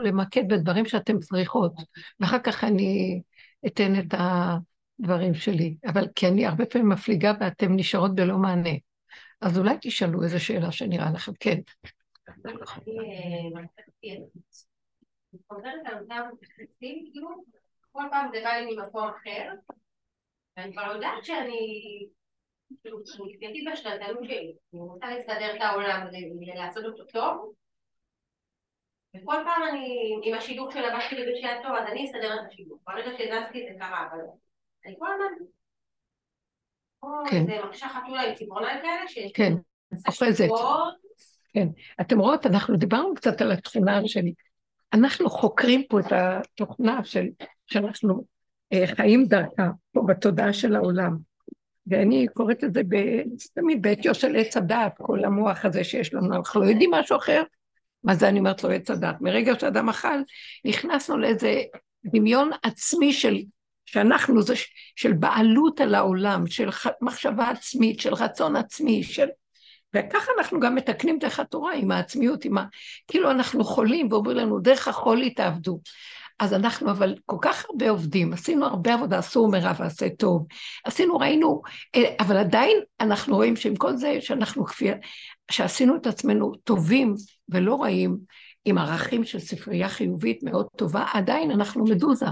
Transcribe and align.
למקד 0.00 0.48
בדברים 0.48 0.86
שאתם 0.86 1.18
צריכות, 1.18 1.72
ואחר 2.20 2.38
כך 2.38 2.64
אני 2.64 3.20
אתן 3.66 3.92
את 4.00 4.14
הדברים 4.18 5.34
שלי. 5.34 5.76
אבל 5.86 6.08
כי 6.14 6.28
אני 6.28 6.46
הרבה 6.46 6.66
פעמים 6.66 6.88
מפליגה 6.88 7.32
ואתן 7.40 7.72
נשארות 7.76 8.14
בלא 8.14 8.38
מענה. 8.38 8.70
אז 9.40 9.58
אולי 9.58 9.74
תשאלו 9.80 10.22
איזו 10.22 10.44
שאלה 10.44 10.72
שנראה 10.72 11.10
לכם. 11.14 11.32
כן. 11.40 11.60
כל 17.92 18.02
פעם 18.10 18.28
זה 18.32 18.40
בא 18.44 18.50
לי 18.50 18.76
ממקום 18.76 19.08
אחר, 19.08 19.52
ואני 20.56 20.72
כבר 20.72 20.94
יודעת 20.94 21.24
שאני, 21.24 21.58
כאילו, 22.82 22.98
כפייתית 23.04 23.68
בשנתנות 23.72 24.24
שלי, 24.24 24.54
אני 24.74 24.80
רוצה 24.80 25.06
לסדר 25.16 25.56
את 25.56 25.60
העולם 25.60 26.06
ולעשות 26.40 26.84
אותו 26.84 27.04
טוב, 27.04 27.52
וכל 29.14 29.36
פעם 29.44 29.62
אני, 29.70 30.16
עם 30.22 30.34
השידוך 30.34 30.72
של 30.72 30.84
הבת 30.84 31.02
שלי 31.10 31.32
בשעה 31.32 31.62
טוב, 31.62 31.72
אז 31.76 31.88
אני 31.92 32.04
אסדר 32.04 32.34
את 32.34 32.52
השידוך. 32.52 32.78
ברגע 32.86 33.10
שהזזתי 33.18 33.66
זה 33.72 33.78
קרה, 33.78 34.08
אבל 34.10 34.18
אני 34.86 34.94
כל 34.98 35.06
הזמן... 35.12 35.46
כן. 37.30 37.46
זה 37.46 37.66
מקשה 37.68 37.88
חתולה 37.88 38.22
עם 38.22 38.34
ציפורניים 38.34 38.78
כאלה, 38.82 39.08
ש... 39.08 39.18
כן, 39.34 39.52
אוחזת. 40.06 40.48
כן. 41.54 41.68
אתם 42.00 42.18
רואות, 42.18 42.46
אנחנו 42.46 42.76
דיברנו 42.76 43.14
קצת 43.14 43.40
על 43.40 43.52
התכונה 43.52 44.00
שלי. 44.06 44.34
אנחנו 44.92 45.30
חוקרים 45.30 45.82
פה 45.88 46.00
את 46.00 46.12
התוכנה 46.12 47.04
של, 47.04 47.26
שאנחנו 47.66 48.24
אה, 48.72 48.86
חיים 48.86 49.24
דרכה 49.24 49.70
פה 49.92 50.02
בתודעה 50.08 50.52
של 50.52 50.76
העולם. 50.76 51.16
ואני 51.86 52.26
קוראת 52.34 52.64
את 52.64 52.74
זה 52.74 52.82
תמיד 53.54 53.82
בעטיו 53.82 54.14
של 54.14 54.36
עץ 54.36 54.56
הדעת, 54.56 54.92
כל 54.98 55.24
המוח 55.24 55.64
הזה 55.64 55.84
שיש 55.84 56.14
לנו, 56.14 56.36
אנחנו 56.36 56.60
לא 56.60 56.66
יודעים 56.66 56.90
משהו 56.90 57.16
אחר. 57.16 57.42
מה 58.04 58.14
זה 58.14 58.28
אני 58.28 58.38
אומרת 58.38 58.64
לו 58.64 58.70
עץ 58.70 58.90
הדעת? 58.90 59.20
מרגע 59.20 59.52
שאדם 59.60 59.88
אכל, 59.88 60.18
נכנסנו 60.64 61.18
לאיזה 61.18 61.62
דמיון 62.04 62.50
עצמי 62.62 63.12
של, 63.12 63.36
שאנחנו 63.86 64.42
זה 64.42 64.54
של 64.96 65.12
בעלות 65.12 65.80
על 65.80 65.94
העולם, 65.94 66.46
של 66.46 66.68
מחשבה 67.00 67.48
עצמית, 67.48 68.00
של 68.00 68.14
רצון 68.14 68.56
עצמי, 68.56 69.02
של 69.02 69.26
וככה 69.94 70.32
אנחנו 70.38 70.60
גם 70.60 70.74
מתקנים 70.74 71.18
דרך 71.18 71.40
התורה 71.40 71.74
עם 71.74 71.90
העצמיות, 71.90 72.44
עם 72.44 72.58
ה... 72.58 72.64
כאילו 73.08 73.30
אנחנו 73.30 73.64
חולים 73.64 74.08
ואומרים 74.10 74.36
לנו, 74.36 74.58
דרך 74.58 74.88
החולי 74.88 75.30
תעבדו. 75.30 75.80
אז 76.38 76.54
אנחנו 76.54 76.90
אבל 76.90 77.14
כל 77.26 77.36
כך 77.40 77.66
הרבה 77.70 77.90
עובדים, 77.90 78.32
עשינו 78.32 78.66
הרבה 78.66 78.94
עבודה, 78.94 79.18
עשו 79.18 79.48
מרע 79.48 79.72
ועשה 79.78 80.08
טוב, 80.08 80.46
עשינו, 80.84 81.16
ראינו, 81.16 81.62
אה, 81.94 82.14
אבל 82.20 82.36
עדיין 82.36 82.78
אנחנו 83.00 83.36
רואים 83.36 83.56
שעם 83.56 83.76
כל 83.76 83.96
זה 83.96 84.16
שאנחנו 84.20 84.64
כפי, 84.64 84.88
שעשינו 85.50 85.96
את 85.96 86.06
עצמנו 86.06 86.52
טובים 86.64 87.14
ולא 87.48 87.82
רעים, 87.82 88.18
עם 88.64 88.78
ערכים 88.78 89.24
של 89.24 89.38
ספרייה 89.38 89.88
חיובית 89.88 90.42
מאוד 90.42 90.66
טובה, 90.76 91.04
עדיין 91.14 91.50
אנחנו 91.50 91.84
מדוזה. 91.84 92.26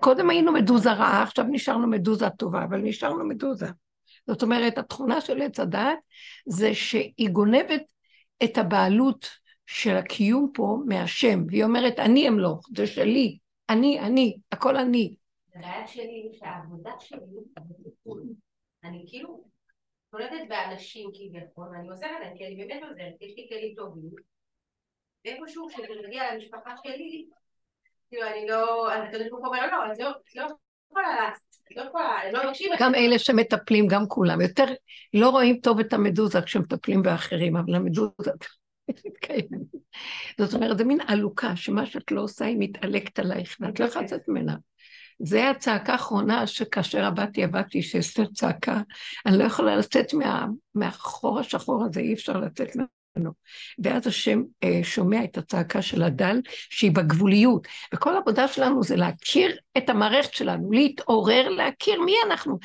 קודם 0.00 0.30
היינו 0.30 0.52
מדוזה 0.52 0.92
רעה, 0.92 1.22
עכשיו 1.22 1.44
נשארנו 1.50 1.86
מדוזה 1.86 2.30
טובה, 2.30 2.64
אבל 2.64 2.80
נשארנו 2.80 3.28
מדוזה. 3.28 3.66
זאת 4.26 4.42
אומרת, 4.42 4.78
התכונה 4.78 5.20
של 5.20 5.42
עץ 5.42 5.60
הדת 5.60 5.98
זה 6.46 6.74
שהיא 6.74 7.30
גונבת 7.32 7.82
את 8.44 8.58
הבעלות 8.58 9.28
של 9.66 9.96
הקיום 9.96 10.50
פה 10.54 10.78
מהשם, 10.86 11.44
והיא 11.48 11.64
אומרת, 11.64 11.98
אני 11.98 12.28
אמלוך, 12.28 12.68
זה 12.76 12.86
שלי, 12.86 13.38
אני, 13.68 14.00
אני, 14.00 14.36
הכל 14.52 14.76
אני. 14.76 15.14
הבעיה 15.54 15.86
שלי 15.86 16.30
שהעבודה 16.32 16.90
שלי, 17.00 17.18
אני 18.84 19.04
כאילו 19.08 19.44
נולדת 20.12 20.48
באנשים 20.48 21.10
כביכול, 21.14 21.68
ואני 21.72 21.88
עוזרת 21.88 22.10
להם, 22.20 22.36
כי 22.36 22.46
אני 22.46 22.56
באמת 22.56 22.82
עוזרת, 22.82 23.14
יש 23.20 23.32
לי 23.36 23.46
כלים 23.48 23.74
טובים, 23.76 24.10
ואיפשהו 25.24 25.68
כשזה 25.68 25.86
מגיע 26.06 26.34
למשפחה 26.34 26.74
שלי, 26.82 27.26
כאילו 28.08 28.26
אני 28.26 28.46
לא, 28.48 28.94
אני 28.94 29.12
תמיד 29.12 29.32
אומר, 29.32 29.66
לא, 29.66 29.92
את 29.92 29.98
לא, 29.98 30.10
לא 30.34 30.46
לא 31.76 32.44
לא 32.44 32.52
גם 32.80 32.94
אלה 32.94 33.18
שמטפלים, 33.18 33.86
גם 33.86 34.08
כולם. 34.08 34.40
יותר 34.40 34.64
לא 35.14 35.30
רואים 35.30 35.60
טוב 35.62 35.80
את 35.80 35.92
המדוזה 35.92 36.42
כשמטפלים 36.42 37.02
באחרים, 37.02 37.56
אבל 37.56 37.74
המדוזה 37.74 38.30
מתקיימת. 39.06 39.60
זאת 40.40 40.54
אומרת, 40.54 40.78
זה 40.78 40.84
מין 40.84 40.98
עלוקה, 41.06 41.56
שמה 41.56 41.86
שאת 41.86 42.12
לא 42.12 42.20
עושה 42.20 42.44
היא 42.44 42.56
מתעלקת 42.58 43.18
עלייך, 43.18 43.56
ואת 43.60 43.80
לא 43.80 43.84
יכולה 43.84 44.04
לצאת 44.04 44.28
ממנה. 44.28 44.56
זה 45.18 45.50
הצעקה 45.50 45.92
האחרונה 45.92 46.46
שכאשר 46.46 47.04
עבדתי, 47.04 47.44
עבדתי, 47.44 47.82
שאסתר 47.82 48.24
צעקה, 48.34 48.80
אני 49.26 49.38
לא 49.38 49.44
יכולה 49.44 49.76
לצאת 49.76 50.14
מה, 50.14 50.46
מהחור 50.74 51.40
השחור 51.40 51.84
הזה, 51.84 52.00
אי 52.00 52.14
אפשר 52.14 52.36
לצאת 52.40 52.76
ממנו. 52.76 53.30
ואז 53.84 54.06
השם 54.06 54.42
אה, 54.64 54.80
שומע 54.82 55.24
את 55.24 55.38
הצעקה 55.38 55.82
של 55.82 56.02
הדל, 56.02 56.40
שהיא 56.70 56.92
בגבוליות. 56.92 57.66
וכל 57.94 58.14
העבודה 58.14 58.48
שלנו 58.48 58.82
זה 58.82 58.96
להכיר 58.96 59.56
את 59.78 59.90
המערכת 59.90 60.34
שלנו, 60.34 60.72
להתעורר, 60.72 61.48
להכיר 61.48 62.00
מי 62.00 62.14
אנחנו. 62.26 62.58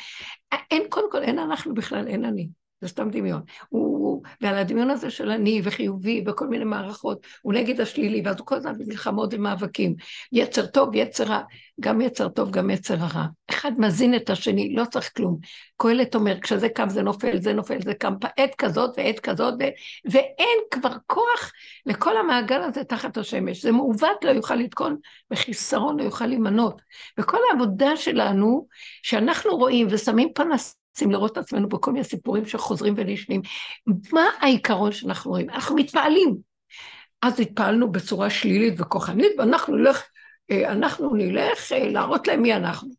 אין, 0.72 0.84
קודם 0.90 1.12
כל, 1.12 1.24
אין 1.24 1.40
אנחנו 1.40 1.74
בכלל, 1.74 2.08
אין 2.08 2.26
אני. 2.26 2.48
זה 2.84 2.90
סתם 2.90 3.10
דמיון. 3.10 3.42
הוא, 3.70 4.24
ועל 4.42 4.58
הדמיון 4.58 4.90
הזה 4.90 5.10
של 5.10 5.30
אני 5.30 5.62
וחיובי 5.64 6.24
וכל 6.28 6.48
מיני 6.48 6.64
מערכות, 6.64 7.28
הוא 7.42 7.54
נגד 7.54 7.82
השלילי, 7.82 8.22
ואז 8.26 8.40
הוא 8.40 8.48
כל 8.48 8.56
הזמן 8.56 8.78
במלחמות 8.78 9.34
ומאבקים. 9.34 9.96
יצר 10.32 10.66
טוב, 10.66 10.96
יצר 10.96 11.24
רע, 11.24 11.42
גם 11.80 12.02
יצר 12.02 12.30
טוב, 12.30 12.52
גם 12.52 12.70
יצר 12.70 12.96
הרע. 13.00 13.26
אחד 13.50 13.72
מזין 13.78 14.16
את 14.16 14.30
השני, 14.30 14.76
לא 14.76 14.86
צריך 14.86 15.12
כלום. 15.18 15.38
קהלת 15.78 16.16
אומר, 16.16 16.40
כשזה 16.40 16.70
קם 16.70 16.90
זה 16.90 17.02
נופל, 17.02 17.40
זה 17.40 17.54
נופל, 17.54 17.82
זה 17.82 17.94
קם, 17.94 18.14
עת 18.38 18.56
כזאת 18.56 18.94
ועת 18.98 19.20
כזאת, 19.20 19.54
ו... 19.54 19.64
ואין 20.12 20.60
כבר 20.72 20.94
כוח 21.08 21.52
לכל 21.86 22.18
המעגל 22.18 22.62
הזה 22.62 22.84
תחת 22.84 23.18
השמש. 23.18 23.62
זה 23.62 23.72
מעוות, 23.72 24.24
לא 24.24 24.30
יוכל 24.30 24.56
לתקון, 24.56 24.98
וחיסרון 25.32 26.00
לא 26.00 26.04
יוכל 26.04 26.26
להימנות. 26.26 26.82
וכל 27.20 27.38
העבודה 27.52 27.98
שלנו, 27.98 28.68
שאנחנו 29.04 29.58
רואים 29.58 29.88
ושמים 29.90 30.30
פנס 30.36 30.83
רוצים 30.94 31.12
לראות 31.12 31.32
את 31.32 31.38
עצמנו 31.38 31.70
בכל 31.70 31.92
מיני 31.92 32.04
סיפורים 32.04 32.46
שחוזרים 32.46 32.94
ונשנים. 32.98 33.42
מה 34.14 34.26
העיקרון 34.40 34.92
שאנחנו 34.92 35.32
רואים? 35.32 35.50
אנחנו 35.50 35.76
מתפעלים. 35.76 36.38
אז 37.22 37.40
התפעלנו 37.40 37.92
בצורה 37.92 38.30
שלילית 38.30 38.74
וכוחנית, 38.78 39.32
ואנחנו 39.38 39.76
נלך, 39.76 40.04
אה, 40.52 40.72
אנחנו 40.72 41.16
נלך 41.16 41.72
אה, 41.72 41.90
להראות 41.90 42.28
להם 42.28 42.42
מי 42.42 42.54
אנחנו. 42.54 42.90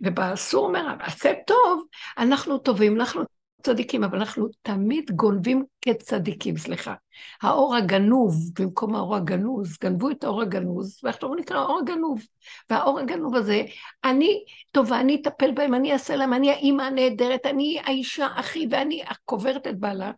ובאסור 0.00 0.66
אומר, 0.66 0.86
עשה 1.00 1.32
טוב, 1.46 1.84
אנחנו 2.18 2.58
טובים, 2.58 3.00
אנחנו 3.00 3.22
צדיקים, 3.64 4.04
אבל 4.04 4.18
אנחנו 4.18 4.48
תמיד 4.62 5.10
גונבים 5.10 5.64
כצדיקים, 5.80 6.56
סליחה. 6.56 6.94
האור 7.42 7.76
הגנוב, 7.76 8.34
במקום 8.58 8.94
האור 8.94 9.16
הגנוז, 9.16 9.78
גנבו 9.78 10.10
את 10.10 10.24
האור 10.24 10.42
הגנוז, 10.42 11.00
הוא 11.22 11.36
נקרא 11.36 11.58
האור 11.58 11.78
הגנוב. 11.78 12.22
והאור 12.70 12.98
הגנוב 12.98 13.34
הזה, 13.34 13.62
אני 14.04 14.44
טובה, 14.72 15.00
אני 15.00 15.14
אטפל 15.22 15.52
בהם, 15.52 15.74
אני 15.74 15.92
אעשה 15.92 16.16
להם, 16.16 16.32
אני 16.32 16.50
האימא 16.50 16.82
הנהדרת, 16.82 17.46
אני 17.46 17.80
האישה 17.84 18.26
הכי, 18.26 18.66
ואני 18.70 19.02
קוברת 19.24 19.66
את 19.66 19.78
בעלה. 19.78 20.12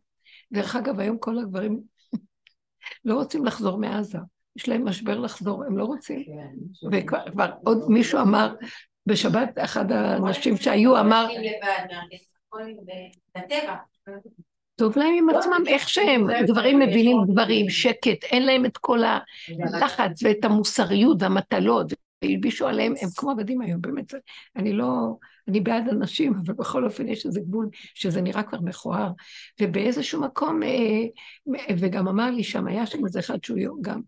דרך 0.53 0.77
אגב, 0.77 1.01
היום 1.01 1.19
כל 1.19 1.39
הגברים 1.39 1.81
לא 3.05 3.15
רוצים 3.15 3.45
לחזור 3.45 3.79
מעזה. 3.79 4.19
יש 4.57 4.69
להם 4.69 4.89
משבר 4.89 5.19
לחזור, 5.19 5.65
הם 5.65 5.79
לא 5.79 5.85
רוצים. 5.85 6.25
כן, 6.25 6.89
וכבר 6.93 7.51
עוד 7.65 7.85
מישהו 7.89 8.21
אמר, 8.21 8.55
בשבת, 9.07 9.59
אחד 9.59 9.93
האנשים 9.93 10.57
שהיו 10.57 11.01
אמר... 11.01 11.29
בטבע. 13.37 13.75
טוב 14.77 14.99
להם 14.99 15.15
עם 15.19 15.29
עצמם 15.29 15.63
איך 15.67 15.89
שהם, 15.89 16.27
גברים 16.47 16.79
מבינים 16.79 17.17
גברים, 17.29 17.71
שקט, 17.71 18.25
אין 18.25 18.47
להם 18.47 18.67
את 18.67 18.77
כל 18.79 18.99
הלחץ 19.75 20.23
ואת 20.23 20.45
המוסריות 20.45 21.23
והמטלות, 21.23 21.93
והלבישו 22.25 22.67
עליהם, 22.67 22.95
הם 23.03 23.09
כמו 23.17 23.31
עבדים 23.31 23.61
היום, 23.61 23.81
באמת, 23.81 24.15
אני 24.57 24.73
לא, 24.73 25.17
אני 25.49 25.61
בעד 25.61 25.89
אנשים, 25.89 26.35
אבל 26.45 26.55
בכל 26.55 26.85
אופן 26.85 27.09
יש 27.09 27.27
איזה 27.27 27.41
גבול 27.41 27.69
שזה 27.73 28.21
נראה 28.23 28.43
כבר 28.43 28.61
מכוער, 28.61 29.11
ובאיזשהו 29.61 30.21
מקום, 30.21 30.63
אה, 30.63 31.05
וגם 31.79 32.09
אמר 32.09 32.31
לי 32.31 32.45
שם, 32.45 32.67
היה 32.67 32.87
שם 32.87 33.05
איזה 33.05 33.21
אחד 33.21 33.45
שהוא 33.45 33.83
גם 33.83 34.01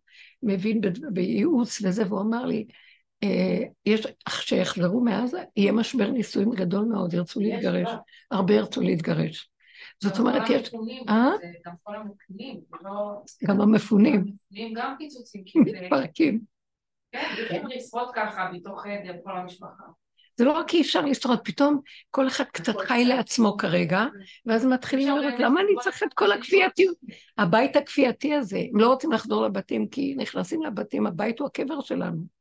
מבין 0.43 0.81
בייעוץ 1.13 1.81
וזה, 1.85 2.07
והוא 2.07 2.21
אמר 2.21 2.47
לי, 2.47 2.65
יש, 3.87 4.07
כשיחזרו 4.27 5.01
מעזה, 5.01 5.43
יהיה 5.57 5.73
משבר 5.73 6.11
נישואים 6.11 6.51
גדול 6.51 6.85
מאוד, 6.85 7.15
ירצו 7.15 7.41
להתגרש, 7.41 7.89
הרבה 8.31 8.55
ירצו 8.55 8.81
להתגרש. 8.81 9.51
זאת 10.03 10.19
אומרת, 10.19 10.43
יש... 10.51 10.71
אה? 11.09 11.31
גם 11.67 11.73
כל 11.83 11.97
המפונים, 11.97 12.61
לא- 12.83 13.23
גם 13.45 13.61
המפונים. 13.61 14.25
גם 14.75 14.95
פיצוצים. 14.99 15.45
מתפרקים. 15.57 16.41
כן, 17.13 17.29
צריכים 17.37 17.67
לשרוד 17.67 18.09
ככה 18.15 18.51
בתוך 18.55 18.83
חדר, 18.83 19.13
כל 19.25 19.37
המשפחה. 19.37 19.85
זה 20.37 20.45
לא 20.45 20.53
רק 20.53 20.75
אי 20.75 20.81
אפשר 20.81 21.01
לשרוד, 21.01 21.39
פתאום 21.45 21.81
כל 22.11 22.29
אחד 22.29 22.45
קצת 22.45 22.77
חי 22.77 23.05
לעצמו 23.05 23.57
כרגע, 23.57 24.05
ואז 24.47 24.67
מתחילים 24.67 25.17
לראות, 25.17 25.35
למה 25.39 25.61
אני 25.61 25.71
צריך 25.81 26.03
את 26.03 26.15
כל 26.15 26.33
הכפייתיות? 26.33 26.97
הבית 27.39 27.77
הכפייתי 27.77 28.35
הזה, 28.35 28.59
הם 28.73 28.81
לא 28.81 28.89
רוצים 28.89 29.13
לחזור 29.13 29.45
לבתים, 29.45 29.89
כי 29.89 30.15
נכנסים 30.19 30.63
לבתים, 30.63 31.07
הבית 31.07 31.39
הוא 31.39 31.47
הקבר 31.47 31.81
שלנו. 31.81 32.38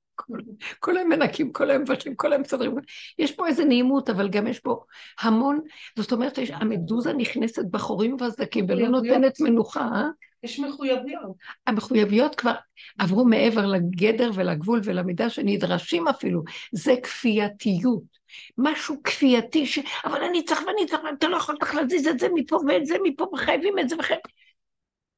כל 0.79 0.97
היום 0.97 1.09
מנקים, 1.09 1.51
כל 1.51 1.69
היום 1.69 1.81
מבשלים, 1.81 2.15
כל 2.15 2.31
היום 2.33 2.41
מסדרים. 2.41 2.75
יש 3.19 3.31
פה 3.31 3.47
איזה 3.47 3.65
נעימות, 3.65 4.09
אבל 4.09 4.29
גם 4.29 4.47
יש 4.47 4.59
פה 4.59 4.79
המון, 5.21 5.59
זאת 5.95 6.11
אומרת, 6.11 6.39
המדוזה 6.53 7.13
נכנסת 7.13 7.65
בחורים 7.71 8.13
ובסדקים 8.13 8.65
ולא 8.69 8.87
נותנת 8.87 9.39
מנוחה, 9.39 9.81
אה? 9.81 10.07
יש 10.43 10.59
מחויבויות. 10.59 11.35
המחויבויות 11.67 12.35
כבר 12.35 12.53
עברו 12.97 13.25
מעבר 13.25 13.65
לגדר 13.65 14.31
ולגבול 14.33 14.81
ולמידה 14.83 15.29
שנדרשים 15.29 16.07
אפילו. 16.07 16.43
זה 16.71 16.93
כפייתיות. 17.03 18.17
משהו 18.57 18.95
כפייתי 19.03 19.65
ש... 19.65 19.79
אבל 20.05 20.23
אני 20.23 20.45
צריך 20.45 20.61
ואני 20.67 20.85
צריך, 20.87 21.01
אתה 21.17 21.27
לא 21.27 21.37
יכול 21.37 21.55
להזיז 21.73 22.07
את 22.07 22.19
זה 22.19 22.27
מפה 22.33 22.59
ואת 22.67 22.85
זה 22.85 22.95
מפה, 23.03 23.27
וחייבים 23.33 23.79
את 23.79 23.89
זה 23.89 23.95
וחייבים... 23.99 24.31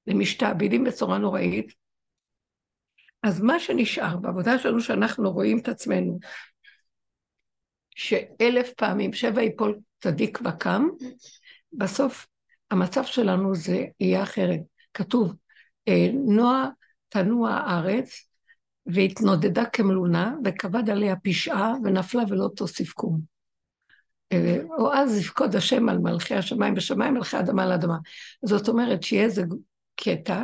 ומשתעבדים 0.07 0.83
בצורה 0.83 1.17
נוראית. 1.17 1.78
אז 3.23 3.41
מה 3.41 3.59
שנשאר 3.59 4.17
בעבודה 4.17 4.59
שלנו, 4.59 4.81
שאנחנו 4.81 5.31
רואים 5.31 5.59
את 5.59 5.67
עצמנו, 5.67 6.19
שאלף 7.95 8.73
פעמים 8.77 9.13
שבע 9.13 9.43
יפול 9.43 9.79
צדיק 10.01 10.39
וקם, 10.45 10.87
בסוף 11.73 12.27
המצב 12.71 13.03
שלנו 13.03 13.55
זה 13.55 13.85
יהיה 13.99 14.23
אחרת. 14.23 14.59
כתוב, 14.93 15.33
אה, 15.87 16.07
נועה 16.13 16.69
תנוע 17.09 17.49
הארץ, 17.51 18.29
והתנודדה 18.85 19.65
כמלונה, 19.65 20.33
וכבד 20.45 20.89
עליה 20.89 21.15
פשעה, 21.15 21.73
ונפלה 21.83 22.23
ולא 22.29 22.49
תוסיף 22.55 22.93
קום. 22.93 23.21
אה, 24.31 24.57
או 24.77 24.93
אז 24.93 25.19
יפקוד 25.19 25.55
השם 25.55 25.89
על 25.89 25.97
מלכי 25.97 26.35
השמיים 26.35 26.75
בשמיים, 26.75 27.13
מלכי 27.13 27.37
האדמה 27.37 27.63
על 27.63 27.71
האדמה. 27.71 27.97
זאת 28.45 28.67
אומרת 28.67 29.03
שיהיה 29.03 29.23
איזה 29.23 29.43
קטע 29.95 30.43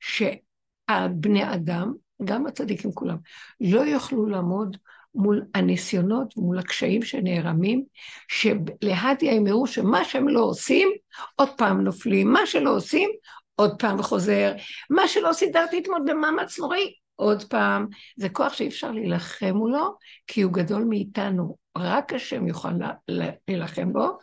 שהבני 0.00 1.54
אדם, 1.54 1.92
גם 2.24 2.46
הצדיקים 2.46 2.92
כולם, 2.92 3.16
לא 3.60 3.80
יוכלו 3.80 4.26
לעמוד 4.26 4.76
מול 5.14 5.42
הניסיונות 5.54 6.38
ומול 6.38 6.58
הקשיים 6.58 7.02
שנערמים, 7.02 7.84
שלהדיה 8.28 9.32
יאמרו 9.34 9.66
שמה 9.66 10.04
שהם 10.04 10.28
לא 10.28 10.40
עושים, 10.40 10.88
עוד 11.36 11.48
פעם 11.56 11.80
נופלים, 11.80 12.32
מה 12.32 12.46
שלא 12.46 12.76
עושים, 12.76 13.10
עוד 13.56 13.78
פעם 13.78 14.02
חוזר, 14.02 14.52
מה 14.90 15.08
שלא 15.08 15.32
סידרתי 15.32 15.78
אתמול 15.78 16.00
במאמץ 16.06 16.58
נוראי, 16.58 16.94
עוד 17.16 17.42
פעם. 17.42 17.86
זה 18.16 18.28
כוח 18.28 18.52
שאי 18.52 18.68
אפשר 18.68 18.90
להילחם 18.90 19.52
מולו, 19.54 19.96
כי 20.26 20.42
הוא 20.42 20.52
גדול 20.52 20.84
מאיתנו, 20.84 21.56
רק 21.78 22.12
השם 22.12 22.48
יוכל 22.48 22.70
להילחם 23.08 23.92
בו, 23.92 24.18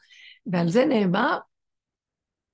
ועל 0.45 0.69
זה 0.69 0.85
נאמר, 0.85 1.38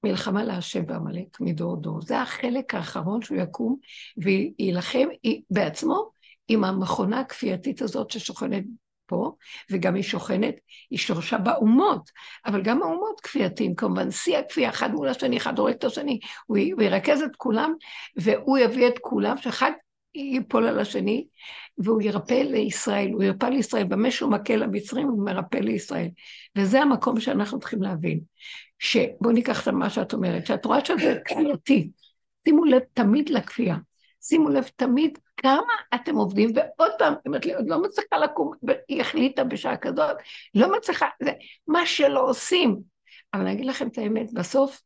מלחמה 0.07 0.44
להשם 0.44 0.86
בעמלק 0.86 1.42
מדור 1.42 1.77
דור. 1.77 2.01
זה 2.01 2.21
החלק 2.21 2.75
האחרון 2.75 3.21
שהוא 3.21 3.38
יקום 3.38 3.75
ויילחם 4.18 5.07
בעצמו 5.50 6.12
עם 6.48 6.63
המכונה 6.63 7.19
הכפייתית 7.19 7.81
הזאת 7.81 8.12
ששוכנת 8.12 8.63
פה, 9.07 9.31
וגם 9.71 9.95
היא 9.95 10.04
שוכנת, 10.04 10.56
היא 10.89 11.00
שורשה 11.00 11.38
באומות, 11.38 12.12
אבל 12.45 12.62
גם 12.62 12.83
האומות 12.83 13.21
כפייתיים, 13.21 13.75
כמובן 13.75 14.12
שיא 14.12 14.38
הכפייה, 14.38 14.69
אחד 14.69 14.92
מול 14.92 15.09
השני, 15.09 15.38
אחד 15.38 15.59
הורג 15.59 15.74
את 15.74 15.83
השני, 15.83 16.19
הוא, 16.45 16.57
הוא 16.74 16.81
ירכז 16.81 17.21
את 17.21 17.36
כולם, 17.36 17.74
והוא 18.15 18.57
יביא 18.57 18.88
את 18.88 19.00
כולם, 19.01 19.38
שאחד 19.38 19.71
ייפול 20.15 20.68
על 20.68 20.80
השני, 20.80 21.27
והוא 21.77 22.01
ירפא 22.01 22.33
לישראל, 22.33 23.12
הוא 23.13 23.24
ירפא 23.24 23.45
לישראל, 23.45 23.83
במה 23.83 24.12
שהוא 24.12 24.31
מכה 24.31 24.56
למצרים, 24.56 25.07
הוא 25.07 25.25
מרפא 25.25 25.57
לישראל. 25.57 26.07
וזה 26.56 26.81
המקום 26.81 27.19
שאנחנו 27.19 27.60
צריכים 27.60 27.81
להבין. 27.81 28.19
שבואו 28.79 29.31
ניקח 29.31 29.68
את 29.68 29.74
מה 29.74 29.89
שאת 29.89 30.13
אומרת, 30.13 30.45
שאת 30.45 30.65
רואה 30.65 30.85
שזה 30.85 31.19
כפייתי, 31.25 31.89
שימו 32.44 32.65
לב 32.65 32.81
תמיד 32.94 33.29
לכפייה. 33.29 33.75
שימו 34.21 34.50
לב 34.50 34.69
תמיד 34.75 35.18
כמה 35.38 35.74
אתם 35.95 36.15
עובדים, 36.15 36.50
ועוד 36.56 36.91
פעם, 37.00 37.13
היא 37.13 37.21
אומרת 37.25 37.45
לי, 37.45 37.53
עוד 37.53 37.65
לא 37.68 37.81
מצליחה 37.81 38.18
לקום, 38.18 38.51
היא 38.88 39.01
החליטה 39.01 39.44
בשעה 39.44 39.77
כזאת, 39.77 40.18
לא 40.56 40.77
מצליחה, 40.77 41.06
זה 41.24 41.31
מה 41.68 41.85
שלא 41.85 42.29
עושים. 42.29 42.81
אבל 43.33 43.41
אני 43.41 43.51
אגיד 43.51 43.65
לכם 43.65 43.88
את 43.88 43.97
האמת, 43.97 44.33
בסוף 44.33 44.81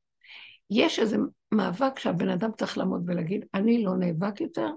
יש 0.69 0.99
איזה 0.99 1.17
מאבק 1.51 1.99
שהבן 1.99 2.29
אדם 2.29 2.49
צריך 2.57 2.77
לעמוד 2.77 3.03
ולהגיד, 3.07 3.45
אני 3.53 3.83
לא 3.83 3.91
נאבק 3.95 4.41
יותר, 4.41 4.69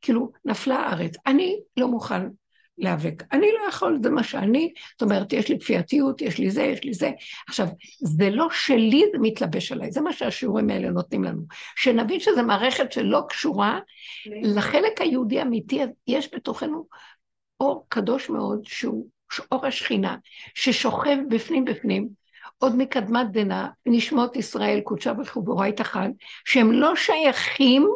כאילו, 0.00 0.32
נפלה 0.44 0.76
הארץ, 0.76 1.14
אני 1.26 1.60
לא 1.76 1.88
מוכן 1.88 2.22
להיאבק. 2.82 3.22
אני 3.32 3.46
לא 3.52 3.68
יכול, 3.68 3.98
זה 4.02 4.10
מה 4.10 4.22
שאני, 4.22 4.72
זאת 4.92 5.02
אומרת, 5.02 5.32
יש 5.32 5.48
לי 5.48 5.58
כפייתיות, 5.60 6.22
יש 6.22 6.38
לי 6.38 6.50
זה, 6.50 6.62
יש 6.62 6.84
לי 6.84 6.94
זה. 6.94 7.10
עכשיו, 7.48 7.66
זה 8.00 8.30
לא 8.30 8.48
שלי, 8.50 9.04
זה 9.12 9.18
מתלבש 9.20 9.72
עליי, 9.72 9.92
זה 9.92 10.00
מה 10.00 10.12
שהשיעורים 10.12 10.70
האלה 10.70 10.90
נותנים 10.90 11.24
לנו. 11.24 11.42
שנבין 11.76 12.20
שזו 12.20 12.42
מערכת 12.42 12.92
שלא 12.92 13.22
קשורה 13.28 13.80
לחלק 14.26 15.00
היהודי 15.00 15.38
האמיתי, 15.38 15.80
יש 16.06 16.28
בתוכנו 16.34 16.86
אור 17.60 17.86
קדוש 17.88 18.30
מאוד, 18.30 18.60
שהוא 18.64 19.06
אור 19.52 19.66
השכינה, 19.66 20.16
ששוכב 20.54 21.16
בפנים 21.28 21.64
בפנים, 21.64 22.08
עוד 22.58 22.76
מקדמת 22.76 23.26
דנא, 23.32 23.66
נשמות 23.86 24.36
ישראל, 24.36 24.80
קודשה 24.80 25.12
וחיבורה 25.20 25.68
יתכן, 25.68 26.10
שהם 26.44 26.72
לא 26.72 26.96
שייכים 26.96 27.88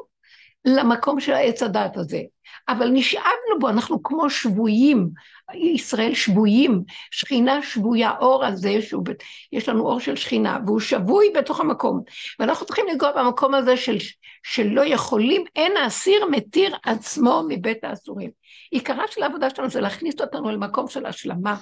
למקום 0.67 1.21
של 1.21 1.33
העץ 1.33 1.63
הדת 1.63 1.97
הזה. 1.97 2.21
אבל 2.69 2.89
נשאבנו 2.89 3.59
בו, 3.61 3.69
אנחנו 3.69 4.03
כמו 4.03 4.31
שבויים, 4.31 5.09
ישראל 5.55 6.15
שבויים, 6.15 6.83
שכינה 7.11 7.63
שבויה, 7.63 8.13
אור 8.21 8.45
הזה, 8.45 8.83
שהוא, 8.83 9.05
יש 9.53 9.69
לנו 9.69 9.87
אור 9.87 10.01
של 10.01 10.17
שכינה, 10.17 10.59
והוא 10.67 10.81
שבוי 10.81 11.27
בתוך 11.35 11.61
המקום. 11.61 12.03
ואנחנו 12.39 12.67
צריכים 12.67 12.85
לגוע 12.95 13.13
במקום 13.13 13.55
הזה 13.55 13.77
של, 13.77 13.97
שלא 14.43 14.85
יכולים, 14.87 15.45
אין 15.57 15.77
האסיר 15.77 16.27
מתיר 16.31 16.77
עצמו 16.85 17.43
מבית 17.49 17.85
האסורים. 17.85 18.31
עיקרה 18.71 19.05
של 19.11 19.23
העבודה 19.23 19.51
שלנו 19.51 19.71
זה 19.71 19.81
להכניס 19.81 20.21
אותנו 20.21 20.51
למקום 20.51 20.89
של 20.89 21.07
השלמה, 21.07 21.57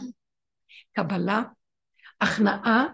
קבלה, 0.93 1.43
הכנעה, 2.21 2.87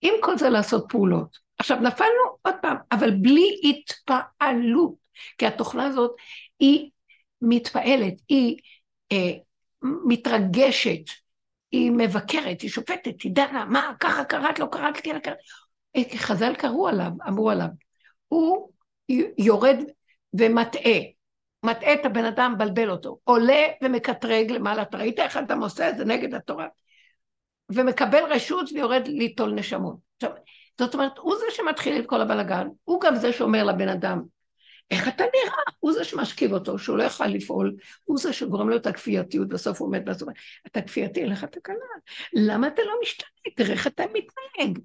עם 0.00 0.14
כל 0.20 0.38
זה 0.38 0.48
לעשות 0.48 0.84
פעולות. 0.88 1.38
עכשיו, 1.58 1.76
נפלנו 1.80 2.20
עוד 2.42 2.54
פעם, 2.62 2.76
אבל 2.92 3.10
בלי 3.10 3.60
התפעלות, 3.64 5.07
כי 5.38 5.46
התוכנה 5.46 5.86
הזאת 5.86 6.16
היא 6.60 6.90
מתפעלת, 7.42 8.14
היא 8.28 8.56
אה, 9.12 9.32
מתרגשת, 9.82 11.10
היא 11.72 11.90
מבקרת, 11.90 12.60
היא 12.60 12.70
שופטת, 12.70 13.22
היא 13.22 13.32
דנה, 13.34 13.64
מה, 13.64 13.92
ככה 14.00 14.24
קראת, 14.24 14.58
לא 14.58 14.66
קראת, 14.72 14.96
כן, 14.96 15.18
קראת. 15.18 15.36
אה, 15.96 16.02
חז"ל 16.16 16.54
קראו 16.54 16.88
עליו, 16.88 17.10
אמרו 17.28 17.50
עליו, 17.50 17.68
הוא 18.28 18.70
יורד 19.38 19.76
ומטעה, 20.34 21.00
מטעה 21.64 21.94
את 21.94 22.06
הבן 22.06 22.24
אדם, 22.24 22.54
מבלבל 22.54 22.90
אותו, 22.90 23.18
עולה 23.24 23.62
ומקטרג 23.82 24.50
למעלה, 24.50 24.82
אתה 24.82 24.98
ראית 24.98 25.18
איך 25.18 25.36
אדם 25.36 25.62
עושה 25.62 25.90
את 25.90 25.96
זה 25.96 26.04
נגד 26.04 26.34
התורה? 26.34 26.66
ומקבל 27.70 28.22
רשות 28.30 28.70
ויורד 28.72 29.08
ליטול 29.08 29.52
נשמות. 29.52 29.96
עכשיו, 30.16 30.30
זאת 30.80 30.94
אומרת, 30.94 31.18
הוא 31.18 31.34
זה 31.36 31.46
שמתחיל 31.50 32.00
את 32.00 32.06
כל 32.06 32.20
הבלגן, 32.20 32.68
הוא 32.84 33.00
גם 33.00 33.16
זה 33.16 33.32
שאומר 33.32 33.64
לבן 33.64 33.88
אדם, 33.88 34.22
איך 34.90 35.08
אתה 35.08 35.24
נראה? 35.24 35.62
הוא 35.80 35.92
זה 35.92 36.04
שמשכיב 36.04 36.52
אותו, 36.52 36.78
שהוא 36.78 36.98
לא 36.98 37.02
יוכל 37.02 37.26
לפעול, 37.26 37.76
הוא 38.04 38.18
זה 38.18 38.32
שגורם 38.32 38.68
לו 38.68 38.76
את 38.76 38.86
הכפייתיות, 38.86 39.48
בסוף 39.48 39.80
הוא 39.80 39.88
עומד 39.88 40.04
בסוף, 40.04 40.28
אתה 40.66 40.82
כפייתי, 40.82 41.20
אין 41.20 41.30
לך 41.30 41.44
תקנה. 41.44 41.74
למה 42.32 42.66
אתה 42.66 42.82
לא 42.82 42.92
משתנה? 43.02 43.28
תראה 43.56 43.72
איך 43.72 43.86
אתה 43.86 44.04
מתנהג. 44.12 44.78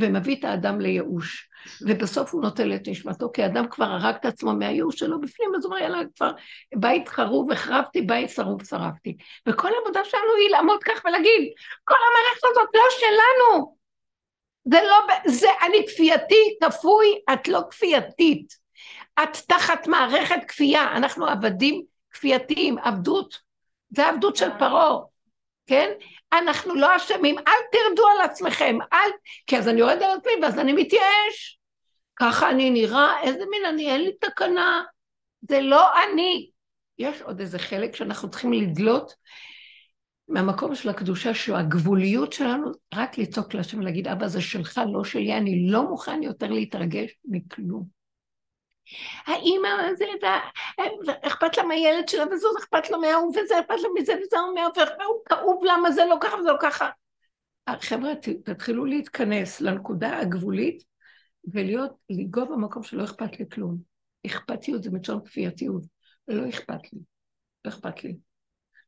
ומביא 0.00 0.36
את 0.36 0.44
האדם 0.44 0.80
לייאוש. 0.80 1.48
ובסוף 1.80 2.34
הוא 2.34 2.42
נוטל 2.42 2.74
את 2.74 2.88
נשמתו, 2.88 3.30
כי 3.32 3.42
האדם 3.42 3.68
כבר 3.70 3.84
הרג 3.84 4.14
את 4.14 4.24
עצמו 4.24 4.52
מהייאוש 4.52 4.98
שלו 4.98 5.20
בפנים, 5.20 5.50
אז 5.56 5.64
הוא 5.64 5.72
אומר, 5.72 5.82
יאללה, 5.82 6.02
כבר 6.16 6.30
בית 6.74 7.08
חרוב 7.08 7.52
החרבתי, 7.52 8.02
בית 8.02 8.30
שרוף 8.30 8.68
שרפתי. 8.68 9.16
וכל 9.48 9.68
העבודה 9.74 10.00
שלנו 10.04 10.34
היא 10.40 10.50
לעמוד 10.50 10.84
כך 10.84 11.04
ולהגיד, 11.04 11.52
כל 11.84 11.94
המערכת 11.94 12.44
הזאת 12.50 12.68
לא 12.74 12.82
שלנו. 12.90 13.76
זה 14.68 14.78
לא, 14.88 15.14
זה, 15.26 15.48
אני 15.66 15.86
כפייתי, 15.86 16.56
כפוי, 16.64 17.06
את 17.32 17.48
לא 17.48 17.60
כפייתית. 17.70 18.63
את 19.22 19.36
תחת 19.48 19.86
מערכת 19.86 20.40
כפייה, 20.48 20.96
אנחנו 20.96 21.26
עבדים 21.26 21.82
כפייתיים, 22.10 22.78
עבדות, 22.78 23.38
זה 23.90 24.08
עבדות 24.08 24.36
של 24.36 24.48
פרעה, 24.58 24.98
כן? 25.66 25.90
אנחנו 26.32 26.74
לא 26.74 26.96
אשמים, 26.96 27.38
אל 27.38 27.52
תרדו 27.72 28.08
על 28.08 28.20
עצמכם, 28.20 28.78
אל... 28.92 29.10
כי 29.46 29.58
אז 29.58 29.68
אני 29.68 29.80
יורד 29.80 30.02
על 30.02 30.18
עצמי 30.18 30.32
ואז 30.42 30.58
אני 30.58 30.72
מתייאש. 30.72 31.58
ככה 32.16 32.50
אני 32.50 32.70
נראה, 32.70 33.20
איזה 33.22 33.44
מין 33.50 33.64
אני, 33.64 33.90
אין 33.90 34.00
לי 34.00 34.12
תקנה, 34.20 34.82
זה 35.48 35.60
לא 35.60 36.02
אני. 36.02 36.50
יש 36.98 37.22
עוד 37.22 37.40
איזה 37.40 37.58
חלק 37.58 37.96
שאנחנו 37.96 38.30
צריכים 38.30 38.52
לדלות 38.52 39.14
מהמקום 40.28 40.74
של 40.74 40.88
הקדושה, 40.88 41.34
שהגבוליות 41.34 42.32
שלנו, 42.32 42.70
רק 42.94 43.18
לצעוק 43.18 43.54
להשם 43.54 43.78
ולהגיד, 43.78 44.08
אבא 44.08 44.28
זה 44.28 44.40
שלך, 44.40 44.80
לא 44.92 45.04
שלי, 45.04 45.36
אני 45.36 45.68
לא 45.70 45.82
מוכן 45.82 46.22
יותר 46.22 46.50
להתרגש 46.50 47.10
מכלום. 47.24 48.03
האימא, 49.26 49.68
זה, 49.94 50.04
אכפת 51.22 51.56
לה 51.56 51.62
מהילד 51.62 52.08
שלה 52.08 52.24
וזו, 52.32 52.48
אכפת 52.58 52.90
לה 52.90 52.98
מההוא 52.98 53.30
וזה, 53.30 53.60
אכפת 53.60 53.80
לה 53.82 53.88
מזה 54.00 54.12
וזה, 54.12 54.36
והוא 54.98 55.22
כאוב 55.28 55.64
למה 55.64 55.90
זה 55.90 56.04
לא 56.04 56.16
ככה 56.20 56.36
וזה 56.36 56.48
לא 56.52 56.56
ככה. 56.60 56.90
חבר'ה, 57.80 58.14
תתחילו 58.44 58.84
להתכנס 58.84 59.60
לנקודה 59.60 60.18
הגבולית 60.18 60.84
ולהיות, 61.52 61.92
לגוע 62.10 62.44
במקום 62.44 62.82
שלא 62.82 63.04
אכפת 63.04 63.40
לי 63.40 63.44
כלום. 63.52 63.78
אכפתיות 64.26 64.82
זה 64.82 64.90
מלשון 64.90 65.24
כפייתיות, 65.24 65.82
ולא 66.28 66.48
אכפת 66.48 66.92
לי. 66.92 66.98
לא 67.64 67.70
אכפת 67.70 68.04
לי. 68.04 68.16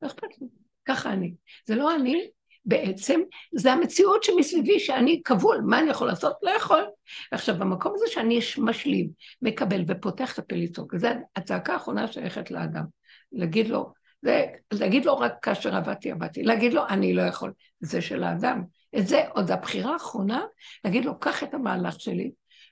לא 0.03 0.09
אכפת 0.09 0.39
לי. 0.41 0.47
ככה 0.85 1.13
אני. 1.13 1.35
זה 1.67 1.75
לא 1.75 1.95
אני, 1.95 2.31
בעצם 2.67 3.21
זה 3.55 3.73
המציאות 3.73 4.23
שמסביבי 4.23 4.81
שאני 4.81 5.23
כבול, 5.25 5.61
מה 5.67 5.79
אני 5.79 5.91
יכול 5.91 6.09
לעשות? 6.09 6.37
לא 6.43 6.51
יכול. 6.51 6.85
עכשיו, 7.33 7.59
במקום 7.59 7.93
הזה 7.95 8.05
שאני 8.09 8.41
משלים, 8.59 9.09
מקבל 9.43 9.85
ופותח 9.89 10.33
את 10.33 10.39
הפה 10.39 10.57
לצעוק, 10.57 10.97
זו 10.97 11.09
הצעקה 11.37 11.73
האחרונה 11.73 12.09
שייכת 12.09 12.51
לאדם. 12.51 12.85
להגיד 13.33 13.69
לו, 13.69 13.93
זה, 14.23 14.45
להגיד 14.73 15.05
לו 15.05 15.19
רק 15.19 15.33
כאשר 15.43 15.77
עבדתי, 15.77 16.11
עבדתי, 16.11 16.43
להגיד 16.43 16.73
לו, 16.73 16.83
אני 16.89 17.15
לא 17.15 17.23
יכול, 17.23 17.53
זה 17.81 18.01
של 18.01 18.23
האדם. 18.23 18.63
את 18.99 19.07
זה, 19.07 19.23
עוד 19.29 19.51
הבחירה 19.51 19.93
האחרונה, 19.93 20.45
להגיד 20.85 21.05
לו, 21.05 21.21
קח 21.21 21.43
את 21.43 21.55
המהלך 21.55 22.01
שלי, 22.01 22.31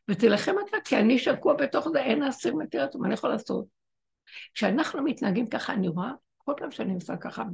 ותילחם 0.08 0.54
אתה, 0.68 0.76
כי 0.84 0.96
אני 0.96 1.18
שקוע 1.18 1.54
בתוך 1.54 1.88
זה, 1.92 2.02
אין 2.02 2.22
האסיר 2.22 2.54
מתיר 2.54 2.84
אותו, 2.84 2.98
מה 2.98 3.06
אני 3.06 3.14
יכול 3.14 3.30
לעשות? 3.30 3.64
כשאנחנו 4.54 5.02
מתנהגים 5.02 5.46
ככה, 5.46 5.72
אני 5.72 5.88
רואה 5.88 6.10
כל 6.44 6.52
פעם 6.56 6.70
שאני 6.70 6.94
עושה 6.94 7.16
ככה, 7.16 7.44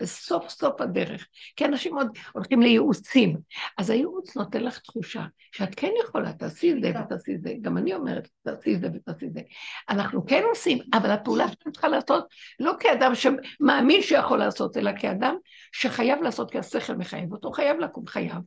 בסוף 0.00 0.48
סוף 0.48 0.80
הדרך, 0.80 1.28
כי 1.56 1.64
אנשים 1.64 1.96
עוד 1.96 2.06
הולכים 2.32 2.62
לייעוצים, 2.62 3.36
אז 3.78 3.90
הייעוץ 3.90 4.36
נותן 4.36 4.64
לך 4.64 4.78
תחושה 4.78 5.24
שאת 5.52 5.74
כן 5.74 5.90
יכולה, 6.04 6.32
תעשי 6.32 6.80
זה 6.80 6.92
ותעשי 7.00 7.34
את 7.34 7.42
זה, 7.42 7.54
גם 7.60 7.78
אני 7.78 7.94
אומרת, 7.94 8.28
תעשי 8.42 8.78
זה 8.78 8.88
ותעשי 8.94 9.26
זה. 9.30 9.40
אנחנו 9.88 10.26
כן 10.26 10.42
עושים, 10.48 10.78
אבל 10.92 11.10
הפעולה 11.10 11.48
שאתם 11.48 11.70
צריכה 11.70 11.88
לעשות, 11.88 12.26
לא 12.60 12.72
כאדם 12.80 13.12
שמאמין 13.14 14.02
שיכול 14.02 14.38
לעשות, 14.38 14.76
אלא 14.76 14.90
כאדם 15.00 15.36
שחייב 15.72 16.22
לעשות, 16.22 16.50
כי 16.50 16.58
השכל 16.58 16.94
מחייב 16.94 17.32
אותו, 17.32 17.50
חייב 17.50 17.78
לקום, 17.78 18.06
חייב. 18.06 18.38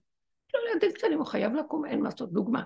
לא 0.54 0.60
לידי 0.74 0.94
קטנים, 0.94 1.18
הוא 1.18 1.28
חייב 1.28 1.54
לקום, 1.54 1.86
אין 1.86 2.02
מה 2.02 2.10
לעשות, 2.10 2.34
דוגמה. 2.34 2.64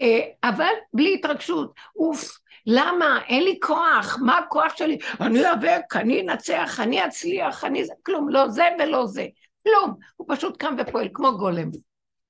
אה, 0.00 0.20
אבל 0.44 0.72
בלי 0.94 1.14
התרגשות, 1.14 1.74
אוף, 1.96 2.38
למה? 2.66 3.20
אין 3.28 3.44
לי 3.44 3.58
כוח, 3.62 4.18
מה 4.20 4.38
הכוח 4.38 4.76
שלי? 4.76 4.98
אני 5.20 5.40
איאבק, 5.40 5.96
אני 5.96 6.20
אנצח, 6.20 6.80
אני 6.82 7.06
אצליח, 7.06 7.64
אני 7.64 7.84
זה, 7.84 7.92
כלום, 8.06 8.28
לא 8.28 8.48
זה 8.48 8.64
ולא 8.78 9.06
זה, 9.06 9.26
כלום. 9.62 9.94
הוא 10.16 10.26
פשוט 10.30 10.56
קם 10.56 10.74
ופועל 10.78 11.08
כמו 11.12 11.38
גולם. 11.38 11.70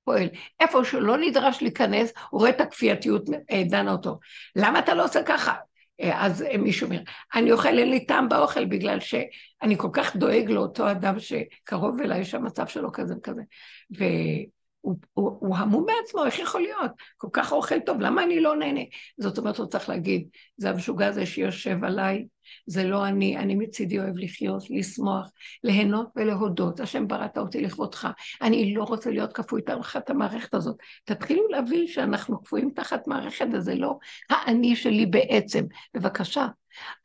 פועל. 0.03 0.29
איפה 0.59 0.85
שהוא 0.85 1.01
לא 1.01 1.17
נדרש 1.17 1.61
להיכנס, 1.61 2.13
הוא 2.29 2.39
רואה 2.39 2.49
את 2.49 2.61
הכפייתיות, 2.61 3.29
אה, 3.51 3.63
דנה 3.69 3.91
אותו. 3.91 4.19
למה 4.55 4.79
אתה 4.79 4.93
לא 4.93 5.03
עושה 5.03 5.23
ככה? 5.23 5.53
אה, 6.01 6.25
אז 6.25 6.45
מישהו 6.59 6.85
אומר, 6.85 6.99
אני 7.35 7.51
אוכל, 7.51 7.77
אין 7.77 7.89
לי 7.89 8.05
טעם 8.05 8.29
באוכל 8.29 8.65
בגלל 8.65 8.99
שאני 8.99 9.77
כל 9.77 9.89
כך 9.93 10.15
דואג 10.15 10.49
לאותו 10.49 10.91
אדם 10.91 11.15
שקרוב 11.19 12.01
אליי, 12.01 12.25
שהמצב 12.25 12.67
שלו 12.67 12.91
כזה 12.91 13.13
וכזה. 13.15 13.41
הוא, 14.81 14.95
הוא, 15.13 15.37
הוא 15.39 15.57
המום 15.57 15.85
בעצמו, 15.85 16.25
איך 16.25 16.39
יכול 16.39 16.61
להיות? 16.61 16.91
כל 17.17 17.27
כך 17.33 17.51
אוכל 17.51 17.79
טוב, 17.79 18.01
למה 18.01 18.23
אני 18.23 18.39
לא 18.39 18.55
נהנה? 18.55 18.81
זאת 19.17 19.37
אומרת, 19.37 19.57
הוא 19.57 19.67
צריך 19.67 19.89
להגיד, 19.89 20.27
זה 20.57 20.69
המשוגע 20.69 21.07
הזה 21.07 21.25
שיושב 21.25 21.83
עליי, 21.83 22.25
זה 22.65 22.83
לא 22.83 23.07
אני, 23.07 23.37
אני 23.37 23.55
מצידי 23.55 23.99
אוהב 23.99 24.17
לחיות, 24.17 24.63
לשמוח, 24.69 25.29
ליהנות 25.63 26.07
ולהודות. 26.15 26.79
השם 26.79 27.07
בראת 27.07 27.37
אותי 27.37 27.61
לכבודך. 27.61 28.09
אני 28.41 28.73
לא 28.73 28.83
רוצה 28.83 29.09
להיות 29.11 29.33
כפוי 29.33 29.61
תחת 29.61 30.09
המערכת 30.09 30.53
הזאת. 30.53 30.75
תתחילו 31.05 31.47
להבין 31.47 31.87
שאנחנו 31.87 32.43
כפויים 32.43 32.71
תחת 32.75 33.07
מערכת, 33.07 33.45
וזה 33.53 33.75
לא 33.75 33.97
האני 34.29 34.75
שלי 34.75 35.05
בעצם. 35.05 35.65
בבקשה, 35.93 36.47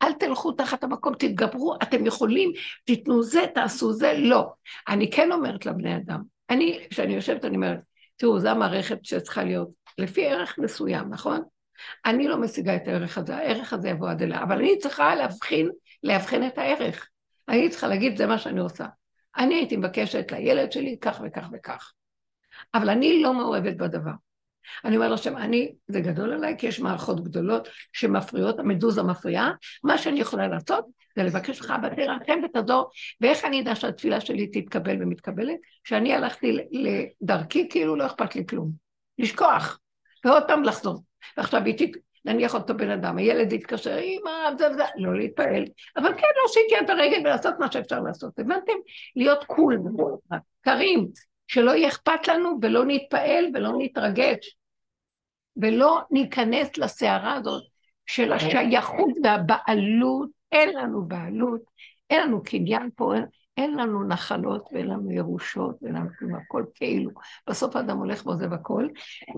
אל 0.03 0.13
תלכו 0.13 0.53
תחת 0.53 0.85
המקום, 0.85 1.15
תתגברו, 1.15 1.75
אתם 1.83 2.07
יכולים, 2.07 2.53
תיתנו 2.85 3.23
זה, 3.23 3.45
תעשו 3.55 3.93
זה, 3.93 4.13
לא. 4.19 4.53
אני 4.89 5.11
כן 5.11 5.33
אומרת 5.33 5.67
לבני 5.67 5.97
אדם, 5.97 6.36
אני, 6.51 6.87
כשאני 6.91 7.15
יושבת, 7.15 7.45
אני 7.45 7.57
אומרת, 7.57 7.81
תראו, 8.17 8.41
זו 8.41 8.49
המערכת 8.49 8.99
שצריכה 9.03 9.45
להיות 9.45 9.69
לפי 9.99 10.27
ערך 10.27 10.59
מסוים, 10.59 11.09
נכון? 11.11 11.43
אני 12.07 12.29
לא 12.29 12.41
משיגה 12.41 12.77
את 12.77 12.89
הערך 12.89 13.19
הזה, 13.19 13.37
הערך 13.37 13.73
הזה 13.73 13.89
יבוא 13.89 14.11
עד 14.11 14.23
אליה, 14.23 14.43
אבל 14.43 14.59
אני 14.59 14.79
צריכה 14.79 15.15
להבחין, 15.15 15.71
להבחין 16.03 16.47
את 16.47 16.59
הערך. 16.59 17.09
אני 17.49 17.69
צריכה 17.69 17.89
להגיד, 17.89 18.17
זה 18.17 18.27
מה 18.27 18.39
שאני 18.39 18.61
עושה. 18.61 18.87
אני 19.37 19.55
הייתי 19.55 19.77
מבקשת 19.77 20.33
לילד 20.33 20.73
שלי 20.73 20.97
כך 21.01 21.21
וכך 21.25 21.49
וכך. 21.53 21.93
אבל 22.75 22.91
אני 22.91 23.23
לא 23.23 23.35
מעורבת 23.35 23.77
בדבר. 23.77 24.13
אני 24.85 24.97
אומר 24.97 25.09
לשם, 25.09 25.37
אני, 25.37 25.75
זה 25.89 26.01
גדול 26.01 26.33
עליי, 26.33 26.55
כי 26.59 26.67
יש 26.67 26.81
מערכות 26.81 27.25
גדולות 27.25 27.69
שמפריעות, 27.93 28.59
המדוזה 28.59 29.03
מפריעה, 29.03 29.53
מה 29.85 29.99
שאני 29.99 30.21
יכולה 30.21 30.49
לעשות 30.49 30.87
זה 31.17 31.23
לבקש 31.23 31.61
לך 31.61 31.75
ותרחם 31.83 32.41
ותעזור, 32.45 32.91
ואיך 33.21 33.45
אני 33.45 33.61
אדע 33.61 33.75
שהתפילה 33.75 34.21
שלי 34.21 34.47
תתקבל 34.47 35.03
ומתקבלת? 35.03 35.57
שאני 35.85 36.15
הלכתי 36.15 36.59
לדרכי, 36.73 37.69
כאילו 37.69 37.97
לא 37.97 38.07
אכפת 38.07 38.37
לי 38.37 38.47
כלום. 38.47 38.71
לשכוח, 39.19 39.81
ועוד 40.25 40.43
פעם 40.49 40.63
לחזור. 40.63 41.03
ועכשיו 41.37 41.65
היא 41.65 41.93
נניח 42.25 42.55
אותו 42.55 42.77
בן 42.77 42.91
אדם, 42.91 43.19
הילד 43.19 43.53
יתקשר, 43.53 43.99
אמא, 43.99 44.57
זה 44.59 44.71
וזה, 44.71 44.83
לא 44.97 45.19
להתפעל, 45.19 45.65
אבל 45.97 46.13
כן 46.13 46.27
להושיט 46.39 46.73
יד 46.73 46.91
הרגל 46.91 47.21
ולעשות 47.21 47.55
מה 47.59 47.73
שאפשר 47.73 48.01
לעשות. 48.01 48.39
הבנתם? 48.39 48.73
להיות 49.17 49.45
קול, 49.45 49.79
קרים, 50.61 51.09
שלא 51.47 51.71
יהיה 51.71 51.89
אכפת 51.89 52.29
לנו 52.29 52.59
ולא 52.63 52.85
נתפעל 52.87 53.45
ולא 53.55 53.73
נתרגש, 53.79 54.57
ולא 55.57 56.01
ניכנס 56.11 56.79
לסערה 56.79 57.35
הזאת 57.35 57.63
של 58.07 58.33
השייכות 58.33 59.11
והבעלות 59.25 60.36
אין 60.53 60.77
לנו 60.77 61.05
בעלות, 61.05 61.61
אין 62.11 62.23
לנו 62.23 62.43
קניין 62.43 62.91
פה, 62.97 63.15
אין, 63.15 63.25
אין 63.57 63.77
לנו 63.77 64.09
נחלות 64.09 64.69
ואין 64.73 64.87
לנו 64.87 65.11
ירושות 65.11 65.83
ואין 65.83 65.95
לנו 65.95 66.09
כלום, 66.19 66.35
הכל 66.35 66.65
כאילו. 66.75 67.11
בסוף 67.51 67.77
האדם 67.77 67.99
הולך 67.99 68.27
ועוזב 68.27 68.53
הכל, 68.53 68.89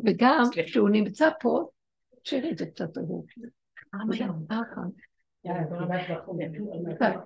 וגם 0.04 0.42
כשהוא 0.52 0.88
נמצא 0.88 1.30
פה, 1.40 1.68
תשאירי 2.22 2.50
את 2.50 2.58
זה 2.58 2.66
קצת. 2.66 2.88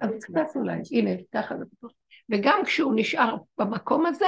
אז 0.00 0.24
קצת 0.24 0.56
אולי, 0.56 0.80
הנה, 0.90 1.10
ככה 1.34 1.58
זה 1.58 1.64
פתוח. 1.70 1.92
וגם 2.30 2.60
כשהוא 2.64 2.92
נשאר 2.96 3.36
במקום 3.58 4.06
הזה, 4.06 4.26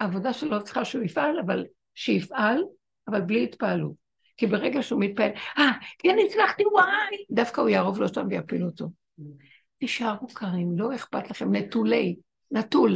העבודה 0.00 0.32
שלו 0.32 0.64
צריכה 0.64 0.84
שהוא 0.84 1.04
יפעל, 1.04 1.38
אבל 1.46 1.66
שיפעל, 1.94 2.64
אבל 3.08 3.20
בלי 3.20 3.44
התפעלות. 3.44 4.03
כי 4.36 4.46
ברגע 4.46 4.82
שהוא 4.82 5.00
מתפעל, 5.00 5.30
אה, 5.58 5.72
כן 5.98 6.16
הצלחתי, 6.26 6.62
וואי, 6.72 7.24
דווקא 7.30 7.60
הוא 7.60 7.68
יערוב 7.68 8.00
לו 8.00 8.08
שם 8.08 8.26
ויפיל 8.30 8.64
אותו. 8.64 8.88
תישארו 9.78 10.26
קרים, 10.28 10.78
לא 10.78 10.94
אכפת 10.94 11.30
לכם, 11.30 11.54
נטולי, 11.54 12.16
נטול, 12.50 12.94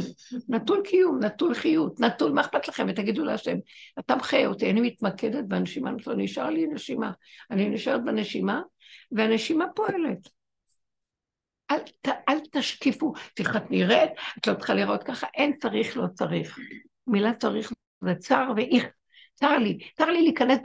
נטול 0.49 0.81
קיום, 0.83 1.19
נטול 1.23 1.53
חיות, 1.53 1.99
נטול, 1.99 2.31
מה 2.31 2.41
אכפת 2.41 2.67
לכם? 2.67 2.85
ותגידו 2.89 3.23
להשם, 3.23 3.57
אתה 3.99 4.15
מחיה 4.15 4.47
אותי, 4.47 4.69
אני 4.69 4.81
מתמקדת 4.81 5.45
בנשימה, 5.45 5.91
נשאר 6.17 6.49
לי 6.49 6.67
נשימה, 6.67 7.11
אני 7.51 7.69
נשארת 7.69 8.03
בנשימה, 8.03 8.61
והנשימה 9.11 9.65
פועלת. 9.75 10.29
אל, 11.71 11.79
ת, 12.01 12.07
אל 12.29 12.39
תשקיפו, 12.51 13.13
תראו, 13.33 13.57
את 13.57 13.71
נראית, 13.71 14.11
את 14.37 14.47
לא 14.47 14.53
צריכה 14.53 14.73
לראות 14.73 15.03
ככה, 15.03 15.27
אין 15.33 15.57
צריך, 15.61 15.97
לא 15.97 16.07
צריך. 16.13 16.59
מילה 17.07 17.33
צריך 17.33 17.71
זה 18.01 18.15
צער 18.15 18.51
ואיך. 18.55 18.85
צר 19.39 19.57
לי, 19.57 19.77
צר 19.97 20.05
לי 20.05 20.21
להיכנס 20.21 20.59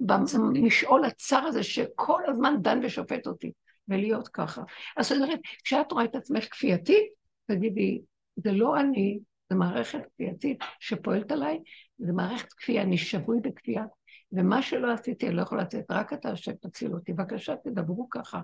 במשעול 0.00 1.04
הצר 1.04 1.38
הזה 1.38 1.62
שכל 1.62 2.22
הזמן 2.28 2.54
דן 2.62 2.80
ושופט 2.84 3.26
אותי, 3.26 3.52
ולהיות 3.88 4.28
ככה. 4.28 4.62
אז 4.96 5.08
זאת 5.08 5.18
אומרת, 5.18 5.40
כשאת 5.64 5.92
רואה 5.92 6.04
את 6.04 6.14
עצמך 6.14 6.44
כפייתית, 6.50 7.04
תגידי, 7.46 8.00
זה 8.36 8.52
לא 8.52 8.80
אני, 8.80 9.18
זה 9.50 9.56
מערכת 9.56 9.98
כפייתית 10.14 10.58
שפועלת 10.80 11.32
עליי, 11.32 11.58
זה 11.98 12.12
מערכת 12.12 12.52
כפייה, 12.52 12.82
אני 12.82 12.98
שבוי 12.98 13.40
בכפייה, 13.40 13.84
ומה 14.32 14.62
שלא 14.62 14.92
עשיתי, 14.92 15.26
אני 15.26 15.34
לא 15.34 15.42
יכולה 15.42 15.62
לצאת, 15.62 15.84
רק 15.90 16.12
אתה 16.12 16.30
השם 16.30 16.52
תציל 16.52 16.92
אותי. 16.92 17.12
בבקשה, 17.12 17.56
תדברו 17.56 18.08
ככה. 18.10 18.40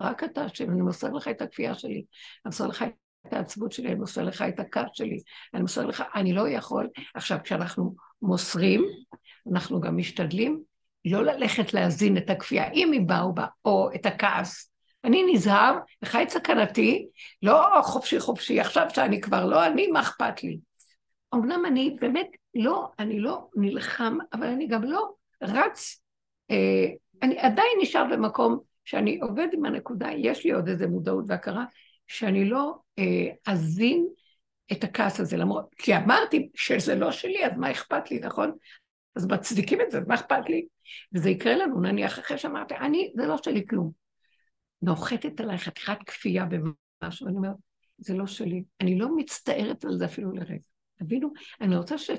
רק 0.00 0.24
אתה 0.24 0.44
השם, 0.44 0.70
אני 0.70 0.82
מוסר 0.82 1.12
לך 1.12 1.28
את 1.28 1.42
הכפייה 1.42 1.74
שלי, 1.74 1.92
אני 1.94 2.04
מוסר 2.46 2.66
לך 2.66 2.82
את 2.82 2.92
העצבות 3.32 3.72
שלי, 3.72 3.86
אני 3.86 3.94
מוסר 3.94 4.22
לך 4.22 4.42
את 4.42 4.60
הכעס 4.60 4.90
שלי, 4.92 5.20
אני 5.54 5.62
מוסר 5.62 5.86
לך, 5.86 6.04
אני 6.14 6.32
לא 6.32 6.48
יכול. 6.48 6.88
עכשיו, 7.14 7.38
כשאנחנו 7.44 7.94
מוסרים, 8.22 8.84
אנחנו 9.52 9.80
גם 9.80 9.96
משתדלים 9.96 10.62
לא 11.04 11.24
ללכת 11.24 11.74
להזין 11.74 12.16
את 12.16 12.30
הכפייה, 12.30 12.70
אם 12.72 12.92
היא 12.92 13.00
באו 13.06 13.32
בה, 13.32 13.46
או 13.64 13.90
את 13.94 14.06
הכעס. 14.06 14.70
אני 15.04 15.32
נזהר, 15.32 15.78
וחי 16.02 16.22
את 16.22 16.30
סכנתי, 16.30 17.08
לא 17.42 17.66
חופשי 17.82 18.20
חופשי, 18.20 18.60
עכשיו 18.60 18.86
שאני 18.94 19.20
כבר 19.20 19.46
לא 19.46 19.66
אני, 19.66 19.86
מה 19.86 20.00
אכפת 20.00 20.42
לי? 20.42 20.58
אמנם 21.34 21.66
אני 21.66 21.96
באמת 22.00 22.26
לא, 22.54 22.88
אני 22.98 23.20
לא 23.20 23.48
נלחם, 23.56 24.18
אבל 24.32 24.46
אני 24.46 24.66
גם 24.66 24.84
לא 24.84 25.12
רץ, 25.42 26.02
אה, 26.50 26.86
אני 27.22 27.38
עדיין 27.38 27.78
נשאר 27.80 28.04
במקום 28.12 28.58
שאני 28.84 29.18
עובד 29.22 29.48
עם 29.52 29.64
הנקודה, 29.64 30.08
יש 30.16 30.44
לי 30.44 30.52
עוד 30.52 30.68
איזה 30.68 30.86
מודעות 30.86 31.24
והכרה, 31.28 31.64
שאני 32.06 32.44
לא 32.44 32.74
אה, 32.98 33.52
אזין 33.52 34.08
את 34.72 34.84
הכעס 34.84 35.20
הזה, 35.20 35.36
למרות, 35.36 35.74
כי 35.78 35.96
אמרתי 35.96 36.48
שזה 36.54 36.94
לא 36.94 37.12
שלי, 37.12 37.46
אז 37.46 37.52
מה 37.56 37.70
אכפת 37.70 38.10
לי, 38.10 38.18
נכון? 38.18 38.52
אז 39.16 39.26
מצדיקים 39.26 39.80
את 39.80 39.90
זה, 39.90 40.00
מה 40.06 40.14
אכפת 40.14 40.48
לי? 40.48 40.66
וזה 41.14 41.30
יקרה 41.30 41.56
לנו, 41.56 41.80
נניח 41.80 42.18
אחרי 42.18 42.38
שאמרתי, 42.38 42.74
אני, 42.76 43.12
זה 43.16 43.26
לא 43.26 43.36
שלי 43.36 43.66
כלום. 43.70 43.90
נוחתת 44.82 45.40
עליי 45.40 45.58
חתיכת 45.58 45.98
כפייה 46.06 46.44
במשהו, 46.44 47.26
אני 47.28 47.36
אומרת, 47.36 47.56
זה 47.98 48.14
לא 48.14 48.26
שלי. 48.26 48.64
אני 48.80 48.98
לא 48.98 49.16
מצטערת 49.16 49.84
על 49.84 49.98
זה 49.98 50.04
אפילו 50.04 50.32
לרגע. 50.32 50.58
תבינו, 50.98 51.32
אני 51.60 51.76
רוצה 51.76 51.98
ש, 51.98 52.10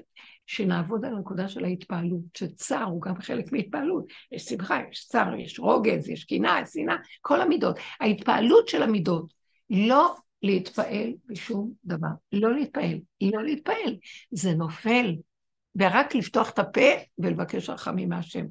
שנעבוד 0.45 1.05
על 1.05 1.15
הנקודה 1.15 1.47
של 1.47 1.65
ההתפעלות, 1.65 2.21
שצער 2.37 2.83
הוא 2.83 3.01
גם 3.01 3.21
חלק 3.21 3.51
מהתפעלות. 3.51 4.05
יש 4.31 4.43
שמחה, 4.43 4.79
יש 4.91 5.07
צער, 5.07 5.35
יש 5.35 5.59
רוגז, 5.59 6.09
יש 6.09 6.23
קנאה, 6.23 6.61
יש 6.61 6.69
שנאה, 6.73 6.95
כל 7.21 7.41
המידות. 7.41 7.79
ההתפעלות 7.99 8.67
של 8.67 8.83
המידות, 8.83 9.33
לא 9.69 10.15
להתפעל 10.43 11.13
בשום 11.25 11.71
דבר. 11.85 12.07
לא 12.31 12.55
להתפעל, 12.55 12.99
לא 13.21 13.43
להתפעל. 13.43 13.97
זה 14.31 14.53
נופל. 14.53 15.15
ורק 15.79 16.15
לפתוח 16.15 16.49
את 16.49 16.59
הפה 16.59 16.91
ולבקש 17.17 17.69
רחמים 17.69 18.09
מהשם. 18.09 18.45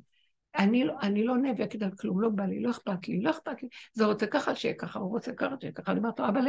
אני, 0.59 0.85
לא, 0.85 0.95
אני 1.03 1.25
לא 1.25 1.37
נאבקת 1.37 1.83
על 1.83 1.91
כלום, 2.01 2.21
לא 2.21 2.29
בא 2.29 2.45
לי, 2.45 2.61
לא 2.61 2.71
אכפת 2.71 3.09
לי, 3.09 3.21
לא 3.21 3.31
אכפת 3.31 3.63
לי. 3.63 3.69
זה 3.93 4.05
רוצה 4.05 4.27
ככה, 4.27 4.55
שיהיה 4.55 4.75
ככה, 4.75 4.99
הוא 4.99 5.11
רוצה 5.11 5.33
ככה, 5.33 5.55
שיהיה 5.61 5.73
ככה. 5.73 5.93
אני 5.93 5.99
אומרת 5.99 6.19
לו, 6.19 6.29
אבל 6.29 6.49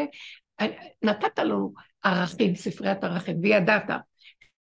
אה, 0.60 0.66
נתת 1.02 1.40
לנו 1.40 1.74
ערכים, 2.04 2.56
ספריית 2.56 3.04
ערכים, 3.04 3.40
וידעת. 3.42 3.90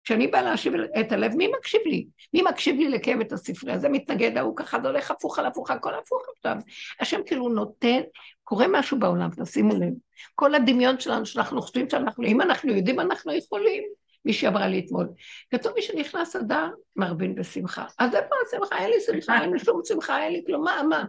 כשאני 0.07 0.27
באה 0.27 0.41
להשיב 0.41 0.73
את 0.99 1.11
הלב, 1.11 1.35
מי 1.35 1.47
מקשיב 1.57 1.81
לי? 1.85 2.07
מי 2.33 2.41
מקשיב 2.41 2.75
לי 2.75 2.89
לקיים 2.89 3.21
את 3.21 3.31
הספרייה? 3.31 3.77
זה 3.77 3.89
מתנגד, 3.89 4.37
ההוא 4.37 4.55
ככה, 4.55 4.79
זה 4.81 4.87
הולך 4.87 5.11
הפוך 5.11 5.39
על 5.39 5.45
הפוך, 5.45 5.71
הכל 5.71 5.95
הפוך 5.95 6.21
עכשיו. 6.35 6.55
השם 6.99 7.19
כאילו 7.25 7.49
נותן, 7.49 7.99
קורה 8.43 8.65
משהו 8.69 8.99
בעולם, 8.99 9.29
תשימו 9.43 9.75
לב. 9.75 9.93
כל 10.35 10.55
הדמיון 10.55 10.99
שלנו, 10.99 11.25
שאנחנו 11.25 11.61
חושבים 11.61 11.89
שאנחנו, 11.89 12.23
אם 12.23 12.41
אנחנו 12.41 12.73
יודעים, 12.73 12.99
אנחנו 12.99 13.33
יכולים. 13.33 13.83
מישהי 14.25 14.47
אמרה 14.47 14.67
לי 14.67 14.79
אתמול, 14.85 15.07
כתוב 15.51 15.73
מי 15.75 15.81
שנכנס 15.81 16.35
אדר, 16.35 16.69
מרבין 16.95 17.35
בשמחה. 17.35 17.85
אז 17.99 18.15
איפה 18.15 18.35
השמחה? 18.47 18.77
אין 18.77 18.89
לי 18.89 19.01
שמחה, 19.01 19.41
אין 19.41 19.53
לי 19.53 19.59
שום 19.59 19.81
שמחה, 19.85 20.23
אין 20.23 20.33
לי 20.33 20.43
כלום, 20.45 20.63
מה, 20.63 20.81
מה? 20.89 21.05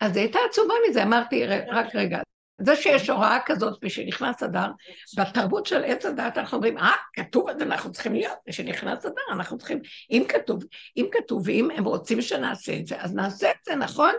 אז 0.00 0.16
היא 0.16 0.24
הייתה 0.24 0.38
עצובה 0.50 0.74
מזה, 0.88 1.02
אמרתי, 1.02 1.46
רק 1.46 1.94
רגע, 1.94 2.18
זה 2.60 2.76
שיש 2.76 3.10
הוראה 3.10 3.38
כזאת 3.46 3.78
ושנכנס 3.82 4.42
אדר, 4.42 4.70
בתרבות 5.18 5.66
של 5.66 5.84
עץ 5.84 6.04
הדת 6.04 6.38
אנחנו 6.38 6.56
אומרים, 6.56 6.78
אה, 6.78 6.92
כתוב 7.12 7.48
אז 7.48 7.62
אנחנו 7.62 7.92
צריכים 7.92 8.12
להיות, 8.12 8.38
ושנכנס 8.48 9.06
אדר 9.06 9.22
אנחנו 9.32 9.58
צריכים, 9.58 9.80
אם 10.10 10.24
כתוב, 10.28 10.64
אם 10.96 11.06
כתוב, 11.12 11.42
ואם 11.44 11.70
הם 11.70 11.84
רוצים 11.84 12.22
שנעשה 12.22 12.76
את 12.76 12.86
זה, 12.86 13.02
אז 13.02 13.14
נעשה 13.14 13.50
את 13.50 13.56
זה, 13.64 13.74
נכון? 13.74 14.14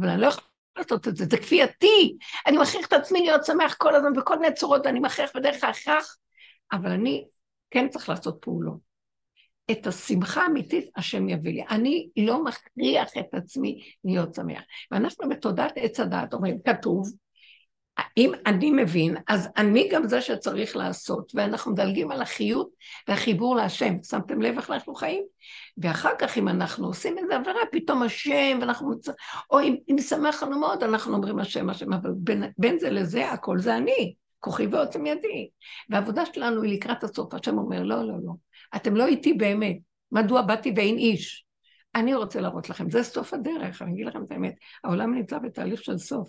אבל 0.00 0.08
אני 0.08 0.20
לא 0.20 0.26
יכולה 0.26 0.46
לעשות 0.76 1.08
את 1.08 1.16
זה, 1.16 1.24
זה 1.30 1.38
כפייתי. 1.38 2.16
אני 2.46 2.58
מכריח 2.58 2.86
את 2.86 2.92
עצמי 2.92 3.20
להיות 3.20 3.44
שמח 3.44 3.74
כל 3.78 3.94
הזמן 3.94 4.12
בכל 4.12 4.38
מיני 4.38 4.54
צורות, 4.54 4.86
ואני 4.86 5.00
מכריח 5.00 5.30
בדרך 5.34 5.64
ההכרח, 5.64 6.16
אבל 6.72 6.90
אני 6.90 7.26
כן 7.70 7.88
צריך 7.88 8.08
לעשות 8.08 8.38
פעולות. 8.40 8.86
את 9.70 9.86
השמחה 9.86 10.42
האמיתית 10.42 10.90
השם 10.96 11.28
יביא 11.28 11.52
לי. 11.52 11.64
אני 11.70 12.08
לא 12.16 12.44
מכריח 12.44 13.08
את 13.18 13.34
עצמי 13.34 13.80
להיות 14.04 14.34
שמח. 14.34 14.62
ואנחנו 14.90 15.28
בתודעת 15.28 15.72
עץ 15.76 16.00
הדעת 16.00 16.34
אומרים, 16.34 16.58
כתוב, 16.64 17.12
אם 18.16 18.32
אני 18.46 18.70
מבין, 18.70 19.16
אז 19.28 19.48
אני 19.56 19.88
גם 19.88 20.08
זה 20.08 20.20
שצריך 20.20 20.76
לעשות, 20.76 21.32
ואנחנו 21.34 21.72
מדלגים 21.72 22.10
על 22.10 22.22
החיות 22.22 22.70
והחיבור 23.08 23.56
להשם. 23.56 23.96
שמתם 24.02 24.42
לב 24.42 24.56
איך 24.56 24.70
אנחנו 24.70 24.94
חיים? 24.94 25.24
ואחר 25.78 26.10
כך, 26.18 26.38
אם 26.38 26.48
אנחנו 26.48 26.86
עושים 26.86 27.18
איזה 27.18 27.36
עבירה, 27.36 27.60
פתאום 27.72 28.02
השם, 28.02 28.58
ואנחנו... 28.60 28.94
או 29.50 29.60
אם, 29.60 29.76
אם 29.90 29.98
שמח 29.98 30.42
לנו 30.42 30.58
מאוד, 30.58 30.82
אנחנו 30.82 31.14
אומרים 31.14 31.38
השם, 31.38 31.70
השם, 31.70 31.92
אבל 31.92 32.10
בין, 32.16 32.44
בין 32.58 32.78
זה 32.78 32.90
לזה, 32.90 33.30
הכל 33.30 33.58
זה 33.58 33.76
אני, 33.76 34.14
כוחי 34.40 34.66
ועוצם 34.66 35.06
ידי. 35.06 35.48
והעבודה 35.90 36.26
שלנו 36.26 36.62
היא 36.62 36.72
לקראת 36.72 37.04
הסוף. 37.04 37.34
השם 37.34 37.58
אומר, 37.58 37.82
לא, 37.82 37.96
לא, 37.96 38.14
לא, 38.24 38.32
אתם 38.76 38.96
לא 38.96 39.06
איתי 39.06 39.32
באמת. 39.32 39.76
מדוע 40.12 40.42
באתי 40.42 40.72
ואין 40.76 40.98
איש? 40.98 41.44
אני 41.94 42.14
רוצה 42.14 42.40
להראות 42.40 42.70
לכם, 42.70 42.90
זה 42.90 43.02
סוף 43.02 43.34
הדרך, 43.34 43.82
אני 43.82 43.92
אגיד 43.92 44.06
לכם 44.06 44.22
את 44.22 44.32
האמת. 44.32 44.54
העולם 44.84 45.14
נמצא 45.14 45.38
בתהליך 45.38 45.82
של 45.82 45.98
סוף. 45.98 46.28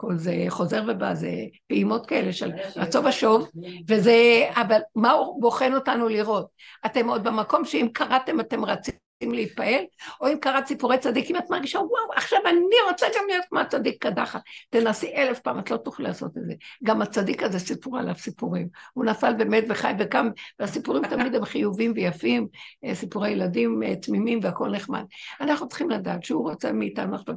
כל 0.00 0.16
זה 0.16 0.44
חוזר 0.48 0.82
ובא, 0.88 1.14
זה 1.14 1.30
פעימות 1.68 2.06
כאלה 2.06 2.32
של 2.32 2.52
רצו 2.76 3.04
ושוב, 3.04 3.48
וזה, 3.88 4.48
אבל 4.54 4.80
מה 4.94 5.10
הוא 5.10 5.42
בוחן 5.42 5.74
אותנו 5.74 6.08
לראות? 6.08 6.46
אתם 6.86 7.08
עוד 7.08 7.24
במקום 7.24 7.64
שאם 7.64 7.88
קראתם 7.92 8.40
אתם 8.40 8.64
רצים 8.64 8.94
להתפעל, 9.22 9.84
או 10.20 10.28
אם 10.28 10.36
קראת 10.40 10.66
סיפורי 10.66 10.98
צדיקים, 10.98 11.36
את 11.36 11.50
מרגישה, 11.50 11.78
וואו, 11.78 12.12
עכשיו 12.16 12.38
אני 12.46 12.90
רוצה 12.90 13.06
גם 13.16 13.24
להיות 13.28 13.44
כמו 13.48 13.58
הצדיק 13.58 14.02
קדחת. 14.02 14.40
תנסי 14.70 15.14
אלף 15.14 15.40
פעם, 15.40 15.58
את 15.58 15.70
לא 15.70 15.76
תוכלי 15.76 16.04
לעשות 16.04 16.30
את 16.38 16.42
זה. 16.46 16.52
גם 16.84 17.02
הצדיק 17.02 17.42
הזה 17.42 17.58
סיפור 17.58 17.98
עליו 17.98 18.14
סיפורים. 18.14 18.68
הוא 18.92 19.04
נפל 19.04 19.32
באמת 19.32 19.64
וחי 19.68 19.92
וקם, 19.98 20.28
והסיפורים 20.60 21.06
תמיד 21.06 21.34
הם 21.34 21.44
חיובים 21.44 21.92
ויפים, 21.96 22.48
אה, 22.84 22.94
סיפורי 22.94 23.30
ילדים 23.30 23.82
אה, 23.82 23.96
תמימים 23.96 24.40
והכול 24.42 24.70
נחמד. 24.70 25.04
אנחנו 25.40 25.68
צריכים 25.68 25.90
לדעת 25.90 26.24
שהוא 26.24 26.50
רוצה 26.50 26.72
מאיתנו 26.72 27.14
עכשיו, 27.14 27.34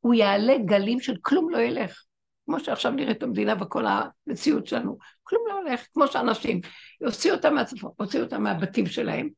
הוא 0.00 0.14
יעלה 0.14 0.54
גלים 0.64 1.00
של 1.00 1.16
כלום 1.22 1.50
לא 1.50 1.58
ילך. 1.58 2.02
כמו 2.46 2.60
שעכשיו 2.60 2.92
נראית 2.92 3.22
המדינה 3.22 3.54
וכל 3.60 3.84
המציאות 3.86 4.66
שלנו, 4.66 4.98
כלום 5.22 5.42
לא 5.48 5.54
הולך, 5.58 5.86
כמו 5.94 6.06
שאנשים, 6.06 6.60
הוציאו 7.00 7.34
אותם 7.34 7.54
מהצפון, 7.54 7.90
הוציאו 7.96 8.24
אותם 8.24 8.42
מהבתים 8.42 8.86
שלהם, 8.86 9.28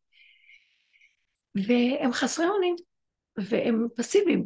והם 1.55 2.13
חסרי 2.13 2.49
אונים, 2.49 2.77
והם 3.39 3.87
פסיביים. 3.97 4.45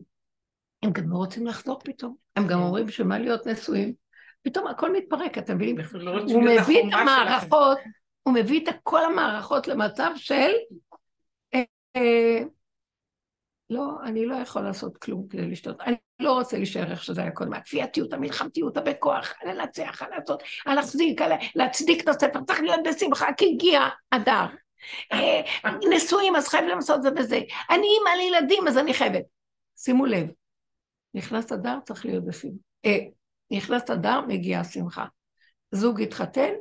הם 0.83 0.93
גם 0.93 1.11
לא 1.11 1.17
רוצים 1.17 1.47
לחזור 1.47 1.81
פתאום, 1.85 2.17
הם 2.37 2.43
גם 2.43 2.49
כן. 2.49 2.55
אומרים 2.55 2.89
שמה 2.89 3.19
להיות 3.19 3.47
נשואים, 3.47 3.95
פתאום 4.43 4.67
הכל 4.67 4.93
מתפרק, 4.93 5.39
אתם 5.39 5.57
מבינים? 5.57 5.77
לא 5.95 6.21
הוא 6.21 6.43
מביא 6.43 6.81
את 6.81 6.93
המערכות, 6.93 7.79
הוא 8.23 8.35
מביא 8.35 8.69
את 8.69 8.75
כל 8.83 9.05
המערכות 9.05 9.69
למצב 9.69 10.11
של 10.17 10.51
אה, 11.55 11.63
אה, 11.97 12.39
לא, 13.73 13.97
אני 14.05 14.27
לא 14.27 14.35
יכול 14.35 14.63
לעשות 14.63 14.97
כלום 14.97 15.29
כדי 15.29 15.47
לשתות. 15.47 15.81
אני 15.81 15.97
לא 16.21 16.33
רוצה 16.33 16.57
להישאר 16.57 16.91
איך 16.91 17.05
שזה 17.05 17.21
היה 17.21 17.31
קודם. 17.31 17.53
הכפייתיות, 17.53 18.13
המלחמתיות, 18.13 18.77
הבכוח, 18.77 19.35
לנצח, 19.45 20.03
לעשות, 20.03 20.43
להחזיק, 20.67 21.21
להצדיק 21.55 22.03
את 22.03 22.09
הספר, 22.09 22.41
צריך 22.47 22.61
להיות 22.61 22.81
בשמחה, 22.89 23.27
כי 23.37 23.53
הגיע 23.55 23.89
אדר. 24.11 24.47
אה, 25.13 25.41
נשואים, 25.91 26.37
אז 26.37 26.49
חייבים 26.49 26.69
לעשות 26.69 27.03
זה 27.03 27.09
וזה. 27.17 27.41
אני 27.71 27.87
אימא 27.87 28.23
לילדים, 28.23 28.69
אז 28.69 28.79
אני 28.79 28.95
חייבת. 28.95 29.23
שימו 29.77 30.07
לב, 30.07 30.27
נכנס 31.15 31.53
אדר, 31.53 31.79
צריך 31.85 32.07
להיות 32.07 32.25
בשמחה. 32.25 32.57
אה, 32.85 32.99
נכנס 33.51 33.91
אדר, 33.91 34.21
מגיעה 34.21 34.65
שמחה. 34.65 35.05
זוג 35.71 36.03
התחתן, 36.03 36.53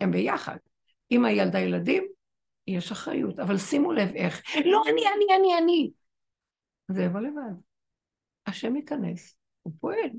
הם 0.00 0.10
ביחד. 0.10 0.56
אמא 1.10 1.28
ילדה 1.28 1.58
ילדים, 1.58 2.04
יש 2.66 2.92
אחריות, 2.92 3.38
אבל 3.38 3.58
שימו 3.58 3.92
לב 3.92 4.14
איך. 4.14 4.42
לא 4.64 4.82
אני, 4.88 5.02
אני, 5.16 5.36
אני, 5.36 5.58
אני. 5.58 5.90
זה 6.88 7.02
יבוא 7.02 7.20
לבד. 7.20 7.54
השם 8.46 8.76
ייכנס, 8.76 9.36
הוא 9.62 9.72
פועל. 9.80 10.10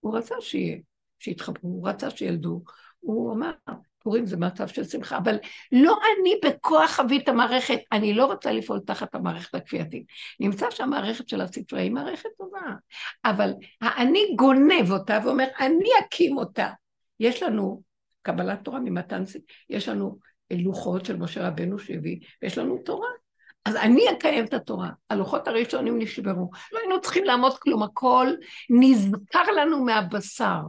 הוא 0.00 0.16
רצה 0.16 0.34
שיהיה, 0.40 0.78
שיתחברו, 1.18 1.70
הוא 1.70 1.88
רצה 1.88 2.10
שילדו. 2.10 2.62
הוא 3.00 3.32
אמר, 3.32 3.50
פורים 4.02 4.26
זה 4.26 4.36
מצב 4.36 4.68
של 4.68 4.84
שמחה, 4.84 5.16
אבל 5.16 5.36
לא 5.72 5.98
אני 6.20 6.34
בכוח 6.44 7.00
אביא 7.00 7.20
את 7.20 7.28
המערכת, 7.28 7.78
אני 7.92 8.14
לא 8.14 8.26
רוצה 8.26 8.52
לפעול 8.52 8.80
תחת 8.86 9.14
המערכת 9.14 9.54
הכפייתית. 9.54 10.06
נמצא 10.40 10.70
שהמערכת 10.70 11.28
של 11.28 11.40
הספרי 11.40 11.82
היא 11.82 11.90
מערכת 11.90 12.28
טובה, 12.38 12.60
אבל 13.24 13.52
האני 13.80 14.34
גונב 14.36 14.90
אותה 14.90 15.18
ואומר, 15.24 15.46
אני 15.60 15.88
אקים 16.06 16.36
אותה. 16.36 16.70
יש 17.20 17.42
לנו 17.42 17.82
קבלת 18.22 18.64
תורה 18.64 18.80
ממתן, 18.80 19.22
יש 19.70 19.88
לנו 19.88 20.18
לוחות 20.50 21.04
של 21.04 21.16
משה 21.16 21.48
רבנו 21.48 21.78
שהביא, 21.78 22.20
ויש 22.42 22.58
לנו 22.58 22.78
תורה. 22.84 23.08
אז 23.64 23.76
אני 23.76 24.10
אקיים 24.10 24.44
את 24.44 24.54
התורה. 24.54 24.88
הלוחות 25.10 25.48
הראשונים 25.48 25.98
נשברו. 25.98 26.50
לא 26.72 26.78
היינו 26.78 27.00
צריכים 27.00 27.24
לעמוד 27.24 27.58
כלום, 27.58 27.82
הכל 27.82 28.26
נזכר 28.70 29.52
לנו 29.56 29.84
מהבשר. 29.84 30.60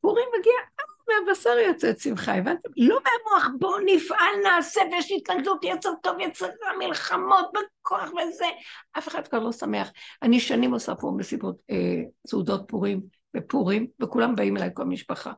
פורים 0.00 0.28
מגיע, 0.38 0.52
אה, 0.52 0.84
מהבשר 1.08 1.50
יוצאת 1.50 1.98
שמחה, 1.98 2.34
הבנתם? 2.34 2.68
לא 2.76 2.98
מהמוח, 3.04 3.50
בואו 3.58 3.78
נפעל, 3.84 4.36
נעשה, 4.44 4.80
ויש 4.92 5.12
התנגדות, 5.12 5.64
יצר 5.64 5.90
טוב, 6.02 6.20
יצר 6.20 6.46
מלחמות 6.78 7.50
בכוח 7.52 8.10
וזה. 8.10 8.46
אף 8.98 9.08
אחד 9.08 9.28
כבר 9.28 9.38
לא 9.38 9.52
שמח. 9.52 9.90
אני 10.22 10.40
שנים 10.40 10.74
עושה 10.74 10.94
פה 10.94 11.12
מסיבות 11.16 11.56
אה, 11.70 12.56
פורים 12.68 13.02
ופורים, 13.36 13.86
וכולם 14.02 14.36
באים 14.36 14.56
אליי, 14.56 14.70
כל 14.74 14.84
משפחה. 14.84 15.32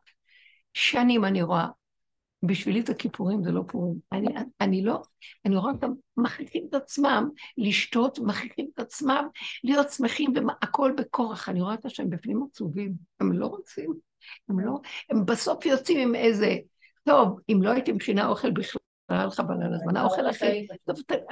שנים 0.74 1.24
אני 1.24 1.42
רואה 1.42 1.66
בשבילי 2.42 2.82
זה 2.82 2.94
כיפורים, 2.94 3.42
זה 3.42 3.52
לא 3.52 3.62
פורים. 3.68 3.94
אני, 4.12 4.26
אני 4.60 4.82
לא, 4.82 5.02
אני 5.46 5.56
רואה 5.56 5.72
אותם 5.72 5.92
מכריחים 6.16 6.66
את 6.68 6.74
עצמם 6.74 7.28
לשתות, 7.58 8.18
מכריחים 8.18 8.68
את 8.74 8.80
עצמם 8.80 9.28
להיות 9.64 9.90
שמחים, 9.90 10.32
והכל 10.34 10.92
בכורח. 10.96 11.48
אני 11.48 11.60
רואה 11.60 11.74
את 11.74 11.84
השם 11.84 12.10
בפנים 12.10 12.42
עצובים, 12.50 12.92
הם 13.20 13.32
לא 13.32 13.46
רוצים, 13.46 13.92
הם 14.48 14.60
לא, 14.60 14.80
הם 15.10 15.26
בסוף 15.26 15.66
יוצאים 15.66 16.08
עם 16.08 16.14
איזה, 16.14 16.56
טוב, 17.04 17.40
אם 17.48 17.62
לא 17.62 17.70
הייתי 17.70 17.92
מכינה 17.92 18.28
אוכל 18.28 18.50
בכלל, 18.50 18.80
היה 19.14 19.26
לך 19.26 19.40
בלילה 19.40 19.78
זמן, 19.78 19.96
האוכל 19.96 20.30
אחר, 20.30 20.52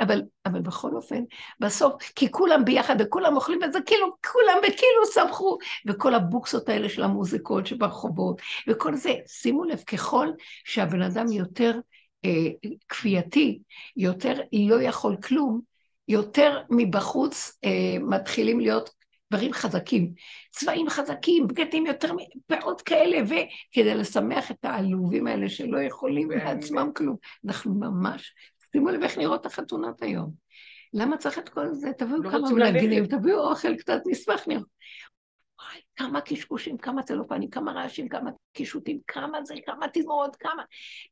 אבל, 0.01 0.23
אבל 0.47 0.61
בכל 0.61 0.95
אופן, 0.95 1.23
בסוף, 1.61 2.03
כי 2.03 2.31
כולם 2.31 2.65
ביחד 2.65 2.97
וכולם 2.99 3.37
אוכלים, 3.37 3.59
וזה 3.69 3.81
כאילו, 3.87 4.07
כולם 4.33 4.59
וכאילו 4.59 5.07
שמחו, 5.15 5.59
וכל 5.87 6.15
הבוקסות 6.15 6.69
האלה 6.69 6.89
של 6.89 7.03
המוזיקות 7.03 7.67
שברחובות, 7.67 8.41
וכל 8.69 8.95
זה, 8.95 9.15
שימו 9.27 9.65
לב, 9.65 9.79
ככל 9.87 10.29
שהבן 10.65 11.03
אדם 11.03 11.33
יותר 11.33 11.81
אה, 12.25 12.71
כפייתי, 12.89 13.59
יותר 13.97 14.33
לא 14.53 14.83
יכול 14.83 15.17
כלום, 15.17 15.61
יותר 16.09 16.59
מבחוץ 16.71 17.59
אה, 17.65 17.99
מתחילים 18.01 18.61
להיות 18.61 18.98
דברים 19.31 19.53
חזקים, 19.53 20.13
צבעים 20.51 20.89
חזקים, 20.89 21.47
בגדים 21.47 21.87
יותר 21.87 22.13
פאות 22.47 22.83
כאלה, 22.83 23.19
וכדי 23.25 23.95
לשמח 23.95 24.51
את 24.51 24.65
העלובים 24.65 25.27
האלה 25.27 25.49
שלא 25.49 25.81
יכולים 25.81 26.31
לעצמם 26.31 26.91
כלום. 26.95 27.17
אנחנו 27.47 27.75
ממש, 27.75 28.35
שימו 28.73 28.89
לב 28.89 29.03
איך 29.03 29.19
נראות 29.19 29.47
החתונות 29.47 30.03
היום. 30.03 30.33
למה 30.93 31.17
צריך 31.17 31.39
את 31.39 31.49
כל 31.49 31.73
זה? 31.73 31.93
תביאו 31.99 32.23
לא 32.23 32.31
כמה 32.31 32.51
מנגנים, 32.51 33.07
תביאו 33.07 33.51
אוכל 33.51 33.77
קצת, 33.77 34.01
נשמח 34.07 34.49
נראות. 34.49 34.67
וואי, 35.61 35.81
כמה 35.97 36.21
קשקושים, 36.21 36.79
כמה 36.79 37.03
צלופנים, 37.03 37.51
כמה 37.51 37.73
רעשים, 37.73 38.09
כמה 38.09 38.31
קישוטים, 38.53 38.99
כמה 39.07 39.45
זה, 39.45 39.55
כמה 39.67 39.87
תזמורות, 39.93 40.37
כמה, 40.37 40.63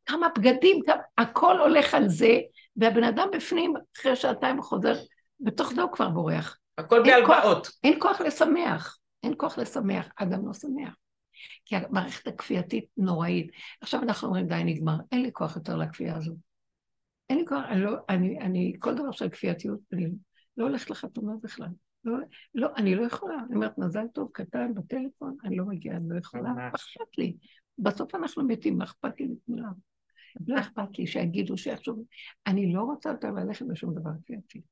כמה 0.06 0.28
בגדים, 0.38 0.82
כמה, 0.86 1.02
הכל 1.18 1.60
הולך 1.60 1.94
על 1.94 2.08
זה, 2.08 2.38
והבן 2.76 3.04
אדם 3.04 3.28
בפנים, 3.32 3.74
אחרי 3.96 4.16
שעתיים 4.16 4.62
חוזר, 4.62 4.94
בתוך 5.40 5.72
זה 5.72 5.82
הוא 5.82 5.92
כבר 5.92 6.08
בורח. 6.08 6.58
הכל 6.78 7.02
בהלוואות. 7.04 7.68
אין 7.84 7.98
כוח 8.00 8.20
לשמח, 8.20 8.98
אין 9.22 9.34
כוח 9.36 9.58
לשמח, 9.58 10.08
אדם 10.16 10.46
לא 10.46 10.52
שמח. 10.52 10.96
כי 11.64 11.76
המערכת 11.76 12.26
הכפייתית 12.26 12.84
נוראית. 12.96 13.50
עכשיו 13.80 14.02
אנחנו 14.02 14.28
אומרים, 14.28 14.46
די, 14.46 14.64
נגמר, 14.64 14.96
אין 15.12 15.22
לי 15.22 15.30
כוח 15.32 15.56
יותר 15.56 15.76
לכפייה 15.76 16.16
הזו. 16.16 16.36
אין 17.30 17.38
לי 17.38 17.46
כוח, 17.46 17.64
אני 17.68 17.80
לא, 17.80 17.92
אני, 18.08 18.38
אני, 18.40 18.72
כל 18.78 18.94
דבר 18.94 19.12
של 19.12 19.28
כפייתיות, 19.28 19.80
אני 19.92 20.06
לא 20.56 20.64
הולכת 20.64 20.90
לחתונה 20.90 21.32
בכלל. 21.42 21.68
לא, 22.04 22.18
לא, 22.54 22.68
אני 22.76 22.94
לא 22.94 23.06
יכולה. 23.06 23.36
אני 23.46 23.54
אומרת, 23.54 23.78
מזל 23.78 24.06
טוב, 24.14 24.30
קטן, 24.32 24.74
בטלפון, 24.74 25.36
אני 25.44 25.56
לא 25.56 25.64
מגיעה, 25.64 25.96
אני 25.96 26.08
לא 26.08 26.18
יכולה, 26.18 26.50
אכפת 26.74 27.18
לי? 27.18 27.36
בסוף 27.78 28.14
אנחנו 28.14 28.46
מתים, 28.46 28.82
אכפת 28.82 29.20
לי 29.20 29.28
לכולם? 29.28 29.72
לא 30.46 30.60
אכפת 30.60 30.98
לי 30.98 31.06
שיגידו, 31.06 31.56
שיחשבו. 31.56 32.04
אני 32.46 32.72
לא 32.72 32.82
רוצה 32.82 33.10
יותר 33.10 33.30
ללכת 33.30 33.66
בשום 33.66 33.94
דבר 33.94 34.10
כפייתי. 34.24 34.62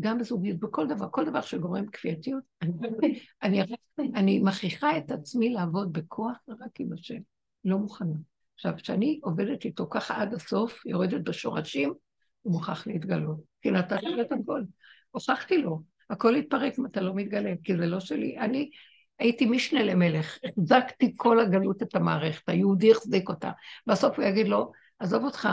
גם 0.00 0.18
בזוגיות, 0.18 0.58
בכל 0.58 0.86
דבר, 0.86 1.08
כל 1.10 1.24
דבר 1.24 1.40
שגורם 1.40 1.86
כפייתיות, 1.86 2.42
אני, 3.42 3.62
אני, 3.62 3.76
אני 4.14 4.38
מכריחה 4.38 4.98
את 4.98 5.10
עצמי 5.10 5.48
לעבוד 5.48 5.92
בכוח 5.92 6.36
רק 6.48 6.80
עם 6.80 6.92
השם, 6.92 7.18
לא 7.64 7.78
מוכנה. 7.78 8.14
עכשיו, 8.54 8.72
כשאני 8.76 9.20
עובדת 9.22 9.64
איתו 9.64 9.86
ככה 9.90 10.22
עד 10.22 10.34
הסוף, 10.34 10.86
יורדת 10.86 11.20
בשורשים, 11.20 11.94
הוא 12.42 12.52
מוכרח 12.52 12.86
להתגלות. 12.86 13.38
כי 13.62 13.70
נתתי 13.70 14.06
לו 14.06 14.22
את 14.22 14.32
הכל. 14.32 14.62
הוכחתי 15.10 15.58
לו, 15.58 15.82
הכל 16.10 16.34
יתפרק 16.36 16.78
אם 16.78 16.86
אתה 16.86 17.00
לא 17.00 17.14
מתגלה, 17.14 17.52
כי 17.64 17.76
זה 17.76 17.86
לא 17.86 18.00
שלי. 18.00 18.38
אני 18.38 18.70
הייתי 19.18 19.46
משנה 19.46 19.82
למלך, 19.82 20.38
החזקתי 20.44 21.12
כל 21.16 21.40
הגלות 21.40 21.82
את 21.82 21.94
המערכת, 21.94 22.48
היהודי 22.48 22.90
החזיק 22.90 23.28
אותה. 23.28 23.50
בסוף 23.86 24.18
הוא 24.18 24.24
יגיד 24.24 24.48
לו, 24.48 24.72
עזוב 24.98 25.24
אותך, 25.24 25.48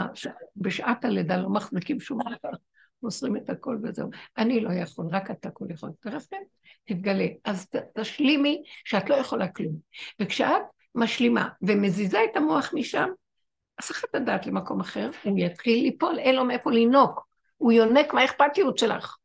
בשעת 0.56 1.04
הלידה 1.04 1.36
לא 1.36 1.50
מחזיקים 1.50 2.00
שום 2.00 2.18
דבר. 2.20 2.56
מוסרים 3.02 3.36
את 3.36 3.50
הכל 3.50 3.78
וזהו. 3.82 4.10
אני 4.38 4.60
לא 4.60 4.72
יכול, 4.72 5.06
רק 5.12 5.30
אתה 5.30 5.50
כל 5.50 5.64
יכול. 5.70 5.90
תרסם, 6.00 6.36
תתגלה. 6.84 7.26
אז 7.44 7.66
ת, 7.66 7.76
תשלימי 7.98 8.62
שאת 8.84 9.10
לא 9.10 9.14
יכולה 9.14 9.48
כלום. 9.48 9.74
וכשאת 10.20 10.62
משלימה 10.94 11.48
ומזיזה 11.62 12.18
את 12.24 12.36
המוח 12.36 12.70
משם, 12.74 13.08
הסחת 13.78 14.14
הדעת 14.14 14.46
למקום 14.46 14.80
אחר, 14.80 15.10
הוא 15.24 15.38
יתחיל 15.38 15.82
ליפול, 15.82 16.18
אין 16.18 16.34
לו 16.34 16.44
מאיפה 16.44 16.70
לינוק. 16.70 17.26
הוא 17.56 17.72
יונק 17.72 18.14
מהאכפתיות 18.14 18.78
שלך. 18.78 19.16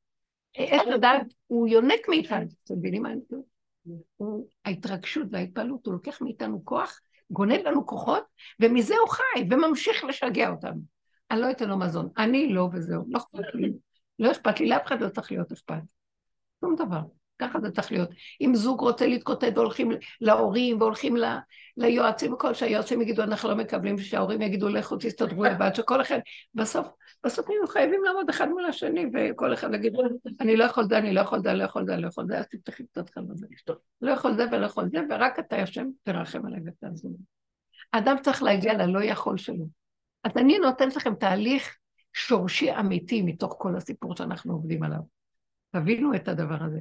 איך 0.55 0.81
לדעת, 0.87 1.21
הוא 1.47 1.67
יונק 1.67 2.09
מאיתנו. 2.09 2.45
אתם 2.63 2.73
מבינים 2.77 3.03
מה 3.03 3.09
אני 3.09 3.17
מתכוונת? 3.17 3.57
ההתרגשות 4.65 5.27
וההתפעלות, 5.31 5.85
הוא 5.85 5.93
לוקח 5.93 6.21
מאיתנו 6.21 6.65
כוח, 6.65 6.99
גונב 7.31 7.61
לנו 7.65 7.85
כוחות, 7.85 8.23
ומזה 8.59 8.95
הוא 8.97 9.09
חי, 9.09 9.47
וממשיך 9.51 10.03
לשגע 10.03 10.49
אותנו. 10.49 10.96
אני 11.31 11.41
לא 11.41 11.51
אתן 11.51 11.69
לו 11.69 11.77
מזון. 11.77 12.09
אני 12.17 12.53
לא 12.53 12.69
וזהו, 12.73 13.03
לא 13.07 13.17
אכפת 13.17 13.55
לי. 13.55 13.73
לא 14.19 14.31
אכפת 14.31 14.59
לי, 14.59 14.69
לאף 14.69 14.85
אחד 14.85 15.01
לא 15.01 15.09
צריך 15.09 15.31
להיות 15.31 15.51
אכפת. 15.51 15.83
שום 16.61 16.75
דבר. 16.75 17.01
ככה 17.39 17.59
זה 17.59 17.71
צריך 17.71 17.91
להיות. 17.91 18.09
אם 18.41 18.55
זוג 18.55 18.79
רוצה 18.79 19.07
להתקוטט 19.07 19.51
והולכים 19.55 19.91
להורים 20.21 20.81
והולכים 20.81 21.17
ל, 21.17 21.25
ליועצים 21.77 22.33
וכל 22.33 22.53
שהיועצים 22.53 23.01
יגידו 23.01 23.23
אנחנו 23.23 23.49
לא 23.49 23.55
מקבלים, 23.55 23.97
שההורים 23.97 24.41
יגידו 24.41 24.69
לכו 24.69 24.95
תסתדרו 24.97 25.43
לבד, 25.45 25.75
שכל 25.75 26.01
אחד, 26.01 26.19
בסוף, 26.53 26.87
בסוף 27.23 27.49
היינו 27.49 27.67
חייבים 27.67 28.03
לעמוד 28.03 28.29
אחד 28.29 28.49
מול 28.49 28.65
השני 28.65 29.05
וכל 29.13 29.53
אחד 29.53 29.73
יגיד 29.73 29.93
אני 30.41 30.57
לא 30.57 30.63
יכול 30.63 30.87
זה, 30.89 30.97
אני 30.97 31.13
לא 31.13 31.21
יכול 31.21 31.41
זה, 31.43 31.51
אני 31.51 31.59
לא 31.59 31.63
יכול 31.63 31.85
זה, 31.85 31.93
אני 31.93 32.01
לא 32.01 32.07
יכול 32.07 32.25
זה, 32.27 32.39
אז 32.39 32.47
תפתחי 32.47 32.83
קצת 32.83 33.09
חלום. 33.09 33.29
לא 34.01 34.11
יכול 34.11 34.35
זה 34.35 34.45
ולא 34.51 34.65
יכול 34.65 34.89
זה, 34.91 34.99
ורק 35.09 35.39
אתה 35.39 35.57
ישם, 35.57 35.87
תרחם 36.03 36.45
עליי 36.45 36.59
ותעזור. 36.65 37.11
אדם 37.91 38.15
צריך 38.21 38.43
להגיע 38.43 38.73
ללא 38.73 39.03
יכול 39.03 39.37
שלו. 39.37 39.86
אז 40.27 40.37
אני 40.37 40.59
נותנת 40.59 40.95
לכם 40.95 41.15
תהליך 41.15 41.77
שורשי 42.13 42.71
אמיתי 42.79 43.21
מתוך 43.21 43.55
כל 43.57 43.75
הסיפור 43.75 44.15
שאנחנו 44.15 44.53
עובדים 44.53 44.83
עליו. 44.83 44.99
תבינו 45.71 46.15
את 46.15 46.27
הדבר 46.27 46.57
הזה. 46.65 46.79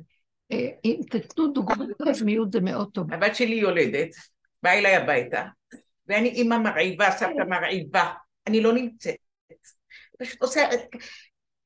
אה, 0.52 0.68
אם 0.85 1.00
תתנו 1.11 1.52
דוגמא 1.52 1.85
לעצמיות 2.00 2.52
זה 2.52 2.61
מאוד 2.61 2.90
טוב. 2.92 3.12
הבת 3.12 3.37
שלי 3.37 3.54
יולדת, 3.54 4.14
באה 4.62 4.78
אליי 4.78 4.96
הביתה, 4.96 5.44
ואני 6.06 6.28
אימא 6.28 6.59
מרעיבה, 6.59 7.11
סבתא 7.11 7.42
מרעיבה, 7.48 8.12
אני 8.46 8.61
לא 8.61 8.72
נמצאת. 8.72 9.16
פשוט 10.18 10.42
עושה, 10.42 10.68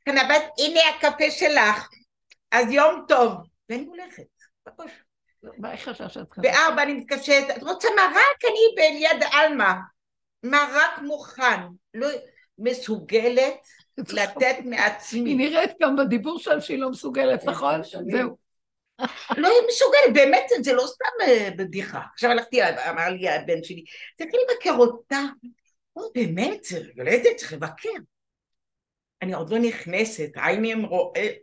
כאן 0.04 0.18
הבת, 0.18 0.42
הנה 0.58 0.80
הקפה 0.96 1.30
שלך, 1.30 1.88
אז 2.50 2.72
יום 2.72 3.04
טוב. 3.08 3.32
ואני 3.68 3.86
הולכת, 3.86 4.22
בראש. 4.66 4.90
בארבע 6.36 6.82
אני 6.82 6.94
מתקשרת, 6.94 7.56
את 7.56 7.62
רוצה 7.62 7.88
מרק? 7.96 8.44
אני 8.44 8.74
ביד 8.76 9.22
עלמה. 9.32 9.74
מרק 10.42 10.98
מוכן, 11.02 11.60
לא 11.94 12.08
מסוגלת 12.58 13.54
לתת 13.98 14.56
מעצמי. 14.64 15.30
היא 15.30 15.36
נראית 15.36 15.70
גם 15.82 15.96
בדיבור 15.96 16.38
שלה 16.38 16.60
שהיא 16.60 16.78
לא 16.78 16.90
מסוגלת, 16.90 17.44
נכון? 17.44 17.80
זהו. 17.82 18.36
לא 19.36 19.48
היא 19.48 19.68
מסוגלת, 19.68 20.14
באמת 20.14 20.44
זה 20.62 20.72
לא 20.72 20.86
סתם 20.86 21.04
אה, 21.22 21.48
בדיחה. 21.56 22.00
עכשיו 22.12 22.30
הלכתי, 22.30 22.62
אמר 22.62 23.08
לי 23.08 23.28
הבן 23.28 23.64
שלי, 23.64 23.84
תתחיל 24.16 24.40
לבקר 24.50 24.76
אותה. 24.78 25.20
או 25.96 26.12
באמת, 26.14 26.60
יולדת 26.96 27.36
צריך 27.36 27.52
לבקר. 27.52 27.90
אני 29.22 29.34
עוד 29.34 29.50
לא 29.50 29.58
נכנסת, 29.58 30.30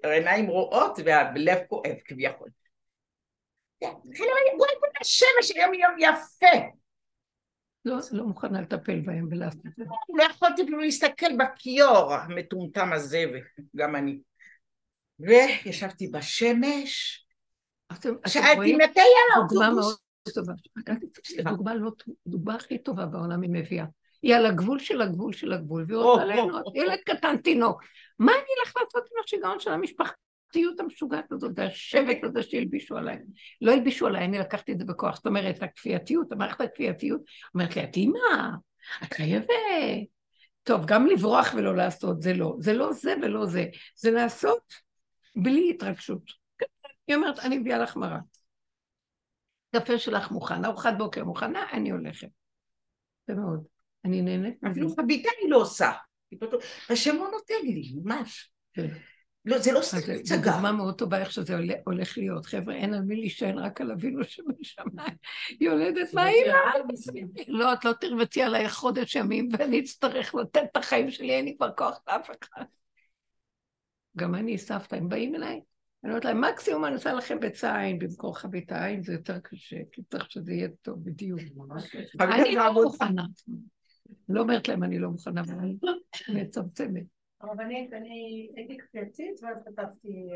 עיניים 0.04 0.48
רואות 0.48 1.00
והלב 1.06 1.58
כואב 1.68 1.96
כביכול. 2.06 2.50
בואי 4.58 4.74
בואי 4.80 4.92
השמש 5.02 5.52
היום 5.56 5.74
יום 5.74 5.96
יפה. 6.00 6.58
לא, 7.88 7.98
לא 8.12 8.24
מוכנה 8.24 8.62
לטפל 8.62 9.00
בהם 9.00 9.28
ולעשות 9.32 9.66
את 9.66 9.76
זה. 9.76 9.84
לא 10.18 10.24
יכולתי 10.24 10.62
אפילו 10.62 10.80
להסתכל 10.80 11.38
בכיור 11.38 12.14
המטומטם 12.14 12.94
הזה, 12.94 13.26
וגם 13.76 13.96
אני. 13.96 14.20
וישבתי 15.20 16.08
בשמש, 16.08 17.26
שאלתי 18.28 18.76
מתי 18.76 19.00
היה 19.00 19.36
האוטובוס? 19.36 20.04
דוגמה 21.44 21.76
לא, 21.76 21.92
דוגמה 22.28 22.56
הכי 22.56 22.78
טובה 22.78 23.06
בעולם 23.06 23.42
היא 23.42 23.50
מביאה. 23.54 23.86
היא 24.22 24.36
על 24.36 24.46
הגבול 24.46 24.80
של 24.80 25.02
הגבול 25.02 25.34
של 25.34 25.54
הגבול, 25.54 25.86
והיא 25.88 25.98
רוצה 25.98 26.26
ליהנות, 26.26 26.76
ילד 26.76 27.00
קטן, 27.06 27.38
תינוק. 27.38 27.84
מה 28.20 28.32
אני 28.32 28.42
אלך 28.60 28.74
לעשות 28.78 29.10
עם 29.12 29.24
השיגעון 29.24 29.60
של 29.60 29.72
המשפחתיות 30.58 30.80
המשוגעת 30.80 31.32
הזאת, 31.32 31.52
והשבט 31.56 32.24
הזה 32.24 32.44
שהלבישו 32.44 32.98
עליי? 32.98 33.18
לא 33.62 33.72
הלבישו 33.72 34.08
עליי, 34.08 34.26
אני 34.26 34.40
לקחתי 34.40 34.72
את 34.72 34.80
זה 34.80 34.86
בכוח. 34.86 35.16
זאת 35.16 35.28
אומרת, 35.28 35.64
הכפייתיות, 35.64 36.32
המערכת 36.32 36.62
הכפייתיות, 36.62 37.22
אומרת 37.54 37.76
לי, 37.76 37.84
את 37.84 37.96
אימא, 37.96 38.50
את 39.04 39.14
חייבת. 39.14 39.48
טוב, 40.64 40.86
גם 40.86 41.08
לברוח 41.08 41.54
ולא 41.58 41.76
לעשות, 41.76 42.22
זה 42.22 42.34
לא. 42.34 42.56
זה 42.60 42.74
לא 42.74 42.94
זה 42.94 43.14
ולא 43.22 43.46
זה. 43.46 43.66
זה 43.96 44.12
לעשות 44.12 44.74
בלי 45.36 45.70
התרגשות. 45.70 46.32
היא 47.08 47.16
אומרת, 47.16 47.40
אני 47.40 47.58
מביאה 47.58 47.78
לך 47.78 47.96
מרק. 47.96 48.22
קפה 49.76 49.98
שלך 49.98 50.32
מוכן, 50.32 50.66
ארוחת 50.66 50.94
בוקר 50.98 51.24
מוכנה, 51.24 51.66
אני 51.72 51.90
הולכת. 51.92 52.30
זה 53.28 53.34
מאוד. 53.36 53.64
אני 54.06 54.22
נהנית. 54.22 54.64
אפילו 54.72 54.90
חביתה 54.90 55.30
היא 55.42 55.50
לא 55.52 55.58
עושה. 55.58 55.92
השם 56.90 57.16
לא 57.16 57.30
נותן 57.32 57.56
לי, 57.64 57.94
ממש. 58.04 58.52
לא, 59.48 59.58
זה 59.58 59.72
לא 59.72 59.82
סתם 59.82 59.98
הצגה. 59.98 60.24
זו 60.24 60.36
דוגמה 60.36 60.72
מאוד 60.72 60.98
טובה 60.98 61.18
איך 61.18 61.32
שזה 61.32 61.58
הולך 61.86 62.18
להיות. 62.18 62.46
חבר'ה, 62.46 62.76
אין 62.76 62.94
על 62.94 63.02
מי 63.02 63.16
להישען, 63.16 63.58
רק 63.58 63.82
על 63.82 63.92
אבינו 63.92 64.24
שבשמיים. 64.24 65.18
היא 65.50 65.70
יולדת, 65.70 66.14
מה 66.14 66.24
היא 66.24 66.44
לא, 67.48 67.74
את 67.74 67.86
לא 67.86 67.94
תרבצי 67.94 68.42
עליי 68.44 68.70
חודש 68.70 69.16
ימים, 69.16 69.50
ואני 69.52 69.80
אצטרך 69.80 70.36
לתת 70.36 70.62
את 70.72 70.78
החיים 70.78 71.12
שלי, 71.12 71.32
אין 71.32 71.46
לי 71.46 71.56
כבר 71.58 71.72
כוח 71.78 72.00
לאף 72.08 72.30
אחד. 72.30 72.66
גם 74.18 74.36
אני 74.36 74.58
סבתא, 74.58 74.96
הם 74.96 75.10
באים 75.10 75.36
אליי, 75.36 75.62
אני 76.04 76.12
אומרת 76.12 76.26
להם, 76.26 76.42
מקסימום 76.42 76.86
אני 76.86 76.94
עושה 76.96 77.14
לכם 77.14 77.40
ביצה 77.40 77.80
עין 77.80 78.00
במקום 78.00 78.34
חביתה 78.34 78.86
עין, 78.86 79.04
זה 79.04 79.14
יותר 79.14 79.40
קשה, 79.40 79.78
כי 79.92 80.02
צריך 80.10 80.32
שזה 80.32 80.54
יהיה 80.54 80.68
טוב 80.82 81.04
בדיוק. 81.04 81.40
אני 82.20 82.56
לא 82.56 82.74
מוכנה. 82.74 83.26
לא 84.30 84.42
אומרת 84.42 84.68
להם 84.68 84.84
אני 84.84 85.00
לא 85.00 85.10
מוכנה, 85.10 85.42
אבל 85.42 85.54
אני 85.60 85.76
מצמצמת. 86.42 87.17
הרבנית, 87.42 87.94
אני 87.94 88.50
הייתי 88.56 88.78
כפייתית, 88.78 89.44
ואז 89.44 89.58
כתבתי, 89.66 90.30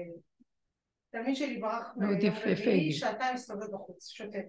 תלמיד 1.10 1.36
שלי 1.36 1.58
ברח 1.58 1.94
יפה, 2.22 2.56
פייגי. 2.64 2.92
שעתיים 2.92 3.34
מסתובב 3.34 3.74
בחוץ, 3.74 4.08
שוטט. 4.08 4.46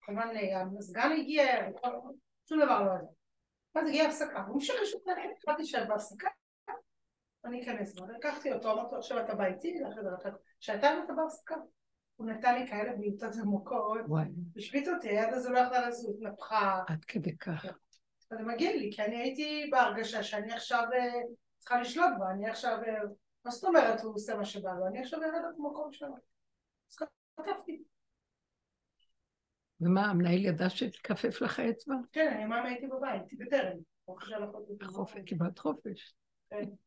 כמובן, 0.00 0.28
המזגן 0.54 1.10
הגיע, 1.20 1.44
שום 2.48 2.60
דבר 2.64 2.82
לא 2.82 2.90
היה. 2.90 3.00
ואז 3.74 3.88
הגיעה 3.88 4.08
הפסקה, 4.08 4.42
הוא 4.42 4.54
המשיך 4.54 4.76
לשוטט, 4.82 5.12
החלטתי 5.38 5.64
שאת 5.64 5.88
בהפסקה, 5.88 6.28
אני 7.44 7.62
אכנס 7.62 7.94
בו, 7.94 8.06
לקחתי 8.06 8.52
אותו, 8.52 8.72
אמרתי 8.72 8.92
לו, 8.92 8.98
עכשיו 8.98 9.20
אתה 9.20 9.34
בא 9.34 9.44
איתי, 9.44 9.78
שעתיים 10.60 11.04
אתה 11.04 11.12
בהפסקה. 11.12 11.54
הוא 12.16 12.26
נתן 12.26 12.54
לי 12.54 12.66
כאלה 12.66 12.96
בעיטות 12.96 13.34
עמוקות, 13.42 14.00
השביט 14.56 14.88
אותי, 14.88 15.08
היד 15.08 15.34
הזו 15.34 15.52
לא 15.52 15.58
יכלה 15.58 15.88
לזוז, 15.88 16.16
התנפחה. 16.16 16.82
עד 16.88 17.04
כדי 17.04 17.36
כך. 17.36 17.66
זה 18.18 18.36
מגיע 18.38 18.72
לי, 18.72 18.90
כי 18.92 19.02
אני 19.02 19.16
הייתי 19.16 19.68
בהרגשה 19.70 20.22
שאני 20.22 20.52
עכשיו 20.52 20.84
אה, 20.92 21.20
צריכה 21.58 21.80
לשלוט 21.80 22.10
בו, 22.18 22.24
אני 22.30 22.50
עכשיו, 22.50 22.78
אה, 22.86 23.00
מה 23.44 23.50
זאת 23.50 23.64
אומרת 23.64 24.00
הוא 24.00 24.14
עושה 24.14 24.36
מה 24.36 24.44
שבא 24.44 24.70
לו, 24.72 24.86
אני 24.86 25.00
עכשיו 25.00 25.20
יורדת 25.22 25.54
במקום 25.58 25.92
שלו. 25.92 26.14
אז 26.90 26.96
כתבתי. 27.36 27.82
ומה, 29.80 30.04
המנהל 30.10 30.44
ידע 30.44 30.70
שתכפף 30.70 31.40
לך 31.42 31.58
האצבע? 31.58 31.94
כן, 32.12 32.30
אני 32.32 32.42
יומיים 32.42 32.64
הייתי 32.66 32.86
בבית, 32.86 33.22
בטרם. 33.38 33.78
חופש. 34.84 35.20
קיבלת 35.26 35.58
חופש. 35.58 36.14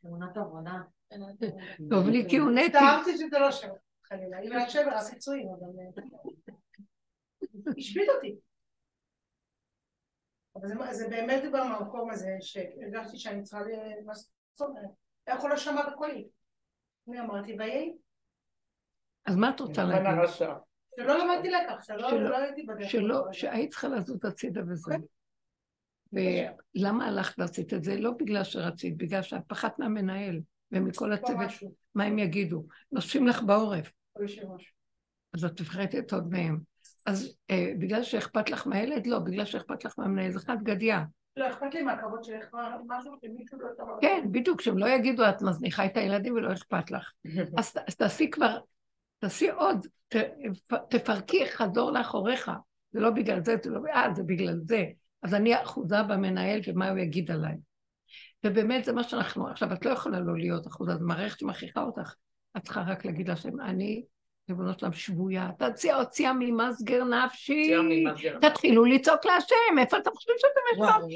תאונת 0.02 0.38
עבודה. 0.38 0.82
טוב 1.90 2.08
לי 2.08 2.26
כי 2.30 2.38
הוא 2.38 2.52
נטי. 2.52 2.66
הצטערתי 2.66 3.18
שזה 3.18 3.40
לא 3.40 3.52
שבר, 3.52 3.74
חלילה. 4.04 4.40
אם 4.40 4.52
היה 4.52 4.70
שבר, 4.70 4.94
אז 4.96 5.10
פיצויים, 5.10 5.48
אבל... 5.60 5.68
אה, 5.80 6.54
השפיל 7.78 8.12
אותי. 8.12 8.36
אבל 10.56 10.68
זה, 10.68 10.76
זה 10.94 11.10
באמת 11.10 11.44
במקום 11.52 12.12
הזה 12.12 12.38
שהרגשתי 12.42 13.18
שאני 13.18 13.44
צריכה 13.44 13.62
ל- 13.62 14.06
מה 14.06 14.14
זאת 14.14 14.30
אומרת? 14.60 14.90
היה 15.28 15.38
יכול 15.38 15.54
לשמע 15.54 15.90
בקולי. 15.90 16.28
אני 17.08 17.20
אמרתי, 17.20 17.56
ויהי, 17.60 17.94
אז 19.26 19.36
מה 19.36 19.50
את 19.50 19.60
רוצה 19.60 19.84
להגיד? 19.84 20.30
שלא 20.96 21.18
למדתי 21.20 21.50
לקח, 21.50 21.84
שלא 21.84 22.24
לא 22.24 22.38
הייתי 22.38 22.64
בדרך. 22.64 22.90
שלא. 22.90 23.24
שהיית 23.32 23.72
צריכה 23.72 23.88
לזוז 23.88 24.26
הצידה 24.26 24.62
וזהו. 24.68 24.94
כן. 24.94 25.02
ולמה 26.76 27.08
הלכת 27.08 27.40
ועשית 27.40 27.74
את 27.74 27.84
זה? 27.84 27.98
לא 27.98 28.12
בגלל 28.12 28.44
שרצית, 28.44 28.98
בגלל 28.98 29.22
שאת 29.22 29.42
פחדת 29.48 29.80
מהמנהל 29.80 30.40
ומכל 30.72 31.14
הצוות, 31.14 31.52
מה 31.96 32.04
הם 32.04 32.20
יגידו. 32.20 32.66
נושפים 32.92 33.28
לך 33.28 33.44
בעורף. 33.44 33.92
אז 35.34 35.46
את 35.46 35.62
מפחדת 35.62 36.14
עוד 36.14 36.30
מהם. 36.30 36.60
אז 37.06 37.38
אה, 37.50 37.74
בגלל 37.80 38.04
שאכפת 38.04 38.50
לך 38.50 38.68
מהילד? 38.68 39.08
לא, 39.08 39.20
בגלל 39.20 39.46
שאכפת 39.46 39.86
לך 39.86 40.00
מהמנהל. 40.00 40.32
זה 40.32 40.40
חד 40.40 40.58
גדיה. 40.64 41.04
לא, 41.38 41.50
אכפת 41.50 41.74
לי 41.74 41.82
מהכבוד 41.82 42.24
שלך, 42.24 42.54
מה- 42.54 42.78
משהו 42.88 43.14
שמישהו 43.22 43.60
לא 43.62 43.68
טוב. 43.78 43.88
כן, 44.02 44.28
בדיוק, 44.32 44.62
שהם 44.62 44.78
לא 44.78 44.90
יגידו, 44.90 45.30
את 45.30 45.42
מזניחה 45.42 45.86
את 45.86 45.98
הילדים 45.98 46.34
ולא 46.34 46.54
אכפת 46.54 46.92
לך. 46.92 47.12
אז, 47.58 47.74
תעשי 47.98 48.32
כבר, 48.32 48.60
תעשי 49.20 49.50
עוד, 49.50 49.88
תפרקי 50.90 51.46
חזור 51.50 51.92
לאחוריך. 51.92 52.52
זה 52.92 53.00
לא 53.00 53.10
בגלל 53.10 53.44
זה, 53.44 53.56
זה 53.64 53.70
לא, 53.70 53.80
אה, 53.94 54.08
זה 54.16 54.24
בגלל 54.24 54.60
זה. 54.64 54.86
אז 55.24 55.34
אני 55.34 55.64
אחוזה 55.64 56.04
במנהל 56.04 56.60
ומה 56.68 56.90
הוא 56.90 57.00
יגיד 57.00 57.32
עליי. 57.32 57.56
ובאמת 58.46 58.86
זה 58.86 58.94
מה 58.94 59.04
שאנחנו, 59.04 59.48
עכשיו 59.48 59.74
את 59.74 59.86
לא 59.86 59.92
יכולה 59.92 60.20
לא 60.20 60.38
להיות 60.38 60.68
אחוזה, 60.68 60.96
זו 60.96 61.06
מערכת 61.06 61.40
שמכריחה 61.40 61.82
אותך. 61.82 62.14
את 62.58 62.64
צריכה 62.64 62.82
רק 62.82 63.06
להגיד 63.06 63.30
להשם, 63.30 63.62
אני, 63.62 64.04
ריבונו 64.52 64.80
שלם, 64.80 64.94
שבויה, 64.94 65.50
תציע 65.58 65.96
הוציאה 65.96 66.34
ממסגר 66.40 67.04
נפשי. 67.04 67.74
תתחילו 68.42 68.86
לצעוק 68.86 69.26
להשם, 69.26 69.80
איפה 69.80 69.98
אתם 69.98 70.12
חושבים 70.16 70.36
שאתם? 70.40 70.82
וואו. 70.82 71.08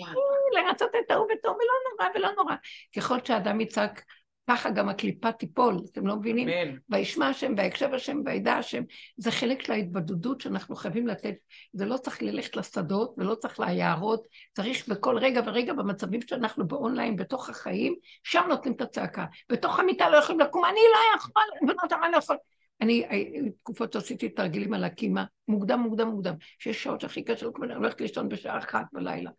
לרצות 0.56 0.90
את 1.06 1.12
ההוא 1.12 1.26
וטוב 1.26 1.56
ולא 1.56 1.74
נורא 1.92 2.10
ולא 2.16 2.44
נורא. 2.44 2.56
ככל 2.96 3.18
שאדם 3.24 3.62
יצעק, 3.62 4.04
ככה 4.50 4.70
גם 4.70 4.90
הקליפה 4.90 5.32
תיפול, 5.32 5.82
אתם 5.92 6.08
לא 6.08 6.16
מבינים? 6.16 6.48
וישמע 6.90 7.28
השם, 7.28 7.54
ויקשב 7.58 7.94
השם, 7.94 8.22
וידע 8.26 8.54
השם. 8.54 8.84
זה 9.18 9.32
חלק 9.32 9.62
של 9.62 9.72
ההתבודדות 9.72 10.42
שאנחנו 10.42 10.76
חייבים 10.76 11.08
לתת. 11.08 11.36
זה 11.74 11.86
לא 11.86 11.98
צריך 11.98 12.24
ללכת 12.24 12.56
לשדות 12.56 13.14
ולא 13.18 13.36
צריך 13.36 13.60
ליערות, 13.60 14.28
צריך 14.56 14.88
בכל 14.88 15.18
רגע 15.18 15.42
ורגע 15.46 15.74
במצבים 15.74 16.22
שאנחנו 16.22 16.68
באונליין, 16.68 17.16
בתוך 17.16 17.50
החיים, 17.50 17.96
שם 18.24 18.46
נותנים 18.50 18.74
את 18.74 18.82
הצעקה. 18.82 19.26
בתוך 19.52 19.80
המיטה 19.80 20.10
לא 20.10 20.18
יכולים 20.18 20.40
לקום, 20.40 20.66
אני 20.66 20.80
לא 20.94 21.18
יכול, 21.18 21.44
בנות 21.62 21.94
אני 22.04 22.12
לא 22.12 22.18
יכול. 22.18 22.38
אני, 22.82 23.06
היו 23.10 23.52
תקופות 23.52 23.94
שעשיתי 23.94 24.30
תרגילים 24.30 24.74
על 24.74 24.84
הקימה, 24.84 25.26
מוקדם, 25.48 25.80
מוקדם, 25.80 26.08
מוקדם, 26.08 26.34
שיש 26.60 26.84
שעות 26.84 27.02
שהכי 27.02 27.24
קשה 27.24 27.46
לקום, 27.46 27.64
אני 27.64 27.74
הולכת 27.74 28.02
לישון 28.02 28.30
בשעה 28.30 28.58
אחת 28.58 28.86
בלילה, 28.94 29.32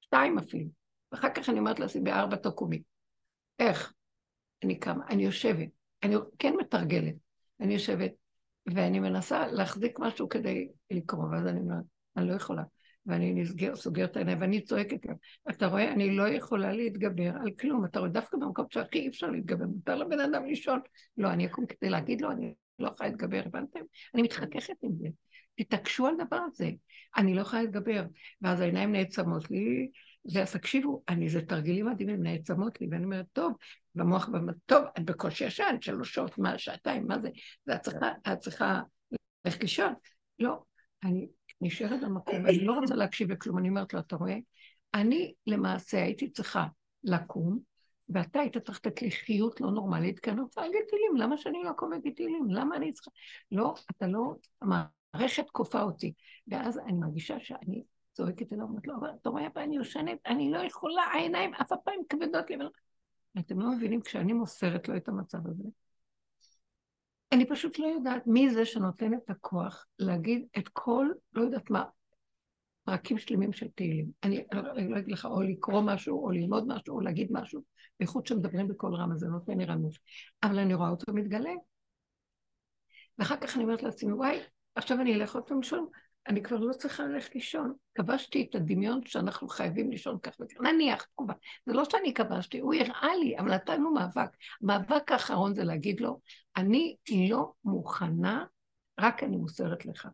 שתיים 0.00 0.38
אפילו. 0.38 0.68
ואחר 1.12 1.28
כך 1.34 1.48
אני 1.48 1.58
אומרת 1.58 1.80
לעצמי, 1.80 2.02
בארבע 2.02 2.36
תקומי. 2.36 2.82
איך? 3.58 3.92
אני 4.64 4.78
קמה, 4.78 5.04
אני 5.10 5.24
יושבת, 5.24 5.68
אני 6.02 6.16
כן 6.38 6.54
מתרגלת, 6.60 7.14
אני 7.60 7.72
יושבת, 7.72 8.10
ואני 8.74 9.00
מנסה 9.00 9.46
להחזיק 9.46 9.98
משהו 9.98 10.28
כדי 10.28 10.68
לקרוא, 10.90 11.24
ואז 11.24 11.46
אני 11.46 11.60
אומרת, 11.60 11.84
אני 12.16 12.28
לא 12.28 12.34
יכולה. 12.34 12.62
ואני 13.06 13.34
נסגר, 13.34 13.76
סוגרת 13.76 14.10
את 14.10 14.16
העיניים, 14.16 14.40
ואני 14.40 14.60
צועקת 14.60 15.06
גם. 15.06 15.14
אתה 15.50 15.66
רואה, 15.66 15.92
אני 15.92 16.16
לא 16.16 16.28
יכולה 16.28 16.72
להתגבר 16.72 17.30
על 17.40 17.50
כלום. 17.60 17.84
אתה 17.84 17.98
רואה, 17.98 18.10
דווקא 18.10 18.36
במקום 18.36 18.66
שהכי 18.70 18.98
אי 18.98 19.08
אפשר 19.08 19.26
להתגבר, 19.30 19.66
מותר 19.66 19.94
לבן 19.94 20.20
אדם 20.20 20.44
לישון. 20.44 20.80
לא, 21.16 21.28
אני 21.28 21.46
אקום 21.46 21.66
כדי 21.66 21.90
להגיד 21.90 22.20
לו, 22.20 22.30
אני 22.30 22.54
לא 22.80 22.88
יכולה 22.88 23.10
להתגבר, 23.10 23.42
הבנתם? 23.46 23.80
אני 24.14 24.22
מתחככת 24.22 24.74
עם 24.82 24.92
זה. 24.98 25.08
תתעקשו 25.56 26.06
על 26.06 26.14
דבר 26.26 26.40
הזה. 26.52 26.70
אני 27.16 27.34
לא 27.34 27.40
יכולה 27.40 27.62
להתגבר. 27.62 28.02
ואז 28.42 28.60
העיניים 28.60 28.92
נעצמות 28.92 29.50
לי, 29.50 29.90
ואז 30.34 30.52
תקשיבו, 30.52 31.02
אני, 31.08 31.28
זה 31.28 31.42
תרגילים 31.42 31.86
מדהימים, 31.86 32.22
נעצמות 32.22 32.80
לי, 32.80 32.88
ואני 32.90 33.04
אומרת, 33.04 33.26
טוב, 33.32 33.52
במוח, 33.94 34.28
במ- 34.28 34.52
טוב, 34.66 34.84
את 34.98 35.04
בקושי 35.04 35.44
ישן, 35.44 35.76
שלוש 35.80 36.14
שעות, 36.14 36.38
מה, 36.38 36.58
שעתיים, 36.58 37.06
מה 37.06 37.18
זה? 37.18 37.28
ואת 37.66 37.80
צריכה, 37.80 38.12
צריכה 38.38 38.80
ללכת 39.44 39.60
לישון. 39.60 39.94
לא, 40.38 40.62
אני 41.04 41.28
נשארת 41.60 42.00
במקום, 42.00 42.46
אני 42.46 42.64
לא 42.64 42.72
רוצה 42.72 42.94
להקשיב 42.94 43.32
לכלום, 43.32 43.58
אני 43.58 43.68
אומרת 43.68 43.94
לו, 43.94 44.00
אתה 44.00 44.16
רואה? 44.16 44.36
אני 44.94 45.34
למעשה 45.46 46.02
הייתי 46.02 46.30
צריכה 46.30 46.66
לקום, 47.04 47.58
ואתה 48.10 48.40
היית 48.40 48.58
צריך 48.58 48.80
לתת 48.86 49.02
לי 49.02 49.10
חיות 49.10 49.60
לא 49.60 49.70
נורמלית, 49.70 50.20
כי 50.20 50.30
אני 50.30 50.40
רוצה 50.40 50.60
להגיד 50.60 50.80
תהילים, 50.88 51.16
למה 51.16 51.36
שאני 51.36 51.62
לא 51.62 51.70
ואגיד 51.90 52.14
תהילים? 52.16 52.50
למה 52.50 52.76
אני 52.76 52.92
צריכה... 52.92 53.10
לא, 53.52 53.74
אתה 53.90 54.06
לא... 54.06 54.34
המערכת 54.62 55.50
כופה 55.50 55.82
אותי. 55.82 56.12
ואז 56.48 56.78
אני 56.78 56.92
מרגישה 56.92 57.40
שאני 57.40 57.82
צועקת 58.12 58.52
אליו, 58.52 58.64
אומרת 58.64 58.86
לו, 58.86 58.96
אבל 58.96 59.10
אתה 59.20 59.28
רואה, 59.28 59.46
אני 59.56 59.76
יושנת, 59.76 60.18
אני 60.26 60.50
לא 60.50 60.58
יכולה, 60.58 61.02
העיניים 61.02 61.54
אף 61.54 61.72
פעם 61.84 62.00
כבדות 62.08 62.50
לי. 62.50 62.56
אתם 63.38 63.60
לא 63.60 63.70
מבינים, 63.70 64.00
כשאני 64.00 64.32
מוסרת 64.32 64.88
לו 64.88 64.96
את 64.96 65.08
המצב 65.08 65.46
הזה, 65.46 65.64
אני 67.32 67.48
פשוט 67.48 67.78
לא 67.78 67.86
יודעת 67.86 68.26
מי 68.26 68.50
זה 68.50 68.64
שנותן 68.64 69.14
את 69.14 69.30
הכוח 69.30 69.86
להגיד 69.98 70.46
את 70.58 70.68
כל, 70.68 71.08
לא 71.32 71.42
יודעת 71.42 71.70
מה, 71.70 71.84
פרקים 72.90 73.18
שלמים 73.18 73.52
של 73.52 73.68
תהילים. 73.68 74.06
אני 74.22 74.44
לא 74.88 74.98
אגיד 74.98 75.12
לך 75.12 75.24
או 75.24 75.42
לקרוא 75.42 75.80
משהו, 75.80 76.24
או 76.24 76.30
ללמוד 76.30 76.64
משהו, 76.66 76.94
או 76.94 77.00
להגיד 77.00 77.28
משהו, 77.30 77.62
בייחוד 77.98 78.26
שמדברים 78.26 78.68
בקול 78.68 78.94
רם, 78.94 79.16
זה 79.16 79.28
נותן 79.28 79.58
לי 79.58 79.64
רמות. 79.64 79.92
אבל 80.42 80.58
אני 80.58 80.74
רואה 80.74 80.88
אותו 80.90 81.12
מתגלה. 81.12 81.50
ואחר 83.18 83.36
כך 83.36 83.56
אני 83.56 83.64
אומרת 83.64 83.82
לעצמי, 83.82 84.12
וואי, 84.12 84.40
עכשיו 84.74 85.00
אני 85.00 85.14
אלך 85.14 85.34
עוד 85.34 85.44
פעם 85.44 85.60
לישון, 85.60 85.86
אני 86.28 86.42
כבר 86.42 86.56
לא 86.56 86.72
צריכה 86.72 87.02
ללכת 87.02 87.34
לישון. 87.34 87.74
כבשתי 87.94 88.46
את 88.50 88.54
הדמיון 88.54 89.00
שאנחנו 89.06 89.48
חייבים 89.48 89.90
לישון 89.90 90.18
כך 90.22 90.32
וכך. 90.40 90.60
נניח, 90.60 91.02
תגובה. 91.02 91.34
זה 91.66 91.72
לא 91.72 91.84
שאני 91.84 92.14
כבשתי, 92.14 92.58
הוא 92.58 92.74
הראה 92.74 93.16
לי, 93.16 93.38
אבל 93.38 93.54
נתנו 93.54 93.94
מאבק. 93.94 94.30
המאבק 94.62 95.12
האחרון 95.12 95.54
זה 95.54 95.64
להגיד 95.64 96.00
לו, 96.00 96.20
אני 96.56 96.96
לא 97.30 97.52
מוכנה, 97.64 98.44
רק 99.00 99.22
אני 99.22 99.36
מוסרת 99.36 99.86
לך. 99.86 100.08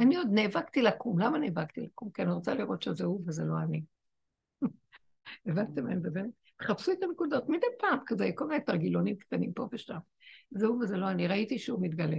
אני 0.00 0.16
עוד 0.16 0.28
נאבקתי 0.32 0.82
לקום. 0.82 1.18
למה 1.18 1.38
נאבקתי 1.38 1.80
לקום? 1.80 2.10
כי 2.10 2.22
אני 2.22 2.32
רוצה 2.32 2.54
לראות 2.54 2.82
שזה 2.82 3.04
הוא 3.04 3.22
וזה 3.26 3.44
לא 3.44 3.54
אני. 3.58 3.82
הבנתם 5.46 5.84
מה 5.84 5.90
אני 5.90 5.96
מדברת? 5.96 6.30
חפשו 6.62 6.92
את 6.92 7.02
הנקודות 7.02 7.48
מדי 7.48 7.66
פעם, 7.78 7.98
כזה, 8.06 8.30
כל 8.34 8.46
מיני 8.46 8.64
תרגילונים 8.64 9.16
קטנים 9.16 9.52
פה 9.52 9.68
ושם. 9.72 9.98
זה 10.50 10.66
הוא 10.66 10.82
וזה 10.82 10.96
לא 10.96 11.10
אני. 11.10 11.26
ראיתי 11.26 11.58
שהוא 11.58 11.82
מתגלה. 11.82 12.16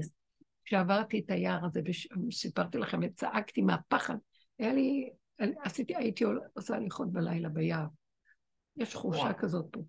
כשעברתי 0.65 1.19
את 1.19 1.31
היער 1.31 1.65
הזה, 1.65 1.81
וסיפרתי 2.27 2.77
לכם, 2.77 2.99
וצעקתי 3.03 3.61
מהפחד, 3.61 4.15
היה 4.59 4.73
לי, 4.73 5.09
עשיתי, 5.39 5.95
הייתי 5.95 6.23
עושה 6.53 6.75
הליכות 6.75 7.11
בלילה 7.11 7.49
ביער. 7.49 7.85
יש 8.77 8.95
וואו. 8.95 9.37
כזאת 9.37 9.65
פה. 9.71 9.81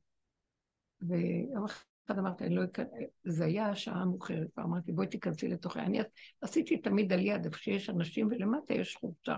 ויום 1.01 1.65
אחד 1.65 1.88
אמרתי, 2.19 2.45
אני 2.45 2.55
לא 2.55 2.65
אכנס, 2.65 2.89
זה 3.25 3.45
היה 3.45 3.77
שעה 3.77 4.05
מאוחרת, 4.05 4.49
ואמרתי, 4.57 4.93
בואי 4.93 5.07
תיכנסי 5.07 5.49
לתוכי. 5.49 5.81
אני 5.81 5.99
עשיתי 6.41 6.79
תמיד 6.79 7.13
על 7.13 7.21
יד, 7.21 7.45
איפה 7.45 7.59
שיש 7.59 7.91
אנשים, 7.91 8.27
ולמטה 8.31 8.75
יש 8.75 8.97
חורשה. 8.97 9.37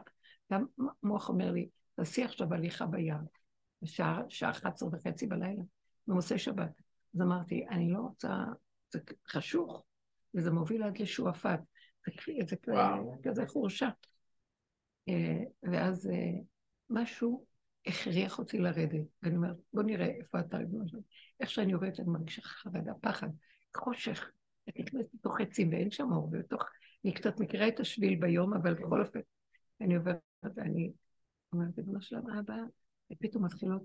והמוח 0.51 1.29
אומר 1.29 1.51
לי, 1.51 1.69
תעשי 1.97 2.25
עכשיו 2.25 2.55
הליכה 2.55 2.87
ביער. 2.87 3.21
בשעה 3.83 4.23
שעה 4.29 4.51
11 4.51 4.89
וחצי 4.93 5.27
בלילה, 5.27 5.63
במוצאי 6.07 6.39
שבת. 6.39 6.71
אז 7.15 7.23
אמרתי, 7.23 7.67
אני 7.71 7.91
לא 7.93 7.99
רוצה, 7.99 8.45
זה 8.93 8.99
חשוך, 9.29 9.85
וזה 10.35 10.51
מוביל 10.51 10.83
עד 10.83 10.99
לשועפאט. 10.99 11.61
זה. 13.05 13.29
כזה 13.31 13.47
חורשה. 13.47 13.89
אה, 15.09 15.43
ואז 15.63 16.11
אה, 16.11 16.41
משהו 16.91 17.47
הכריח 17.87 18.39
אותי 18.39 18.59
לרדת, 18.59 19.07
ואני 19.23 19.37
אומרת, 19.37 19.57
בוא 19.73 19.83
נראה 19.83 20.07
איפה 20.07 20.41
אתה, 20.41 20.57
ריבונו 20.57 20.89
שלום. 20.89 21.03
איך 21.41 21.51
שאני 21.51 21.73
יורדת, 21.73 22.01
אני 22.01 22.09
מרגישה 22.09 22.43
חרדה, 22.43 22.93
פחד, 23.03 23.29
חושך. 23.77 24.31
את 24.69 24.75
נכנסת 24.79 25.15
לתוך 25.15 25.41
עצים 25.41 25.73
ואין 25.73 25.91
שם 25.91 26.13
אור, 26.13 26.25
ובתוך... 26.25 26.65
אני 27.05 27.15
קצת 27.15 27.41
מכירה 27.41 27.69
את 27.69 27.81
השביל 27.81 28.21
ביום, 28.21 28.55
אבל 28.55 28.75
בכל 28.75 29.01
אופן, 29.01 29.21
אני 29.81 29.97
עוברת, 29.97 30.19
ואני 30.57 30.93
אומרת, 31.53 31.79
ריבונו 31.79 32.01
שלום, 32.01 32.31
אבא, 32.31 32.55
ופתאום 33.13 33.45
מתחילות, 33.45 33.83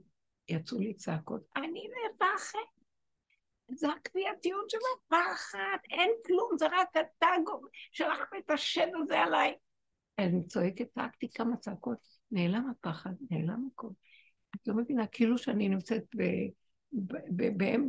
יצאו 0.49 0.79
לי 0.79 0.93
צעקות, 0.93 1.41
אני 1.55 1.87
מפחד. 2.13 2.59
זה 3.71 3.87
הכפייתיות 3.89 4.69
של 4.69 4.77
הפחד, 4.97 5.77
אין 5.91 6.11
כלום, 6.25 6.49
זה 6.57 6.65
רק 6.71 6.87
אתה 6.91 6.99
שלחת 7.91 8.27
את 8.37 8.51
השד 8.51 8.87
הזה 9.03 9.19
עליי. 9.19 9.55
אני 10.19 10.47
צועקת, 10.47 10.91
צעקתי 10.93 11.27
כמה 11.33 11.57
צעקות, 11.57 11.97
נעלם 12.35 12.69
הפחד, 12.69 13.11
נעלם 13.31 13.67
הכל. 13.73 13.87
את 14.55 14.67
לא 14.67 14.73
מבינה, 14.73 15.07
כאילו 15.07 15.37
שאני 15.37 15.69
נמצאת 15.69 16.03
ב, 16.17 16.23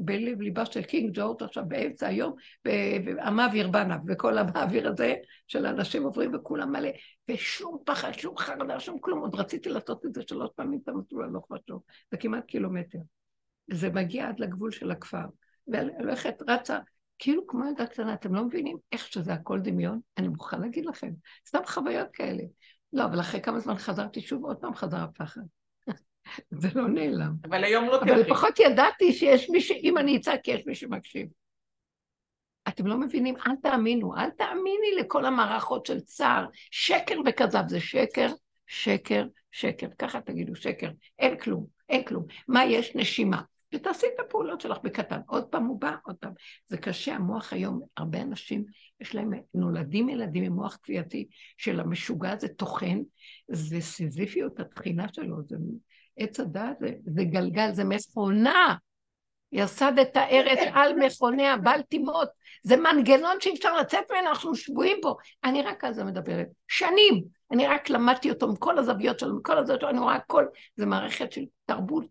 בלב 0.05 0.41
ליבה 0.41 0.67
של 0.67 0.83
קינג 0.83 1.11
ג'ורג' 1.15 1.43
עכשיו 1.43 1.65
באמצע 1.69 2.07
היום, 2.07 2.35
והמעביר 2.65 3.69
בנה, 3.69 3.99
וכל 4.09 4.39
המעביר 4.39 4.89
הזה 4.89 5.15
של 5.49 5.67
האנשים 5.67 6.03
עוברים 6.03 6.35
וכולם 6.35 6.73
מלא, 6.73 6.89
ושום 7.31 7.79
פחד, 7.87 8.13
שום 8.13 8.37
חרדה, 8.37 8.81
שום 8.81 8.99
כלום, 9.01 9.21
עוד 9.21 9.35
רציתי 9.35 9.69
לעשות 9.69 10.07
את 10.07 10.15
זה 10.15 10.23
שלוש 10.29 10.51
פעמים 10.57 10.81
את 10.83 10.89
המסלול 10.89 11.25
הלוך 11.25 11.51
ושוב, 11.51 11.83
זה 12.11 12.17
כמעט 12.17 12.45
קילומטר. 12.45 12.99
זה 13.71 13.91
מגיע 13.91 14.29
עד 14.29 14.41
לגבול 14.41 14.71
של 14.71 14.91
הכפר, 14.91 15.27
והולכת, 15.69 16.43
רצה, 16.49 16.79
כאילו 17.19 17.47
כמו 17.47 17.65
ילדה 17.69 17.87
קטנה, 17.87 18.15
אתם 18.15 18.35
לא 18.35 18.45
מבינים 18.45 18.77
איך 18.93 19.07
שזה 19.07 19.33
הכל 19.33 19.61
דמיון? 19.61 20.01
אני 20.19 20.29
מוכרחה 20.29 20.57
להגיד 20.57 20.87
לכם, 20.87 21.13
סתם 21.47 21.61
חוויות 21.67 22.09
כאלה. 22.13 22.43
לא, 22.92 23.05
אבל 23.05 23.20
אחרי 23.20 23.40
כמה 23.40 23.59
זמן 23.59 23.75
חזרתי 23.75 24.20
שוב, 24.20 24.44
עוד 24.44 24.57
פעם 24.57 24.75
חזר 24.75 24.96
הפחד. 24.96 25.40
זה 26.61 26.68
לא 26.75 26.88
נעלם. 26.88 27.33
אבל 27.44 27.64
היום 27.64 27.85
לא 27.85 27.96
אבל 28.01 28.07
תלכי. 28.07 28.31
לפחות 28.31 28.61
ידעתי 28.61 29.12
שיש 29.12 29.51
מי 29.51 29.61
ש... 29.61 29.70
אם 29.70 29.99
אני 29.99 30.16
אצעק, 30.16 30.49
יש 30.49 30.66
מי 30.66 30.75
שמקשיב. 30.75 31.29
אתם 32.68 32.87
לא 32.87 32.99
מבינים? 32.99 33.35
אל 33.46 33.57
תאמינו, 33.62 34.16
אל 34.16 34.31
תאמיני 34.31 34.94
לכל 35.01 35.25
המערכות 35.25 35.87
של 35.87 36.01
צער. 36.01 36.46
שקר 36.70 37.14
וכזב 37.27 37.62
זה 37.68 37.81
שקר, 37.81 38.29
שקר, 38.66 39.25
שקר. 39.51 39.87
ככה 39.99 40.20
תגידו, 40.20 40.57
שקר. 40.57 40.90
אין 41.18 41.38
כלום, 41.38 41.66
אין 41.88 42.05
כלום. 42.05 42.25
מה 42.49 42.64
יש? 42.64 42.96
נשימה. 42.96 43.42
ותעשי 43.77 44.07
את 44.15 44.21
הפעולות 44.21 44.61
שלך 44.61 44.79
בקטן. 44.83 45.21
עוד 45.27 45.45
פעם 45.45 45.65
הוא 45.65 45.81
בא, 45.81 45.95
עוד 46.03 46.17
פעם. 46.17 46.33
זה 46.67 46.77
קשה, 46.77 47.15
המוח 47.15 47.53
היום, 47.53 47.81
הרבה 47.97 48.23
אנשים, 48.23 48.65
יש 49.01 49.15
להם, 49.15 49.31
נולדים 49.55 50.09
ילדים 50.09 50.45
עם 50.45 50.53
מוח 50.53 50.79
כפייתי 50.83 51.27
של 51.57 51.81
המשוגע, 51.81 52.37
זה 52.37 52.49
טוחן, 52.49 52.99
זה 53.49 53.81
סיזיפיות 53.81 54.61
התחינה 54.61 55.07
שלו, 55.12 55.37
זה 55.49 55.57
עץ 56.17 56.41
הדעת, 56.41 56.77
זה, 56.81 56.93
זה 57.07 57.25
גלגל, 57.25 57.73
זה 57.73 57.85
מכונה. 57.85 58.77
יסד 59.53 59.99
את 59.99 60.17
הארץ 60.17 60.59
על 60.75 60.95
מכוניה, 60.95 61.57
בל 61.57 61.83
תימות. 61.83 62.29
זה 62.62 62.77
מנגנון 62.77 63.41
שאי 63.41 63.55
אפשר 63.55 63.77
לצאת 63.77 64.11
ממנו, 64.11 64.29
אנחנו 64.29 64.55
שבויים 64.55 64.99
בו. 65.03 65.17
אני 65.45 65.62
רק 65.62 65.85
על 65.85 65.93
זה 65.93 66.05
מדברת. 66.05 66.47
שנים. 66.69 67.25
אני 67.51 67.67
רק 67.67 67.91
למדתי 67.91 68.31
אותו 68.31 68.53
מכל 68.53 68.79
הזוויות 68.79 69.19
שלו, 69.19 69.37
מכל 69.37 69.59
הזוויות 69.59 69.81
שלו, 69.81 69.91
אני 69.91 69.99
רואה 69.99 70.15
הכל. 70.15 70.45
זה 70.77 70.87
מערכת 70.87 71.33
של 71.33 71.43
תרבות. 71.67 72.05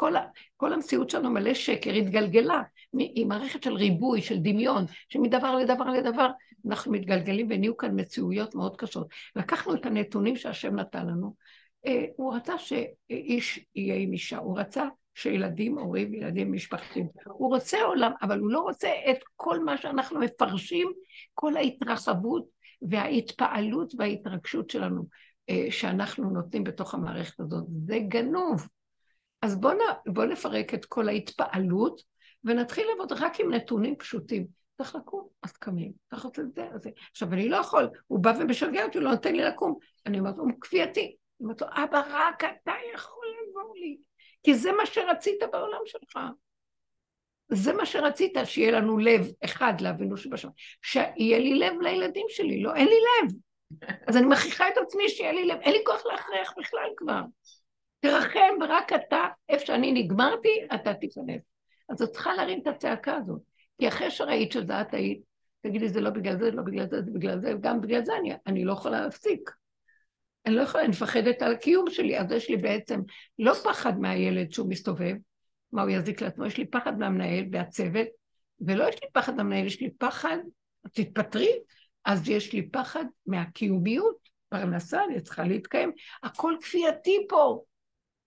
כל, 0.00 0.16
ה, 0.16 0.26
כל 0.56 0.72
המציאות 0.72 1.10
שלנו 1.10 1.30
מלא 1.30 1.54
שקר, 1.54 1.90
התגלגלה. 1.90 2.62
היא 2.98 3.26
מערכת 3.26 3.62
של 3.62 3.74
ריבוי, 3.74 4.22
של 4.22 4.38
דמיון, 4.38 4.84
שמדבר 5.08 5.56
לדבר 5.56 5.84
לדבר, 5.84 6.30
אנחנו 6.68 6.92
מתגלגלים 6.92 7.46
ונהיו 7.50 7.76
כאן 7.76 8.00
מציאויות 8.00 8.54
מאוד 8.54 8.76
קשות. 8.76 9.08
לקחנו 9.36 9.74
את 9.74 9.86
הנתונים 9.86 10.36
שהשם 10.36 10.76
נתן 10.76 11.06
לנו, 11.06 11.34
אה, 11.86 12.04
הוא 12.16 12.34
רצה 12.34 12.58
שאיש 12.58 13.64
יהיה 13.74 13.94
עם 13.94 14.12
אישה, 14.12 14.38
הוא 14.38 14.58
רצה 14.58 14.84
שילדים, 15.14 15.78
הורים, 15.78 16.14
ילדים, 16.14 16.52
משפחתיים. 16.52 17.06
הוא 17.24 17.54
רוצה 17.54 17.82
עולם, 17.82 18.12
אבל 18.22 18.38
הוא 18.38 18.50
לא 18.50 18.60
רוצה 18.60 18.88
את 19.10 19.18
כל 19.36 19.64
מה 19.64 19.76
שאנחנו 19.76 20.20
מפרשים, 20.20 20.92
כל 21.34 21.56
ההתרחבות 21.56 22.44
וההתפעלות 22.82 23.94
וההתרגשות 23.98 24.70
שלנו, 24.70 25.04
אה, 25.50 25.66
שאנחנו 25.70 26.30
נותנים 26.30 26.64
בתוך 26.64 26.94
המערכת 26.94 27.40
הזאת. 27.40 27.64
זה 27.86 27.98
גנוב. 28.08 28.66
אז 29.42 29.60
בואו 29.60 29.78
בוא 30.06 30.24
נפרק 30.24 30.74
את 30.74 30.84
כל 30.84 31.08
ההתפעלות, 31.08 32.02
ונתחיל 32.44 32.86
לעבוד 32.88 33.12
רק 33.12 33.40
עם 33.40 33.54
נתונים 33.54 33.96
פשוטים. 33.96 34.46
צריך 34.76 34.94
לקום, 34.94 35.28
אז 35.42 35.52
קמים. 35.52 35.92
צריך 36.10 36.24
לעשות 36.24 36.38
את 36.38 36.54
זה, 36.54 36.68
אז 36.74 36.82
זה. 36.82 36.90
עכשיו, 37.10 37.32
אני 37.32 37.48
לא 37.48 37.56
יכול, 37.56 37.88
הוא 38.06 38.18
בא 38.18 38.32
ומשגע 38.40 38.84
אותי, 38.84 38.98
הוא 38.98 39.04
לא 39.04 39.10
נותן 39.10 39.34
לי 39.34 39.42
לקום. 39.42 39.78
אני 40.06 40.18
אומרת, 40.18 40.34
הוא 40.38 40.50
כפייתי. 40.60 41.00
אני 41.00 41.16
אומרת 41.40 41.60
לו, 41.60 41.66
אבא, 41.72 42.02
רק 42.10 42.44
אתה 42.44 42.72
יכול 42.94 43.24
לעזור 43.26 43.74
לי. 43.76 43.98
כי 44.42 44.54
זה 44.54 44.72
מה 44.72 44.86
שרצית 44.86 45.38
בעולם 45.52 45.80
שלך. 45.84 46.18
זה 47.48 47.72
מה 47.72 47.86
שרצית, 47.86 48.32
שיהיה 48.44 48.70
לנו 48.70 48.98
לב 48.98 49.26
אחד 49.44 49.80
לאבינו 49.80 50.16
שבשמיים. 50.16 50.54
שיהיה 50.82 51.38
לי 51.38 51.54
לב 51.54 51.80
לילדים 51.80 52.26
שלי, 52.28 52.62
לא, 52.62 52.74
אין 52.74 52.88
לי 52.88 52.94
לב. 52.94 53.32
אז 54.06 54.16
אני 54.16 54.26
מכריחה 54.26 54.68
את 54.68 54.78
עצמי 54.78 55.08
שיהיה 55.08 55.32
לי 55.32 55.46
לב, 55.46 55.58
אין 55.60 55.72
לי 55.72 55.78
כוח 55.86 56.06
להכריח 56.06 56.54
בכלל 56.58 56.90
כבר. 56.96 57.20
תרחם, 58.00 58.54
ורק 58.60 58.92
אתה, 58.92 59.28
איפה 59.48 59.66
שאני 59.66 59.92
נגמרתי, 59.92 60.48
אתה 60.74 60.94
תיכנס. 60.94 61.42
אז 61.88 62.02
את 62.02 62.10
צריכה 62.10 62.34
להרים 62.34 62.60
את 62.62 62.66
הצעקה 62.66 63.16
הזאת. 63.16 63.40
כי 63.78 63.88
אחרי 63.88 64.10
שראית 64.10 64.52
שזה 64.52 64.80
את 64.80 64.94
היית, 64.94 65.20
תגידי, 65.62 65.88
זה 65.88 66.00
לא 66.00 66.10
בגלל 66.10 66.38
זה, 66.38 66.50
לא 66.50 66.62
בגלל 66.62 66.86
זה, 66.90 67.02
זה 67.02 67.10
בגלל 67.10 67.40
זה, 67.40 67.56
וגם 67.56 67.80
בגלל 67.80 68.04
זה 68.04 68.12
אני, 68.16 68.32
אני 68.46 68.64
לא 68.64 68.72
יכולה 68.72 69.00
להפסיק. 69.00 69.50
אני 70.46 70.54
לא 70.54 70.62
יכולה, 70.62 70.84
אני 70.84 70.90
מפחדת 70.90 71.42
על 71.42 71.52
הקיום 71.52 71.90
שלי, 71.90 72.18
אז 72.18 72.32
יש 72.32 72.50
לי 72.50 72.56
בעצם 72.56 73.00
לא 73.38 73.54
פחד 73.54 74.00
מהילד 74.00 74.52
שהוא 74.52 74.68
מסתובב, 74.68 75.14
מה 75.72 75.82
הוא 75.82 75.90
יזיק 75.90 76.22
לעצמו, 76.22 76.46
יש 76.46 76.56
לי 76.56 76.66
פחד 76.66 76.98
מהמנהל 76.98 77.44
והצוות, 77.52 78.06
ולא 78.60 78.88
יש 78.88 78.94
לי 79.02 79.08
פחד 79.12 79.36
מהמנהל, 79.36 79.66
יש 79.66 79.80
לי 79.80 79.90
פחד, 79.90 80.38
תתפטרי, 80.92 81.50
אז 82.04 82.28
יש 82.28 82.52
לי 82.52 82.70
פחד 82.70 83.04
מהקיומיות, 83.26 84.16
פרנסה, 84.48 85.04
אני 85.04 85.20
צריכה 85.20 85.44
להתקיים, 85.44 85.92
הכל 86.22 86.54
כפייתי 86.60 87.26
פה. 87.28 87.62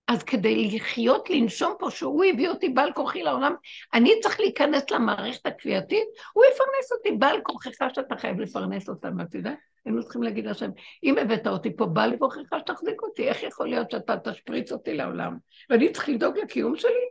אז 0.08 0.24
כדי 0.24 0.76
לחיות, 0.76 1.30
לנשום 1.30 1.74
פה, 1.80 1.92
שהוא 1.92 2.26
הביא 2.26 2.50
אותי 2.50 2.70
בעל 2.70 2.94
כורחי 2.94 3.24
לעולם, 3.24 3.56
אני 3.94 4.12
צריך 4.22 4.40
להיכנס 4.40 4.92
למערכת 4.92 5.46
הכפייתית, 5.46 6.08
הוא 6.34 6.44
יפרנס 6.46 6.92
אותי 6.92 7.12
בעל 7.12 7.42
כורחך 7.44 7.72
שאתה 7.96 8.16
חייב 8.16 8.40
לפרנס 8.40 8.90
אותם, 8.90 9.22
אתה 9.22 9.38
יודע? 9.38 9.54
היינו 9.86 10.04
צריכים 10.04 10.24
להגיד 10.24 10.46
לשם, 10.46 10.70
אם 11.04 11.18
הבאת 11.18 11.48
אותי 11.48 11.76
פה, 11.76 11.86
בעל 11.86 12.18
כורחך 12.18 12.40
שתחזיק 12.60 13.02
אותי, 13.02 13.30
איך 13.30 13.44
יכול 13.44 13.68
להיות 13.68 13.92
שאתה 13.92 14.18
תשפריץ 14.18 14.72
אותי 14.72 14.94
לעולם? 14.94 15.38
ואני 15.70 15.92
צריך 15.92 16.10
לדאוג 16.10 16.38
לקיום 16.38 16.76
שלי? 16.76 17.10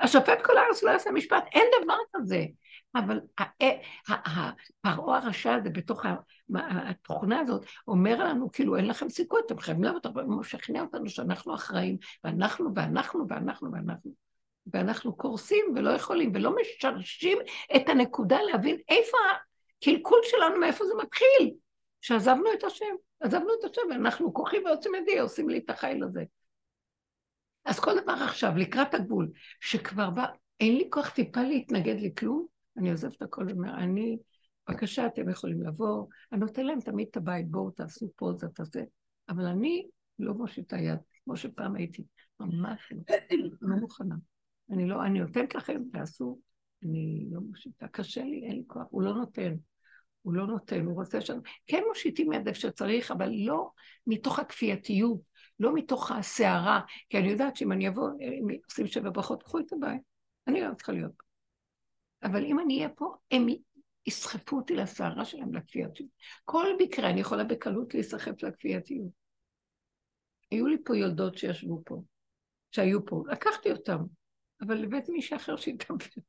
השופט 0.00 0.42
כל 0.42 0.58
הארץ 0.58 0.82
לא 0.82 0.90
יעשה 0.90 1.10
משפט, 1.10 1.44
אין 1.54 1.66
דבר 1.82 1.96
כזה. 2.16 2.44
אבל 2.98 3.20
פרעה 4.80 5.18
הרשע 5.18 5.54
הזה 5.54 5.70
בתוך 5.70 6.04
התוכנה 6.54 7.40
הזאת 7.40 7.64
אומר 7.88 8.24
לנו, 8.24 8.52
כאילו 8.52 8.76
אין 8.76 8.86
לכם 8.86 9.08
סיכוי, 9.08 9.40
אתם 9.46 9.58
חייבים 9.58 9.84
לעבוד, 9.84 10.06
אבל 10.06 10.22
הוא 10.22 10.40
משכנע 10.40 10.80
אותנו 10.80 11.08
שאנחנו 11.08 11.54
אחראים, 11.54 11.96
ואנחנו 12.24 12.70
ואנחנו 12.74 13.26
ואנחנו 13.28 13.72
ואנחנו. 13.72 14.26
ואנחנו 14.72 15.16
קורסים 15.16 15.64
ולא 15.76 15.90
יכולים, 15.90 16.32
ולא 16.34 16.56
משרשים 16.56 17.38
את 17.76 17.88
הנקודה 17.88 18.38
להבין 18.42 18.76
איפה 18.88 19.16
הקלקול 19.82 20.18
שלנו, 20.22 20.60
מאיפה 20.60 20.84
זה 20.84 20.92
מתחיל. 21.02 21.54
שעזבנו 22.00 22.52
את 22.58 22.64
השם, 22.64 22.94
עזבנו 23.20 23.50
את 23.60 23.64
השם, 23.70 23.82
ואנחנו 23.90 24.34
כוחים 24.34 24.64
ועוצם 24.64 24.94
ידי, 24.94 25.18
עושים 25.18 25.48
לי 25.48 25.58
את 25.58 25.70
החיל 25.70 26.04
הזה. 26.04 26.24
אז 27.64 27.80
כל 27.80 28.00
דבר 28.00 28.12
עכשיו, 28.12 28.52
לקראת 28.56 28.94
הגבול, 28.94 29.30
שכבר 29.60 30.10
בא, 30.10 30.26
אין 30.60 30.76
לי 30.76 30.88
כוח 30.90 31.08
טיפה 31.08 31.42
להתנגד 31.42 31.96
לכלום, 31.98 32.46
אני 32.78 32.90
עוזבת 32.90 33.22
הכל 33.22 33.46
ואומר, 33.48 33.74
אני, 33.74 34.18
בבקשה, 34.68 35.06
אתם 35.06 35.28
יכולים 35.28 35.62
לבוא, 35.62 36.06
אני 36.32 36.40
נותן 36.40 36.66
להם 36.66 36.80
תמיד 36.80 37.08
את 37.10 37.16
הבית, 37.16 37.50
בואו 37.50 37.70
תעשו 37.70 38.12
פוזה, 38.16 38.48
תעשה, 38.48 38.80
אבל 39.28 39.46
אני 39.46 39.86
לא 40.18 40.34
מושיטה 40.34 40.76
יד, 40.76 40.98
כמו 41.24 41.36
שפעם 41.36 41.74
הייתי, 41.74 42.04
ממש 42.40 42.92
לא, 42.92 43.48
לא 43.60 43.76
מוכנה. 43.76 44.14
אני 44.70 44.88
לא, 44.88 45.04
אני 45.04 45.20
נותנת 45.20 45.54
לכם, 45.54 45.82
תעשו, 45.92 46.38
אני 46.84 47.26
לא 47.30 47.40
מושיטה, 47.40 47.88
קשה 47.88 48.24
לי, 48.24 48.46
אין 48.46 48.56
לי 48.56 48.64
כוח, 48.66 48.86
הוא 48.90 49.02
לא 49.02 49.14
נותן. 49.14 49.54
הוא 50.22 50.34
לא 50.34 50.46
נותן, 50.46 50.86
הוא 50.86 50.94
רוצה 50.94 51.20
ש... 51.20 51.30
כן 51.66 51.82
מושיטים 51.88 52.32
יד 52.32 52.48
איפה 52.48 52.60
שצריך, 52.60 53.10
אבל 53.10 53.30
לא 53.32 53.70
מתוך 54.06 54.38
הכפייתיות, 54.38 55.20
לא 55.60 55.74
מתוך 55.74 56.10
הסערה, 56.10 56.80
כי 57.08 57.18
אני 57.18 57.28
יודעת 57.28 57.56
שאם 57.56 57.72
אני 57.72 57.88
אבוא, 57.88 58.10
אם 58.20 58.46
עושים 58.64 58.86
שבע 58.86 59.10
ברכות, 59.10 59.42
קחו 59.42 59.58
את 59.58 59.72
הבית, 59.72 60.00
אני 60.46 60.60
לא 60.60 60.74
צריכה 60.74 60.92
להיות 60.92 61.12
פה. 61.16 61.25
אבל 62.26 62.44
אם 62.44 62.60
אני 62.60 62.76
אהיה 62.76 62.88
פה, 62.88 63.14
הם 63.30 63.46
יסחפו 64.06 64.56
אותי 64.56 64.74
לסערה 64.76 65.24
שלהם, 65.24 65.54
לכפייתיות. 65.54 66.10
כל 66.44 66.66
מקרה 66.78 67.10
אני 67.10 67.20
יכולה 67.20 67.44
בקלות 67.44 67.94
להיסחף 67.94 68.42
לכפייתיות. 68.42 69.10
היו 70.50 70.66
לי 70.66 70.76
פה 70.84 70.96
יולדות 70.96 71.38
שישבו 71.38 71.82
פה, 71.84 72.02
שהיו 72.70 73.06
פה, 73.06 73.22
לקחתי 73.32 73.72
אותם, 73.72 73.98
אבל 74.60 74.84
הבאתי 74.84 75.12
מישהו 75.12 75.36
אחר 75.36 75.56
שיטפל. 75.56 76.20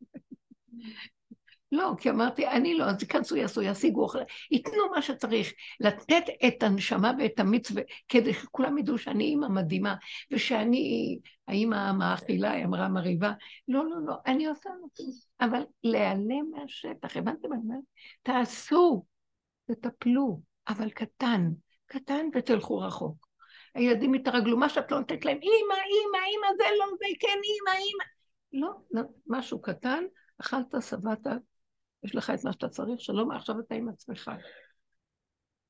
לא, 1.72 1.94
כי 1.98 2.10
אמרתי, 2.10 2.48
אני 2.48 2.78
לא, 2.78 2.84
אז 2.84 3.02
ייכנסו, 3.02 3.36
יעשו, 3.36 3.62
ישיגו 3.62 4.08
ייתנו 4.52 4.90
מה 4.96 5.02
שצריך, 5.02 5.52
לתת 5.80 6.24
את 6.48 6.64
הנשמה 6.64 7.12
ואת 7.20 7.40
המיץ, 7.40 7.72
כדי 8.10 8.34
שכולם 8.34 8.78
ידעו 8.78 8.98
שאני 8.98 9.24
אימא 9.24 9.48
מדהימה, 9.48 9.96
ושאני 10.32 11.20
האימא 11.48 11.76
המאכילה, 11.76 12.52
היא 12.52 12.66
אמרה 12.66 12.90
מרהיבה, 12.90 13.32
לא, 13.68 13.86
לא, 13.90 13.96
לא, 14.06 14.14
אני 14.26 14.46
עושה 14.46 14.70
נותן, 14.82 15.04
אבל 15.42 15.62
להיעלם 15.84 16.52
מהשטח, 16.52 17.18
הבנתם 17.18 17.50
תעשו, 18.24 19.06
תטפלו, 19.66 20.42
אבל 20.68 20.90
קטן, 20.90 21.50
קטן 21.86 22.28
ותלכו 22.36 22.78
רחוק. 22.78 23.28
הילדים 23.76 24.16
יתרגלו, 24.16 24.58
מה 24.58 24.70
שאת 24.70 24.92
לא 24.92 25.00
נותנת 25.00 25.26
להם, 25.26 25.38
אימא, 25.42 25.74
אימא, 25.74 26.26
אימא, 26.26 26.48
זה 26.58 26.64
לא, 26.80 26.86
זה 27.00 27.06
כן, 27.20 27.28
אימא, 27.28 27.80
אימא. 27.80 28.04
לא, 28.54 28.72
לא, 28.92 29.02
משהו 29.28 29.62
קטן, 29.62 30.04
אכלת, 30.42 30.76
שבעת, 30.82 31.28
יש 32.04 32.16
לך 32.16 32.30
את 32.30 32.46
מה 32.46 32.52
שאתה 32.54 32.70
צריך, 32.70 33.02
שלום, 33.02 33.32
עכשיו 33.32 33.60
אתה 33.60 33.76
עם 33.76 33.90
עצמך. 33.90 34.32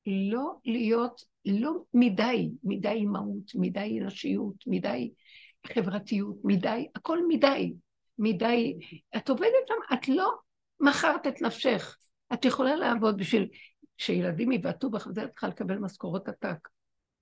לא 0.06 0.54
להיות, 0.64 1.22
לא 1.44 1.72
מדי, 1.94 2.50
מדי 2.64 2.88
אימהות, 2.88 3.52
מדי 3.54 4.00
נשיות, 4.00 4.54
מדי 4.66 5.12
חברתיות, 5.66 6.36
מדי, 6.44 6.86
הכל 6.94 7.18
מדי. 7.28 7.74
מדי, 8.18 8.78
את 9.16 9.28
עובדת 9.28 9.68
שם, 9.68 9.94
את 9.94 10.08
לא 10.08 10.34
מכרת 10.80 11.26
את 11.26 11.42
נפשך. 11.42 11.96
את 12.32 12.44
יכולה 12.44 12.76
לעבוד 12.76 13.18
בשביל 13.18 13.48
שילדים 13.96 14.52
יבעטו 14.52 14.90
בך, 14.90 15.06
וזה 15.06 15.24
את 15.24 15.30
צריכה 15.30 15.48
לקבל 15.48 15.78
משכורות 15.78 16.28
עתק. 16.28 16.68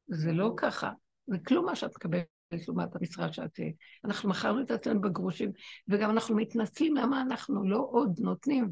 זה 0.06 0.32
לא 0.32 0.54
ככה, 0.56 0.90
זה 1.26 1.36
כלום 1.46 1.66
מה 1.66 1.76
שאת 1.76 1.90
מקבלת 1.96 2.35
לעומת 2.52 2.96
המשרה 2.96 3.32
שאת... 3.32 3.60
אנחנו 4.04 4.28
מכרנו 4.28 4.62
את 4.62 4.70
עצמנו 4.70 5.00
בגרושים, 5.00 5.52
וגם 5.88 6.10
אנחנו 6.10 6.36
מתנצלים 6.36 6.96
למה 6.96 7.22
אנחנו 7.22 7.68
לא 7.68 7.86
עוד 7.90 8.20
נותנים, 8.20 8.70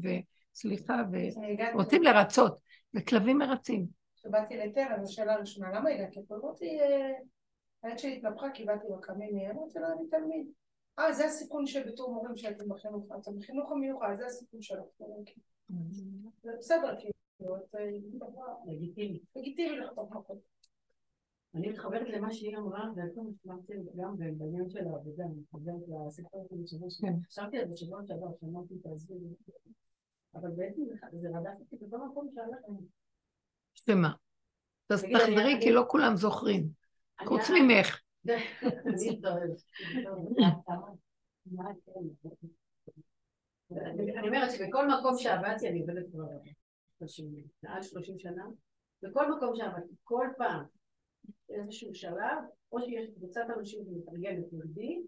וסליחה, 0.53 1.03
ורוצים 1.73 2.03
לרצות, 2.03 2.57
וכלבים 2.93 3.37
מרצים. 3.37 3.85
כשבאתי 4.15 4.57
לטרם, 4.57 5.03
זו 5.03 5.13
שאלה 5.13 5.35
ראשונה, 5.35 5.71
למה 5.71 5.89
הגעתי 5.89 6.19
לפה? 6.19 6.35
אמרתי, 6.35 6.79
אה, 6.79 7.11
העת 7.83 7.99
שלי 7.99 8.17
התנפחה, 8.17 8.47
כי 8.53 8.65
באתי 8.65 8.87
בקמיני, 8.97 9.51
אמרתי 9.51 9.79
לה, 9.79 9.87
אני 9.87 10.09
תלמיד. 10.09 10.47
אה, 10.99 11.13
זה 11.13 11.25
הסיכון 11.25 11.65
שבתור 11.65 12.13
מורים 12.13 12.37
שהייתם 12.37 12.69
בחינוך, 12.69 13.05
אתם 13.21 13.39
בחינוך 13.39 13.71
המיוחד, 13.71 14.15
זה 14.17 14.25
הסיכון 14.25 14.61
שלך. 14.61 14.85
זה 16.43 16.51
בסדר, 16.57 16.95
כאילו, 16.99 17.55
לגיטימי. 18.65 19.19
לגיטימי 19.35 19.79
לכתוב 19.79 20.13
מכות. 20.13 20.54
אני 21.55 21.69
מתחברת 21.69 22.07
למה 22.09 22.33
שהיא 22.33 22.57
אמרה, 22.57 22.89
והכל 22.95 23.21
נשמעתי 23.29 23.73
גם 23.97 24.15
בעניין 24.17 24.69
של 24.69 24.87
העבודה, 24.87 25.23
אני 25.23 25.33
מתחברת 25.33 25.81
לסיפור 26.07 26.47
של 26.49 26.67
שבוע 26.67 26.89
שעבר. 26.89 27.13
חשבתי 27.27 27.57
על 27.57 27.67
זה 27.69 27.77
שבוע 27.77 28.01
שעבר, 28.07 28.27
שאמרתי 28.41 28.73
תעזבי 28.83 29.13
לי. 29.13 29.53
אבל 30.35 30.49
בעצם 30.51 30.81
זה- 31.11 31.29
רדף 31.37 31.59
אותי 31.59 31.75
בכל 31.85 31.97
מקום 31.97 32.29
שהלכתי. 32.35 32.71
שמה? 33.75 34.13
אז 34.89 35.03
תחזרי, 35.03 35.53
כי 35.61 35.71
לא 35.71 35.85
כולם 35.87 36.15
זוכרים. 36.15 36.69
חוץ 37.25 37.41
ממך. 37.49 38.01
אני 43.71 44.27
אומרת 44.27 44.51
שבכל 44.51 44.87
מקום 44.87 45.17
שעבדתי, 45.17 45.69
אני 45.69 45.79
עובדת 45.81 46.05
כבר 46.11 46.23
מעל 47.63 47.81
30 47.83 48.19
שנה, 48.19 48.45
בכל 49.01 49.35
מקום 49.35 49.55
שעבדתי, 49.55 49.93
כל 50.03 50.27
פעם, 50.37 50.65
באיזשהו 51.49 51.95
שלב, 51.95 52.37
או 52.71 52.81
שיש 52.81 53.09
קבוצת 53.15 53.45
אנשים 53.57 53.85
שמתארגנת 53.85 54.45
נגדי, 54.51 55.01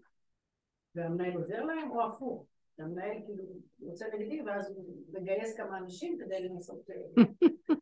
והמנהל 0.94 1.36
עוזר 1.36 1.64
להם, 1.64 1.90
או 1.90 2.06
הפוך. 2.06 2.46
המנהל 2.78 3.22
כאילו 3.26 3.44
יוצא 3.80 4.06
נגדי, 4.14 4.42
ואז 4.42 4.70
הוא 4.70 4.84
מגייס 5.12 5.56
כמה 5.56 5.78
אנשים 5.78 6.18
כדי 6.18 6.48
לנסות... 6.48 6.90
אה, 6.90 7.24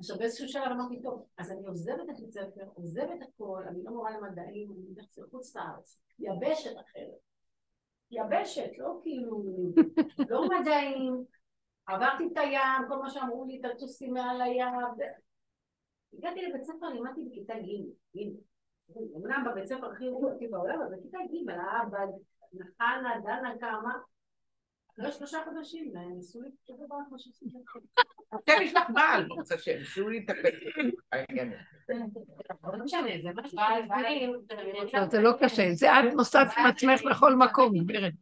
עכשיו 0.00 0.18
באיזשהו 0.18 0.48
שלב 0.48 0.70
אמרתי, 0.70 1.02
טוב, 1.02 1.26
אז 1.38 1.52
אני 1.52 1.66
עוזבת 1.66 2.10
את 2.10 2.20
בית 2.20 2.32
ספר, 2.32 2.64
עוזבת 2.74 3.22
הכל, 3.22 3.62
אני 3.68 3.84
לא 3.84 3.92
מורה 3.92 4.10
למדעים, 4.18 4.72
אני 4.72 4.86
הולכת 4.86 5.18
לחוץ 5.18 5.56
לארץ, 5.56 5.98
יבשת 6.18 6.76
אחרת. 6.80 7.18
יבשת, 8.10 8.70
לא 8.78 8.98
כאילו, 9.02 9.44
לא 10.28 10.48
מדעים, 10.48 11.24
עברתי 11.86 12.24
את 12.32 12.36
הים, 12.36 12.88
כל 12.88 12.96
מה 12.96 13.10
שאמרו 13.10 13.44
לי, 13.44 13.60
תטוסי 13.60 14.08
מעל 14.08 14.42
הים. 14.42 14.74
הגעתי 16.18 16.42
לבית 16.42 16.64
ספר, 16.64 16.86
לימדתי 16.86 17.20
בכיתה 17.30 17.54
ג', 17.54 18.18
ג'. 18.18 18.20
אמנם 19.16 19.44
בבית 19.50 19.66
ספר 19.66 19.92
הכי 19.92 20.08
רוחי 20.08 20.48
בעולם, 20.48 20.82
אבל 20.82 20.96
בכיתה 20.96 21.18
ג', 21.18 21.50
האבא, 21.50 21.98
נחנה, 22.52 23.14
דנה 23.24 23.52
קמה. 23.60 23.94
אחרי 25.00 25.12
שלושה 25.12 25.38
חודשים, 25.44 25.92
ניסו 26.16 26.42
לי 26.42 26.48
אותו 26.68 26.86
דבר 26.86 26.96
כמו 27.08 27.18
שעשיתי 27.18 27.58
לכם. 27.64 27.78
עכשיו 28.32 28.56
יש 28.62 28.74
לך 28.74 28.82
בעל, 28.94 29.28
ברוך 29.28 29.52
השם, 29.52 29.84
שהוא 29.84 30.12
יטפל 30.12 30.50
בעניין. 31.12 31.52
אבל 32.62 32.78
לא 32.78 32.86
זה. 32.86 32.96
לא, 34.94 35.06
זה 35.06 35.20
לא 35.20 35.30
קשה, 35.40 35.72
זה 35.72 35.92
את 35.92 36.14
נוסעת 36.14 36.48
עם 36.58 36.66
עצמך 36.66 37.04
לכל 37.04 37.34
מקום, 37.34 37.78
גברת. 37.78 38.12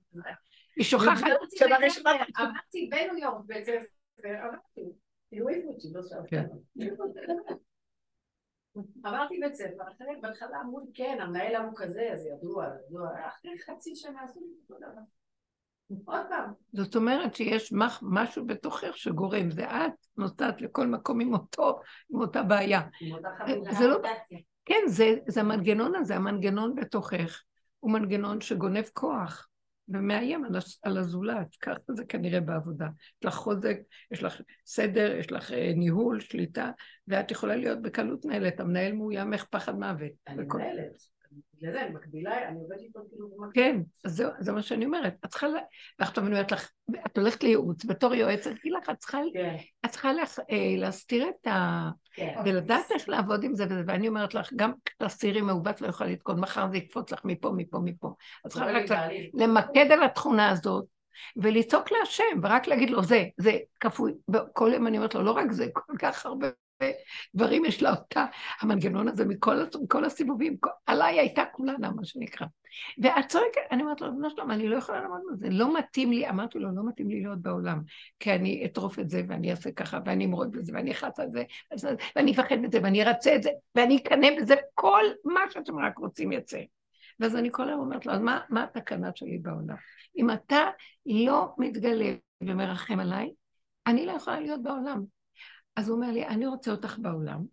היא 0.77 0.85
שוכחת. 0.85 1.27
שנה 1.59 1.79
ראשונה. 1.79 2.11
עבדתי 2.11 2.91
בניו 2.91 3.19
יורק 3.19 3.45
בית 3.47 3.65
ספר, 3.65 3.85
עבדתי. 4.25 4.93
כאילו 5.29 5.49
העיפו 5.49 5.69
אותי, 5.69 5.89
לא 5.95 6.03
שאלתי. 6.03 6.37
עברתי 9.05 9.41
בית 9.41 9.55
ספר, 9.55 9.83
אחרי, 9.97 10.21
בהתחלה 10.23 10.61
אמרו 10.61 10.81
לי, 10.81 10.87
כן, 10.95 11.19
המנהל 11.21 11.55
ההוא 11.55 11.73
כזה, 11.77 12.09
אז 12.13 12.27
ידוע, 12.27 12.67
ידוע. 12.87 13.09
אחרי 13.27 13.59
חצי 13.67 13.97
שנה 13.97 14.23
עשו 14.23 14.41
לי 14.41 14.47
אותו 14.63 14.75
דבר. 14.77 15.01
עוד 16.05 16.21
פעם. 16.29 16.53
זאת 16.73 16.97
אומרת 16.97 17.35
שיש 17.35 17.73
מח- 17.73 18.03
משהו 18.03 18.47
בתוכך 18.47 18.97
שגורם, 18.97 19.51
זה 19.51 19.65
את 19.65 19.93
נוסעת 20.17 20.63
לכל 20.63 20.87
מקום 20.87 21.21
עם 21.21 21.33
אותו, 21.33 21.81
עם 22.11 22.21
אותה 22.21 22.43
בעיה. 22.43 22.81
עם 23.01 23.15
אותה 23.15 23.29
חבילה. 23.39 23.73
זה 23.73 23.87
לא... 23.87 23.99
כן, 24.65 24.81
זה, 24.87 25.15
זה 25.27 25.41
המנגנון 25.41 25.95
הזה, 25.95 26.17
המנגנון 26.17 26.75
בתוכך, 26.75 27.43
הוא 27.81 27.93
מנגנון 27.93 28.41
שגונב 28.41 28.85
כוח 28.93 29.49
ומאיים 29.93 30.45
על, 30.45 30.53
על 30.83 30.99
הזולת, 30.99 31.57
ככה 31.63 31.93
זה 31.97 32.05
כנראה 32.05 32.41
בעבודה. 32.41 32.87
יש 32.87 33.25
לך 33.25 33.35
חוזק, 33.35 33.79
יש 34.11 34.23
לך 34.23 34.41
סדר, 34.67 35.17
יש 35.19 35.33
לך 35.33 35.53
אה, 35.53 35.73
ניהול, 35.77 36.21
שליטה, 36.21 36.71
ואת 37.09 37.31
יכולה 37.31 37.57
להיות 37.57 37.83
בקלות 37.83 38.25
מנהלת, 38.25 38.61
המנהל 38.61 38.93
מאוים 38.93 39.33
איך 39.33 39.45
פחד 39.51 39.79
מוות. 39.79 40.11
אני 40.29 40.43
וכל- 40.43 40.59
מנהלת. 40.59 41.12
בגלל 41.55 41.73
זה 41.73 41.83
אני 41.83 41.95
מקבילה, 41.95 42.49
אני 42.49 42.61
עובדת 42.61 42.81
איתו 42.81 43.01
כאילו. 43.11 43.29
כן, 43.55 43.81
זה 44.41 44.53
מה 44.53 44.63
שאני 44.63 44.85
אומרת. 44.85 45.15
את 45.25 45.31
צריכה, 45.31 45.47
ועכשיו 45.99 46.25
אני 46.25 46.33
אומרת 46.33 46.53
לך, 46.53 46.71
את 47.07 47.19
הולכת 47.19 47.43
לייעוץ, 47.43 47.85
בתור 47.85 48.15
יועצת, 48.15 48.51
לך, 48.65 48.91
את 48.91 48.99
צריכה, 48.99 49.19
כן, 49.35 49.57
אה, 50.51 50.75
להסתיר 50.79 51.29
את 51.29 51.47
ה... 51.47 51.89
כן. 52.15 52.35
ולדעת 52.45 52.91
איך 52.91 53.09
לעבוד 53.09 53.45
עם 53.45 53.55
זה 53.55 53.65
וזה, 53.65 53.83
ואני 53.87 54.09
אומרת 54.09 54.35
לך, 54.35 54.53
גם 54.57 54.73
תסתירי 54.99 55.41
מעוות 55.41 55.81
לא 55.81 55.87
יכולה 55.87 56.11
לתקוד, 56.11 56.41
מחר 56.41 56.69
זה 56.71 56.77
יקפוץ 56.77 57.13
לך 57.13 57.25
מפה, 57.25 57.53
מפה, 57.57 57.79
מפה. 57.85 58.15
את 58.47 58.51
צריכה 58.51 58.73
לי 58.73 58.85
רק. 58.85 59.11
למקד 59.35 59.93
על 59.93 60.03
התכונה 60.03 60.51
הזאת, 60.51 60.85
ולצעוק 61.37 61.93
להשם, 61.93 62.41
ורק 62.43 62.67
להגיד 62.67 62.91
לו, 62.91 63.03
זה, 63.03 63.25
זה 63.39 63.59
כפוי. 63.81 64.13
כל 64.53 64.71
יום 64.75 64.87
אני 64.87 64.97
אומרת 64.97 65.15
לו, 65.15 65.23
לא 65.23 65.31
רק 65.31 65.53
זה, 65.53 65.67
כל 65.73 65.97
כך 65.99 66.27
הרבה 66.27 66.49
דברים 67.35 67.65
יש 67.65 67.83
לה 67.83 67.91
אותה, 67.91 68.27
המנגנון 68.61 69.09
הזה 69.09 69.25
מכל, 69.25 69.57
מכל 69.83 70.05
הסיבובים, 70.05 70.57
כל, 70.57 70.71
עליי 70.87 71.19
הייתה 71.19 71.45
כולנה, 71.53 71.91
מה 71.91 72.05
שנקרא. 72.05 72.47
ואת 73.03 73.29
צועקת, 73.29 73.61
אני 73.71 73.83
אומרת 73.83 74.01
לו, 74.01 74.07
ריבונו 74.07 74.31
שלום, 74.31 74.51
אני 74.51 74.69
לא 74.69 74.77
יכולה 74.77 75.01
לעמוד 75.01 75.21
בזה, 75.33 75.49
לא 75.51 75.75
מתאים 75.79 76.13
לי, 76.13 76.29
אמרתי 76.29 76.59
לו, 76.59 76.75
לא 76.75 76.89
מתאים 76.89 77.09
לי 77.09 77.21
להיות 77.21 77.43
בעולם, 77.43 77.83
כי 78.19 78.33
אני 78.33 78.65
אטרוף 78.65 78.99
את 78.99 79.11
זה, 79.11 79.23
ואני 79.29 79.51
אעשה 79.51 79.73
ככה, 79.73 79.99
ואני 80.07 80.25
אמרוד 80.25 80.53
בזה, 80.53 80.73
ואני 80.75 80.93
אחץ 80.93 81.21
על 81.21 81.29
זה, 81.33 81.45
ואני 82.17 82.33
אפחד 82.33 82.57
מזה, 82.57 82.79
ואני 82.83 83.03
ארצה 83.03 83.37
את 83.37 83.43
זה, 83.43 83.51
ואני 83.75 83.97
אקנא 83.97 84.29
בזה, 84.41 84.55
כל 84.75 85.05
מה 85.25 85.41
שאתם 85.51 85.79
רק 85.79 85.99
רוצים 85.99 86.33
יצא. 86.33 86.59
ואז 87.21 87.37
אני 87.37 87.49
כל 87.53 87.69
היום 87.69 87.81
אומרת 87.81 88.07
לו, 88.07 88.13
אז 88.13 88.21
מה, 88.21 88.41
מה 88.49 88.65
התקנה 88.65 89.11
שלי 89.15 89.39
בעולם? 89.39 89.77
אם 90.17 90.31
אתה 90.31 90.71
לא 91.07 91.55
מתגלה 91.59 92.15
ומרחם 92.41 93.01
עליי, 93.01 93.31
אני 93.87 94.07
לא 94.07 94.13
יכולה 94.13 94.41
להיות 94.41 94.63
בעולם. 94.63 95.05
אז 95.77 95.89
הוא 95.89 95.97
אומר 95.97 96.13
לי, 96.13 96.27
אני 96.27 96.47
רוצה 96.47 96.71
אותך 96.71 96.99
בעולם, 96.99 97.45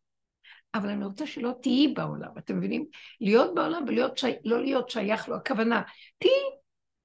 אבל 0.73 0.89
אני 0.89 1.05
רוצה 1.05 1.27
שלא 1.27 1.53
תהיי 1.61 1.87
בעולם, 1.87 2.37
אתם 2.37 2.57
מבינים? 2.57 2.85
להיות 3.21 3.55
בעולם 3.55 3.85
ולא 3.87 4.07
שי... 4.15 4.31
לא 4.43 4.61
להיות 4.61 4.89
שייך 4.89 5.29
לו, 5.29 5.35
הכוונה, 5.35 5.81
תהיי. 6.17 6.31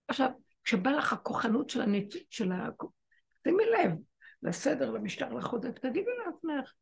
עכשיו, 0.08 0.30
כשבא 0.64 0.90
לך 0.90 1.12
הכוחנות 1.12 1.70
של 1.70 1.80
הנצ... 1.80 2.14
של 2.30 2.52
ה... 2.52 2.68
שימי 3.48 3.64
לב, 3.64 3.92
לסדר, 4.42 4.90
למשטר, 4.90 5.32
לחודק, 5.32 5.78
תגידי 5.78 6.10
לעצמך, 6.26 6.72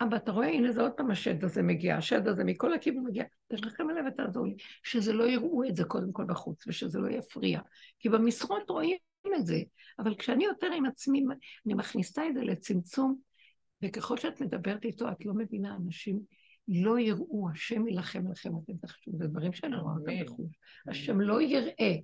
אבא, 0.00 0.16
אתה 0.16 0.32
רואה, 0.32 0.48
הנה 0.48 0.72
זה 0.72 0.80
עוד 0.80 0.92
פעם 0.92 1.10
השד 1.10 1.44
הזה 1.44 1.62
מגיע, 1.62 1.96
השד 1.96 2.28
הזה 2.28 2.44
מכל 2.44 2.74
הכיוון 2.74 3.04
מגיע, 3.04 3.24
תשלחם 3.52 3.90
אליו 3.90 4.04
ותעזור 4.06 4.46
לי, 4.46 4.54
שזה 4.82 5.12
לא 5.12 5.24
יראו 5.24 5.64
את 5.64 5.76
זה 5.76 5.84
קודם 5.84 6.12
כל 6.12 6.24
בחוץ, 6.24 6.66
ושזה 6.66 6.98
לא 6.98 7.10
יפריע. 7.10 7.60
כי 7.98 8.08
במשרות 8.08 8.70
רואים 8.70 8.96
את 9.36 9.46
זה, 9.46 9.58
אבל 9.98 10.14
כשאני 10.18 10.44
יותר 10.44 10.66
עם 10.66 10.86
עצמי, 10.86 11.24
אני 11.66 11.74
מכניסה 11.74 12.28
את 12.28 12.34
זה 12.34 12.40
לצמצום, 12.40 13.20
וככל 13.82 14.16
שאת 14.16 14.40
מדברת 14.40 14.84
איתו, 14.84 15.08
את 15.08 15.26
לא 15.26 15.34
מבינה, 15.34 15.76
אנשים 15.76 16.20
לא 16.68 16.98
יראו, 16.98 17.48
השם 17.52 17.88
יילחם 17.88 18.32
לכם, 18.32 18.52
אתם 18.64 18.72
תחשבו, 18.76 19.18
זה 19.18 19.26
דברים 19.26 19.52
שאני 19.52 19.76
רואה 19.76 19.94
אותם 19.94 20.24
בחוץ. 20.24 20.50
השם 20.88 21.20
לא 21.20 21.42
יראה. 21.42 21.94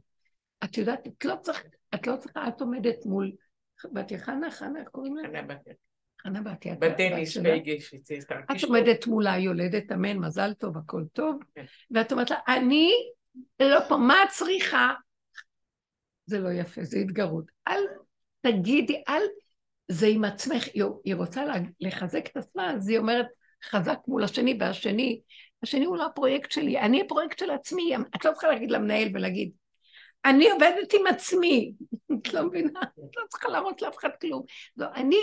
את 0.65 0.79
יודעת, 0.79 1.07
את 1.07 1.25
לא 1.25 1.37
צריכה, 1.43 1.69
את 1.95 2.07
לא 2.07 2.17
צריכה, 2.17 2.49
את 2.49 2.61
עומדת 2.61 3.07
מול 3.07 3.33
בתיה 3.93 4.19
חנה, 4.19 4.51
חנה, 4.51 4.81
איך 4.81 4.89
קוראים 4.89 5.17
לה? 5.17 5.23
חנה 6.23 6.43
בתיה. 6.43 6.73
את 6.73 6.79
בטניס 6.79 7.31
שלה? 7.31 7.51
והגיש, 7.51 7.95
את 8.57 8.65
עומדת 8.65 9.07
מולה, 9.07 9.39
יולדת, 9.39 9.93
אמן, 9.93 10.19
מזל 10.19 10.55
טוב, 10.55 10.79
הכל 10.79 11.05
טוב, 11.13 11.39
כן. 11.55 11.65
ואת 11.91 12.13
אומרת 12.13 12.31
לה, 12.31 12.37
אני 12.49 12.91
לא 13.61 13.81
פה, 13.89 13.97
מה 13.97 14.23
את 14.23 14.29
צריכה? 14.29 14.95
זה 16.27 16.39
לא 16.39 16.49
יפה, 16.49 16.85
זה 16.85 16.99
התגרות. 16.99 17.45
אל 17.69 17.81
תגידי, 18.41 19.03
אל, 19.09 19.23
זה 19.89 20.07
עם 20.07 20.25
עצמך, 20.25 20.69
היא- 21.05 21.15
רוצה 21.15 21.45
לחזק 21.81 22.27
את 22.27 22.37
עצמה, 22.37 22.71
אז 22.71 22.89
היא 22.89 22.99
אומרת, 22.99 23.27
חזק 23.65 23.99
מול 24.09 24.25
השני, 24.25 24.57
והשני, 24.61 25.21
השני 25.63 25.85
הוא 25.85 25.97
לא 25.97 26.07
הפרויקט 26.07 26.51
שלי, 26.53 26.81
אני 26.81 27.01
הפרויקט 27.01 27.39
של 27.39 27.51
עצמי, 27.51 27.97
את 28.17 28.25
לא 28.25 28.33
צריכה 28.33 28.49
להגיד 28.49 28.71
למנהל 28.71 29.09
ולהגיד, 29.15 29.51
אני 30.25 30.51
עובדת 30.51 30.93
עם 30.95 31.07
עצמי, 31.07 31.73
את 32.15 32.35
לא 32.35 32.47
מבינה? 32.47 32.81
את 32.83 33.17
לא 33.17 33.23
צריכה 33.29 33.49
להראות 33.49 33.83
לאף 33.83 33.99
אחד 33.99 34.11
כלום. 34.21 34.43
לא, 34.77 34.87
אני, 34.95 35.17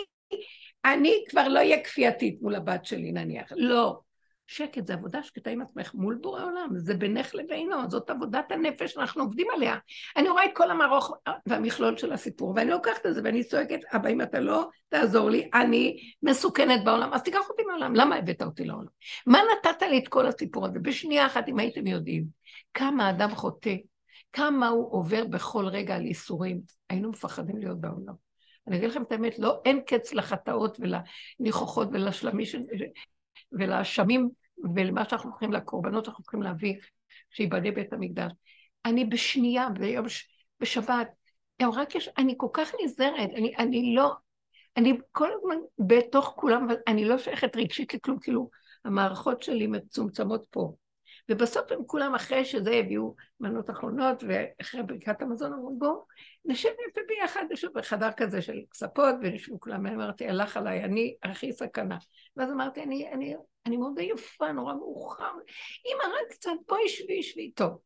אני 0.85 1.23
כבר 1.29 1.47
לא 1.47 1.59
אהיה 1.59 1.83
כפייתית 1.83 2.41
מול 2.41 2.55
הבת 2.55 2.85
שלי 2.85 3.11
נניח, 3.11 3.51
לא. 3.55 3.99
שקט 4.51 4.87
זה 4.87 4.93
עבודה 4.93 5.23
שקטה 5.23 5.49
עם 5.49 5.61
עצמך 5.61 5.93
מול 5.93 6.17
בורא 6.21 6.43
עולם, 6.43 6.69
זה 6.75 6.93
בינך 6.93 7.35
לבינו, 7.35 7.75
זאת 7.89 8.09
עבודת 8.09 8.51
הנפש 8.51 8.93
שאנחנו 8.93 9.23
עובדים 9.23 9.47
עליה. 9.55 9.75
אני 10.17 10.29
רואה 10.29 10.45
את 10.45 10.49
כל 10.53 10.71
המערוך 10.71 11.13
והמכלול 11.45 11.97
של 11.97 12.13
הסיפור, 12.13 12.53
ואני 12.55 12.71
לוקחת 12.71 13.05
את 13.05 13.13
זה 13.13 13.21
ואני 13.23 13.43
צועקת, 13.43 13.79
אבא, 13.95 14.09
אם 14.09 14.21
אתה 14.21 14.39
לא 14.39 14.69
תעזור 14.89 15.29
לי, 15.29 15.49
אני 15.53 15.97
מסוכנת 16.23 16.83
בעולם, 16.83 17.13
אז 17.13 17.23
תיקח 17.23 17.49
אותי 17.49 17.63
מהעולם. 17.63 17.95
למה 17.95 18.15
הבאת 18.15 18.41
אותי 18.41 18.65
לעולם? 18.65 18.87
מה 19.25 19.39
נתת 19.51 19.81
לי 19.81 19.97
את 19.97 20.07
כל 20.07 20.27
הסיפור 20.27 20.65
הזה? 20.65 20.79
בשנייה 20.79 21.25
אחת, 21.25 21.47
אם 21.47 21.59
הייתם 21.59 21.87
יודעים, 21.87 22.25
כמה 22.73 23.09
אדם 23.09 23.35
חוטא, 23.35 23.75
כמה 24.33 24.67
הוא 24.67 24.93
עובר 24.93 25.25
בכל 25.25 25.65
רגע 25.67 25.95
על 25.95 26.05
ייסורים, 26.05 26.61
היינו 26.89 27.09
מפחדים 27.09 27.57
להיות 27.57 27.81
בעולם. 27.81 28.13
אני 28.67 28.77
אגיד 28.77 28.89
לכם 28.89 29.03
את 29.03 29.11
האמת, 29.11 29.39
לא, 29.39 29.61
אין 29.65 29.81
קץ 29.85 30.13
לחטאות 30.13 30.77
ולניחוחות 30.79 31.87
ולשלמים 31.91 32.45
ולאשמים 33.51 34.29
ולמה 34.75 35.09
שאנחנו 35.09 35.29
הולכים, 35.29 35.51
לקורבנות 35.51 36.05
שאנחנו 36.05 36.23
הולכים 36.23 36.41
להביא, 36.41 36.75
שיבנה 37.29 37.71
בית 37.71 37.93
המקדש. 37.93 38.31
אני 38.85 39.05
בשנייה, 39.05 39.69
ביום, 39.69 40.09
ש... 40.09 40.27
בשבת, 40.59 41.07
רק 41.73 41.95
יש, 41.95 42.09
אני 42.17 42.33
כל 42.37 42.47
כך 42.53 42.71
נזהרת, 42.83 43.29
אני, 43.35 43.55
אני 43.57 43.95
לא, 43.95 44.11
אני 44.77 44.97
כל 45.11 45.29
הזמן 45.33 45.55
בתוך 45.79 46.33
כולם, 46.35 46.63
אבל 46.65 46.75
אני 46.87 47.05
לא 47.05 47.17
שייכת 47.17 47.55
רגשית 47.55 47.93
לכלום, 47.93 48.19
כאילו, 48.19 48.49
המערכות 48.85 49.43
שלי 49.43 49.67
מצומצמות 49.67 50.45
פה. 50.49 50.73
ובסוף 51.29 51.71
הם 51.71 51.79
כולם 51.85 52.15
אחרי 52.15 52.45
שזה 52.45 52.71
הביאו 52.71 53.15
מנות 53.39 53.69
אחרונות, 53.69 54.23
ואחרי 54.27 54.83
ברכת 54.83 55.21
המזון 55.21 55.53
אמרו 55.53 55.75
בואו 55.77 56.05
נשב 56.45 56.69
יפה 56.89 57.01
ביחד, 57.07 57.43
נשב 57.49 57.67
בחדר 57.73 58.11
כזה 58.17 58.41
של 58.41 58.59
כספות, 58.71 59.15
ונשבו 59.21 59.59
כולם, 59.59 59.85
אמרתי, 59.85 60.27
הלך 60.27 60.57
עליי, 60.57 60.83
אני 60.83 61.15
הכי 61.23 61.53
סכנה. 61.53 61.97
ואז 62.37 62.51
אמרתי, 62.51 62.83
אני, 62.83 63.11
אני, 63.11 63.35
אני 63.65 63.77
מאוד 63.77 63.99
עייפה, 63.99 64.51
נורא 64.51 64.73
מאוחר, 64.73 65.31
אמא 65.85 66.03
רק 66.03 66.31
קצת, 66.31 66.51
בואי 66.67 66.89
שבי, 66.89 67.23
שבי, 67.23 67.51
טוב. 67.51 67.77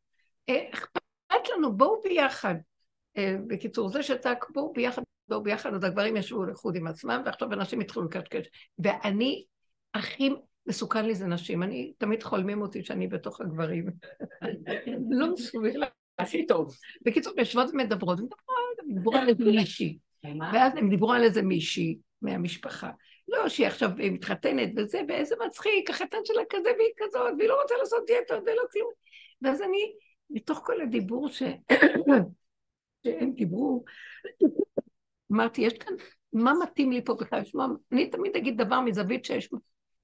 אה, 0.49 0.69
אכפת 0.73 1.49
לנו, 1.55 1.77
בואו 1.77 2.01
ביחד. 2.01 2.55
אה, 3.17 3.35
בקיצור, 3.47 3.89
זה 3.89 4.03
שצעק, 4.03 4.45
בואו 4.49 4.73
ביחד, 4.73 5.01
בואו 5.27 5.43
ביחד, 5.43 5.73
אז 5.73 5.83
הגברים 5.83 6.17
ישבו 6.17 6.45
לחוד 6.45 6.75
עם 6.75 6.87
עצמם, 6.87 7.21
ועכשיו 7.25 7.53
אנשים 7.53 7.79
התחילו 7.79 8.05
לקשקש. 8.05 8.47
ואני 8.79 9.45
הכי 9.93 10.29
מסוכן 10.67 11.05
לי 11.05 11.15
זה 11.15 11.27
נשים. 11.27 11.63
אני, 11.63 11.93
תמיד 11.97 12.23
חולמים 12.23 12.61
אותי 12.61 12.83
שאני 12.83 13.07
בתוך 13.07 13.41
הגברים. 13.41 13.85
לא 15.19 15.33
מסוגלת. 15.33 15.89
הכי 16.19 16.45
טוב. 16.45 16.75
בקיצור, 17.01 17.33
יושבות 17.37 17.69
ומדברות, 17.73 18.19
דיברו 18.87 19.15
על 19.15 19.29
איזה 19.29 19.43
מישהי. 19.45 19.97
ואז 20.53 20.73
הם 20.75 20.89
דיברו 20.89 21.13
על 21.13 21.23
איזה 21.23 21.41
מישהי 21.41 21.97
מהמשפחה. 22.21 22.91
לא, 23.27 23.49
שהיא 23.49 23.67
עכשיו 23.67 23.89
מתחתנת 23.97 24.69
וזה, 24.77 25.01
ואיזה 25.07 25.35
מצחיק, 25.45 25.89
החתן 25.89 26.17
שלה 26.23 26.41
כזה 26.49 26.69
והיא 26.77 26.93
כזאת, 26.97 27.33
והיא 27.37 27.49
לא 27.49 27.61
רוצה 27.61 27.75
לעשות 27.79 28.03
דיאטות 28.07 28.43
ולא 28.45 28.63
כלום. 28.71 28.91
ואז 29.41 29.61
אני, 29.61 29.93
מתוך 30.29 30.61
כל 30.65 30.81
הדיבור 30.81 31.29
ש... 31.29 31.43
שהם 33.03 33.31
דיברו, 33.31 33.83
אמרתי, 35.31 35.61
יש 35.61 35.73
כאן, 35.73 35.93
מה 36.33 36.53
מתאים 36.63 36.91
לי 36.91 37.05
פה 37.05 37.13
בכלל? 37.13 37.41
אני 37.91 38.09
תמיד 38.09 38.35
אגיד 38.35 38.61
דבר 38.61 38.81
מזווית 38.81 39.25
שיש 39.25 39.49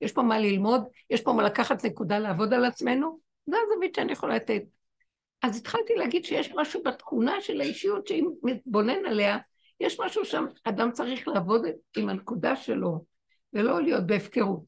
יש 0.01 0.11
פה 0.11 0.21
מה 0.21 0.39
ללמוד, 0.39 0.83
יש 1.09 1.21
פה 1.21 1.33
מה 1.33 1.43
לקחת 1.43 1.85
נקודה 1.85 2.19
לעבוד 2.19 2.53
על 2.53 2.65
עצמנו, 2.65 3.19
זו 3.45 3.57
הזווית 3.65 3.95
שאני 3.95 4.11
יכולה 4.11 4.35
לתת. 4.35 4.61
אז 5.41 5.57
התחלתי 5.57 5.95
להגיד 5.95 6.25
שיש 6.25 6.51
משהו 6.55 6.83
בתכונה 6.83 7.41
של 7.41 7.61
האישיות 7.61 8.07
שאם 8.07 8.29
מתבונן 8.43 9.05
עליה, 9.05 9.37
יש 9.79 9.99
משהו 9.99 10.25
שם, 10.25 10.45
אדם 10.63 10.91
צריך 10.91 11.27
לעבוד 11.27 11.61
עם 11.97 12.09
הנקודה 12.09 12.55
שלו, 12.55 13.05
ולא 13.53 13.81
להיות 13.81 14.07
בהפקרות. 14.07 14.63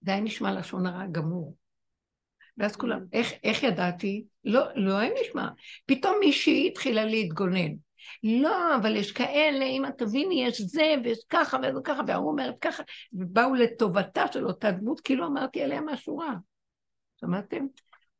זה 0.00 0.10
היה 0.10 0.20
נשמע 0.20 0.58
לשון 0.58 0.86
הרע 0.86 1.06
גמור. 1.12 1.56
ואז 2.58 2.76
כולם, 2.76 3.04
איך, 3.12 3.32
איך 3.44 3.62
ידעתי? 3.62 4.24
לא, 4.44 4.62
לא 4.74 4.98
היה 4.98 5.10
נשמע. 5.20 5.48
פתאום 5.86 6.16
מישהי 6.20 6.68
התחילה 6.68 7.04
להתגונן. 7.04 7.85
לא, 8.22 8.76
אבל 8.76 8.96
יש 8.96 9.12
כאלה, 9.12 9.64
אם 9.64 9.86
את 9.86 9.98
תביני, 9.98 10.44
יש 10.44 10.60
זה, 10.60 10.94
ויש 11.04 11.18
ככה, 11.28 11.56
וזה 11.56 11.80
ככה, 11.84 12.02
והוא 12.06 12.30
אומרת 12.30 12.54
ככה, 12.60 12.82
ובאו 13.12 13.54
לטובתה 13.54 14.24
של 14.32 14.46
אותה 14.46 14.70
דמות, 14.70 15.00
כאילו 15.00 15.26
אמרתי 15.26 15.62
עליה 15.62 15.80
משהו 15.80 16.18
רע. 16.18 16.34
שמעתם? 17.20 17.66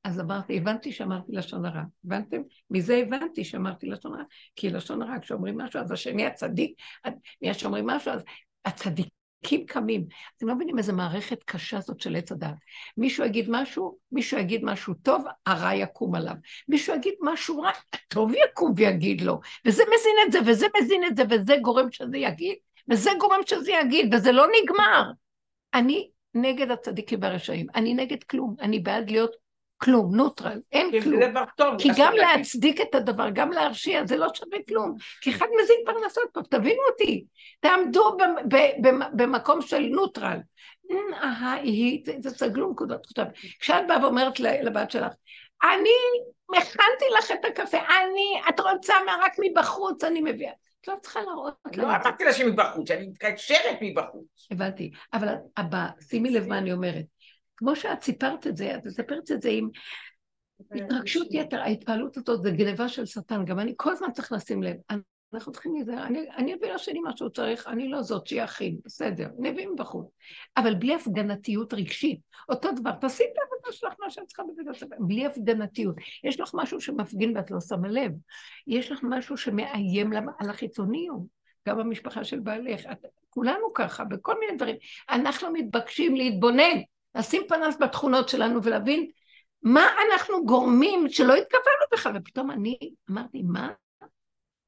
אז 0.04 0.20
אמרתי, 0.20 0.56
הבנתי 0.56 0.92
שאמרתי 0.92 1.32
לשון 1.32 1.64
הרע. 1.64 1.82
הבנתם? 2.04 2.42
מזה 2.70 2.96
הבנתי 2.96 3.44
שאמרתי 3.44 3.86
לשון 3.86 4.14
הרע. 4.14 4.24
כי 4.56 4.70
לשון 4.70 5.02
הרע, 5.02 5.20
כשאומרים 5.22 5.58
משהו, 5.58 5.80
אז 5.80 5.92
השני 5.92 6.26
הצדיק, 6.26 6.72
מי 7.42 7.54
שאומרים 7.54 7.86
משהו, 7.86 8.12
אז 8.12 8.22
הצדיק 8.64 9.08
צדיקים 9.46 9.66
קמים. 9.66 10.06
אתם 10.36 10.48
לא 10.48 10.54
מבינים 10.54 10.78
איזה 10.78 10.92
מערכת 10.92 11.42
קשה 11.44 11.80
זאת 11.80 12.00
של 12.00 12.16
עץ 12.16 12.32
הדת. 12.32 12.54
מישהו 12.96 13.24
יגיד 13.24 13.46
משהו, 13.48 13.98
מישהו 14.12 14.38
יגיד 14.38 14.64
משהו 14.64 14.94
טוב, 14.94 15.24
הרע 15.46 15.74
יקום 15.74 16.14
עליו. 16.14 16.34
מישהו 16.68 16.94
יגיד 16.94 17.14
משהו 17.20 17.60
רע, 17.60 17.70
הטוב 17.92 18.32
יקום 18.34 18.72
ויגיד 18.76 19.20
לו. 19.20 19.40
וזה 19.64 19.82
מזין 19.82 20.16
את 20.26 20.32
זה, 20.32 20.38
וזה 20.46 20.66
מזין 20.80 21.04
את 21.04 21.16
זה, 21.16 21.22
וזה 21.30 21.56
גורם 21.62 21.92
שזה 21.92 22.18
יגיד, 22.18 22.56
וזה 22.90 23.10
גורם 23.20 23.40
שזה 23.46 23.72
יגיד, 23.72 24.14
וזה 24.14 24.32
לא 24.32 24.46
נגמר. 24.62 25.10
אני 25.74 26.10
נגד 26.34 26.70
הצדיקים 26.70 27.18
והרשעים, 27.22 27.66
אני 27.74 27.94
נגד 27.94 28.24
כלום, 28.24 28.56
אני 28.60 28.78
בעד 28.78 29.10
להיות 29.10 29.36
כלום, 29.76 30.16
נוטרל, 30.16 30.60
אין 30.72 31.02
כלום. 31.02 31.22
זה 31.22 31.28
דבר 31.30 31.44
טוב. 31.56 31.74
כי 31.78 31.88
גם 31.96 32.12
להצדיק 32.12 32.80
את 32.80 32.94
הדבר, 32.94 33.30
גם 33.32 33.52
להרשיע, 33.52 34.06
זה 34.06 34.16
לא 34.16 34.26
שווה 34.34 34.58
כלום. 34.68 34.96
כי 35.20 35.30
אחד 35.30 35.46
מזין 35.62 35.76
פרנסות 35.86 36.24
פה, 36.32 36.40
תבינו 36.50 36.82
אותי. 36.90 37.24
תעמדו 37.60 38.16
במקום 39.12 39.62
של 39.62 39.80
נוטרל. 39.80 40.38
תסגלו 42.22 42.70
נקודות. 42.70 43.06
עכשיו, 43.06 43.26
כשאת 43.60 43.86
באה 43.88 44.02
ואומרת 44.02 44.40
לבת 44.40 44.90
שלך, 44.90 45.12
אני 45.62 45.98
מכנתי 46.50 47.04
לך 47.18 47.30
את 47.30 47.44
הקפה, 47.44 47.78
אני, 47.78 48.40
את 48.48 48.60
רוצה 48.60 48.94
רק 49.24 49.32
מבחוץ, 49.38 50.04
אני 50.04 50.20
מביאה. 50.20 50.52
את 50.80 50.88
לא 50.88 50.94
צריכה 51.02 51.20
להראות. 51.20 51.54
לא 51.76 51.82
אמרתי 51.82 52.24
לה 52.24 52.32
שמבחוץ, 52.32 52.88
שאני 52.88 53.06
מתקשרת 53.06 53.78
מבחוץ. 53.80 54.48
הבנתי. 54.50 54.90
אבל 55.12 55.34
שימי 56.10 56.30
לב 56.30 56.46
מה 56.46 56.58
אני 56.58 56.72
אומרת. 56.72 57.04
כמו 57.56 57.76
שאת 57.76 58.02
סיפרת 58.02 58.46
את 58.46 58.56
זה, 58.56 58.74
את 58.76 58.86
מספרת 58.86 59.30
את 59.30 59.42
זה 59.42 59.48
עם 59.48 59.68
התרגשות 60.70 61.26
יתר, 61.30 61.60
ההתפעלות 61.60 62.16
הזאת 62.16 62.42
זה 62.42 62.50
גניבה 62.50 62.88
של 62.88 63.06
שטן, 63.06 63.44
גם 63.44 63.58
אני 63.58 63.74
כל 63.76 63.92
הזמן 63.92 64.12
צריך 64.12 64.32
לשים 64.32 64.62
לב. 64.62 64.76
אנחנו 65.34 65.52
צריכים 65.52 65.74
להיזהר, 65.74 66.06
אני, 66.06 66.30
אני 66.36 66.54
אביא 66.54 66.72
לשני 66.72 67.00
מה 67.00 67.16
שהוא 67.16 67.28
צריך, 67.28 67.66
אני 67.66 67.88
לא 67.88 68.02
זאת 68.02 68.26
שיכין, 68.26 68.78
בסדר, 68.84 69.28
אני 69.40 69.50
אביא 69.50 69.68
מבחוץ. 69.68 70.06
אבל 70.56 70.74
בלי 70.74 70.94
הפגנתיות 70.94 71.74
רגשית. 71.74 72.20
אותו 72.48 72.72
דבר, 72.72 72.92
תעשי 72.92 73.24
את 73.24 73.38
העבודה 73.38 73.72
שלך 73.72 73.92
מה 74.00 74.10
שאת 74.10 74.26
צריכה 74.26 74.42
בבית 74.42 74.68
הספר, 74.68 74.96
בלי 74.98 75.26
הפגנתיות. 75.26 75.96
יש 76.24 76.40
לך 76.40 76.50
משהו 76.54 76.80
שמפגין 76.80 77.36
ואת 77.36 77.50
לא 77.50 77.60
שמה 77.60 77.88
לב. 77.88 78.12
יש 78.66 78.92
לך 78.92 79.00
משהו 79.02 79.36
שמאיים 79.36 80.12
על 80.38 80.50
החיצוניות. 80.50 81.22
גם 81.68 81.78
במשפחה 81.78 82.24
של 82.24 82.40
בעלך, 82.40 82.80
את, 82.92 83.06
כולנו 83.30 83.72
ככה, 83.74 84.04
בכל 84.04 84.38
מיני 84.40 84.56
דברים. 84.56 84.76
אנחנו 85.10 85.52
מתבקשים 85.52 86.16
להתבונן. 86.16 86.80
לשים 87.16 87.42
פנס 87.48 87.76
בתכונות 87.80 88.28
שלנו 88.28 88.62
ולהבין 88.62 89.10
מה 89.62 89.86
אנחנו 90.12 90.46
גורמים 90.46 91.08
שלא 91.08 91.34
התכוונו 91.34 91.86
בכלל. 91.92 92.12
ופתאום 92.16 92.50
אני 92.50 92.78
אמרתי, 93.10 93.42
מה? 93.42 93.72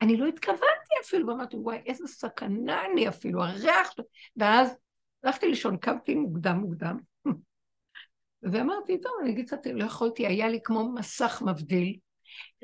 אני 0.03 0.17
לא 0.17 0.27
התכוונתי 0.27 0.95
אפילו, 1.05 1.29
ואמרתי, 1.29 1.57
וואי, 1.57 1.79
איזה 1.87 2.07
סכנה 2.07 2.85
אני 2.85 3.09
אפילו, 3.09 3.45
הריח... 3.45 3.95
ואז 4.37 4.77
הלכתי 5.25 5.49
לישון, 5.49 5.77
קמתי 5.77 6.15
מוקדם 6.15 6.57
מוקדם, 6.57 6.99
ואמרתי, 8.53 9.01
טוב, 9.01 9.13
אני 9.23 9.31
אגיד 9.31 9.47
קצת, 9.47 9.59
לא 9.67 9.85
יכולתי, 9.85 10.27
היה 10.27 10.49
לי 10.49 10.61
כמו 10.65 10.93
מסך 10.93 11.43
מבדיל, 11.47 11.97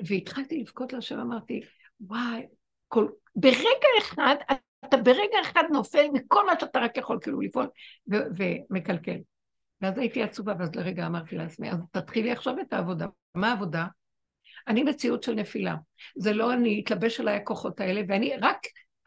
והתחלתי 0.08 0.60
לבכות 0.60 0.92
להשם, 0.92 1.18
אמרתי, 1.18 1.60
וואי, 2.00 2.46
כל... 2.88 3.08
ברגע 3.36 3.88
אחד, 3.98 4.36
אתה 4.84 4.96
ברגע 4.96 5.40
אחד 5.42 5.62
נופל 5.72 6.06
מכל 6.12 6.46
מה 6.46 6.52
שאתה 6.60 6.78
רק 6.78 6.96
יכול 6.96 7.18
כאילו 7.22 7.40
לפעול, 7.40 7.66
ומקלקל. 8.08 9.18
ואז 9.84 9.98
הייתי 9.98 10.22
עצובה, 10.22 10.52
ואז 10.58 10.74
לרגע 10.74 11.06
אמרתי 11.06 11.36
לעצמי, 11.36 11.70
אז 11.70 11.78
תתחילי 11.92 12.32
עכשיו 12.32 12.54
את 12.60 12.72
העבודה. 12.72 13.06
מה 13.34 13.48
העבודה? 13.48 13.86
אני 14.68 14.82
מציאות 14.82 15.22
של 15.22 15.34
נפילה. 15.34 15.74
זה 16.16 16.32
לא 16.32 16.52
אני, 16.52 16.78
התלבש 16.78 17.20
עליי 17.20 17.36
הכוחות 17.36 17.80
האלה, 17.80 18.02
ואני 18.08 18.36
רק, 18.40 18.58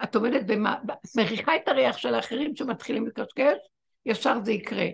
את 0.04 0.16
עומדת 0.16 0.46
במה, 0.46 0.76
מריחה 1.18 1.56
את 1.56 1.68
הריח 1.68 1.98
של 1.98 2.16
האחרים 2.16 2.56
שמתחילים 2.56 3.08
לקשקש, 3.08 3.58
ישר 4.06 4.38
זה 4.44 4.52
יקרה. 4.52 4.86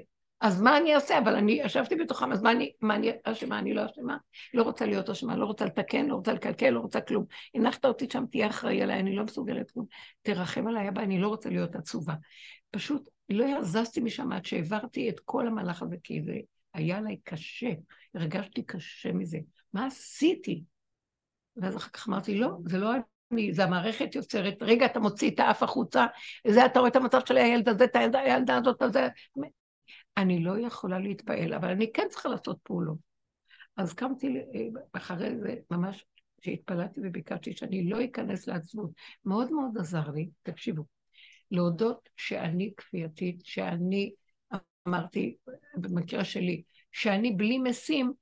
אז 0.41 0.61
מה 0.61 0.77
אני 0.77 0.95
אעשה? 0.95 1.17
אבל 1.17 1.35
אני 1.35 1.51
ישבתי 1.51 1.95
בתוכם, 1.95 2.31
אז 2.31 2.41
מה 2.41 2.51
אני, 2.51 2.71
מה 2.81 2.95
אני 2.95 3.11
אשמה? 3.23 3.59
אני 3.59 3.73
לא 3.73 3.85
אשמה? 3.85 4.17
לא 4.53 4.63
רוצה 4.63 4.85
להיות 4.85 5.09
אשמה, 5.09 5.37
לא 5.37 5.45
רוצה 5.45 5.65
לתקן, 5.65 6.05
לא 6.05 6.15
רוצה 6.15 6.33
לקלקל, 6.33 6.69
לא 6.69 6.79
רוצה 6.79 7.01
כלום. 7.01 7.25
הנחת 7.55 7.85
אותי 7.85 8.05
שם, 8.11 8.25
תהיה 8.31 8.47
אחראי 8.47 8.81
עליי, 8.81 8.99
אני 8.99 9.15
לא 9.15 9.23
מסוגלת 9.23 9.71
כלום. 9.71 9.85
תרחם 10.21 10.67
עליי, 10.67 10.89
אבא, 10.89 11.01
אני 11.01 11.19
לא 11.19 11.27
רוצה 11.27 11.49
להיות 11.49 11.75
עצובה. 11.75 12.13
פשוט 12.73 13.09
לא 13.29 13.63
זזתי 13.63 14.01
משם 14.01 14.31
עד 14.31 14.45
שהעברתי 14.45 15.09
את 15.09 15.19
כל 15.19 15.47
המהלך 15.47 15.81
הזה, 15.81 15.95
כי 16.03 16.21
זה 16.21 16.39
היה 16.73 17.01
לי 17.01 17.17
קשה, 17.23 17.69
הרגשתי 18.15 18.63
קשה 18.63 19.11
מזה. 19.11 19.39
מה 19.73 19.85
עשיתי? 19.85 20.63
ואז 21.57 21.77
אחר 21.77 21.89
כך 21.89 22.07
אמרתי, 22.07 22.35
לא, 22.35 22.49
זה 22.65 22.77
לא 22.77 22.91
אני, 23.31 23.53
זה 23.53 23.63
המערכת 23.63 24.15
יוצרת, 24.15 24.53
רגע, 24.61 24.85
אתה 24.85 24.99
מוציא 24.99 25.31
את 25.31 25.39
האף 25.39 25.63
החוצה, 25.63 26.05
זה 26.47 26.65
אתה 26.65 26.79
רואה 26.79 26.89
את 26.89 26.95
המצב 26.95 27.19
של 27.25 27.37
הילד 27.37 27.69
הזה, 27.69 27.83
את 27.85 27.95
הילדה 27.95 28.57
הזאת, 28.57 28.81
הזה. 28.81 29.07
אני 30.17 30.43
לא 30.43 30.59
יכולה 30.59 30.99
להתפעל, 30.99 31.53
אבל 31.53 31.69
אני 31.69 31.91
כן 31.93 32.07
צריכה 32.09 32.29
לעשות 32.29 32.57
פעולות. 32.63 32.97
אז 33.77 33.93
קמתי 33.93 34.37
אה, 34.37 34.67
אחרי 34.93 35.39
זה, 35.39 35.55
ממש 35.71 36.05
שהתפללתי 36.41 37.01
וביקשתי 37.03 37.53
שאני 37.57 37.89
לא 37.89 38.05
אכנס 38.05 38.47
לעצבות. 38.47 38.91
מאוד 39.25 39.51
מאוד 39.51 39.77
עזר 39.77 40.11
לי, 40.11 40.29
תקשיבו, 40.43 40.83
להודות 41.51 42.09
שאני 42.17 42.71
כפייתית, 42.77 43.41
שאני, 43.45 44.11
אמרתי, 44.87 45.35
במקרה 45.75 46.23
שלי, 46.23 46.61
שאני 46.91 47.31
בלי 47.31 47.57
משים, 47.57 48.13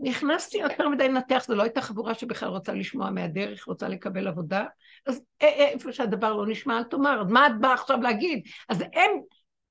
נכנסתי 0.00 0.58
יותר 0.58 0.88
מדי 0.88 1.08
לנתח, 1.08 1.44
זו 1.46 1.54
לא 1.54 1.62
הייתה 1.62 1.80
חבורה 1.80 2.14
שבכלל 2.14 2.48
רוצה 2.48 2.72
לשמוע 2.72 3.10
מהדרך, 3.10 3.64
רוצה 3.64 3.88
לקבל 3.88 4.28
עבודה, 4.28 4.64
אז 5.06 5.22
איפה 5.40 5.92
שהדבר 5.92 6.32
לא 6.32 6.46
נשמע, 6.46 6.78
אל 6.78 6.84
תאמר, 6.84 7.24
מה 7.24 7.46
את 7.46 7.52
באה 7.60 7.74
עכשיו 7.74 8.00
להגיד? 8.00 8.42
אז 8.68 8.80
הם, 8.80 9.10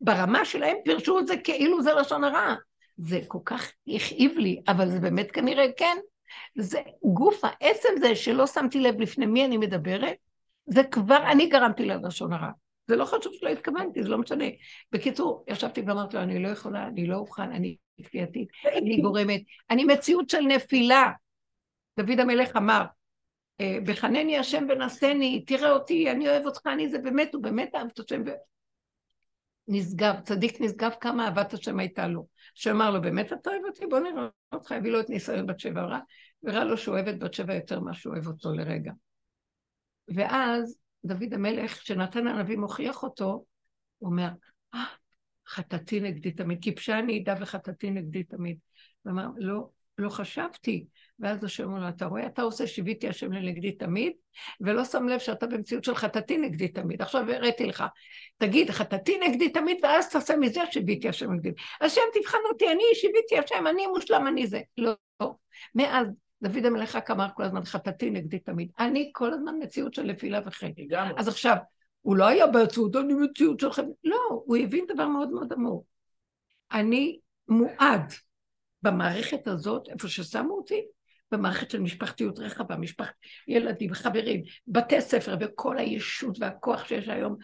ברמה 0.01 0.45
שלהם 0.45 0.77
פירשו 0.85 1.19
את 1.19 1.27
זה 1.27 1.37
כאילו 1.37 1.81
זה 1.81 1.93
לשון 1.93 2.23
הרע. 2.23 2.55
זה 2.97 3.19
כל 3.27 3.39
כך 3.45 3.71
הכאיב 3.87 4.37
לי, 4.37 4.61
אבל 4.67 4.89
זה 4.89 4.99
באמת 4.99 5.31
כנראה 5.31 5.65
כן. 5.77 5.97
זה 6.57 6.79
גוף 7.03 7.41
העצם 7.43 7.89
זה 7.99 8.15
שלא 8.15 8.47
שמתי 8.47 8.79
לב 8.79 9.01
לפני 9.01 9.25
מי 9.25 9.45
אני 9.45 9.57
מדברת, 9.57 10.15
זה 10.65 10.83
כבר 10.83 11.31
אני 11.31 11.49
גרמתי 11.49 11.85
ללשון 11.85 12.33
הרע. 12.33 12.49
זה 12.89 12.95
לא 12.95 13.05
חשוב 13.05 13.33
שלא 13.33 13.49
התכוונתי, 13.49 14.03
זה 14.03 14.09
לא 14.09 14.17
משנה. 14.17 14.45
בקיצור, 14.91 15.45
ישבתי 15.47 15.81
ואמרתי 15.81 16.17
לו, 16.17 16.23
אני 16.23 16.43
לא 16.43 16.47
יכולה, 16.47 16.87
אני 16.87 17.07
לא 17.07 17.15
אוכל, 17.15 17.41
אני 17.41 17.75
כפייתית, 18.03 18.49
אני 18.77 19.01
גורמת, 19.01 19.41
אני 19.69 19.83
מציאות 19.83 20.29
של 20.29 20.41
נפילה. 20.41 21.11
דוד 21.99 22.19
המלך 22.19 22.55
אמר, 22.57 22.85
אה, 23.61 23.77
בחנני 23.85 24.37
השם 24.37 24.65
ונשני, 24.69 25.43
תראה 25.47 25.71
אותי, 25.71 26.11
אני 26.11 26.29
אוהב 26.29 26.45
אותך, 26.45 26.67
אני 26.67 26.89
זה 26.89 26.99
באמת, 26.99 27.33
הוא 27.33 27.43
באמת 27.43 27.75
אהב 27.75 27.87
את 27.93 27.99
השם. 27.99 28.23
נשגב, 29.67 30.15
צדיק 30.23 30.61
נשגב 30.61 30.91
כמה 31.01 31.25
אהבת 31.25 31.53
השם 31.53 31.79
הייתה 31.79 32.07
לו. 32.07 32.27
שאמר 32.55 32.91
לו, 32.91 33.01
באמת 33.01 33.33
אתה 33.33 33.49
אוהב 33.49 33.61
אותי? 33.65 33.85
בוא 33.85 33.99
נראה 33.99 34.27
אותך, 34.53 34.71
הביא 34.71 34.91
לו 34.91 34.99
את 34.99 35.09
ניסיון 35.09 35.47
בת 35.47 35.59
שבע 35.59 35.81
רע, 35.81 35.99
וראה 36.43 36.63
לו 36.63 36.77
שהוא 36.77 36.95
אוהב 36.95 37.07
את 37.07 37.19
בת 37.19 37.33
שבע 37.33 37.55
יותר 37.55 37.79
ממה 37.79 37.93
שהוא 37.93 38.13
אוהב 38.13 38.27
אותו 38.27 38.53
לרגע. 38.53 38.91
ואז 40.15 40.79
דוד 41.05 41.33
המלך, 41.33 41.79
כשנתן 41.79 42.27
הנביא 42.27 42.57
מוכיח 42.57 43.03
אותו, 43.03 43.45
הוא 43.97 44.09
אומר, 44.09 44.29
אה, 44.73 44.83
חטאתי 45.47 45.99
נגדי 45.99 46.31
תמיד, 46.31 46.57
כיבשה 46.61 46.99
אני 46.99 47.19
עדה 47.19 47.35
וחטאתי 47.41 47.89
נגדי 47.89 48.23
תמיד. 48.23 48.57
הוא 49.03 49.11
אמר, 49.11 49.27
לא, 49.37 49.69
לא 49.97 50.09
חשבתי. 50.09 50.85
ואז 51.19 51.43
השם 51.43 51.63
אומר 51.63 51.79
לו, 51.79 51.89
אתה 51.89 52.05
רואה, 52.05 52.25
אתה 52.25 52.41
עושה 52.41 52.67
שיוויתי 52.67 53.07
השם 53.07 53.31
לנגדי 53.31 53.71
תמיד, 53.71 54.13
ולא 54.61 54.85
שם 54.85 55.07
לב 55.07 55.19
שאתה 55.19 55.47
במציאות 55.47 55.83
של 55.83 55.95
חטאתי 55.95 56.37
נגדי 56.37 56.67
תמיד. 56.67 57.01
עכשיו 57.01 57.31
הראיתי 57.31 57.65
לך, 57.65 57.83
תגיד, 58.37 58.69
חטאתי 58.71 59.17
נגדי 59.17 59.49
תמיד, 59.49 59.77
ואז 59.83 60.09
תעשה 60.09 60.37
מזה 60.37 60.61
שיוויתי 60.71 61.09
השם 61.09 61.33
נגדי. 61.33 61.49
השם 61.81 62.01
תבחן 62.13 62.37
אותי, 62.51 62.67
אני 62.71 62.83
שיוויתי 62.93 63.37
השם, 63.37 63.67
אני 63.67 63.87
מושלם, 63.87 64.27
אני 64.27 64.47
זה. 64.47 64.61
לא. 64.77 64.95
מאז 65.75 66.07
דוד 66.43 66.65
המלך 66.65 66.95
רק 66.95 67.11
אמר 67.11 67.27
כל 67.35 67.43
הזמן, 67.43 67.63
חטאתי 67.63 68.09
נגדי 68.09 68.39
תמיד. 68.39 68.71
אני 68.79 69.11
כל 69.13 69.33
הזמן 69.33 69.55
מציאות 69.59 69.93
של 69.93 70.03
נפילה 70.03 70.39
וחטא. 70.45 70.81
אז 71.17 71.27
עכשיו, 71.27 71.55
הוא 72.01 72.15
לא 72.15 72.27
היה 72.27 72.47
בעצות, 72.47 72.95
אני 72.95 73.13
מציאות 73.13 73.59
שלכם. 73.59 73.85
לא, 74.03 74.17
הוא 74.29 74.57
הבין 74.57 74.85
דבר 74.87 75.07
מאוד 75.07 75.29
מאוד 75.31 75.53
עמוק. 75.53 75.85
אני 76.71 77.19
מועד 77.47 78.13
במערכת 78.81 79.47
הזאת, 79.47 79.89
איפה 79.89 80.07
ששמו 80.07 80.53
אותי, 80.53 80.85
במערכת 81.31 81.71
של 81.71 81.79
משפחתיות 81.79 82.39
רחבה, 82.39 82.75
משפחת 82.75 83.13
ילדים, 83.47 83.93
חברים, 83.93 84.43
בתי 84.67 85.01
ספר 85.01 85.37
וכל 85.39 85.77
הישות 85.77 86.37
והכוח 86.39 86.87
שיש 86.87 87.07
היום 87.07 87.35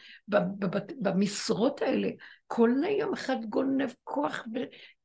במשרות 1.01 1.81
האלה. 1.81 2.09
כל 2.47 2.71
היום 2.83 3.13
אחד 3.13 3.37
גונב 3.49 3.89
כוח 4.03 4.45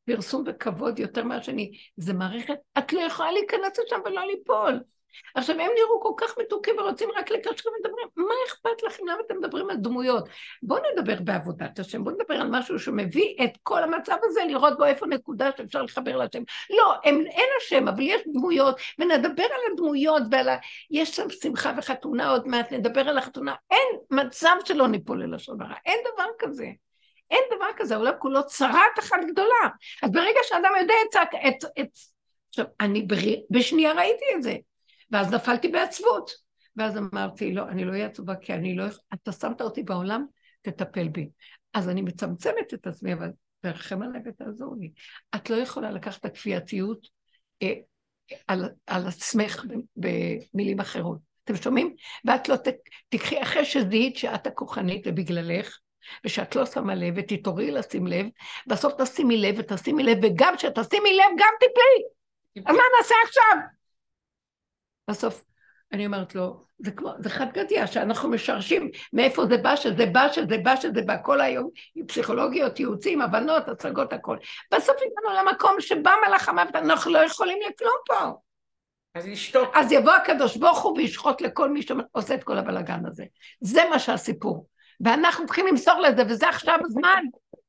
ופרסום 0.08 0.44
וכבוד 0.46 0.98
יותר 0.98 1.24
מהשני. 1.24 1.72
זה 1.96 2.12
מערכת, 2.12 2.54
את 2.78 2.92
לא 2.92 3.00
יכולה 3.00 3.32
להיכנס 3.32 3.78
לשם 3.78 4.00
ולא 4.04 4.26
ליפול. 4.26 4.80
עכשיו, 5.34 5.54
הם 5.54 5.70
נראו 5.76 6.00
כל 6.02 6.12
כך 6.16 6.38
מתוקים 6.38 6.78
ורוצים 6.78 7.08
רק 7.16 7.30
לקשר 7.30 7.68
ומדברים, 7.68 8.08
מה 8.16 8.34
אכפת 8.48 8.82
לכם? 8.86 9.02
למה 9.06 9.20
אתם 9.26 9.38
מדברים 9.38 9.70
על 9.70 9.76
דמויות? 9.76 10.28
בואו 10.62 10.80
נדבר 10.92 11.16
בעבודת 11.24 11.78
השם, 11.78 12.04
בואו 12.04 12.14
נדבר 12.14 12.34
על 12.34 12.48
משהו 12.50 12.78
שמביא 12.78 13.34
את 13.44 13.50
כל 13.62 13.82
המצב 13.82 14.16
הזה, 14.24 14.40
לראות 14.48 14.78
בו 14.78 14.84
איפה 14.84 15.06
נקודה 15.06 15.50
שאפשר 15.56 15.82
לחבר 15.82 16.16
לשם. 16.16 16.42
לא, 16.70 16.94
הם, 17.04 17.14
אין 17.26 17.48
השם, 17.60 17.88
אבל 17.88 18.00
יש 18.00 18.22
דמויות, 18.34 18.80
ונדבר 18.98 19.44
על 19.44 19.72
הדמויות 19.72 20.22
ועל 20.30 20.48
ה... 20.48 20.56
יש 20.90 21.16
שם 21.16 21.30
שמחה 21.42 21.72
וחתונה, 21.78 22.30
עוד 22.30 22.48
מעט 22.48 22.72
נדבר 22.72 23.08
על 23.08 23.18
החתונה. 23.18 23.54
אין 23.70 23.98
מצב 24.10 24.56
שלא 24.64 24.88
ניפול 24.88 25.22
ללשון 25.24 25.62
הרע, 25.62 25.74
אין 25.86 25.98
דבר 26.14 26.26
כזה. 26.38 26.66
אין 27.30 27.42
דבר 27.56 27.66
כזה, 27.76 27.94
העולם 27.94 28.12
כולו 28.18 28.46
צרת 28.46 28.98
אחת 28.98 29.18
גדולה. 29.30 29.68
אז 30.02 30.10
ברגע 30.12 30.40
שאדם 30.42 30.70
יודע 30.80 30.94
את... 31.10 31.16
את, 31.48 31.64
את 31.80 31.88
עכשיו, 32.48 32.64
אני 32.80 33.06
בשנייה 33.50 33.92
ראיתי 33.92 34.24
את 34.36 34.42
זה. 34.42 34.56
ואז 35.10 35.34
נפלתי 35.34 35.68
בעצבות. 35.68 36.30
ואז 36.76 36.96
אמרתי, 36.96 37.54
לא, 37.54 37.68
אני 37.68 37.84
לא 37.84 37.92
אהיה 37.92 38.06
עצובה, 38.06 38.36
כי 38.36 38.54
אני 38.54 38.76
לא... 38.76 38.84
אתה 39.14 39.32
שמת 39.32 39.60
אותי 39.60 39.82
בעולם, 39.82 40.26
תטפל 40.62 41.08
בי. 41.08 41.28
אז 41.74 41.88
אני 41.88 42.02
מצמצמת 42.02 42.74
את 42.74 42.86
עצמי, 42.86 43.12
אבל 43.12 43.30
תרחם 43.60 44.02
עליי 44.02 44.20
ותעזור 44.24 44.76
לי. 44.80 44.92
את 45.34 45.50
לא 45.50 45.56
יכולה 45.56 45.90
לקחת 45.90 46.20
את 46.20 46.24
הכפייתיות 46.24 47.06
אה, 47.62 47.72
על, 48.46 48.68
על 48.86 49.06
עצמך 49.06 49.64
במילים 49.96 50.80
אחרות. 50.80 51.18
אתם 51.44 51.56
שומעים? 51.56 51.94
ואת 52.24 52.48
לא 52.48 52.56
תקחי, 53.08 53.42
אחרי 53.42 53.64
שזיהית 53.64 54.16
שאת 54.16 54.46
הכוחנית 54.46 55.02
ובגללך, 55.06 55.78
ושאת 56.24 56.56
לא 56.56 56.66
שמה 56.66 56.94
לב, 56.94 57.14
ותתעוררי 57.16 57.70
לשים 57.70 58.06
לב, 58.06 58.26
בסוף 58.66 58.92
תשימי 59.02 59.36
לב 59.36 59.54
ותשימי 59.58 60.02
לב, 60.02 60.18
וגם 60.22 60.56
כשתשימי 60.56 61.12
לב, 61.12 61.30
גם 61.38 61.52
תפלי. 61.60 62.04
אז 62.66 62.76
מה 62.76 62.82
נעשה 62.98 63.14
עכשיו? 63.24 63.54
בסוף 65.10 65.44
אני 65.92 66.06
אומרת 66.06 66.34
לו, 66.34 66.60
זה 66.78 66.90
כמו, 66.90 67.12
זה 67.18 67.30
חד 67.30 67.46
גדיה, 67.52 67.86
שאנחנו 67.86 68.28
משרשים 68.28 68.90
מאיפה 69.12 69.46
זה 69.46 69.56
בא, 69.56 69.76
שזה 69.76 70.06
בא, 70.06 70.32
שזה 70.32 70.58
בא, 70.62 70.76
שזה 70.76 71.02
בא, 71.02 71.16
כל 71.22 71.40
היום, 71.40 71.70
פסיכולוגיות, 72.08 72.80
ייעוצים, 72.80 73.20
הבנות, 73.20 73.68
הצגות, 73.68 74.12
הכל. 74.12 74.36
בסוף 74.74 74.96
הגענו 74.96 75.38
למקום 75.38 75.80
שבא 75.80 76.12
מלאך 76.26 76.48
המוות, 76.48 76.76
אנחנו 76.76 77.12
לא 77.12 77.18
יכולים 77.18 77.58
לכלום 77.68 77.96
פה. 78.06 78.32
אז 79.14 79.26
לשתוק. 79.26 79.68
אז 79.74 79.92
יבוא 79.92 80.12
הקדוש 80.12 80.56
ברוך 80.56 80.82
הוא 80.82 80.96
וישחוט 80.96 81.40
לכל 81.40 81.70
מי 81.70 81.82
שעושה 81.82 82.34
את 82.34 82.44
כל 82.44 82.58
הבלאגן 82.58 83.06
הזה. 83.06 83.24
זה 83.60 83.82
מה 83.90 83.98
שהסיפור. 83.98 84.66
ואנחנו 85.00 85.46
צריכים 85.46 85.66
למסור 85.66 86.00
לזה, 86.00 86.22
וזה 86.28 86.48
עכשיו 86.48 86.78
הזמן. 86.84 87.24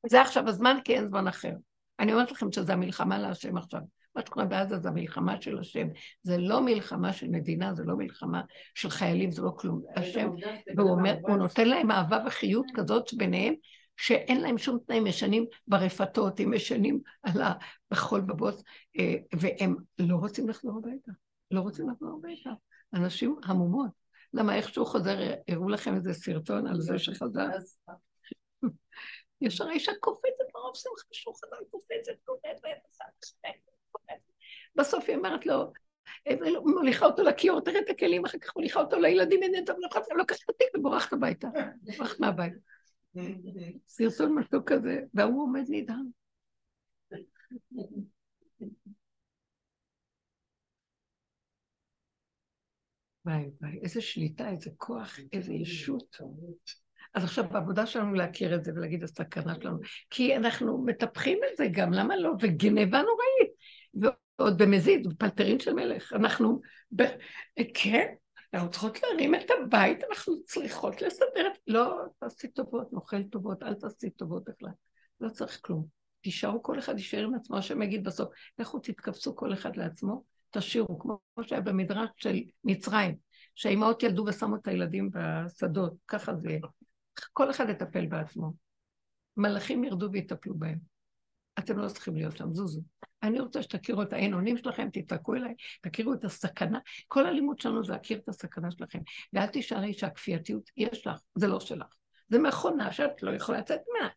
זה 0.06 0.20
עכשיו 0.20 0.48
הזמן, 0.48 0.76
כי 0.84 0.94
אין 0.94 1.08
זמן 1.08 1.28
אחר. 1.28 1.52
אני 1.98 2.12
אומרת 2.12 2.32
לכם 2.32 2.52
שזה 2.52 2.72
המלחמה 2.72 3.18
להשם 3.18 3.56
עכשיו. 3.56 3.80
מה 4.16 4.22
שקורה 4.26 4.44
בעזה 4.44 4.78
זה 4.78 4.88
המלחמה 4.88 5.42
של 5.42 5.58
השם. 5.58 5.88
זה 6.22 6.38
לא 6.38 6.60
מלחמה 6.60 7.12
של 7.12 7.28
מדינה, 7.28 7.74
זה 7.74 7.84
לא 7.84 7.96
מלחמה 7.96 8.42
של 8.74 8.90
חיילים, 8.90 9.30
זה 9.30 9.42
לא 9.42 9.52
כלום. 9.56 9.82
השם, 9.96 10.30
והוא 10.76 10.90
אומר, 10.90 11.16
הוא 11.22 11.36
נותן 11.36 11.68
להם 11.68 11.90
אהבה 11.90 12.18
וחיות 12.26 12.66
כזאת 12.74 13.14
ביניהם, 13.14 13.54
שאין 13.96 14.40
להם 14.40 14.58
שום 14.58 14.78
תנאים, 14.86 15.06
ישנים 15.06 15.44
ברפתות, 15.66 16.40
הם 16.40 16.54
ישנים 16.54 17.00
על 17.22 17.42
ה... 17.42 17.52
בחול 17.90 18.20
בבוץ, 18.20 18.62
אה, 18.98 19.14
והם 19.32 19.76
לא 19.98 20.16
רוצים 20.16 20.48
לחזור 20.48 20.78
הביתה. 20.78 21.12
לא 21.50 21.60
רוצים 21.60 21.90
לחזור 21.90 22.18
הביתה. 22.18 22.50
אנשים 22.94 23.36
המומות. 23.44 24.01
למה 24.34 24.56
איכשהו 24.56 24.84
חוזר, 24.84 25.16
הראו 25.48 25.68
לכם 25.68 25.94
איזה 25.94 26.12
סרטון 26.12 26.66
על 26.66 26.80
זה 26.80 26.98
שחזר. 26.98 27.46
ישר 29.40 29.68
האישה 29.68 29.92
קופצת 30.00 30.44
מרוב 30.54 30.76
שמחה 30.76 31.08
שהוא 31.12 31.34
חזר, 31.34 31.56
קופצת, 31.70 32.12
קופצת, 32.24 32.48
בסוף 34.76 35.04
היא 35.08 35.16
אומרת 35.16 35.46
לו, 35.46 35.72
מוליכה 36.64 37.06
אותו 37.06 37.22
לכיור, 37.22 37.60
תראה 37.60 37.80
את 37.80 37.90
הכלים, 37.90 38.24
אחר 38.24 38.38
כך 38.38 38.56
מוליכה 38.56 38.80
אותו 38.80 38.98
לילדים, 38.98 39.42
הנה 39.42 39.58
אתה 39.58 39.72
לוקחת 39.78 40.02
את 40.44 40.50
התיק 40.50 40.68
ובורחת 40.76 41.12
הביתה, 41.12 41.48
בורחת 41.96 42.20
מהבית. 42.20 42.52
סרטון 43.86 44.38
מתוק 44.38 44.72
כזה, 44.72 45.00
והוא 45.14 45.42
עומד 45.42 45.64
נדהם. 45.68 46.06
וואי 53.26 53.50
וואי, 53.60 53.78
איזה 53.82 54.00
שליטה, 54.00 54.50
איזה 54.50 54.70
כוח, 54.76 55.18
איזה 55.32 55.52
ישות. 55.52 56.16
אז 57.14 57.24
עכשיו 57.24 57.44
בעבודה 57.48 57.86
שלנו 57.86 58.14
להכיר 58.14 58.54
את 58.54 58.64
זה 58.64 58.72
ולהגיד 58.74 59.02
הסכנה 59.02 59.54
שלנו, 59.54 59.78
כי 60.10 60.36
אנחנו 60.36 60.84
מטפחים 60.84 61.38
את 61.52 61.56
זה 61.56 61.66
גם, 61.72 61.92
למה 61.92 62.16
לא? 62.16 62.32
וגנבה 62.40 63.02
נוראית. 63.02 63.52
ועוד 64.38 64.62
במזיד, 64.62 65.08
פלטרין 65.18 65.60
של 65.60 65.74
מלך. 65.74 66.12
אנחנו, 66.12 66.60
ב... 66.96 67.02
כן, 67.74 68.14
אנחנו 68.54 68.70
צריכות 68.70 69.02
להרים 69.02 69.34
את 69.34 69.50
הבית, 69.50 69.98
אנחנו 70.10 70.44
צריכות 70.44 71.02
לסדר 71.02 71.46
את... 71.52 71.58
לא, 71.66 71.96
תעשי 72.18 72.48
טובות, 72.48 72.92
נאכל 72.92 73.22
טובות, 73.22 73.62
אל 73.62 73.74
תעשי 73.74 74.10
טובות 74.10 74.42
בכלל. 74.44 74.72
לא 75.20 75.28
צריך 75.28 75.60
כלום. 75.62 75.86
תישארו, 76.20 76.62
כל 76.62 76.78
אחד 76.78 76.98
יישאר 76.98 77.24
עם 77.24 77.34
עצמו, 77.34 77.56
השם 77.56 77.82
יגיד 77.82 78.04
בסוף, 78.04 78.28
לכו 78.58 78.78
תתכווצו 78.78 79.36
כל 79.36 79.52
אחד 79.52 79.76
לעצמו, 79.76 80.24
תשאירו, 80.52 80.98
כמו 80.98 81.18
שהיה 81.42 81.60
במדרש 81.60 82.08
של 82.16 82.40
מצרים, 82.64 83.16
שהאימהות 83.54 84.02
ילדו 84.02 84.24
ושמו 84.26 84.56
את 84.56 84.68
הילדים 84.68 85.10
בשדות, 85.12 85.94
ככה 86.08 86.34
זה 86.34 86.58
כל 87.32 87.50
אחד 87.50 87.68
יטפל 87.68 88.06
בעצמו. 88.06 88.52
מלאכים 89.36 89.84
ירדו 89.84 90.12
ויטפלו 90.12 90.54
בהם. 90.54 90.78
אתם 91.58 91.78
לא 91.78 91.88
צריכים 91.88 92.16
להיות 92.16 92.36
שם, 92.36 92.54
זוזו. 92.54 92.80
אני 93.22 93.40
רוצה 93.40 93.62
שתכירו 93.62 94.02
את 94.02 94.12
העין 94.12 94.34
אונים 94.34 94.56
שלכם, 94.56 94.88
תתעקו 94.92 95.34
אליי, 95.34 95.54
תכירו 95.82 96.12
את 96.12 96.24
הסכנה. 96.24 96.78
כל 97.08 97.26
הלימוד 97.26 97.60
שלנו 97.60 97.84
זה 97.84 97.92
להכיר 97.92 98.18
את 98.18 98.28
הסכנה 98.28 98.70
שלכם. 98.70 98.98
ואל 99.32 99.46
תישארי 99.46 99.92
שהכפייתיות 99.92 100.70
יש 100.76 101.06
לך, 101.06 101.20
זה 101.34 101.46
לא 101.46 101.60
שלך. 101.60 102.01
זה 102.32 102.38
מכונה 102.38 102.92
שאת 102.92 103.22
לא 103.22 103.30
יכולה 103.30 103.58
לצאת 103.58 103.80
ממנה. 103.90 104.08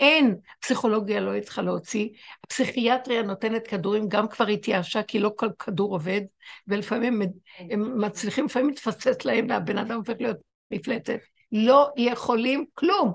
אין, 0.00 0.36
פסיכולוגיה 0.60 1.20
לא 1.20 1.40
צריכה 1.40 1.62
להוציא, 1.62 2.08
הפסיכיאטריה 2.44 3.22
נותנת 3.22 3.66
כדורים, 3.66 4.08
גם 4.08 4.28
כבר 4.28 4.46
התייאשה, 4.46 5.02
כי 5.02 5.18
לא 5.18 5.32
כל 5.36 5.48
כדור 5.58 5.92
עובד, 5.92 6.20
ולפעמים 6.68 7.22
הם, 7.58 8.00
מצליחים, 8.00 8.44
לפעמים 8.44 8.68
מתפסס 8.68 9.24
להם, 9.24 9.46
והבן 9.48 9.78
אדם 9.78 9.96
הופך 9.96 10.14
להיות 10.20 10.36
מפלצת. 10.70 11.18
לא 11.52 11.90
יכולים 11.96 12.64
כלום. 12.74 13.14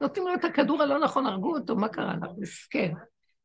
נותנים 0.00 0.26
לו 0.26 0.34
את 0.34 0.44
הכדור 0.44 0.82
הלא 0.82 0.98
נכון, 0.98 1.26
הרגו 1.26 1.56
אותו, 1.56 1.76
מה 1.76 1.88
קרה? 1.88 2.12
אנחנו 2.12 2.40
מסכן. 2.40 2.92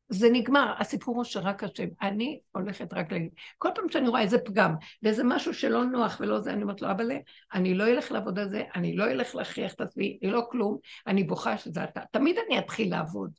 זה 0.10 0.30
נגמר, 0.32 0.74
הסיפור 0.80 1.16
הוא 1.16 1.24
שרק 1.24 1.64
השם. 1.64 1.88
אני 2.01 2.39
הולכת 2.51 2.93
רק 2.93 3.12
להגיד, 3.12 3.30
כל 3.58 3.70
פעם 3.76 3.89
שאני 3.89 4.08
רואה 4.08 4.22
איזה 4.22 4.38
פגם, 4.38 4.76
ואיזה 5.03 5.24
משהו 5.24 5.53
שלא 5.53 5.84
נוח 5.84 6.18
ולא 6.20 6.39
זה, 6.39 6.53
אני 6.53 6.64
אומרת 6.64 6.82
לו, 6.82 6.91
אבל 6.91 7.12
אני 7.53 7.74
לא 7.74 7.88
אלך 7.88 8.12
לעבוד 8.12 8.39
על 8.39 8.49
זה, 8.49 8.64
אני 8.76 8.95
לא 8.95 9.05
אלך 9.05 9.36
להכריח 9.36 9.74
את 9.74 9.82
עצמי, 9.82 10.20
לא 10.22 10.41
כלום, 10.51 10.78
אני 11.08 11.24
בוכה 11.24 11.58
שזה 11.58 11.84
אתה. 11.84 12.01
תמיד 12.12 12.36
אני 12.47 12.60
אתחיל 12.60 12.91
לעבוד. 12.91 13.32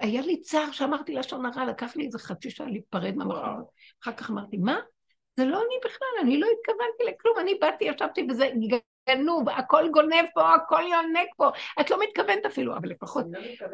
היה 0.00 0.22
לי 0.22 0.40
צער 0.40 0.72
שאמרתי 0.72 1.14
לשון 1.14 1.46
הרע, 1.46 1.64
לקח 1.64 1.96
לי 1.96 2.06
איזה 2.06 2.18
חצי 2.18 2.50
שעה 2.50 2.66
להיפרד 2.66 3.14
מהמחשבות. 3.16 3.70
אחר 4.02 4.12
כך 4.12 4.30
אמרתי, 4.30 4.56
מה? 4.56 4.78
זה 5.36 5.44
לא 5.44 5.56
אני 5.58 5.74
בכלל, 5.84 6.08
אני 6.22 6.40
לא 6.40 6.46
התכוונתי 6.58 7.04
לכלום, 7.14 7.38
אני 7.40 7.54
באתי, 7.60 7.84
ישבתי 7.84 8.26
וזה 8.30 8.50
גנוב, 9.08 9.48
הכל 9.48 9.88
גונב 9.90 10.24
פה, 10.34 10.54
הכל 10.54 10.82
יונק 10.90 11.28
פה, 11.36 11.50
את 11.80 11.90
לא 11.90 11.98
מתכוונת 12.00 12.46
אפילו, 12.46 12.76
אבל 12.76 12.88
לפחות, 12.88 13.24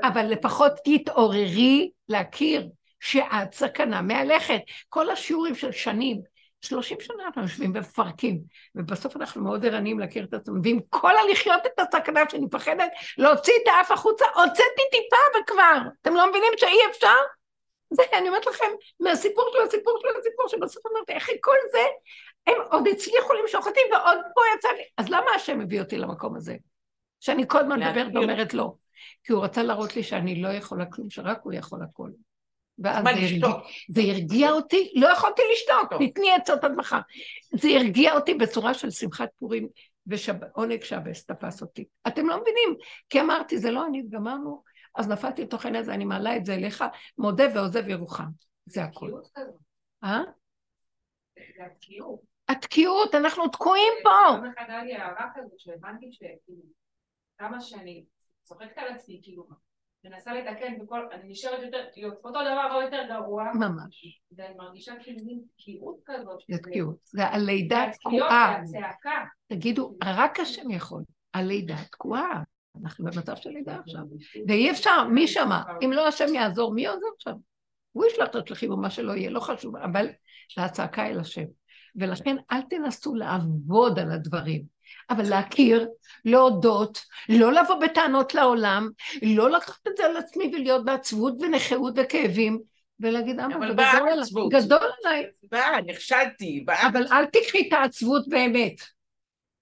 אבל 0.03 0.27
לפחות 0.27 0.73
תתעוררי 0.85 1.91
להכיר 2.09 2.69
שאת 3.01 3.55
סכנה 3.55 4.03
מהלכת. 4.03 4.61
כל 4.89 5.11
השיעורים 5.11 5.55
של 5.55 5.73
שנים, 5.73 6.21
שלושים 6.61 7.01
שנה 7.01 7.25
אנחנו 7.27 7.43
יושבים 7.43 7.73
ומפרקים, 7.75 8.41
ובסוף 8.75 9.17
אנחנו 9.17 9.45
מאוד 9.45 9.67
ערניים 9.67 9.99
להכיר 9.99 10.25
את 10.25 10.35
עצמנו, 10.35 10.61
ועם 10.65 10.79
כל 10.91 11.17
הלחיות 11.17 11.67
את 11.67 11.81
הסכנה 11.81 12.21
שאני 12.31 12.45
מפחדת 12.47 12.91
להוציא 13.19 13.53
את 13.63 13.69
האף 13.69 13.91
החוצה, 13.91 14.25
הוצאתי 14.35 14.83
טיפה 14.91 15.41
וכבר. 15.41 15.79
אתם 16.03 16.15
לא 16.15 16.29
מבינים 16.31 16.53
שאי 16.57 16.79
אפשר? 16.91 17.17
זה, 17.91 18.03
אני 18.13 18.29
אומרת 18.29 18.47
לכם, 18.47 18.67
מהסיפור 19.01 19.51
של 19.53 19.63
הסיפור 19.67 19.99
של 20.01 20.19
הסיפור, 20.19 20.49
שבסוף 20.49 20.87
אמרתי, 20.93 21.13
איך 21.13 21.29
כל 21.41 21.57
זה, 21.73 21.85
הם 22.47 22.55
עוד 22.71 22.89
הצליחו 22.89 23.33
למשוך 23.43 23.67
אותי 23.67 23.81
ועוד 23.93 24.19
פה 24.35 24.41
יצא 24.57 24.69
לי, 24.69 24.83
אז 24.99 25.09
למה 25.09 25.31
השם 25.37 25.61
הביא 25.61 25.81
אותי 25.81 25.99
למקום 25.99 26.37
הזה? 26.37 26.57
שאני 27.21 27.45
כל 27.49 27.59
הזמן 27.59 27.81
מדברת 27.81 28.15
ואומרת 28.15 28.55
לא. 28.55 28.75
כי 29.25 29.33
הוא 29.33 29.45
רצה 29.45 29.63
להראות 29.63 29.97
לי 29.97 30.03
שאני 30.03 30.43
לא 30.43 30.49
יכולה 30.49 30.87
כלום, 30.87 31.11
שרק 31.11 31.41
הוא 31.43 31.53
יכול 31.53 31.83
הכל. 31.83 32.11
ואז 32.79 33.05
זה 33.05 33.11
הרגיע, 33.11 33.49
זה 33.89 34.01
הרגיע 34.01 34.51
אותי, 34.51 34.93
לא 34.95 35.09
יכולתי 35.13 35.43
לשתוק, 35.53 36.03
תתני 36.03 36.31
עצות 36.33 36.65
עד 36.65 36.73
מחר. 36.77 37.01
זה 37.53 37.69
הרגיע 37.69 38.15
אותי 38.15 38.35
בצורה 38.35 38.75
של 38.75 38.91
שמחת 38.91 39.29
פורים, 39.39 39.69
ועונג 40.07 40.85
שבס 40.85 41.25
תפס 41.25 41.63
אותי. 41.63 41.85
אתם 42.07 42.27
לא 42.27 42.41
מבינים, 42.41 42.77
כי 43.11 43.21
אמרתי, 43.21 43.59
זה 43.59 43.71
לא 43.71 43.87
אני, 43.87 44.03
גמרנו, 44.09 44.63
אז 44.95 45.09
נפלתי 45.09 45.43
לתוך 45.43 45.65
העניין 45.65 45.83
הזה, 45.83 45.95
אני 45.95 46.05
מעלה 46.05 46.37
את 46.37 46.45
זה 46.45 46.55
אליך, 46.55 46.85
מודה 47.19 47.45
ועוזב 47.55 47.89
ירוחם. 47.89 48.29
זה 48.67 48.85
הכול. 48.85 49.23
אה? 50.05 50.21
התקיעות, 52.49 53.15
אנחנו 53.15 53.49
תקועים 53.49 53.93
פה. 54.03 54.37
יום 54.37 54.53
אחד 54.59 54.65
היה 54.69 54.85
לי 54.85 54.95
הערה 54.95 55.31
כזאת 55.35 55.59
שהבנתי 55.59 56.13
שכאילו 56.13 56.63
כמה 57.39 57.61
שאני 57.61 58.05
צוחקת 58.43 58.79
על 58.79 58.89
עצמי, 58.89 59.21
כאילו 59.23 59.47
מנסה 60.05 60.33
לתקן 60.33 60.83
וכל, 60.83 61.09
אני 61.13 61.29
נשארת 61.29 61.63
יותר, 61.63 61.85
להיות 61.97 62.15
אותו 62.15 62.41
דבר 62.41 62.69
או 62.75 62.83
יותר 62.83 63.03
גרוע. 63.09 63.45
ממש. 63.55 64.21
ואני 64.37 64.55
מרגישה 64.55 64.95
כאילו 65.03 65.25
מין 65.25 65.41
תקיעות 65.57 65.97
כזאת. 66.07 66.39
זה 66.51 66.59
תקיעות. 66.59 66.97
זה 67.05 67.27
הלידה 67.27 67.85
תקועה. 67.93 68.61
תגידו, 69.47 69.97
רק 70.05 70.41
השם 70.41 70.71
יכול. 70.71 71.03
הלידה 71.35 71.77
תקועה. 71.93 72.43
אנחנו 72.83 73.05
במצב 73.05 73.37
של 73.37 73.51
לידה 73.51 73.79
עכשיו. 73.79 74.03
ואי 74.49 74.71
אפשר, 74.71 75.09
מי 75.09 75.29
שמע? 75.29 75.63
אם 75.85 75.93
לא 75.93 76.09
השם 76.09 76.35
יעזור, 76.35 76.75
מי 76.75 76.83
יעזור 76.83 77.11
שם? 77.19 77.35
הוא 77.93 78.05
ישלח 78.07 78.29
את 78.29 78.35
השלחים 78.35 78.71
או 78.71 78.77
מה 78.77 78.91
שלא 78.91 79.13
יהיה, 79.13 79.31
לא 79.31 79.41
חשוב, 79.41 79.77
אבל 79.77 80.09
הצעקה 80.57 81.07
אל 81.07 81.21
השם. 81.21 81.45
ולכן 81.97 82.37
אל 82.53 82.63
תנסו 82.63 83.15
לעבוד 83.15 83.99
על 83.99 84.11
הדברים, 84.13 84.63
אבל 85.11 85.29
להכיר, 85.29 85.89
להודות, 86.25 87.05
לא 87.29 87.53
לבוא 87.53 87.75
בטענות 87.75 88.35
לעולם, 88.35 88.89
לא 89.23 89.51
לקחת 89.51 89.87
את 89.87 89.97
זה 89.97 90.05
על 90.05 90.17
עצמי 90.17 90.51
ולהיות 90.55 90.85
בעצבות 90.85 91.35
ונכאות 91.41 91.95
וכאבים, 91.97 92.61
ולהגיד, 93.01 93.41
אמה, 93.41 93.55
זה 93.67 93.73
גדול 93.73 93.99
עליי, 94.13 94.63
גדול 94.63 94.91
עליי. 95.05 95.25
באה, 95.51 95.81
נכשלתי, 95.87 96.63
באה. 96.67 96.89
אבל 96.89 97.07
אל 97.13 97.27
תקחי 97.27 97.69
את 97.69 97.73
העצבות 97.73 98.29
באמת, 98.29 98.75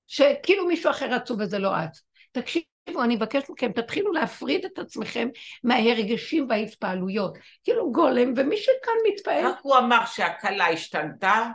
שכאילו 0.07 0.67
מישהו 0.67 0.91
אחר 0.91 1.15
עצוב 1.15 1.41
וזה 1.41 1.59
לא 1.59 1.71
את. 1.77 1.91
תקשיבו, 2.33 3.03
אני 3.03 3.17
מבקש 3.17 3.43
מכם, 3.51 3.73
תתחילו 3.73 4.13
להפריד 4.13 4.65
את 4.65 4.79
עצמכם 4.79 5.29
מההרגשים 5.65 6.47
וההתפעלויות. 6.49 7.39
כאילו 7.65 7.93
גולם, 7.93 8.33
ומי 8.37 8.57
שכאן 8.57 8.95
מתפעל... 9.13 9.47
רק 9.47 9.59
הוא 9.63 9.77
אמר 9.79 10.05
שהכלה 10.07 10.69
השתנתה, 10.69 11.47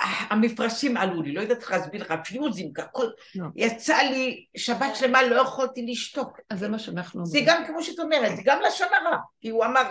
המפרשים 0.00 0.96
עלו 0.96 1.22
לי, 1.22 1.32
לא 1.32 1.40
יודעת 1.40 1.60
איך 1.60 1.70
להסביר 1.70 2.02
לך, 2.02 2.14
פיוזים, 2.24 2.72
הכל, 2.78 3.06
לא. 3.34 3.46
יצא 3.56 3.96
לי, 3.96 4.44
שבת 4.56 4.96
שלמה 4.96 5.22
לא 5.22 5.40
יכולתי 5.40 5.86
לשתוק. 5.86 6.40
אז 6.50 6.58
זה 6.58 6.68
מה 6.68 6.78
שאנחנו 6.78 7.20
אומרים. 7.20 7.44
זה 7.44 7.50
גם 7.50 7.64
כמו 7.66 7.82
שאת 7.82 7.98
אומרת, 7.98 8.36
זה 8.36 8.42
גם 8.44 8.58
לשון 8.66 8.88
הרע, 9.00 9.16
כי 9.40 9.48
הוא 9.48 9.64
אמר... 9.64 9.82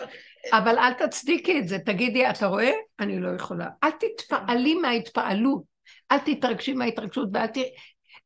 אבל 0.53 0.77
אל 0.77 0.93
תצדיקי 0.93 1.59
את 1.59 1.67
זה, 1.67 1.79
תגידי, 1.79 2.29
אתה 2.29 2.45
רואה? 2.45 2.71
אני 2.99 3.19
לא 3.19 3.35
יכולה. 3.35 3.67
אל 3.83 3.91
תתפעלי 3.91 4.75
מההתפעלות, 4.75 5.63
אל 6.11 6.17
תתרגשי 6.17 6.73
מההתרגשות 6.73 7.29
ואל, 7.33 7.47
ת... 7.47 7.57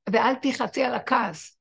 ואל 0.10 0.34
תחצי 0.42 0.84
על 0.84 0.94
הכעס. 0.94 1.57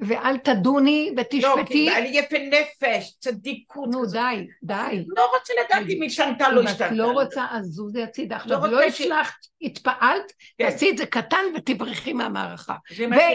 ואל 0.00 0.38
תדוני 0.38 1.10
ותשפטי. 1.16 1.42
לא, 1.42 1.64
כי 1.66 1.90
יפה 2.12 2.36
נפש, 2.38 3.16
צדיקות. 3.20 3.88
נו, 3.92 4.06
די, 4.06 4.46
די. 4.62 5.04
לא 5.16 5.30
רוצה 5.38 5.52
לדעת 5.64 5.82
אם 5.90 6.02
היא 6.02 6.06
השתנתה, 6.10 6.52
לא 6.52 6.62
השתנתה. 6.62 6.88
אם 6.88 6.92
את 6.92 6.96
לא 6.96 7.12
רוצה, 7.12 7.46
אז 7.50 7.66
זוזי 7.66 8.02
הצידה. 8.02 8.36
עכשיו, 8.36 8.66
לא 8.66 8.82
הצלחת, 8.82 9.46
התפעלת, 9.62 10.32
כן. 10.58 10.70
תעשי 10.70 10.90
את 10.90 10.98
זה 10.98 11.06
קטן 11.06 11.44
ותברכי 11.56 12.12
מהמערכה. 12.12 12.76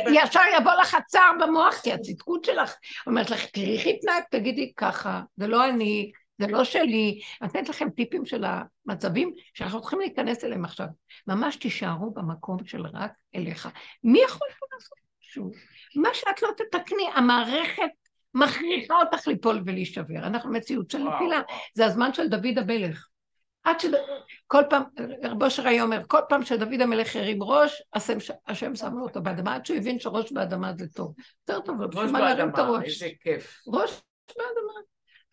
וישר 0.06 0.40
יבוא 0.60 0.72
לך 0.82 0.96
הצער 0.96 1.32
במוח, 1.40 1.76
כי 1.84 1.94
הצדקות 1.94 2.46
שלך 2.46 2.76
אומרת 3.08 3.30
לך, 3.30 3.46
תראי 3.46 3.78
איך 3.78 3.88
התנהגת, 3.88 4.26
תגידי 4.32 4.74
ככה, 4.78 5.22
זה 5.38 5.48
לא 5.48 5.70
אני, 5.70 6.12
זה 6.40 6.48
לא 6.48 6.64
שלי. 6.64 6.84
אני 7.42 7.48
נותנת 7.48 7.70
לכם 7.70 7.90
טיפים 7.90 8.26
של 8.26 8.46
המצבים 8.88 9.34
שאנחנו 9.54 9.82
צריכים 9.82 10.00
להיכנס 10.00 10.44
אליהם 10.44 10.66
עכשיו. 10.66 10.88
ממש 11.28 11.56
תישארו 11.56 12.12
במקום 12.12 12.58
של 12.66 12.86
רק 12.94 13.12
אליך. 13.36 13.70
מי 14.04 14.22
יכול 14.22 14.48
לעשות 14.74 14.98
משהו? 15.22 15.52
מה 15.96 16.10
שאת 16.14 16.42
לא 16.42 16.50
תתקני, 16.58 17.08
המערכת 17.16 17.92
מכריחה 18.34 18.94
אותך 19.00 19.28
ליפול 19.28 19.62
ולהישבר. 19.66 20.18
אנחנו 20.18 20.52
מציאות 20.52 20.92
של 20.92 20.98
נפילה, 20.98 21.42
זה 21.74 21.86
הזמן 21.86 22.14
של 22.14 22.28
דוד 22.28 22.58
המלך. 22.58 23.08
עד 23.64 23.80
ש... 23.80 23.86
כל 24.48 24.64
פעם, 24.70 24.84
רבו 25.24 25.46
היה 25.66 25.84
אומר, 25.84 26.02
כל 26.08 26.20
פעם 26.30 26.46
שדוד 26.46 26.82
המלך 26.82 27.16
הרים 27.16 27.44
ראש, 27.44 27.84
השם, 27.94 28.18
השם 28.48 28.76
שם 28.76 28.94
לו 28.98 29.04
אותו 29.04 29.22
באדמה, 29.22 29.56
עד 29.56 29.66
שהוא 29.66 29.78
הבין 29.78 30.00
שראש 30.00 30.32
באדמה 30.32 30.74
זה 30.78 30.88
טוב. 30.88 31.14
יותר 31.50 31.62
טוב, 31.66 31.82
ראש 31.82 32.12
באדמה, 32.12 32.84
איזה 32.84 33.10
כיף. 33.22 33.62
ראש 33.68 34.02
באדמה. 34.38 34.74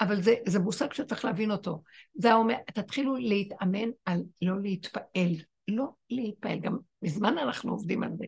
אבל 0.00 0.22
זה, 0.22 0.34
זה 0.46 0.58
מושג 0.58 0.92
שצריך 0.92 1.24
להבין 1.24 1.50
אותו. 1.50 1.82
זה 2.14 2.34
אומר, 2.34 2.54
תתחילו 2.74 3.16
להתאמן 3.16 3.88
על 4.04 4.20
לא 4.42 4.60
להתפעל. 4.60 5.32
לא 5.70 5.88
להתפעל, 6.10 6.58
גם 6.58 6.76
מזמן 7.02 7.38
אנחנו 7.38 7.70
עובדים 7.70 8.02
על 8.02 8.10
זה, 8.18 8.24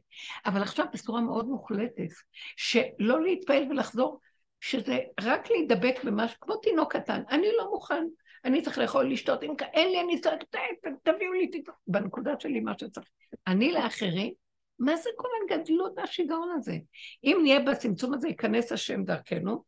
אבל 0.47 0.63
עכשיו 0.63 0.87
בצורה 0.93 1.21
מאוד 1.21 1.49
מוחלטת, 1.49 2.09
שלא 2.57 3.23
להתפעל 3.23 3.67
ולחזור, 3.71 4.21
שזה 4.61 4.99
רק 5.21 5.51
להידבק 5.51 6.05
במשהו, 6.05 6.37
כמו 6.41 6.57
תינוק 6.57 6.97
קטן, 6.97 7.23
אני 7.31 7.49
לא 7.59 7.71
מוכן, 7.71 8.05
אני 8.45 8.63
צריך 8.63 8.79
לאכול, 8.79 9.13
לשתות, 9.13 9.43
אם 9.43 9.55
אין 9.73 9.89
לי, 9.89 10.01
אני 10.01 10.21
צריך, 10.21 10.43
תביאו 11.03 11.33
לי, 11.33 11.51
בנקודה 11.87 12.33
שלי 12.39 12.61
מה 12.61 12.73
שצריך. 12.79 13.09
אני 13.47 13.73
לאחרים, 13.73 14.33
מה 14.79 14.97
זה 14.97 15.11
כל 15.17 15.29
הגדלות 15.45 15.93
והשיגעון 15.97 16.49
הזה? 16.57 16.77
אם 17.25 17.39
נהיה 17.43 17.61
בצמצום 17.61 18.15
הזה, 18.15 18.29
ייכנס 18.29 18.73
השם 18.73 19.05
דרכנו, 19.05 19.65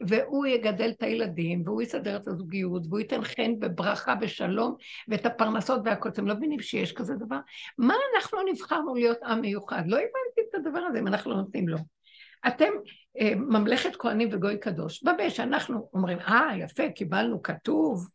והוא 0.00 0.46
יגדל 0.46 0.90
את 0.90 1.02
הילדים, 1.02 1.62
והוא 1.64 1.82
יסדר 1.82 2.16
את 2.16 2.28
הזוגיות, 2.28 2.82
והוא 2.88 3.00
ייתן 3.00 3.24
חן 3.24 3.52
וברכה 3.60 4.14
ושלום, 4.20 4.76
ואת 5.08 5.26
הפרנסות 5.26 5.80
והכל. 5.84 6.08
אתם 6.08 6.26
לא 6.26 6.34
מבינים 6.34 6.60
שיש 6.60 6.92
כזה 6.92 7.14
דבר? 7.14 7.38
מה 7.78 7.94
אנחנו 8.14 8.38
נבחרנו 8.52 8.94
להיות 8.94 9.18
עם 9.22 9.40
מיוחד? 9.40 9.82
לא 9.86 9.96
הבנתי 9.96 10.40
את 10.50 10.54
הדבר 10.54 10.78
הזה 10.78 10.98
אם 10.98 11.06
אנחנו 11.06 11.30
לא 11.30 11.36
נותנים 11.36 11.68
לו. 11.68 11.78
אתם 12.46 12.70
אה, 13.20 13.34
ממלכת 13.34 13.96
כהנים 13.96 14.28
וגוי 14.32 14.58
קדוש. 14.58 15.02
במה 15.02 15.30
שאנחנו 15.30 15.90
אומרים, 15.94 16.18
אה, 16.18 16.56
יפה, 16.58 16.90
קיבלנו, 16.94 17.42
כתוב. 17.42 18.08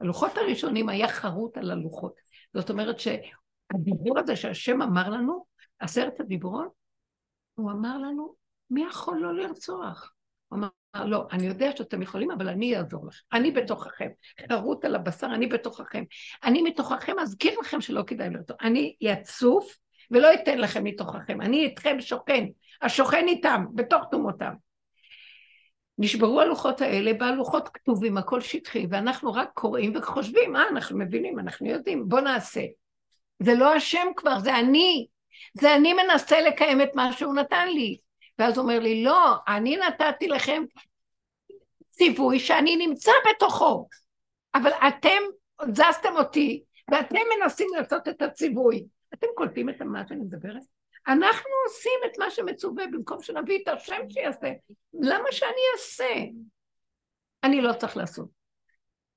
הלוחות 0.00 0.36
הראשונים 0.36 0.88
היה 0.88 1.08
חרוט 1.08 1.56
על 1.56 1.70
הלוחות. 1.70 2.14
זאת 2.54 2.70
אומרת 2.70 2.96
שהדיבור 2.98 4.18
הזה 4.18 4.36
שהשם 4.36 4.82
אמר 4.82 5.08
לנו, 5.08 5.44
עשרת 5.78 6.20
הדיברות, 6.20 6.68
הוא 7.54 7.70
אמר 7.70 7.98
לנו, 7.98 8.34
מי 8.70 8.84
יכול 8.84 9.18
לא 9.18 9.34
לרצוח? 9.34 10.12
הוא 10.48 10.58
אמר 10.58 10.68
לא, 10.94 11.26
אני 11.32 11.46
יודע 11.46 11.76
שאתם 11.76 12.02
יכולים, 12.02 12.30
אבל 12.30 12.48
אני 12.48 12.76
אעזור 12.76 13.06
לכם. 13.06 13.22
אני 13.32 13.50
בתוככם. 13.50 14.08
חרוט 14.48 14.84
על 14.84 14.94
הבשר, 14.94 15.26
אני 15.34 15.46
בתוככם. 15.46 16.04
אני 16.44 16.62
מתוככם, 16.62 17.18
אזכיר 17.18 17.58
לכם 17.60 17.80
שלא 17.80 18.02
כדאי 18.06 18.30
לראות. 18.30 18.50
אני 18.62 18.96
יצוף 19.00 19.76
ולא 20.10 20.34
אתן 20.34 20.58
לכם 20.58 20.84
מתוככם. 20.84 21.40
אני 21.40 21.64
איתכם 21.64 21.96
שוכן, 22.00 22.44
השוכן 22.82 23.28
איתם, 23.28 23.64
בתוך 23.74 24.04
תומותם. 24.10 24.52
נשברו 25.98 26.40
הלוחות 26.40 26.80
האלה, 26.80 27.12
והלוחות 27.20 27.68
כתובים, 27.68 28.18
הכל 28.18 28.40
שטחי, 28.40 28.86
ואנחנו 28.90 29.32
רק 29.32 29.50
קוראים 29.54 29.92
וחושבים, 29.96 30.56
אה, 30.56 30.62
אנחנו 30.70 30.98
מבינים, 30.98 31.38
אנחנו 31.38 31.66
יודעים, 31.66 32.08
בוא 32.08 32.20
נעשה. 32.20 32.62
זה 33.42 33.54
לא 33.54 33.74
השם 33.74 34.06
כבר, 34.16 34.38
זה 34.38 34.58
אני. 34.58 35.06
זה 35.54 35.76
אני 35.76 35.92
מנסה 35.94 36.40
לקיים 36.40 36.82
את 36.82 36.90
מה 36.94 37.12
שהוא 37.12 37.34
נתן 37.34 37.68
לי. 37.68 37.98
ואז 38.38 38.56
הוא 38.56 38.62
אומר 38.62 38.78
לי, 38.78 39.04
לא, 39.04 39.34
אני 39.48 39.76
נתתי 39.76 40.28
לכם 40.28 40.62
ציווי 41.88 42.38
שאני 42.38 42.76
נמצא 42.76 43.12
בתוכו, 43.30 43.88
אבל 44.54 44.70
אתם 44.88 45.22
זזתם 45.72 46.16
אותי, 46.16 46.64
ואתם 46.90 47.18
מנסים 47.38 47.68
לעשות 47.76 48.08
את 48.08 48.22
הציווי. 48.22 48.86
אתם 49.14 49.26
קולטים 49.34 49.68
את 49.68 49.82
מה 49.82 50.02
שאני 50.08 50.20
מדברת? 50.20 50.62
אנחנו 51.08 51.50
עושים 51.66 52.00
את 52.06 52.18
מה 52.18 52.30
שמצווה 52.30 52.86
במקום 52.86 53.22
שנביא 53.22 53.58
את 53.62 53.68
השם 53.68 54.10
שיעשה. 54.10 54.52
למה 55.00 55.32
שאני 55.32 55.62
אעשה? 55.74 56.14
אני 57.44 57.60
לא 57.60 57.72
צריך 57.72 57.96
לעשות. 57.96 58.28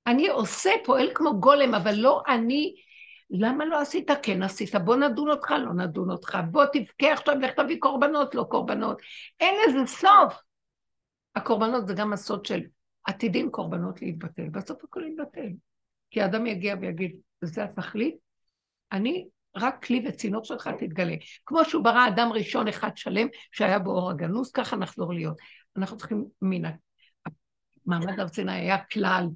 אני 0.07 0.28
עושה, 0.28 0.72
פועל 0.86 1.11
כמו 1.13 1.39
גולם, 1.39 1.76
אבל 1.76 1.93
לא 1.95 2.22
אני 2.28 2.76
למה 3.30 3.66
לא 3.66 3.82
עשית? 3.82 4.12
כן 4.24 4.44
עשית. 4.44 4.76
בוא 4.76 4.96
נדון 4.96 5.30
אותך, 5.30 5.52
לא 5.52 5.74
נדון 5.74 6.12
אותך. 6.12 6.38
בוא 6.52 6.66
תבכה 6.66 7.14
עכשיו, 7.14 7.36
לך 7.40 7.52
תביא 7.52 7.78
קורבנות, 7.80 8.36
לא 8.36 8.44
קורבנות. 8.50 9.02
אין 9.40 9.56
לזה 9.68 9.88
סוף. 9.88 10.42
הקורבנות 11.36 11.88
זה 11.88 11.94
גם 11.94 12.14
הסוד 12.14 12.46
של 12.46 12.62
עתידים 13.04 13.52
קורבנות 13.52 14.02
להתבטל. 14.02 14.50
בסוף 14.50 14.84
הכל 14.84 15.04
יתבטל. 15.04 15.50
כי 16.12 16.22
האדם 16.22 16.46
יגיע 16.46 16.76
ויגיד, 16.82 17.16
זה 17.42 17.64
התכלית? 17.64 18.16
אני 18.92 19.28
רק 19.56 19.86
כלי 19.86 20.06
וצינור 20.08 20.44
שלך 20.44 20.70
תתגלה. 20.80 21.16
כמו 21.46 21.66
שהוא 21.66 21.84
ברא 21.84 22.08
אדם 22.08 22.30
ראשון 22.34 22.68
אחד 22.68 22.98
שלם, 22.98 23.28
שהיה 23.52 23.80
באור 23.80 24.10
הגנוז, 24.10 24.52
ככה 24.52 24.76
נחזור 24.76 25.14
להיות. 25.14 25.38
אנחנו 25.78 25.98
צריכים 25.98 26.26
מן 26.42 26.72
מעמד 27.86 28.20
הר 28.20 28.28
סיני 28.28 28.52
היה 28.52 28.84
כלל, 28.84 29.28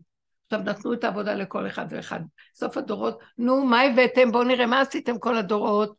עכשיו 0.53 0.65
נתנו 0.65 0.93
את 0.93 1.03
העבודה 1.03 1.33
לכל 1.33 1.67
אחד 1.67 1.85
ואחד. 1.89 2.19
סוף 2.55 2.77
הדורות, 2.77 3.19
נו, 3.37 3.65
מה 3.65 3.81
הבאתם? 3.81 4.31
בואו 4.31 4.43
נראה 4.43 4.65
מה 4.65 4.81
עשיתם 4.81 5.19
כל 5.19 5.37
הדורות. 5.37 5.95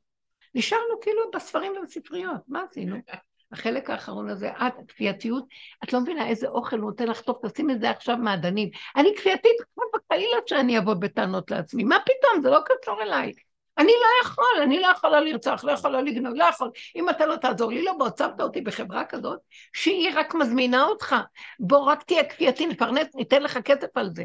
נשארנו 0.54 1.00
כאילו 1.00 1.30
בספרים 1.34 1.72
ובספריות, 1.82 2.40
מה 2.48 2.62
עשינו? 2.70 2.96
החלק 3.52 3.90
האחרון 3.90 4.28
הזה, 4.28 4.50
את, 4.50 4.72
כפייתיות, 4.88 5.44
את 5.84 5.92
לא 5.92 6.00
מבינה 6.00 6.28
איזה 6.28 6.48
אוכל 6.48 6.78
הוא 6.78 6.90
נותן 6.90 7.08
לך, 7.08 7.20
טוב, 7.20 7.36
תשים 7.46 7.70
את 7.70 7.80
זה 7.80 7.90
עכשיו 7.90 8.16
מעדנים. 8.16 8.68
אני 8.96 9.14
כפייתית, 9.16 9.56
כמו 9.74 9.84
בחלילה 9.94 10.36
שאני 10.46 10.78
אבוא 10.78 10.94
בטענות 10.94 11.50
לעצמי. 11.50 11.84
מה 11.84 11.96
פתאום, 12.04 12.42
זה 12.42 12.50
לא 12.50 12.58
קשור 12.64 13.02
אליי. 13.02 13.32
אני 13.78 13.92
לא 13.92 14.26
יכול, 14.26 14.62
אני 14.62 14.80
לא 14.80 14.86
יכולה 14.86 15.20
לרצוח, 15.20 15.64
לא 15.64 15.72
יכולה 15.72 16.02
לגנוב, 16.02 16.34
לא 16.34 16.44
יכול. 16.44 16.70
אם 16.96 17.08
אתה 17.08 17.26
לא 17.26 17.36
תעזור 17.36 17.70
לי, 17.70 17.84
לא, 17.84 17.92
שמת 18.18 18.40
אותי 18.40 18.60
בחברה 18.60 19.04
כזאת, 19.04 19.38
שהיא 19.72 20.10
רק 20.14 20.34
מזמינה 20.34 20.84
אותך. 20.84 21.16
בוא, 21.60 21.78
רק 21.78 22.02
תהיה 22.02 22.24
כפייתי, 22.24 22.66
נפרנס, 22.66 23.14
ניתן 23.14 23.42
לך 23.42 23.58
כסף 23.58 23.96
על 23.96 24.10
זה. 24.14 24.24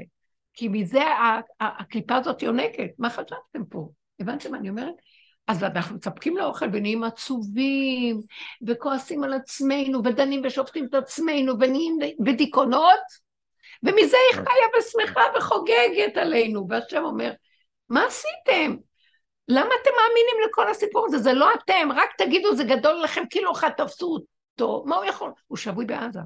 כי 0.57 0.67
מזה 0.67 1.01
הקליפה 1.59 2.15
הזאת 2.15 2.41
יונקת. 2.43 2.89
מה 2.99 3.09
חשבתם 3.09 3.65
פה? 3.69 3.89
הבנתם 4.19 4.51
מה 4.51 4.57
אני 4.57 4.69
אומרת? 4.69 4.93
אז 5.47 5.63
אנחנו 5.63 5.95
מצפקים 5.95 6.37
לאוכל 6.37 6.65
ונהיים 6.73 7.03
עצובים, 7.03 8.21
וכועסים 8.67 9.23
על 9.23 9.33
עצמנו, 9.33 10.03
ודנים 10.03 10.41
ושופטים 10.45 10.85
את 10.85 10.93
עצמנו, 10.93 11.53
ונהיים 11.59 11.99
בדיכאונות, 12.19 12.99
ומזה 13.83 14.17
היא 14.31 14.35
חיה 14.35 14.67
ושמחה 14.77 15.21
וחוגגת 15.37 16.17
עלינו. 16.17 16.67
והשם 16.69 17.03
אומר, 17.03 17.31
מה 17.89 18.05
עשיתם? 18.05 18.75
למה 19.47 19.69
אתם 19.81 19.91
מאמינים 19.97 20.49
לכל 20.49 20.69
הסיפור 20.69 21.05
הזה? 21.05 21.17
זה 21.17 21.33
לא 21.33 21.49
אתם, 21.53 21.89
רק 21.95 22.09
תגידו, 22.17 22.55
זה 22.55 22.63
גדול 22.63 23.01
לכם, 23.03 23.23
כאילו 23.29 23.51
אחד 23.51 23.69
תפסו 23.77 24.07
אותו. 24.07 24.83
מה 24.85 24.95
הוא 24.95 25.05
יכול? 25.05 25.31
הוא 25.47 25.57
שבוי 25.57 25.85
בעזה. 25.85 26.19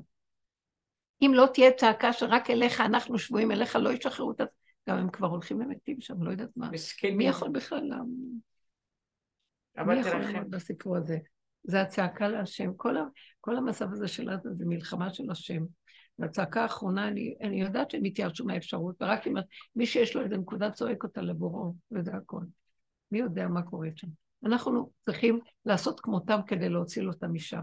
אם 1.22 1.32
לא 1.36 1.48
תהיה 1.54 1.72
צעקה 1.72 2.14
שרק 2.14 2.50
אליך, 2.50 2.82
אנחנו 2.82 3.18
שבויים 3.18 3.52
אליך, 3.52 3.76
לא 3.76 3.94
ישחררו 3.94 4.32
את 4.32 4.42
ה... 4.42 4.44
גם 4.90 4.98
הם 4.98 5.10
כבר 5.10 5.28
הולכים 5.28 5.62
ומתים 5.62 6.02
שם, 6.02 6.24
לא 6.24 6.32
יודעת 6.32 6.50
מה. 6.56 6.70
מסכנים. 6.72 7.18
מי 7.18 7.28
יכול 7.28 7.50
בכלל? 7.50 7.90
מי 9.86 10.00
יכול 10.00 10.20
לעמוד 10.20 10.52
בסיפור 10.52 10.98
הזה? 10.98 11.18
זה 11.64 11.82
הצעקה 11.82 12.28
להשם. 12.28 12.74
כל, 12.78 12.98
ה, 12.98 13.04
כל 13.40 13.58
המצב 13.58 13.92
הזה 13.92 14.08
של 14.08 14.30
עזה 14.30 14.50
זה 14.54 14.66
מלחמה 14.66 15.14
של 15.14 15.32
השם. 15.32 15.64
והצעקה 16.20 16.62
האחרונה, 16.62 17.08
אני, 17.08 17.36
אני 17.42 17.62
יודעת 17.62 17.92
שהם 17.92 18.04
התייאשו 18.04 18.46
מהאפשרות, 18.46 19.02
ורק 19.02 19.28
אם 19.28 19.34
מי 19.76 19.86
שיש 19.86 20.16
לו 20.16 20.22
איזה 20.22 20.38
נקודה 20.38 20.72
צועק 20.72 21.04
אותה 21.04 21.22
לבוראו, 21.22 21.74
וזה 21.92 22.12
הכל. 22.14 22.42
מי 23.12 23.20
יודע 23.20 23.48
מה 23.48 23.62
קורה 23.62 23.88
שם? 23.96 24.08
אנחנו 24.46 24.92
צריכים 25.06 25.40
לעשות 25.66 26.00
כמותם 26.00 26.40
כדי 26.48 26.70
להוציא 26.70 27.08
אותם 27.08 27.34
משם. 27.34 27.62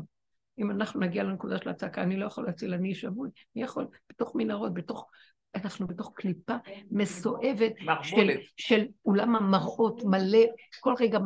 אם 0.59 0.71
אנחנו 0.71 1.01
נגיע 1.01 1.23
לנקודה 1.25 1.59
של 1.59 1.69
הצעקה, 1.69 2.03
אני 2.03 2.17
לא 2.17 2.27
יכול 2.27 2.47
להציל, 2.47 2.75
אני 2.75 2.95
שבוי. 2.95 3.31
מי 3.57 3.63
יכול? 3.63 3.87
בתוך 4.11 4.37
מנהרות, 4.37 4.75
בתוך... 4.75 5.11
אנחנו 5.55 5.87
בתוך 5.87 6.13
קליפה 6.15 6.57
מסואבת 6.91 7.73
של, 8.03 8.29
של 8.57 8.87
אולם 9.05 9.37
המראות 9.37 10.05
מלא, 10.05 10.45
כל 10.81 10.95
רגע 11.01 11.19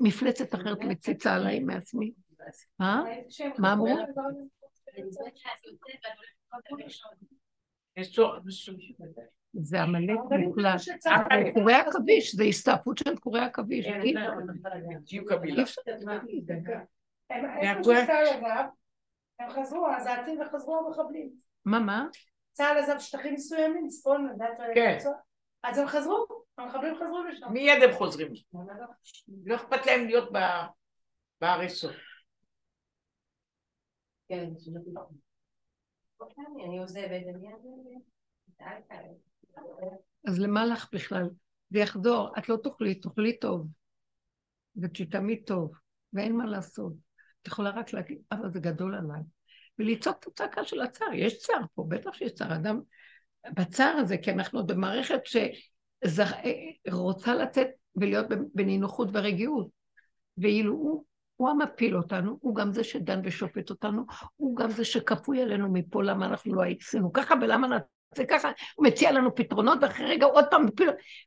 מפלצת 0.00 0.54
אחרת 0.54 0.78
מציצה 0.80 1.34
עליי 1.34 1.60
מעצמי. 1.60 2.12
מה? 2.78 3.04
מה 3.58 3.72
אמרו? 3.72 3.96
זה 9.52 9.82
עמלק 9.82 10.18
מוחלט. 10.44 10.80
קורי 11.54 11.74
עכביש, 11.74 12.34
זה 12.34 12.44
הסתעפות 12.44 12.98
של 12.98 13.16
קורי 13.16 13.40
עכביש. 13.40 13.86
איפה 17.30 17.82
שצה"ל 17.82 18.26
עזב, 18.26 18.64
הם 19.38 19.50
חזרו, 19.50 19.86
העזתים 19.86 20.40
וחזרו 20.40 20.78
המחבלים. 20.78 21.32
מה, 21.64 21.78
מה? 21.78 22.06
צה"ל 22.52 22.78
עזב 22.78 22.98
שטחים 22.98 23.34
מסוימים, 23.34 23.88
צפון, 23.88 24.28
לדעת 24.28 24.58
כן. 24.74 24.98
אז 25.62 25.78
הם 25.78 25.86
חזרו, 25.86 26.26
המחבלים 26.58 26.94
חזרו 26.94 27.22
לשם. 27.22 27.52
מיד 27.52 27.82
הם 27.82 27.92
חוזרים. 27.92 28.32
לא 29.44 29.54
אכפת 29.56 29.86
להם 29.86 30.06
להיות 30.06 30.32
בהריסות. 31.40 31.92
כן, 34.28 34.50
אני 36.64 36.78
עוזבת, 36.78 37.20
אז 40.28 40.40
למה 40.40 40.66
לך 40.66 40.88
בכלל? 40.92 41.30
זה 41.70 41.78
יחזור, 41.78 42.28
את 42.38 42.48
לא 42.48 42.56
תאכלי, 42.62 42.94
תאכלי 42.94 43.38
טוב. 43.38 43.66
ותתאמי 44.82 45.44
טוב, 45.44 45.72
ואין 46.12 46.36
מה 46.36 46.46
לעשות. 46.46 46.92
את 47.46 47.50
יכולה 47.52 47.70
רק 47.70 47.92
להגיד, 47.92 48.18
אבל 48.32 48.50
זה 48.52 48.60
גדול 48.60 48.94
עליי. 48.94 49.22
ולצעוק 49.78 50.16
את 50.20 50.26
הצעקה 50.26 50.64
של 50.64 50.80
הצער. 50.80 51.12
יש 51.14 51.38
צער 51.38 51.60
פה, 51.74 51.84
בטח 51.88 52.12
שיש 52.12 52.32
צער. 52.32 52.54
אדם 52.54 52.80
בצער 53.54 53.96
הזה, 53.96 54.18
כי 54.18 54.30
אנחנו 54.30 54.66
במערכת 54.66 55.20
שרוצה 56.86 57.34
לצאת 57.34 57.68
ולהיות 57.96 58.26
בנינוחות 58.54 59.08
ורגיעות. 59.12 59.68
ואילו 60.38 60.72
הוא, 60.72 61.04
הוא 61.36 61.48
המפיל 61.48 61.96
אותנו, 61.96 62.38
הוא 62.40 62.54
גם 62.54 62.72
זה 62.72 62.84
שדן 62.84 63.20
ושופט 63.24 63.70
אותנו, 63.70 64.02
הוא 64.36 64.56
גם 64.56 64.70
זה 64.70 64.84
שכפוי 64.84 65.42
עלינו 65.42 65.72
מפה 65.72 66.02
למה 66.02 66.26
אנחנו 66.26 66.54
לא 66.54 66.62
עשינו 66.80 67.12
ככה 67.12 67.34
ולמה 67.42 67.66
נעשה 68.12 68.24
ככה, 68.30 68.50
הוא 68.74 68.86
מציע 68.86 69.12
לנו 69.12 69.34
פתרונות, 69.34 69.78
ואחרי 69.82 70.06
רגע 70.06 70.26
עוד 70.26 70.44
פעם. 70.50 70.66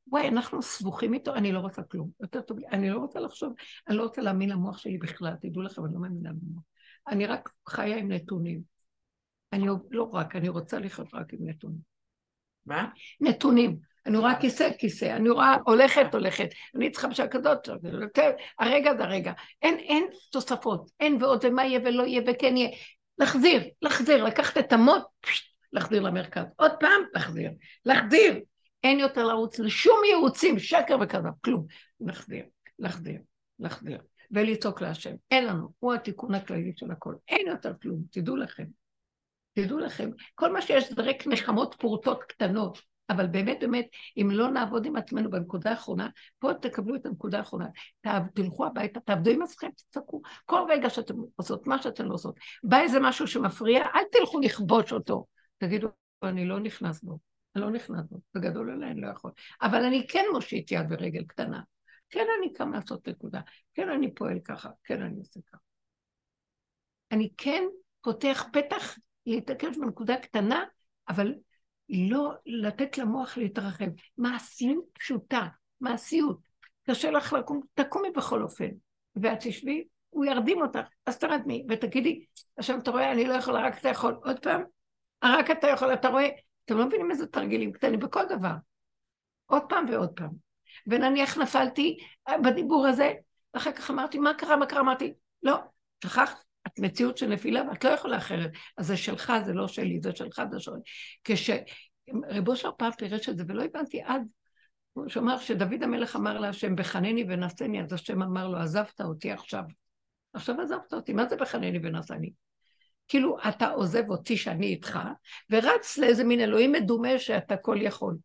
וואי, 0.08 0.28
אנחנו 0.28 0.62
סבוכים 0.62 1.14
איתו, 1.14 1.36
אני 1.36 1.52
לא 1.52 1.60
רוצה 1.60 1.84
כלום. 1.84 2.10
יותר 2.22 2.42
טוב, 2.42 2.58
אני 2.72 2.90
לא 2.90 2.98
רוצה 2.98 3.20
לחשוב, 3.20 3.54
אני 3.88 3.98
לא 3.98 4.04
רוצה 4.04 4.22
להאמין 4.22 4.50
למוח 4.50 4.78
שלי 4.78 4.98
בכלל, 4.98 5.34
תדעו 5.42 5.62
לכם, 5.62 5.86
אני 5.86 5.94
לא 5.94 6.00
מאמינה 6.00 6.30
במוח. 6.34 6.64
אני 7.08 7.26
רק 7.26 7.50
חיה 7.70 7.98
עם 7.98 8.12
נתונים. 8.12 8.62
אני 9.54 9.68
לא 9.92 10.10
רק, 10.14 10.36
אני 10.36 10.50
רוצה 10.50 10.80
לחיות 10.80 11.14
רק 11.14 11.34
עם 11.34 11.40
נתונים. 11.42 11.80
מה? 12.66 12.88
נתונים. 13.22 13.78
אני 14.06 14.18
רואה 14.18 14.40
כיסא, 14.42 14.70
כיסא, 14.78 15.16
אני 15.16 15.30
רואה 15.30 15.58
הולכת, 15.66 16.14
הולכת. 16.14 16.50
אני 16.76 16.92
צריכה 16.92 17.08
בשעה 17.08 17.28
כזאת, 17.28 17.70
הרגע 18.60 18.98
זה 18.98 19.04
הרגע. 19.04 19.34
אין, 19.62 19.76
אין 19.78 20.08
תוספות, 20.32 20.92
אין 21.00 21.24
ועוד 21.24 21.46
ומה 21.46 21.66
יהיה 21.66 21.80
ולא 21.86 22.04
יהיה 22.04 22.22
וכן 22.28 22.58
יהיה. 22.58 22.70
להחזיר, 23.18 23.62
להחזיר, 23.82 24.24
לקחת 24.24 24.58
את 24.58 24.74
המוט, 24.74 25.04
להחזיר 25.74 26.02
למרכז. 26.02 26.46
עוד 26.56 26.72
פעם, 26.80 27.02
להחזיר. 27.14 27.52
להחזיר. 27.86 28.40
אין 28.84 29.00
יותר 29.00 29.26
לרוץ 29.26 29.60
לשום 29.60 30.02
ייעוצים, 30.06 30.60
שקר 30.60 30.98
וכזב, 31.02 31.30
כלום. 31.44 31.66
להחזיר, 32.00 32.44
להחזיר, 32.80 33.22
להחזיר. 33.60 33.98
ולצעוק 34.32 34.82
להשם. 34.82 35.16
אין 35.32 35.46
לנו, 35.46 35.70
הוא 35.80 35.94
התיקון 35.94 36.36
הכללי 36.36 36.74
של 36.76 36.92
הכל. 36.92 37.16
אין 37.28 37.48
יותר 37.48 37.74
כלום, 37.82 38.02
תדעו 38.12 38.36
לכם. 38.36 38.66
תדעו 39.54 39.80
לכם, 39.80 40.10
כל 40.36 40.54
מה 40.54 40.62
שיש 40.62 40.94
זה 40.94 41.02
רק 41.02 41.28
נחמות 41.28 41.76
פורטות 41.80 42.24
קטנות. 42.24 42.82
אבל 43.10 43.28
באמת, 43.28 43.58
באמת, 43.62 43.86
אם 44.18 44.30
לא 44.32 44.50
נעבוד 44.52 44.86
עם 44.86 44.96
עצמנו 44.96 45.30
בנקודה 45.30 45.70
האחרונה, 45.70 46.10
פה 46.40 46.54
תקבלו 46.54 46.96
את 46.96 47.06
הנקודה 47.06 47.38
האחרונה. 47.38 47.66
תלכו 48.34 48.66
הביתה, 48.66 49.00
תעבדו 49.00 49.32
עם 49.32 49.42
עצמכם, 49.42 49.70
תצעקו. 49.76 50.22
כל 50.46 50.62
רגע 50.70 50.90
שאתם 50.90 51.14
עושות 51.36 51.68
מה 51.68 51.82
שאתן 51.82 52.06
לא 52.06 52.14
עושות. 52.14 52.36
בא 52.64 52.80
איזה 52.80 53.00
משהו 53.00 53.28
שמפריע, 53.28 53.86
אל 53.96 54.04
תלכו 54.12 54.40
לכבוש 54.40 54.94
אותו. 54.94 55.26
תגידו, 55.60 55.88
אני 56.24 56.46
לא 56.46 56.60
נכנס 56.60 57.04
בו. 57.04 57.20
אני 57.56 57.64
לא 57.64 57.72
נכנס 57.72 58.06
בו. 58.10 58.20
זה 58.34 58.40
גדול 58.40 58.84
אני 58.84 59.02
לא 59.02 59.08
יכול. 59.08 59.32
אבל 59.62 59.84
אני 59.86 60.08
כן 60.08 60.26
מושיט 60.34 60.72
יד 60.72 60.86
ורגל 60.90 61.24
קטנה. 61.24 61.62
כן, 62.10 62.26
אני 62.40 62.54
קם 62.54 62.74
לעשות 62.74 63.08
נקודה. 63.08 63.42
כן, 63.74 63.90
אני 63.90 64.14
פועל 64.14 64.40
ככה. 64.40 64.70
כן, 64.84 65.02
אני 65.02 65.18
עושה 65.18 65.40
ככה. 65.52 65.58
אני 67.12 67.30
כן 67.38 67.64
פותח 68.02 68.46
פתח 68.54 68.98
להתעקש 69.26 69.78
בנקודה 69.78 70.18
קטנה, 70.18 70.64
אבל 71.10 71.34
לא 71.90 72.34
לתת 72.46 72.98
למוח 72.98 73.38
להתרחב. 73.38 73.86
מעשיות 74.18 74.86
פשוטה, 74.94 75.48
מעשיות. 75.82 76.40
קשה 76.90 77.12
לך 77.12 77.34
לקום, 77.34 77.62
תקומי 77.74 78.10
בכל 78.16 78.44
אופן. 78.44 78.70
ואת 79.16 79.38
תשבי, 79.42 79.84
הוא 80.10 80.26
ירדים 80.26 80.62
אותך, 80.62 80.80
אז 81.06 81.20
תרדמי, 81.20 81.66
ותגידי, 81.70 82.26
עכשיו 82.58 82.80
אתה 82.80 82.92
רואה, 82.92 83.12
אני 83.12 83.26
לא 83.26 83.34
יכולה, 83.34 83.68
רק 83.68 83.78
אתה 83.78 83.90
יכול. 83.90 84.20
עוד 84.24 84.40
פעם, 84.40 84.64
רק 85.24 85.52
אתה 85.52 85.68
יכול, 85.68 85.94
אתה 85.94 86.08
רואה, 86.08 86.30
אתם 86.66 86.78
לא 86.78 86.86
מבינים 86.86 87.12
איזה 87.12 87.28
תרגילים 87.28 87.72
קטנים 87.72 88.00
בכל 88.00 88.24
דבר. 88.30 88.54
עוד 89.46 89.64
פעם 89.70 89.86
ועוד 89.90 90.10
פעם. 90.16 90.32
ונניח 90.88 91.38
נפלתי 91.38 91.98
בדיבור 92.44 92.88
הזה, 92.88 93.14
ואחר 93.54 93.72
כך 93.72 93.92
אמרתי, 93.92 94.20
מה 94.20 94.34
קרה, 94.34 94.58
מה 94.58 94.66
קרה? 94.66 94.80
אמרתי, 94.80 95.14
לא, 95.44 95.58
שכחת, 96.04 96.44
את 96.68 96.80
מציאות 96.80 97.18
של 97.18 97.28
נפילה 97.28 97.62
ואת 97.70 97.84
לא 97.84 97.90
יכולה 97.90 98.18
אחרת. 98.18 98.52
אז 98.78 98.88
זה 98.88 98.98
שלך, 98.98 99.34
זה 99.46 99.54
לא 99.54 99.68
שלי, 99.68 100.00
זה 100.04 100.16
שלך, 100.16 100.42
זה 100.52 100.60
שלי. 100.60 100.74
כשרב 101.24 102.48
אושר 102.48 102.72
פעם 102.78 102.92
פירש 102.92 103.30
את 103.30 103.38
זה, 103.38 103.44
ולא 103.48 103.64
הבנתי 103.64 104.02
עד, 104.02 104.22
הוא 104.94 105.10
שאמר 105.10 105.38
שדוד 105.38 105.84
המלך 105.84 106.16
אמר 106.16 106.40
להשם, 106.40 106.76
בחנני 106.76 107.26
ונשני, 107.30 107.82
אז 107.84 107.94
השם 107.94 108.22
אמר 108.22 108.48
לו, 108.48 108.58
עזבת 108.58 109.02
אותי 109.02 109.32
עכשיו. 109.32 109.64
עכשיו 110.34 110.62
עזבת 110.62 110.94
אותי, 110.94 111.14
מה 111.14 111.26
זה 111.26 111.36
בחנני 111.36 111.80
ונשני? 111.84 112.32
כאילו, 113.10 113.38
אתה 113.50 113.70
עוזב 113.70 114.10
אותי 114.10 114.38
שאני 114.38 114.66
איתך, 114.66 115.00
ורץ 115.50 115.98
לאיזה 115.98 116.24
מין 116.24 116.40
אלוהים 116.40 116.72
מדומה 116.72 117.20
שאתה 117.20 117.58
כל 117.58 117.78
יכול. 117.82 118.16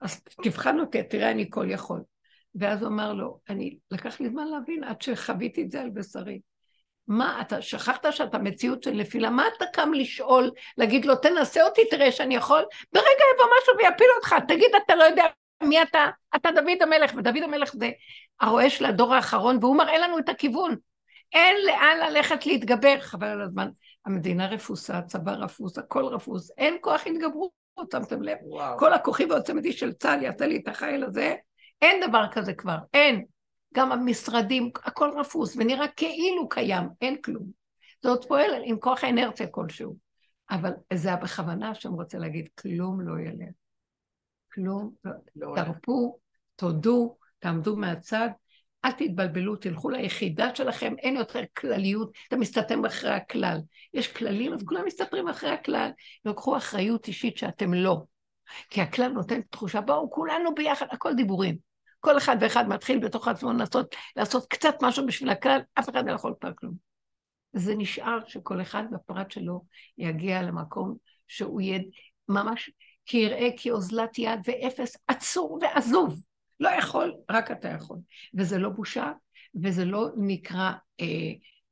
אז 0.00 0.20
תבחן 0.42 0.80
אותי, 0.80 1.02
תראה, 1.02 1.30
אני 1.30 1.46
כל 1.50 1.70
יכול. 1.70 2.00
ואז 2.54 2.82
הוא 2.82 2.88
אמר 2.88 3.12
לו, 3.12 3.38
אני, 3.48 3.76
לקח 3.90 4.20
לי 4.20 4.28
זמן 4.28 4.46
להבין 4.48 4.84
עד 4.84 5.02
שחוויתי 5.02 5.62
את 5.62 5.70
זה 5.70 5.80
על 5.80 5.90
בשרי. 5.90 6.40
מה, 7.08 7.40
אתה 7.40 7.62
שכחת 7.62 8.06
שאתה 8.10 8.38
מציאות 8.38 8.82
של 8.82 8.90
נפילה? 8.90 9.30
מה 9.30 9.44
אתה 9.56 9.64
קם 9.72 9.92
לשאול, 9.94 10.50
להגיד 10.78 11.04
לו, 11.04 11.16
תנסה 11.16 11.64
אותי, 11.64 11.80
תראה 11.90 12.12
שאני 12.12 12.34
יכול? 12.34 12.64
ברגע 12.92 13.24
יבוא 13.34 13.46
משהו 13.60 13.74
ויפיל 13.78 14.06
אותך, 14.16 14.34
תגיד, 14.48 14.70
אתה 14.84 14.96
לא 14.96 15.04
יודע 15.04 15.24
מי 15.62 15.82
אתה? 15.82 16.06
אתה 16.36 16.50
דוד 16.50 16.82
המלך, 16.82 17.12
ודוד 17.16 17.42
המלך 17.42 17.72
זה 17.74 17.90
הרועה 18.40 18.70
של 18.70 18.84
הדור 18.84 19.14
האחרון, 19.14 19.58
והוא 19.60 19.76
מראה 19.76 19.98
לנו 19.98 20.18
את 20.18 20.28
הכיוון. 20.28 20.76
אין 21.32 21.56
לאן 21.66 21.96
ללכת 22.08 22.46
להתגבר, 22.46 23.00
חבל 23.00 23.26
על 23.26 23.40
הזמן. 23.40 23.68
המדינה 24.06 24.46
רפוסה, 24.46 24.98
הצבא 24.98 25.32
רפוס, 25.32 25.78
הכל 25.78 26.04
רפוס, 26.04 26.50
אין 26.58 26.76
כוח 26.80 27.06
התגברות, 27.06 27.50
שמתם 27.92 28.22
לב? 28.22 28.38
וואו. 28.42 28.78
כל 28.78 28.92
הכוחי 28.92 29.24
והעוצמתי 29.24 29.72
של 29.72 29.92
צה"ל 29.92 30.22
יעשה 30.22 30.46
לי 30.46 30.56
את 30.56 30.68
החיל 30.68 31.04
הזה, 31.04 31.34
אין 31.82 32.08
דבר 32.08 32.24
כזה 32.32 32.54
כבר, 32.54 32.76
אין. 32.94 33.24
גם 33.74 33.92
המשרדים, 33.92 34.70
הכל 34.84 35.10
רפוס, 35.16 35.56
ונראה 35.56 35.88
כאילו 35.88 36.48
קיים, 36.48 36.88
אין 37.00 37.22
כלום. 37.22 37.46
זה 38.02 38.08
עוד 38.08 38.24
פועל 38.24 38.50
עם 38.64 38.78
כוח 38.78 39.04
האנרציה 39.04 39.46
כלשהו. 39.46 39.96
אבל 40.50 40.72
זה 40.92 41.16
בכוונה 41.16 41.74
שאני 41.74 41.94
רוצה 41.94 42.18
להגיד, 42.18 42.48
כלום 42.60 43.00
לא 43.00 43.20
ילך. 43.20 43.54
כלום, 44.54 44.94
לא 45.36 45.52
תרפו, 45.56 46.18
תודו, 46.56 47.16
תעמדו 47.38 47.76
מהצד, 47.76 48.28
אל 48.84 48.90
תתבלבלו, 48.90 49.56
תלכו 49.56 49.90
ליחידה 49.90 50.54
שלכם, 50.54 50.94
אין 50.98 51.16
יותר 51.16 51.42
כלליות, 51.56 52.12
אתה 52.28 52.36
מסתתם 52.36 52.84
אחרי 52.84 53.10
הכלל. 53.10 53.58
יש 53.94 54.12
כללים, 54.12 54.52
אז 54.52 54.62
כולם 54.62 54.84
מסתתרים 54.86 55.28
אחרי 55.28 55.50
הכלל. 55.50 55.90
לקחו 56.24 56.56
אחריות 56.56 57.08
אישית 57.08 57.38
שאתם 57.38 57.74
לא. 57.74 58.02
כי 58.70 58.80
הכלל 58.80 59.08
נותן 59.08 59.40
תחושה, 59.40 59.80
בואו, 59.80 60.10
כולנו 60.10 60.54
ביחד, 60.54 60.86
הכל 60.90 61.14
דיבורים. 61.14 61.56
כל 62.00 62.18
אחד 62.18 62.36
ואחד 62.40 62.68
מתחיל 62.68 62.98
בתוך 62.98 63.28
עצמו 63.28 63.52
לנסות 63.52 63.94
לעשות 64.16 64.46
קצת 64.46 64.74
משהו 64.82 65.06
בשביל 65.06 65.30
הכלל, 65.30 65.60
אף 65.74 65.88
אחד 65.88 66.06
לא 66.06 66.12
יכול 66.12 66.34
כבר 66.40 66.52
כלום. 66.54 66.74
זה 67.52 67.74
נשאר 67.74 68.18
שכל 68.26 68.60
אחד 68.60 68.82
בפרט 68.92 69.30
שלו 69.30 69.64
יגיע 69.98 70.42
למקום 70.42 70.96
שהוא 71.28 71.60
יהיה 71.60 71.80
ממש, 72.28 72.70
כי 73.06 73.16
יראה 73.16 73.48
כאוזלת 73.56 74.18
יד 74.18 74.40
ואפס 74.44 74.96
עצור 75.06 75.58
ועזוב. 75.62 76.22
לא 76.62 76.68
יכול, 76.68 77.14
רק 77.30 77.50
אתה 77.50 77.68
יכול. 77.68 77.96
וזה 78.34 78.58
לא 78.58 78.68
בושה, 78.68 79.12
וזה 79.62 79.84
לא 79.84 80.08
נקרא, 80.16 80.72
אה, 81.00 81.06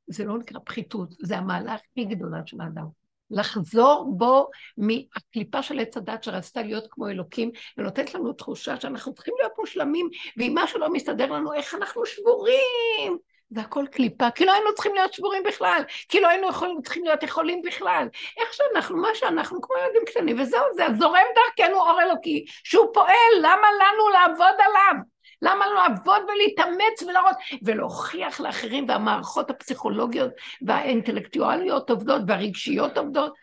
זה 0.07 0.25
לא 0.25 0.37
נקרא 0.37 0.59
פחיתות, 0.65 1.15
זה 1.19 1.37
המעלה 1.37 1.73
הכי 1.73 2.05
גדולה 2.05 2.41
של 2.45 2.61
האדם. 2.61 2.85
לחזור 3.29 4.13
בו 4.17 4.49
מהקליפה 4.77 5.63
של 5.63 5.79
עץ 5.79 5.97
הדת 5.97 6.23
שרצתה 6.23 6.61
להיות 6.61 6.87
כמו 6.89 7.07
אלוקים, 7.09 7.51
ונותנת 7.77 8.13
לנו 8.13 8.33
תחושה 8.33 8.79
שאנחנו 8.79 9.13
צריכים 9.13 9.33
להיות 9.39 9.53
מושלמים, 9.59 10.09
ואם 10.37 10.53
משהו 10.55 10.79
לא 10.79 10.93
מסתדר 10.93 11.31
לנו, 11.31 11.53
איך 11.53 11.75
אנחנו 11.75 12.05
שבורים. 12.05 13.17
זה 13.53 13.61
הכל 13.61 13.85
קליפה, 13.91 14.31
כי 14.31 14.45
לא 14.45 14.51
היינו 14.51 14.73
צריכים 14.73 14.95
להיות 14.95 15.13
שבורים 15.13 15.43
בכלל, 15.43 15.81
כי 16.09 16.19
לא 16.19 16.27
היינו 16.27 16.49
יכולים, 16.49 16.81
צריכים 16.83 17.03
להיות 17.03 17.23
יכולים 17.23 17.61
בכלל. 17.61 18.07
איך 18.37 18.53
שאנחנו, 18.53 18.97
מה 18.97 19.07
שאנחנו, 19.13 19.61
כמו 19.61 19.75
ילדים 19.83 20.01
קטנים, 20.05 20.39
וזהו, 20.39 20.63
זה 20.75 20.83
זורם 20.99 21.25
דרכנו 21.35 21.75
אור 21.75 22.01
אלוקי, 22.01 22.45
שהוא 22.63 22.93
פועל, 22.93 23.33
למה 23.39 23.67
לנו 23.71 24.09
לעבוד 24.13 24.55
עליו? 24.59 25.01
למה 25.41 25.67
לא 25.67 25.73
לעבוד 25.73 26.21
ולהתאמץ 26.23 27.03
ולהראות, 27.07 27.35
ולהוכיח 27.63 28.39
לאחרים, 28.39 28.85
והמערכות 28.89 29.49
הפסיכולוגיות 29.49 30.31
והאינטלקטואליות 30.61 31.89
עובדות, 31.89 32.21
והרגשיות 32.27 32.97
עובדות? 32.97 33.33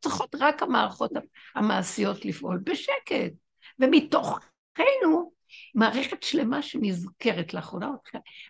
צריכות 0.00 0.34
רק 0.40 0.62
המערכות 0.62 1.10
המעשיות 1.54 2.24
לפעול 2.24 2.58
בשקט. 2.64 3.32
ומתוכנו, 3.78 5.32
מערכת 5.74 6.22
שלמה 6.22 6.62
שנזכרת 6.62 7.54
לאחרונה, 7.54 7.90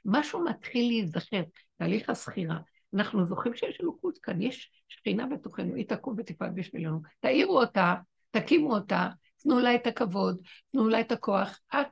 משהו 0.05 0.45
מתחיל 0.45 0.87
להיזכר, 0.87 1.43
תהליך 1.79 2.11
הסחירה. 2.11 2.57
אנחנו 2.95 3.27
זוכרים 3.27 3.55
שיש 3.55 3.79
אלוקות 3.81 4.19
כאן, 4.19 4.43
יש 4.43 4.71
שכינה 4.89 5.27
בתוכנו, 5.27 5.75
היא 5.75 5.87
תקום 5.89 6.15
ותפעל 6.19 6.51
בשבילנו. 6.51 6.99
תאירו 7.21 7.61
אותה, 7.61 7.95
תקימו 8.31 8.75
אותה, 8.75 9.09
תנו 9.43 9.61
לה 9.61 9.75
את 9.75 9.87
הכבוד, 9.87 10.39
תנו 10.73 10.89
לה 10.89 11.01
את 11.01 11.13
הכוח. 11.13 11.61
את 11.75 11.87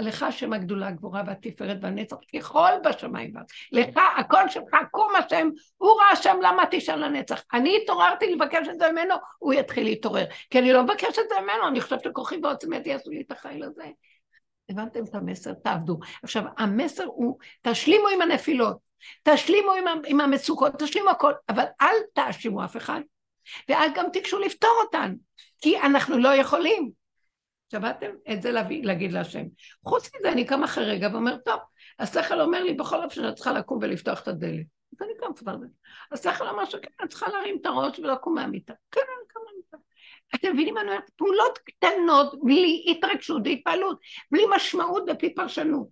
לך 0.00 0.22
השם 0.22 0.52
הגדולה, 0.52 0.88
הגבורה 0.88 1.22
והתפארת 1.26 1.76
והנצח, 1.82 2.16
ככל 2.36 2.70
בשמיים 2.84 3.36
ואז. 3.36 3.46
לך 3.72 4.00
הכל 4.18 4.48
שלך, 4.48 4.76
קום 4.90 5.12
השם, 5.16 5.48
הוא 5.76 5.90
ראה 5.90 6.10
השם, 6.12 6.36
למה 6.42 6.62
תשאל 6.70 7.04
לנצח? 7.04 7.42
אני 7.52 7.78
התעוררתי 7.82 8.34
לבקש 8.34 8.68
את 8.68 8.78
זה 8.78 8.92
ממנו, 8.92 9.14
הוא 9.38 9.54
יתחיל 9.54 9.84
להתעורר. 9.84 10.24
כי 10.50 10.58
אני 10.58 10.72
לא 10.72 10.82
מבקש 10.82 11.18
את 11.18 11.28
זה 11.28 11.34
ממנו, 11.42 11.68
אני 11.68 11.80
חושבת 11.80 12.04
שכוחי 12.04 12.36
ועוצמתי 12.42 12.88
יעשו 12.88 13.10
לי 13.10 13.20
את 13.20 13.30
החיל 13.30 13.64
הזה. 13.64 13.84
הבנתם 14.72 15.04
את 15.04 15.14
המסר? 15.14 15.52
תעבדו. 15.52 15.98
עכשיו, 16.22 16.42
המסר 16.58 17.04
הוא, 17.04 17.38
תשלימו 17.62 18.08
עם 18.08 18.22
הנפילות, 18.22 18.76
תשלימו 19.22 19.72
עם, 20.06 20.20
המצוקות, 20.20 20.72
תשלימו 20.78 21.10
הכל, 21.10 21.32
אבל 21.48 21.64
אל 21.80 21.94
תאשימו 22.14 22.64
אף 22.64 22.76
אחד, 22.76 23.00
ואל 23.68 23.88
גם 23.94 24.06
תיגשו 24.12 24.38
לפתור 24.38 24.74
אותן, 24.84 25.14
כי 25.60 25.80
אנחנו 25.80 26.18
לא 26.18 26.34
יכולים. 26.34 26.90
שמעתם? 27.72 28.10
את 28.32 28.42
זה 28.42 28.50
להביא, 28.50 28.84
להגיד 28.84 29.12
להשם. 29.12 29.44
חוץ 29.84 30.10
מזה, 30.16 30.32
אני 30.32 30.46
קם 30.46 30.64
אחרי 30.64 30.84
רגע 30.84 31.08
ואומר, 31.12 31.36
טוב, 31.36 31.60
השכל 31.98 32.40
אומר 32.40 32.62
לי, 32.62 32.74
בכל 32.74 33.04
אופן 33.04 33.28
את 33.28 33.34
צריכה 33.34 33.52
לקום 33.52 33.78
ולפתוח 33.82 34.22
את 34.22 34.28
הדלת. 34.28 34.66
אז 34.92 35.06
אני 35.06 35.12
קם 35.20 35.34
כבר. 35.36 35.56
השכל 36.12 36.48
אומר 36.48 36.64
שכן, 36.64 36.88
את 37.04 37.08
צריכה 37.08 37.26
להרים 37.28 37.58
את 37.60 37.66
הראש 37.66 37.98
ולקום 37.98 38.34
מהמיטה. 38.34 38.72
כן, 38.90 39.00
אני 39.00 39.28
קם. 39.28 39.40
אתם 40.34 40.52
מבינים 40.52 40.74
מה 40.74 40.80
אני 40.80 40.88
אומרת? 40.88 41.10
פעולות 41.16 41.58
קטנות, 41.58 42.44
בלי 42.44 42.84
התרגשות 42.88 43.42
והתפעלות, 43.44 43.98
בלי 44.30 44.42
משמעות 44.56 45.02
ובלי 45.08 45.34
פרשנות. 45.34 45.88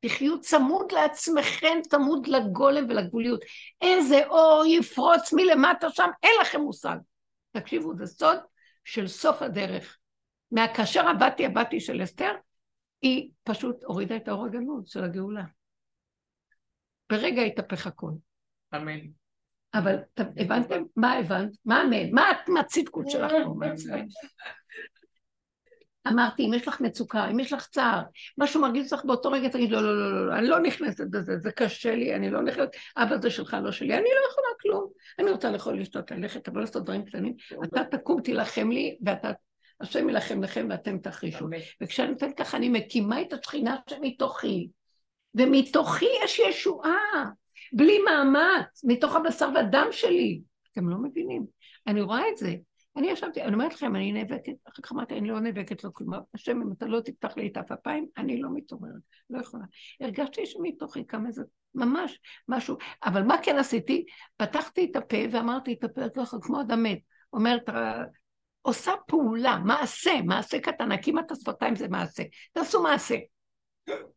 תחיו 0.00 0.40
צמוד 0.40 0.92
לעצמכם, 0.92 1.78
צמוד 1.90 2.26
לגולם 2.26 2.84
ולגבוליות. 2.88 3.40
איזה 3.80 4.26
אור 4.26 4.64
יפרוץ 4.66 5.32
מלמטה 5.32 5.90
שם, 5.90 6.10
אין 6.22 6.32
לכם 6.40 6.60
מושג. 6.60 6.96
תקשיבו, 7.52 7.96
זה 7.96 8.06
סוד 8.06 8.38
של 8.84 9.08
סוף 9.08 9.42
הדרך. 9.42 9.98
מהכאשר 10.50 11.08
עבדתי 11.08 11.44
עבדתי 11.44 11.80
של 11.80 12.02
אסתר, 12.02 12.32
היא 13.02 13.30
פשוט 13.42 13.84
הורידה 13.84 14.16
את 14.16 14.28
האור 14.28 14.46
הגנוז 14.46 14.88
של 14.88 15.04
הגאולה. 15.04 15.44
ברגע 17.10 17.42
התהפך 17.42 17.86
הכל. 17.86 18.10
אמן. 18.74 19.25
אבל 19.78 19.96
הבנתם? 20.36 20.82
מה 20.96 21.12
הבנת? 21.12 21.50
מה 21.64 21.82
אמן? 21.82 22.10
מה 22.10 22.30
את 22.30 22.48
מהצדקות 22.48 23.10
שלך 23.10 23.32
אמרתי, 26.08 26.46
אם 26.46 26.54
יש 26.54 26.68
לך 26.68 26.80
מצוקה, 26.80 27.28
אם 27.30 27.40
יש 27.40 27.52
לך 27.52 27.66
צער, 27.66 28.02
משהו 28.38 28.60
מרגיז 28.60 28.92
אותך 28.92 29.04
באותו 29.04 29.30
רגע, 29.30 29.48
תגיד, 29.48 29.70
לא, 29.70 29.82
לא, 29.82 29.98
לא, 29.98 30.12
לא, 30.12 30.26
לא, 30.26 30.38
אני 30.38 30.48
לא 30.48 30.58
נכנסת 30.60 31.04
לזה, 31.12 31.38
זה 31.38 31.52
קשה 31.52 31.94
לי, 31.94 32.14
אני 32.14 32.30
לא 32.30 32.42
נכנסת, 32.42 32.68
אבא 32.96 33.16
זה 33.16 33.30
שלך, 33.30 33.56
לא 33.62 33.72
שלי, 33.72 33.94
אני 33.94 34.04
לא 34.04 34.30
יכולה 34.30 34.46
כלום. 34.62 34.90
אני 35.18 35.30
רוצה 35.30 35.50
לאכול, 35.50 35.80
לשתות, 35.80 36.10
ללכת, 36.10 36.48
אבל 36.48 36.60
לעשות 36.60 36.84
דברים 36.84 37.04
קטנים. 37.04 37.34
אתה 37.64 37.84
תקום, 37.84 38.22
תילחם 38.22 38.70
לי, 38.70 38.96
ואתה 39.04 39.32
השם 39.80 40.08
ילחם 40.08 40.42
לכם 40.42 40.66
ואתם 40.70 40.98
תחרישו. 40.98 41.46
וכשאני 41.82 42.10
נותנת 42.10 42.36
ככה, 42.36 42.56
אני 42.56 42.68
מקימה 42.68 43.20
את 43.20 43.32
השכינה 43.32 43.76
שמתוכי, 43.90 44.68
ומתוכי 45.34 46.08
יש 46.24 46.38
ישועה, 46.38 47.24
בלי 47.72 47.98
מאמץ, 47.98 48.84
מתוך 48.84 49.16
הבשר 49.16 49.48
והדם 49.54 49.86
שלי. 49.90 50.40
אתם 50.72 50.88
לא 50.88 50.96
מבינים. 50.98 51.46
אני 51.86 52.00
רואה 52.00 52.28
את 52.28 52.36
זה. 52.36 52.54
אני 52.96 53.10
ישבתי, 53.10 53.42
אני 53.42 53.54
אומרת 53.54 53.74
לכם, 53.74 53.96
אני 53.96 54.12
נאבקת, 54.12 54.52
אחר 54.68 54.82
כך 54.82 54.92
אמרתי, 54.92 55.18
אני 55.18 55.28
לא 55.28 55.40
נאבקת 55.40 55.84
לו 55.84 55.94
כלומר, 55.94 56.18
השם, 56.34 56.62
אם 56.62 56.72
אתה 56.72 56.86
לא 56.86 57.00
תפתח 57.00 57.36
לי 57.36 57.46
את 57.46 57.56
אף 57.56 57.86
אני 58.16 58.42
לא 58.42 58.48
מתעוררת, 58.54 58.92
לא 59.30 59.40
יכולה. 59.40 59.64
הרגשתי 60.00 60.46
שמתוכי 60.46 61.06
כמה 61.06 61.30
זה, 61.30 61.42
ממש, 61.74 62.20
משהו, 62.48 62.76
אבל 63.04 63.22
מה 63.22 63.36
כן 63.42 63.58
עשיתי? 63.58 64.04
פתחתי 64.36 64.88
את 64.90 64.96
הפה 64.96 65.16
ואמרתי 65.30 65.72
את 65.72 65.84
הפה 65.84 66.08
ככה, 66.16 66.36
כמו 66.42 66.60
אדם 66.60 66.82
מת. 66.82 66.98
אומרת, 67.32 67.62
עושה 68.62 68.92
פעולה, 69.06 69.58
מעשה, 69.64 70.22
מעשה 70.24 70.60
קטן, 70.60 70.92
הקימת 70.92 71.30
השפתיים 71.30 71.76
זה 71.76 71.88
מעשה. 71.88 72.22
תעשו 72.52 72.82
מעשה. 72.82 73.16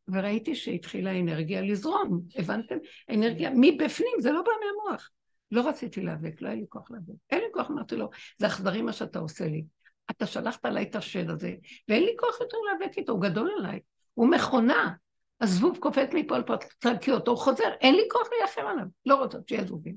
וראיתי 0.08 0.56
שהתחילה 0.56 1.12
האנרגיה 1.12 1.62
לזרום, 1.62 2.22
הבנתם? 2.36 2.76
אנרגיה 3.10 3.52
מבפנים, 3.56 4.14
זה 4.20 4.32
לא 4.32 4.42
בא 4.42 4.52
מהמוח. 4.52 5.10
לא 5.52 5.70
רציתי 5.70 6.02
להיאבק, 6.02 6.42
לא 6.42 6.48
היה 6.48 6.56
לי 6.56 6.66
כוח 6.70 6.92
להיאבק. 6.92 7.14
אין 7.30 7.40
לי 7.40 7.48
כוח, 7.54 7.70
אמרתי 7.72 7.96
לו, 7.96 8.10
זה 8.38 8.48
אכזרי 8.48 8.82
מה 8.82 8.94
שאתה 8.94 9.20
עושה 9.20 9.46
לי. 9.46 9.66
אתה 10.12 10.26
שלחת 10.26 10.66
עליי 10.66 10.84
את 10.84 10.96
השד 10.96 11.30
הזה, 11.30 11.54
ואין 11.88 12.04
לי 12.04 12.12
כוח 12.20 12.42
יותר 12.42 12.58
להיאבק 12.58 12.98
איתו, 12.98 13.12
הוא 13.12 13.22
גדול 13.22 13.52
עליי. 13.58 13.80
הוא 14.14 14.30
מכונה. 14.32 14.94
הזבוב 15.42 15.78
קופץ 15.78 16.10
מפה 16.14 16.36
על 16.36 16.44
פה, 16.44 16.58
תצלקי 16.58 17.12
אותו, 17.12 17.32
הוא 17.32 17.40
חוזר, 17.40 17.74
אין 17.82 17.96
לי 17.96 18.04
כוח 18.12 18.28
להילחם 18.32 18.72
עליו. 18.72 18.86
לא 19.06 19.16
רוצה 19.16 19.38
שיהיה 19.48 19.66
זבובים. 19.66 19.96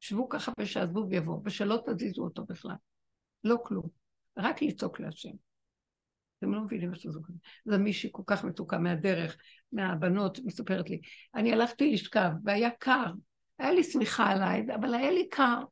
שבו 0.00 0.28
ככה 0.28 0.52
ושהזבוב 0.60 1.12
יבוא, 1.12 1.40
ושלא 1.44 1.78
תזיזו 1.86 2.22
אותו 2.22 2.44
בכלל. 2.44 2.74
לא 3.44 3.56
כלום. 3.64 3.88
רק 4.38 4.62
לצעוק 4.62 5.00
להשם. 5.00 5.49
אתם 6.40 6.54
לא 6.54 6.60
מבינים 6.60 6.90
מה 6.90 6.96
שזה 6.96 7.18
קורה. 7.26 7.38
זו 7.64 7.78
מישהי 7.78 8.08
כל 8.12 8.22
כך 8.26 8.44
מתוקה 8.44 8.78
מהדרך, 8.78 9.36
מהבנות, 9.72 10.38
מספרת 10.44 10.90
לי. 10.90 11.00
אני 11.34 11.52
הלכתי 11.52 11.92
לשכב, 11.92 12.30
והיה 12.44 12.70
קר, 12.70 13.12
היה 13.58 13.72
לי 13.72 13.84
שמיכה 13.84 14.30
עליי, 14.30 14.66
אבל 14.74 14.94
היה 14.94 15.10
לי 15.10 15.28
קר. 15.28 15.62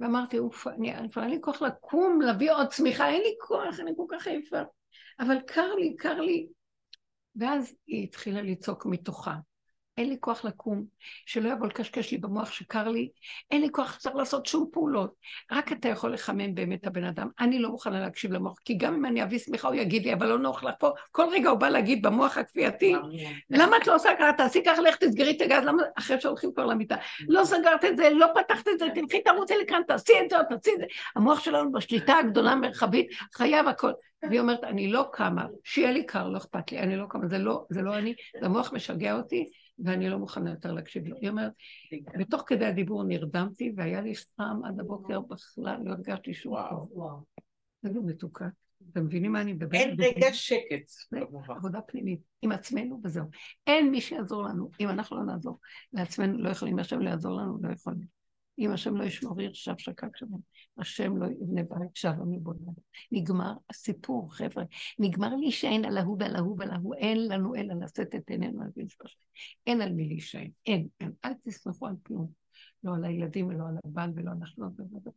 ואמרתי, 0.00 0.38
אוף, 0.38 0.66
אני 0.66 0.92
כבר 1.12 1.22
אין 1.22 1.30
לי 1.30 1.38
כוח 1.40 1.62
לקום, 1.62 2.20
להביא 2.20 2.52
עוד 2.52 2.68
צמיחה, 2.68 3.08
אין 3.08 3.20
לי 3.20 3.34
כוח, 3.40 3.80
אני 3.80 3.90
כל 3.96 4.06
כך 4.10 4.26
עייפה. 4.26 4.60
אבל 5.20 5.36
קר 5.46 5.74
לי, 5.74 5.96
קר 5.96 6.20
לי. 6.20 6.48
ואז 7.36 7.74
היא 7.86 8.04
התחילה 8.04 8.42
לצעוק 8.42 8.86
מתוכה. 8.86 9.34
אין 10.00 10.08
לי 10.08 10.16
כוח 10.20 10.44
לקום, 10.44 10.84
שלא 11.26 11.52
יבוא 11.52 11.66
לקשקש 11.66 12.12
לי 12.12 12.18
במוח 12.18 12.50
שקר 12.50 12.88
לי, 12.88 13.08
אין 13.50 13.60
לי 13.60 13.68
כוח, 13.72 13.96
צריך 13.96 14.16
לעשות 14.16 14.46
שום 14.46 14.68
פעולות. 14.72 15.14
רק 15.52 15.72
אתה 15.72 15.88
יכול 15.88 16.12
לחמם 16.12 16.54
באמת 16.54 16.86
הבן 16.86 17.04
אדם. 17.04 17.28
אני 17.40 17.58
לא 17.58 17.68
מוכנה 17.68 18.00
להקשיב 18.00 18.32
למוח, 18.32 18.58
כי 18.64 18.74
גם 18.74 18.94
אם 18.94 19.06
אני 19.06 19.22
אביא 19.22 19.38
סמיכה, 19.38 19.68
הוא 19.68 19.74
יגיד 19.74 20.04
לי, 20.04 20.12
אבל 20.12 20.26
לא 20.26 20.38
נוח 20.38 20.64
לך 20.64 20.74
פה. 20.78 20.90
כל 21.12 21.26
רגע 21.32 21.50
הוא 21.50 21.58
בא 21.58 21.68
להגיד 21.68 22.06
במוח 22.06 22.38
הכפייתי, 22.38 22.94
למה 23.50 23.76
את 23.76 23.86
לא 23.86 23.94
עושה 23.94 24.10
ככה? 24.18 24.32
תעשי 24.32 24.62
ככה, 24.64 24.82
לך 24.82 24.96
תסגרי 24.96 25.30
את 25.30 25.40
הגז, 25.40 25.64
למה? 25.64 25.82
אחרי 25.98 26.20
שהולכים 26.20 26.52
כבר 26.52 26.66
למיטה. 26.66 26.96
לא 27.28 27.44
סגרת 27.44 27.84
את 27.84 27.96
זה, 27.96 28.10
לא 28.10 28.26
פתחת 28.34 28.68
את 28.68 28.78
זה, 28.78 28.86
תלכי 28.94 29.22
תרוצי 29.22 29.54
לכאן, 29.62 29.82
תעשי 29.88 30.12
את 30.24 30.30
זה, 30.30 30.36
תעשי 30.48 30.70
את 30.74 30.78
זה. 30.78 30.86
המוח 31.16 31.40
שלנו 31.40 31.72
בשליטה 31.72 32.18
הגדולה 32.18 32.54
מרחבית, 32.54 33.06
חייב 33.34 33.68
הכל. 33.68 33.92
והיא 34.28 34.40
אומרת, 34.40 34.64
אני 34.64 34.92
לא 34.92 35.04
קמה, 35.12 35.44
שיהיה 35.64 35.92
לי 35.92 36.06
קר, 36.06 36.28
לא 36.28 36.38
אכפת 36.38 36.72
לי, 36.72 36.78
אני 36.78 36.96
לא 36.96 37.06
קמה, 37.08 37.26
זה 37.26 37.38
לא, 37.38 37.64
זה 37.70 37.82
לא 37.82 37.98
אני, 37.98 38.14
זה 38.40 38.46
המוח 38.46 38.72
משגע 38.72 39.16
אותי, 39.16 39.50
ואני 39.84 40.08
לא 40.08 40.18
מוכנה 40.18 40.50
יותר 40.50 40.72
להקשיב 40.72 41.06
לו. 41.06 41.16
היא 41.20 41.30
אומרת, 41.30 41.52
ותוך 42.20 42.42
כדי 42.46 42.66
הדיבור 42.66 43.04
נרדמתי, 43.04 43.72
והיה 43.76 44.00
לי 44.00 44.14
חם 44.14 44.60
עד 44.64 44.80
הבוקר 44.80 45.20
בכלל, 45.20 45.76
לא 45.84 45.90
הרגשתי 45.90 46.34
שום 46.34 46.56
טוב. 46.70 47.24
זה 47.82 47.92
לא 47.92 48.00
מתוקה. 48.06 48.48
אתם 48.90 49.04
מבינים 49.04 49.32
מה 49.32 49.40
אני 49.40 49.52
מדברת? 49.52 49.80
אין 49.80 49.96
רגע 49.98 50.32
שקט. 50.32 50.90
עבודה 51.48 51.80
פנימית, 51.80 52.20
עם 52.42 52.52
עצמנו 52.52 53.00
וזהו. 53.04 53.24
אין 53.66 53.90
מי 53.90 54.00
שיעזור 54.00 54.42
לנו. 54.42 54.70
אם 54.80 54.88
אנחנו 54.88 55.16
לא 55.16 55.24
נעזור 55.24 55.58
לעצמנו, 55.92 56.38
לא 56.38 56.50
יכולים, 56.50 56.78
השם 56.78 57.00
לא 57.00 57.10
יעזור 57.10 57.40
לנו, 57.40 57.58
לא 57.62 57.72
יכולים. 57.72 58.06
אם 58.58 58.72
השם 58.72 58.96
לא 58.96 59.04
ישמור 59.04 59.40
עיר 59.40 59.52
שב 59.52 59.78
שקק 59.78 60.16
שם, 60.16 60.26
השם 60.80 61.16
לא 61.16 61.26
יבנה 61.26 61.62
בית 61.62 61.96
שב 61.96 62.12
מבונה. 62.26 62.72
נגמר 63.12 63.52
הסיפור, 63.70 64.34
חבר'ה. 64.34 64.64
נגמר 64.98 65.36
להישען 65.36 65.84
על 65.84 65.98
ההוא 65.98 66.16
ועל 66.20 66.36
ההוא 66.36 66.56
ועל 66.58 66.70
ההוא. 66.70 66.94
אין 66.94 67.28
לנו 67.28 67.54
אלא 67.54 67.74
לשאת 67.74 68.14
את 68.14 68.30
עינינו 68.30 68.62
על 68.62 68.68
משפחה. 68.76 69.14
אין 69.66 69.80
על 69.80 69.92
מי 69.92 70.08
להישען. 70.08 70.50
אין, 70.66 70.88
אין. 71.00 71.12
אל 71.24 71.32
תסמכו 71.44 71.86
על 71.86 71.94
כלום. 72.06 72.40
לא 72.84 72.94
על 72.94 73.04
הילדים 73.04 73.46
ולא 73.46 73.64
על 73.68 73.76
הבעל 73.84 74.10
ולא 74.14 74.30
על 74.30 74.36
אנחנו, 74.40 74.70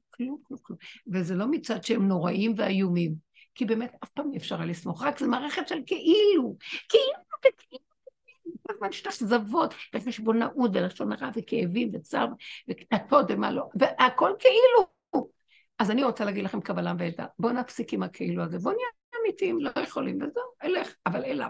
כלום, 0.09 0.37
כלום, 0.43 0.59
כלום. 0.63 0.79
וזה 1.07 1.35
לא 1.35 1.47
מצד 1.51 1.83
שהם 1.83 2.07
נוראים 2.07 2.53
ואיומים. 2.57 3.15
כי 3.55 3.65
באמת 3.65 3.95
אף 4.03 4.09
פעם 4.09 4.31
אי 4.31 4.37
אפשר 4.37 4.65
לסמוך, 4.65 5.03
רק 5.03 5.19
זו 5.19 5.27
מערכת 5.27 5.67
של 5.67 5.79
כאילו, 5.85 6.57
כאילו 6.89 7.23
וכאילו. 7.39 7.93
הזמן 8.69 8.89
יש 8.89 9.07
אכזבות, 9.07 9.73
ויש 9.93 10.03
חשבונאות 10.03 10.71
ולשון 10.73 11.11
הרע 11.11 11.29
וכאבים 11.35 11.89
וצער 11.93 12.27
וקטטות 12.69 13.25
ומה 13.29 13.51
לא, 13.51 13.69
והכל 13.75 14.33
כאילו. 14.39 15.02
אז 15.79 15.91
אני 15.91 16.03
רוצה 16.03 16.25
להגיד 16.25 16.43
לכם 16.43 16.61
קבלה 16.61 16.93
ועדה, 16.99 17.25
בואו 17.39 17.53
נפסיק 17.53 17.93
עם 17.93 18.03
הכאילו 18.03 18.43
הזה, 18.43 18.59
בואו 18.59 18.75
נהיה 18.75 18.87
אמיתיים, 19.21 19.59
לא 19.59 19.71
יכולים, 19.83 20.15
וזהו, 20.15 20.43
אלך, 20.63 20.93
אבל 21.05 21.25
אליו. 21.25 21.49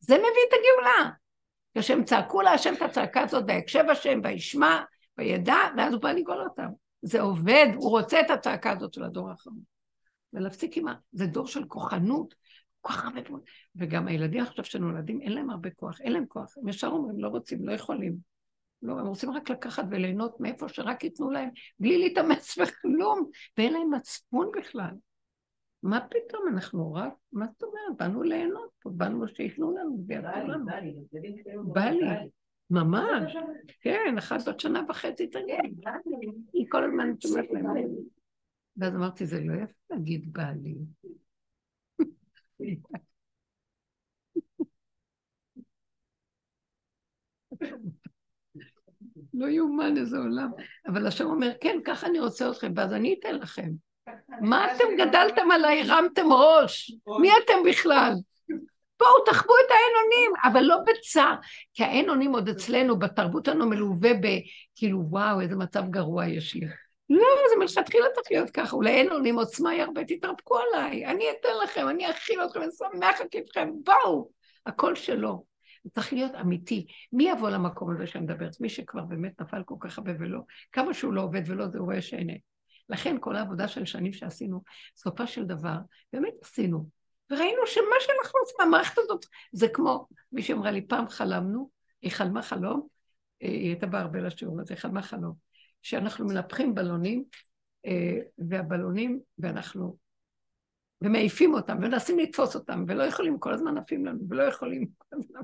זה 0.00 0.14
מביא 0.14 0.28
את 0.48 0.52
הגאולה. 0.52 1.10
כשהם 1.78 2.04
צעקו 2.04 2.42
להשם 2.42 2.74
את 2.74 2.82
הצעקה 2.82 3.20
הזאת, 3.20 3.44
ויקשב 3.48 3.84
השם, 3.90 4.20
וישמע, 4.24 4.82
וידע, 5.18 5.56
ואז 5.76 5.92
הוא 5.92 6.02
בא 6.02 6.12
לגאול 6.12 6.42
אותם. 6.42 6.68
זה 7.02 7.20
עובד, 7.20 7.66
הוא 7.74 7.90
רוצה 7.90 8.20
את 8.20 8.30
הצעקה 8.30 8.72
הזאת 8.72 8.94
של 8.94 9.04
הדור 9.04 9.30
האחרון. 9.30 9.60
ולהפסיק 10.32 10.76
עם 10.76 10.88
ה... 10.88 10.94
זה 11.12 11.26
דור 11.26 11.46
של 11.46 11.64
כוחנות, 11.64 12.34
כל 12.80 12.92
כך 12.92 13.04
הרבה. 13.04 13.20
וגם 13.76 14.08
הילדים 14.08 14.42
עכשיו 14.42 14.64
שנולדים, 14.64 15.20
אין 15.20 15.32
להם 15.32 15.50
הרבה 15.50 15.70
כוח, 15.70 16.00
אין 16.00 16.12
להם 16.12 16.26
כוח. 16.28 16.54
הם 16.62 16.68
ישר 16.68 16.86
אומרים, 16.86 17.18
לא 17.18 17.28
רוצים, 17.28 17.68
לא 17.68 17.72
יכולים. 17.72 18.31
לא, 18.82 18.98
הם 19.00 19.06
רוצים 19.06 19.30
רק 19.30 19.50
לקחת 19.50 19.84
וליהנות 19.90 20.40
מאיפה 20.40 20.68
שרק 20.68 21.04
ייתנו 21.04 21.30
להם, 21.30 21.48
בלי 21.78 21.98
להתאמץ 21.98 22.54
וכלום, 22.58 23.30
ואין 23.58 23.72
להם 23.72 23.94
מצפון 23.94 24.50
בכלל. 24.58 24.94
מה 25.82 26.00
פתאום, 26.00 26.48
אנחנו 26.48 26.94
רק, 26.94 27.12
מה 27.32 27.46
זאת 27.46 27.62
אומרת? 27.62 27.96
באנו 27.98 28.22
ליהנות 28.22 28.70
פה, 28.82 28.90
באנו 28.90 29.28
שייתנו 29.28 29.76
לנו, 29.76 30.04
ויתנו 30.06 30.48
לנו. 30.48 30.66
בא 31.72 31.84
לי, 31.84 32.06
ממש, 32.70 33.36
כן, 33.80 34.14
אחת 34.18 34.48
בת 34.48 34.60
שנה 34.60 34.82
וחצי 34.88 35.26
תגיד, 35.26 35.84
היא 36.52 36.66
כל 36.68 36.84
הזמן 36.84 37.20
שומעת 37.20 37.50
להם. 37.50 37.90
ואז 38.76 38.94
אמרתי, 38.94 39.26
זה 39.26 39.40
לא 39.40 39.62
יפה 39.62 39.72
להגיד 39.90 40.32
בא 40.32 40.50
לי. 40.62 40.74
לא 49.34 49.46
יאומן 49.46 49.96
איזה 49.96 50.18
עולם. 50.18 50.50
אבל 50.86 51.06
השם 51.06 51.26
אומר, 51.26 51.52
כן, 51.60 51.78
ככה 51.84 52.06
אני 52.06 52.20
רוצה 52.20 52.50
אתכם, 52.50 52.72
ואז 52.76 52.92
אני 52.92 53.16
אתן 53.20 53.34
לכם. 53.34 53.68
מה 54.40 54.72
אתם 54.72 54.84
גדלתם 54.98 55.50
עליי, 55.50 55.82
הרמתם 55.82 56.32
ראש? 56.32 56.92
מי 57.20 57.30
אתם 57.44 57.54
בכלל? 57.68 58.12
בואו, 58.98 59.24
תחבו 59.24 59.52
את 59.66 59.70
האין 59.70 59.92
אונים, 60.04 60.32
אבל 60.44 60.62
לא 60.62 60.76
בצער. 60.86 61.34
כי 61.74 61.84
האין 61.84 62.10
אונים 62.10 62.32
עוד 62.32 62.48
אצלנו, 62.48 62.98
בתרבות 62.98 63.44
שלנו 63.44 63.66
מלווה 63.66 64.10
בכאילו, 64.14 65.02
וואו, 65.10 65.40
איזה 65.40 65.56
מצב 65.56 65.82
גרוע 65.90 66.26
יש 66.26 66.54
לי. 66.54 66.66
לא, 67.10 67.26
זה 67.50 67.56
מלכתחילה 67.58 68.06
צריך 68.14 68.26
להיות 68.30 68.50
ככה, 68.50 68.76
אולי 68.76 68.90
אין 68.90 69.10
עולים 69.10 69.38
עוצמה 69.38 69.82
הרבה, 69.82 70.04
תתרפקו 70.04 70.58
עליי, 70.58 71.06
אני 71.06 71.24
אתן 71.30 71.48
לכם, 71.64 71.88
אני 71.88 72.10
אכיל 72.10 72.44
אתכם, 72.44 72.62
אני 72.62 72.70
שמח 72.72 73.20
איתכם, 73.34 73.70
בואו, 73.84 74.28
הכל 74.66 74.94
שלו. 74.94 75.51
צריך 75.90 76.12
להיות 76.12 76.32
אמיתי. 76.40 76.86
מי 77.12 77.30
יבוא 77.30 77.50
למקום 77.50 77.90
הזה 77.90 78.06
שאני 78.06 78.24
מדברת? 78.24 78.60
מי 78.60 78.68
שכבר 78.68 79.04
באמת 79.04 79.40
נפל 79.40 79.62
כל 79.62 79.76
כך 79.80 79.98
הרבה 79.98 80.12
ולא, 80.18 80.40
כמה 80.72 80.94
שהוא 80.94 81.12
לא 81.12 81.22
עובד 81.22 81.42
ולא, 81.46 81.68
זה 81.68 81.78
רואה 81.78 82.02
שאין. 82.02 82.38
לכן 82.88 83.16
כל 83.20 83.36
העבודה 83.36 83.68
של 83.68 83.84
שנים 83.84 84.12
שעשינו, 84.12 84.62
סופה 84.96 85.26
של 85.26 85.44
דבר, 85.44 85.76
באמת 86.12 86.34
עשינו. 86.42 86.88
וראינו 87.30 87.66
שמה 87.66 87.96
שאנחנו 88.00 88.40
עושים, 88.40 88.56
המערכת 88.60 88.98
הזאת, 88.98 89.26
זה 89.52 89.68
כמו, 89.68 90.06
מי 90.32 90.42
שאמרה 90.42 90.70
לי, 90.70 90.86
פעם 90.86 91.08
חלמנו, 91.08 91.70
היא 92.02 92.10
חלמה 92.10 92.42
חלום, 92.42 92.86
היא 93.40 93.68
הייתה 93.68 93.86
בארבל 93.86 94.26
השיעור 94.26 94.60
הזה, 94.60 94.76
חלמה 94.76 95.02
חלום. 95.02 95.34
שאנחנו 95.82 96.26
מנפחים 96.26 96.74
בלונים, 96.74 97.24
אה, 97.86 98.18
והבלונים, 98.38 99.20
ואנחנו, 99.38 99.96
ומעיפים 101.04 101.54
אותם, 101.54 101.76
ומנסים 101.76 102.18
לתפוס 102.18 102.54
אותם, 102.54 102.84
ולא 102.88 103.02
יכולים, 103.02 103.38
כל 103.38 103.54
הזמן 103.54 103.78
עפים 103.78 104.06
לנו, 104.06 104.20
ולא 104.28 104.42
יכולים, 104.42 104.86
כל 104.98 105.16
הזמן. 105.16 105.40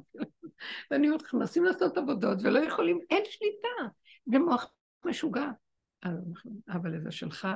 ואני 0.90 1.08
אומרת 1.08 1.32
מנסים 1.34 1.64
לעשות 1.64 1.96
עבודות, 1.96 2.38
ולא 2.42 2.58
יכולים, 2.58 2.98
אין 3.10 3.22
שליטה, 3.24 3.94
זה 4.26 4.38
מוח 4.38 4.72
משוגע. 5.04 5.46
אבל 6.68 7.00
זה 7.04 7.10
שלך, 7.10 7.48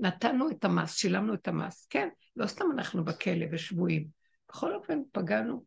נתנו 0.00 0.50
את 0.50 0.64
המס, 0.64 0.96
שילמנו 0.96 1.34
את 1.34 1.48
המס. 1.48 1.86
כן, 1.90 2.08
לא 2.36 2.46
סתם 2.46 2.64
אנחנו 2.72 3.04
בכלא 3.04 3.46
ושבויים. 3.52 4.06
בכל 4.48 4.74
אופן, 4.74 4.98
פגענו, 5.12 5.64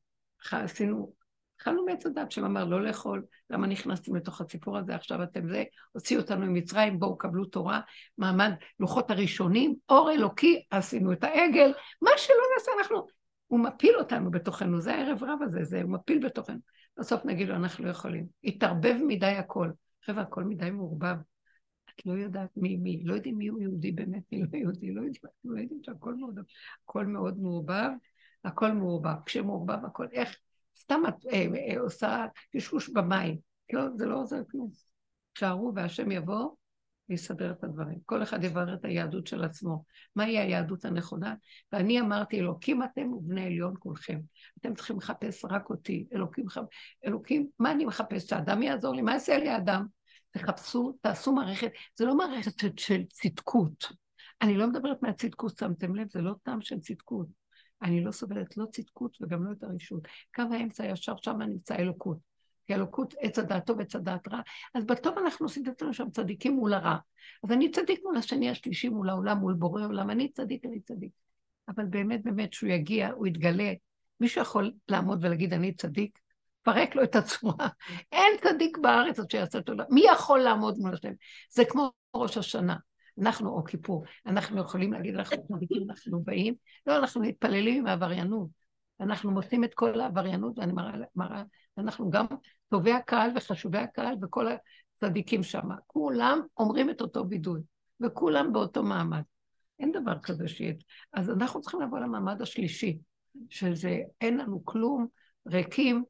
עשינו 0.52 1.14
התחלנו 1.56 1.86
מעץ 1.86 2.06
הדת 2.06 2.32
שאמר 2.32 2.66
לא 2.66 2.82
לאכול, 2.84 3.26
למה 3.50 3.68
נכנסתם 3.68 4.16
לתוך 4.16 4.42
הסיפור 4.42 4.78
הזה, 4.78 4.96
עכשיו 4.96 5.24
אתם 5.24 5.48
זה, 5.48 5.64
הוציאו 5.92 6.22
אותנו 6.22 6.46
ממצרים, 6.46 7.00
בואו 7.00 7.18
קבלו 7.18 7.46
תורה, 7.46 7.82
מעמד 8.18 8.52
לוחות 8.80 9.12
הראשונים, 9.12 9.76
אור 9.90 10.12
אלוקי, 10.12 10.64
עשינו 10.72 11.14
את 11.14 11.24
העגל, 11.24 11.74
מה 12.02 12.12
שלא 12.18 12.36
נעשה 12.58 12.72
אנחנו, 12.80 13.08
הוא 13.48 13.60
מפיל 13.60 13.96
אותנו 13.96 14.32
בתוכנו, 14.32 14.82
זה 14.82 14.96
הערב 14.96 15.24
רב 15.24 15.40
הזה, 15.42 15.64
זה, 15.64 15.82
הוא 15.82 15.92
מפיל 15.92 16.26
בתוכנו. 16.26 16.60
בסוף 16.98 17.26
נגיד 17.26 17.48
לו, 17.48 17.56
אנחנו 17.56 17.86
לא 17.86 17.90
יכולים. 17.90 18.26
התערבב 18.44 18.96
מדי 19.08 19.26
הכל. 19.26 19.70
חבר'ה, 20.06 20.22
הכל 20.22 20.44
מדי 20.44 20.72
מעורבב. 20.72 21.16
את 21.96 22.06
לא 22.06 22.14
יודעת 22.14 22.50
מי 22.58 22.78
מי, 22.78 23.04
לא 23.04 23.14
יודעים 23.14 23.38
מי 23.38 23.48
הוא 23.48 23.62
יהודי 23.62 23.92
באמת, 23.92 24.24
מי 24.32 24.42
לא 24.42 24.58
יהודי, 24.58 24.94
לא 24.94 25.02
יודעים, 25.02 25.22
לא 25.46 25.60
יודעים 25.60 25.80
שהכל 25.84 26.16
מאוד, 26.16 26.40
הכל 26.84 27.06
מאוד 27.06 27.40
מעורבב, 27.40 27.90
הכל 28.44 28.72
מעורבב. 28.72 29.16
כשמעורבב 29.26 29.86
הכל, 29.86 30.08
איך, 30.12 30.38
סתם 30.76 31.02
את 31.08 31.26
אה, 31.34 31.46
אה, 31.56 31.80
עושה 31.80 32.26
קשקוש 32.54 32.90
במים, 32.90 33.38
לא, 33.74 33.82
זה 33.96 34.06
לא 34.06 34.16
עוזר 34.16 34.42
כלום. 34.52 34.70
תשארו 35.34 35.72
והשם 35.76 36.12
יבוא 36.12 36.50
ויסדר 37.10 37.52
את 37.52 37.64
הדברים. 37.64 38.00
כל 38.06 38.24
אחד 38.24 38.44
יברר 38.44 38.74
את 38.74 38.86
היהדות 38.86 39.28
של 39.28 39.44
עצמו. 39.44 39.84
מהי 40.16 40.40
היהדות 40.40 40.86
הנכונה? 40.86 41.36
ואני 41.72 42.00
אמרתי, 42.00 42.40
אלוקים 42.40 42.84
אתם 42.84 43.14
ובני 43.14 43.46
עליון 43.46 43.74
כולכם. 43.80 44.20
אתם 44.60 44.76
צריכים 44.76 44.98
לחפש 44.98 45.46
רק 45.46 45.70
אותי. 45.70 46.08
אלוקים, 46.14 46.46
אלוקים, 47.06 47.48
מה 47.60 47.72
אני 47.72 47.86
מחפש? 47.86 48.26
שהאדם 48.26 48.64
יעזור 48.64 48.96
לי? 48.96 49.02
מה 49.02 49.14
יעשה 49.14 49.38
לי 49.38 49.50
האדם? 49.50 49.86
תחפשו, 50.32 50.98
תעשו 51.02 51.32
מערכת, 51.32 51.72
זה 51.96 52.06
לא 52.06 52.18
מערכת 52.18 52.80
של 52.80 53.04
צדקות. 53.10 53.86
אני 54.42 54.58
לא 54.58 54.68
מדברת 54.68 55.02
מהצדקות, 55.02 55.58
שמתם 55.58 55.96
לב, 55.96 56.08
זה 56.10 56.22
לא 56.22 56.36
טעם 56.44 56.62
של 56.62 56.80
צדקות. 56.80 57.45
אני 57.86 58.04
לא 58.04 58.12
סובלת 58.12 58.58
לא 58.58 58.66
צדקות 58.72 59.18
וגם 59.22 59.44
לא 59.44 59.52
את 59.52 59.64
הרשות. 59.64 60.08
קו 60.36 60.44
האמצע 60.52 60.86
ישר 60.86 61.16
שם 61.22 61.42
נמצא 61.42 61.76
אלוקות. 61.76 62.18
כי 62.68 62.76
אלוקות 62.76 63.14
עץ 63.20 63.40
הדעת 63.40 63.66
טוב, 63.66 63.82
עץ 63.82 63.96
הדעת 63.96 64.28
רע. 64.28 64.40
אז 64.74 64.86
בטוב 64.86 65.18
אנחנו 65.18 65.46
עושים 65.46 65.64
את 65.68 65.84
שם 65.92 66.10
צדיקים 66.10 66.56
מול 66.56 66.74
הרע. 66.74 66.98
אז 67.44 67.52
אני 67.52 67.72
צדיק 67.72 68.00
מול 68.04 68.18
השני, 68.18 68.50
השלישי, 68.50 68.90
מול 68.90 69.10
העולם, 69.10 69.38
מול 69.38 69.54
בורא 69.54 69.86
עולם. 69.86 70.10
אני 70.10 70.32
צדיק, 70.32 70.66
אני 70.66 70.80
צדיק. 70.80 71.12
אבל 71.68 71.86
באמת, 71.86 72.24
באמת, 72.24 72.54
שהוא 72.54 72.70
יגיע, 72.70 73.10
הוא 73.12 73.28
יתגלה. 73.28 73.74
מישהו 74.20 74.42
יכול 74.42 74.72
לעמוד 74.88 75.26
ולהגיד, 75.26 75.54
אני 75.54 75.74
צדיק? 75.76 76.20
פרק 76.64 76.96
לו 76.96 77.04
את 77.04 77.16
הצורה. 77.16 77.68
אין 78.12 78.34
צדיק 78.44 78.78
בארץ 78.78 79.20
עד 79.20 79.32
שיעשה 79.32 79.62
תודה. 79.62 79.84
מי 79.90 80.04
יכול 80.14 80.40
לעמוד 80.40 80.78
מול 80.78 80.94
השם? 80.94 81.14
זה 81.50 81.66
כמו 81.66 81.92
ראש 82.16 82.38
השנה. 82.38 82.76
אנחנו, 83.22 83.50
או 83.50 83.64
כיפור, 83.64 84.04
אנחנו 84.26 84.62
יכולים 84.62 84.94
להגיד, 84.94 85.16
אנחנו 85.16 85.38
צדיקים, 85.48 85.90
אנחנו 85.90 86.24
באים, 86.24 86.54
לא, 86.88 86.98
אנחנו 86.98 87.22
מתפללים 87.22 87.80
עם 87.80 87.88
העבריינות. 87.88 88.50
אנחנו 89.00 89.32
מוצאים 89.32 89.64
את 89.64 89.74
כל 89.74 90.02
העבריינות, 90.02 90.60
ואני 90.60 90.74
מראה, 90.74 91.06
מראה, 91.16 91.44
אנחנו 91.78 92.10
גם 92.10 92.26
טובי 92.70 92.92
הקהל 92.92 93.32
וחשובי 93.36 93.78
הקהל 93.78 94.16
וכל 94.22 94.46
הצדיקים 94.96 95.44
שם. 95.44 95.70
כולם 95.88 96.40
אומרים 96.58 96.90
את 96.90 97.02
אותו 97.02 97.26
בידוי, 97.26 97.62
וכולם 98.02 98.54
באותו 98.54 98.84
מעמד. 98.84 99.22
אין 99.80 99.92
דבר 99.92 100.20
כזה 100.20 100.48
שיהיה. 100.48 100.74
אז 101.14 101.30
אנחנו 101.30 101.62
צריכים 101.62 101.82
לבוא 101.82 102.00
למעמד 102.00 102.42
השלישי, 102.42 102.98
שזה 103.50 103.98
אין 104.22 104.38
לנו 104.38 104.66
כלום, 104.66 105.08
ריקים, 105.48 106.04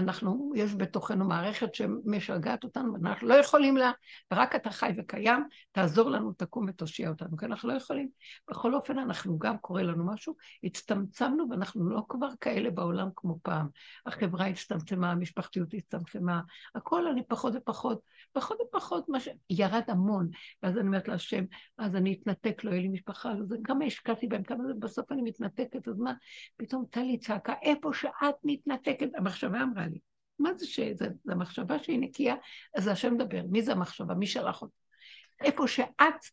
אנחנו, 0.00 0.52
יש 0.56 0.74
בתוכנו 0.74 1.24
מערכת 1.28 1.74
שמשגעת 1.74 2.64
אותנו, 2.64 2.92
ואנחנו 2.92 3.28
לא 3.28 3.34
יכולים 3.34 3.76
לה, 3.76 3.92
ורק 4.32 4.54
אתה 4.54 4.70
חי 4.70 4.92
וקיים, 4.98 5.44
תעזור 5.72 6.10
לנו, 6.10 6.32
תקום 6.32 6.66
ותושיע 6.68 7.08
אותנו, 7.08 7.36
כי 7.36 7.46
אנחנו 7.46 7.68
לא 7.68 7.74
יכולים. 7.74 8.08
בכל 8.50 8.74
אופן, 8.74 8.98
אנחנו 8.98 9.38
גם, 9.38 9.58
קורה 9.58 9.82
לנו 9.82 10.06
משהו, 10.06 10.34
הצטמצמנו, 10.64 11.50
ואנחנו 11.50 11.90
לא 11.90 12.02
כבר 12.08 12.28
כאלה 12.40 12.70
בעולם 12.70 13.08
כמו 13.16 13.38
פעם. 13.42 13.68
החברה 14.06 14.46
הצטמצמה, 14.46 15.10
המשפחתיות 15.10 15.74
הצטמצמה, 15.74 16.40
הכל 16.74 17.06
אני 17.06 17.22
פחות 17.28 17.52
ופחות, 17.56 18.00
פחות 18.32 18.58
ופחות, 18.68 19.08
מה 19.08 19.20
ש... 19.20 19.28
ירד 19.50 19.84
המון. 19.88 20.28
ואז 20.62 20.78
אני 20.78 20.86
אומרת 20.86 21.08
להשם, 21.08 21.44
אז 21.78 21.96
אני 21.96 22.18
אתנתק, 22.22 22.64
לא 22.64 22.70
יהיה 22.70 22.82
לי 22.82 22.88
משפחה, 22.88 23.32
זה, 23.42 23.56
כמה 23.64 23.84
השקעתי 23.84 24.26
בהם, 24.26 24.42
כמה 24.42 24.64
זה, 24.66 24.72
בסוף 24.78 25.12
אני 25.12 25.22
מתנתקת, 25.22 25.88
אז 25.88 25.98
מה, 25.98 26.12
פתאום 26.56 26.84
טלי 26.90 27.18
צעקה, 27.18 27.54
איפה 27.62 27.92
שאת 27.92 28.34
מתנתקת, 28.44 29.08
המחשבה 29.14 29.62
אמרה 29.62 29.86
מה 30.40 30.54
זה 30.54 30.66
שזה? 30.66 31.06
זו 31.24 31.32
המחשבה 31.32 31.78
שהיא 31.78 31.98
נקייה, 32.00 32.34
אז 32.76 32.88
השם 32.88 33.14
מדבר. 33.14 33.42
מי 33.50 33.62
זה 33.62 33.72
המחשבה? 33.72 34.14
מי 34.14 34.26
שלח 34.26 34.62
אותה? 34.62 34.74
איפה 35.40 35.68
שאת 35.68 36.24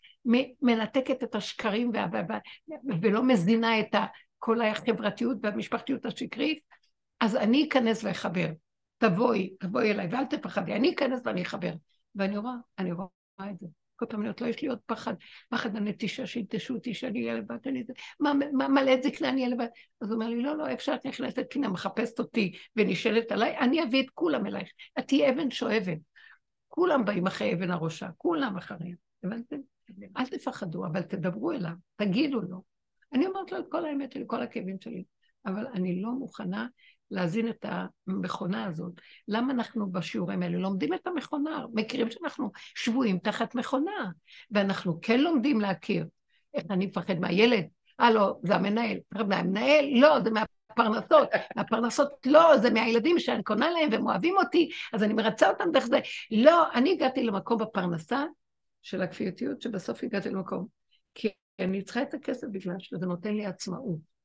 מנתקת 0.61 1.23
את 1.23 1.35
השקרים 1.35 1.91
וה... 1.93 2.37
ולא 3.01 3.23
מזינה 3.23 3.79
את 3.79 3.95
כל 4.39 4.61
החברתיות 4.61 5.37
והמשפחתיות 5.43 6.05
השקרית, 6.05 6.59
אז 7.19 7.35
אני 7.35 7.67
אכנס 7.67 8.03
ואחבר. 8.03 8.47
תבואי, 8.97 9.53
תבואי 9.59 9.91
אליי, 9.91 10.07
ואל 10.11 10.25
תפחדי, 10.25 10.73
אני 10.73 10.93
אכנס 10.93 11.21
ואני 11.25 11.41
אחבר. 11.41 11.73
ואני 12.15 12.37
רואה, 12.37 12.53
אני 12.79 12.91
רואה 12.91 13.07
את 13.49 13.59
זה. 13.59 13.67
כל 13.97 14.05
פעם 14.05 14.19
אני 14.19 14.27
אומרת, 14.27 14.41
לא, 14.41 14.47
יש 14.47 14.61
לי 14.61 14.67
עוד 14.67 14.79
פחד, 14.85 15.13
פחד 15.49 15.75
הנטישה, 15.75 16.27
שינטשו 16.27 16.73
אותי, 16.73 16.93
שאני 16.93 17.21
אהיה 17.21 17.33
לבד, 17.33 17.57
אני 17.65 17.83
זה, 17.83 17.93
מה, 18.19 18.33
מה 18.53 18.67
מלא 18.67 18.93
את 18.93 19.03
זקנה, 19.03 19.29
אני 19.29 19.41
אהיה 19.43 19.55
לבד. 19.55 19.67
אז 20.01 20.07
הוא 20.09 20.15
אומר 20.15 20.29
לי, 20.29 20.41
לא, 20.41 20.57
לא, 20.57 20.67
איפה 20.67 20.83
שאת 20.83 21.05
נכנסת 21.05 21.45
פנימה, 21.49 21.69
מחפשת 21.73 22.19
אותי 22.19 22.51
ונשאלת 22.75 23.31
עליי, 23.31 23.57
אני 23.57 23.83
אביא 23.83 24.03
את 24.03 24.09
כולם 24.13 24.45
אלייך. 24.45 24.69
את 24.99 25.07
תהיי 25.07 25.29
אבן 25.29 25.51
שואבת. 25.51 25.97
כולם 26.67 27.05
באים 27.05 27.27
אחרי 27.27 27.53
אבן 27.53 27.71
הראשה, 27.71 28.09
כולם 28.17 28.57
אחריהם. 28.57 28.95
הבנתם? 29.23 29.57
אל 30.17 30.25
תפחדו, 30.25 30.85
אבל 30.85 31.01
תדברו 31.01 31.51
אליו, 31.51 31.73
תגידו 31.95 32.41
לו. 32.41 32.63
אני 33.13 33.27
אומרת 33.27 33.51
לו 33.51 33.59
את 33.59 33.65
כל 33.69 33.85
האמת 33.85 34.11
שלי, 34.11 34.23
כל 34.27 34.41
הכאבים 34.41 34.77
שלי, 34.81 35.03
אבל 35.45 35.67
אני 35.67 36.01
לא 36.01 36.11
מוכנה 36.11 36.67
להזין 37.11 37.49
את 37.49 37.65
המכונה 38.07 38.65
הזאת. 38.65 38.93
למה 39.27 39.53
אנחנו 39.53 39.91
בשיעורים 39.91 40.43
האלה 40.43 40.57
לומדים 40.57 40.93
את 40.93 41.07
המכונה? 41.07 41.65
מכירים 41.73 42.11
שאנחנו 42.11 42.51
שבויים 42.75 43.17
תחת 43.19 43.55
מכונה, 43.55 44.11
ואנחנו 44.51 44.99
כן 45.01 45.19
לומדים 45.19 45.61
להכיר. 45.61 46.05
איך 46.53 46.63
אני 46.69 46.85
מפחד 46.85 47.19
מהילד? 47.19 47.65
לא, 47.99 48.39
זה 48.43 48.55
המנהל. 48.55 48.97
מהמנהל? 49.11 49.85
לא, 49.91 50.19
זה 50.23 50.29
מהפרנסות. 50.29 51.29
הפרנסות, 51.55 52.09
לא, 52.25 52.57
זה 52.57 52.69
מהילדים 52.69 53.19
שאני 53.19 53.43
קונה 53.43 53.69
להם 53.69 53.89
והם 53.91 54.07
אוהבים 54.07 54.37
אותי, 54.37 54.69
אז 54.93 55.03
אני 55.03 55.13
מרצה 55.13 55.49
אותם 55.49 55.71
דרך 55.73 55.85
זה. 55.85 55.99
לא, 56.31 56.73
אני 56.73 56.91
הגעתי 56.91 57.23
למקום 57.23 57.57
בפרנסה 57.57 58.25
של 58.81 59.01
הכפייתיות, 59.01 59.61
שבסוף 59.61 60.03
הגעתי 60.03 60.29
למקום. 60.29 60.67
כי 61.13 61.29
אני 61.59 61.81
צריכה 61.81 62.01
את 62.01 62.13
הכסף 62.13 62.47
בגלל 62.51 62.75
שזה 62.79 63.05
נותן 63.05 63.33
לי 63.33 63.45
עצמאות. 63.45 64.16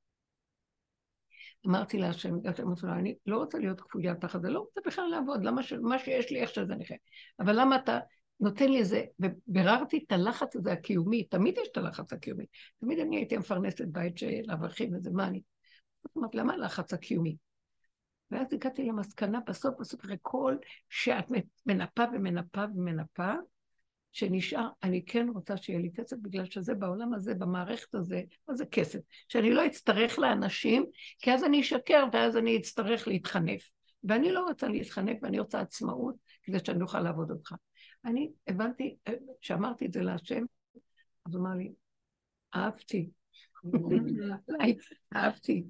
אמרתי 1.67 1.99
להשם, 1.99 2.35
אמרתי 2.35 2.63
לו, 2.63 2.93
אני 2.93 3.15
לא 3.27 3.37
רוצה 3.37 3.59
להיות 3.59 3.81
כפויה 3.81 4.15
תחת 4.15 4.43
זה, 4.43 4.51
לא 4.51 4.59
רוצה 4.59 4.81
בכלל 4.87 5.07
לעבוד, 5.07 5.45
למה 5.45 5.63
ש... 5.63 5.73
מה 5.73 5.99
שיש 5.99 6.31
לי, 6.31 6.41
איך 6.41 6.51
שזה 6.51 6.75
נכה. 6.75 6.95
אבל 7.41 7.61
למה 7.61 7.77
אתה 7.77 7.99
נותן 8.41 8.69
לי 8.69 8.79
איזה, 8.79 9.05
וביררתי 9.21 10.05
את 10.07 10.13
הלחץ 10.13 10.57
הזה 10.57 10.73
הקיומי, 10.73 11.25
תמיד 11.25 11.59
יש 11.59 11.69
את 11.73 11.77
הלחץ 11.77 12.13
הקיומי. 12.13 12.45
תמיד 12.81 12.99
אני 12.99 13.17
הייתי 13.17 13.37
מפרנסת 13.37 13.85
בית 13.89 14.19
של 14.19 14.51
אברכים 14.53 14.95
וזה, 14.95 15.11
מה 15.11 15.27
אני... 15.27 15.43
זאת 16.05 16.17
אומרת, 16.17 16.35
למה 16.35 16.55
הלחץ 16.55 16.93
הקיומי? 16.93 17.37
ואז 18.31 18.53
הגעתי 18.53 18.85
למסקנה, 18.85 19.41
בסוף, 19.47 19.75
בסוף, 19.81 20.01
אחרי 20.01 20.17
כל 20.23 20.57
שאת 20.89 21.27
מנפה 21.67 22.03
ומנפה 22.13 22.65
ומנפה, 22.75 23.33
שנשאר, 24.13 24.69
אני 24.83 25.05
כן 25.05 25.29
רוצה 25.35 25.57
שיהיה 25.57 25.79
לי 25.79 25.91
כסף, 25.97 26.17
בגלל 26.23 26.45
שזה 26.45 26.75
בעולם 26.75 27.15
הזה, 27.15 27.35
במערכת 27.35 27.95
הזה, 27.95 28.23
מה 28.49 28.55
זה 28.55 28.67
כסף? 28.67 28.99
שאני 29.29 29.55
לא 29.55 29.67
אצטרך 29.67 30.19
לאנשים, 30.19 30.87
כי 31.19 31.33
אז 31.33 31.45
אני 31.45 31.61
אשקר 31.61 32.05
ואז 32.13 32.37
אני 32.37 32.57
אצטרך 32.57 33.09
להתחנף. 33.09 33.71
ואני 34.05 34.33
לא 34.33 34.41
רוצה 34.41 34.69
להתחנף 34.69 35.19
ואני 35.23 35.39
רוצה 35.39 35.61
עצמאות 35.61 36.15
כדי 36.43 36.59
שאני 36.67 36.83
אוכל 36.83 37.01
לעבוד 37.01 37.31
אותך. 37.31 37.55
אני 38.05 38.31
הבנתי, 38.47 38.97
כשאמרתי 39.41 39.87
את 39.87 39.93
זה 39.93 40.03
להשם, 40.03 40.45
אז 41.27 41.35
הוא 41.35 41.43
אמר 41.43 41.55
לי, 41.55 41.73
אהבתי. 42.55 43.11
אהבתי. 45.17 45.65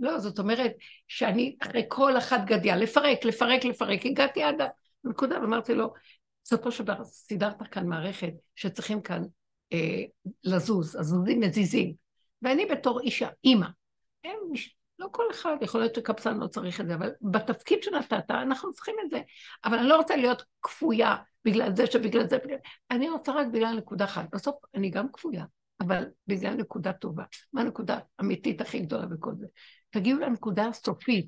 לא, 0.00 0.18
זאת 0.18 0.38
אומרת 0.38 0.72
שאני 1.08 1.56
אחרי 1.62 1.82
כל 1.88 2.18
אחת 2.18 2.40
גדיה, 2.46 2.76
לפרק, 2.76 3.24
לפרק, 3.24 3.64
לפרק, 3.64 4.06
הגעתי 4.06 4.42
עד 4.42 4.56
הנקודה 5.04 5.40
ואמרתי 5.40 5.74
לו, 5.74 5.92
בסופו 6.46 6.72
של 6.72 6.84
דבר 6.84 7.04
סידרת 7.04 7.62
כאן 7.70 7.86
מערכת 7.86 8.32
שצריכים 8.54 9.00
כאן 9.00 9.22
אה, 9.72 10.02
לזוז, 10.44 10.96
הזוזים 10.96 11.40
מזיזים. 11.40 11.94
ואני 12.42 12.66
בתור 12.66 13.00
אישה, 13.00 13.28
אימא, 13.44 13.66
הם, 14.24 14.36
לא 14.98 15.08
כל 15.12 15.24
אחד, 15.30 15.56
יכול 15.60 15.80
להיות 15.80 15.94
שקפסן 15.94 16.38
לא 16.38 16.46
צריך 16.46 16.80
את 16.80 16.86
זה, 16.86 16.94
אבל 16.94 17.10
בתפקיד 17.22 17.82
שנתת, 17.82 18.30
אנחנו 18.30 18.72
צריכים 18.72 18.94
את 19.04 19.10
זה. 19.10 19.20
אבל 19.64 19.78
אני 19.78 19.88
לא 19.88 19.96
רוצה 19.96 20.16
להיות 20.16 20.42
כפויה 20.62 21.16
בגלל 21.44 21.76
זה 21.76 21.86
שבגלל 21.86 22.28
זה, 22.28 22.38
בגלל... 22.38 22.58
אני 22.90 23.10
רוצה 23.10 23.32
רק 23.32 23.46
בגלל 23.52 23.76
נקודה 23.76 24.04
אחת. 24.04 24.24
בסוף 24.32 24.56
אני 24.74 24.90
גם 24.90 25.12
כפויה, 25.12 25.44
אבל 25.80 26.04
בגלל 26.26 26.54
נקודה 26.54 26.92
טובה. 26.92 27.24
מה 27.52 27.60
הנקודה 27.60 27.98
האמיתית 28.18 28.60
הכי 28.60 28.78
גדולה 28.78 29.06
בכל 29.06 29.32
זה? 29.38 29.46
תגיעו 29.90 30.20
לנקודה 30.20 30.66
הסופית. 30.66 31.26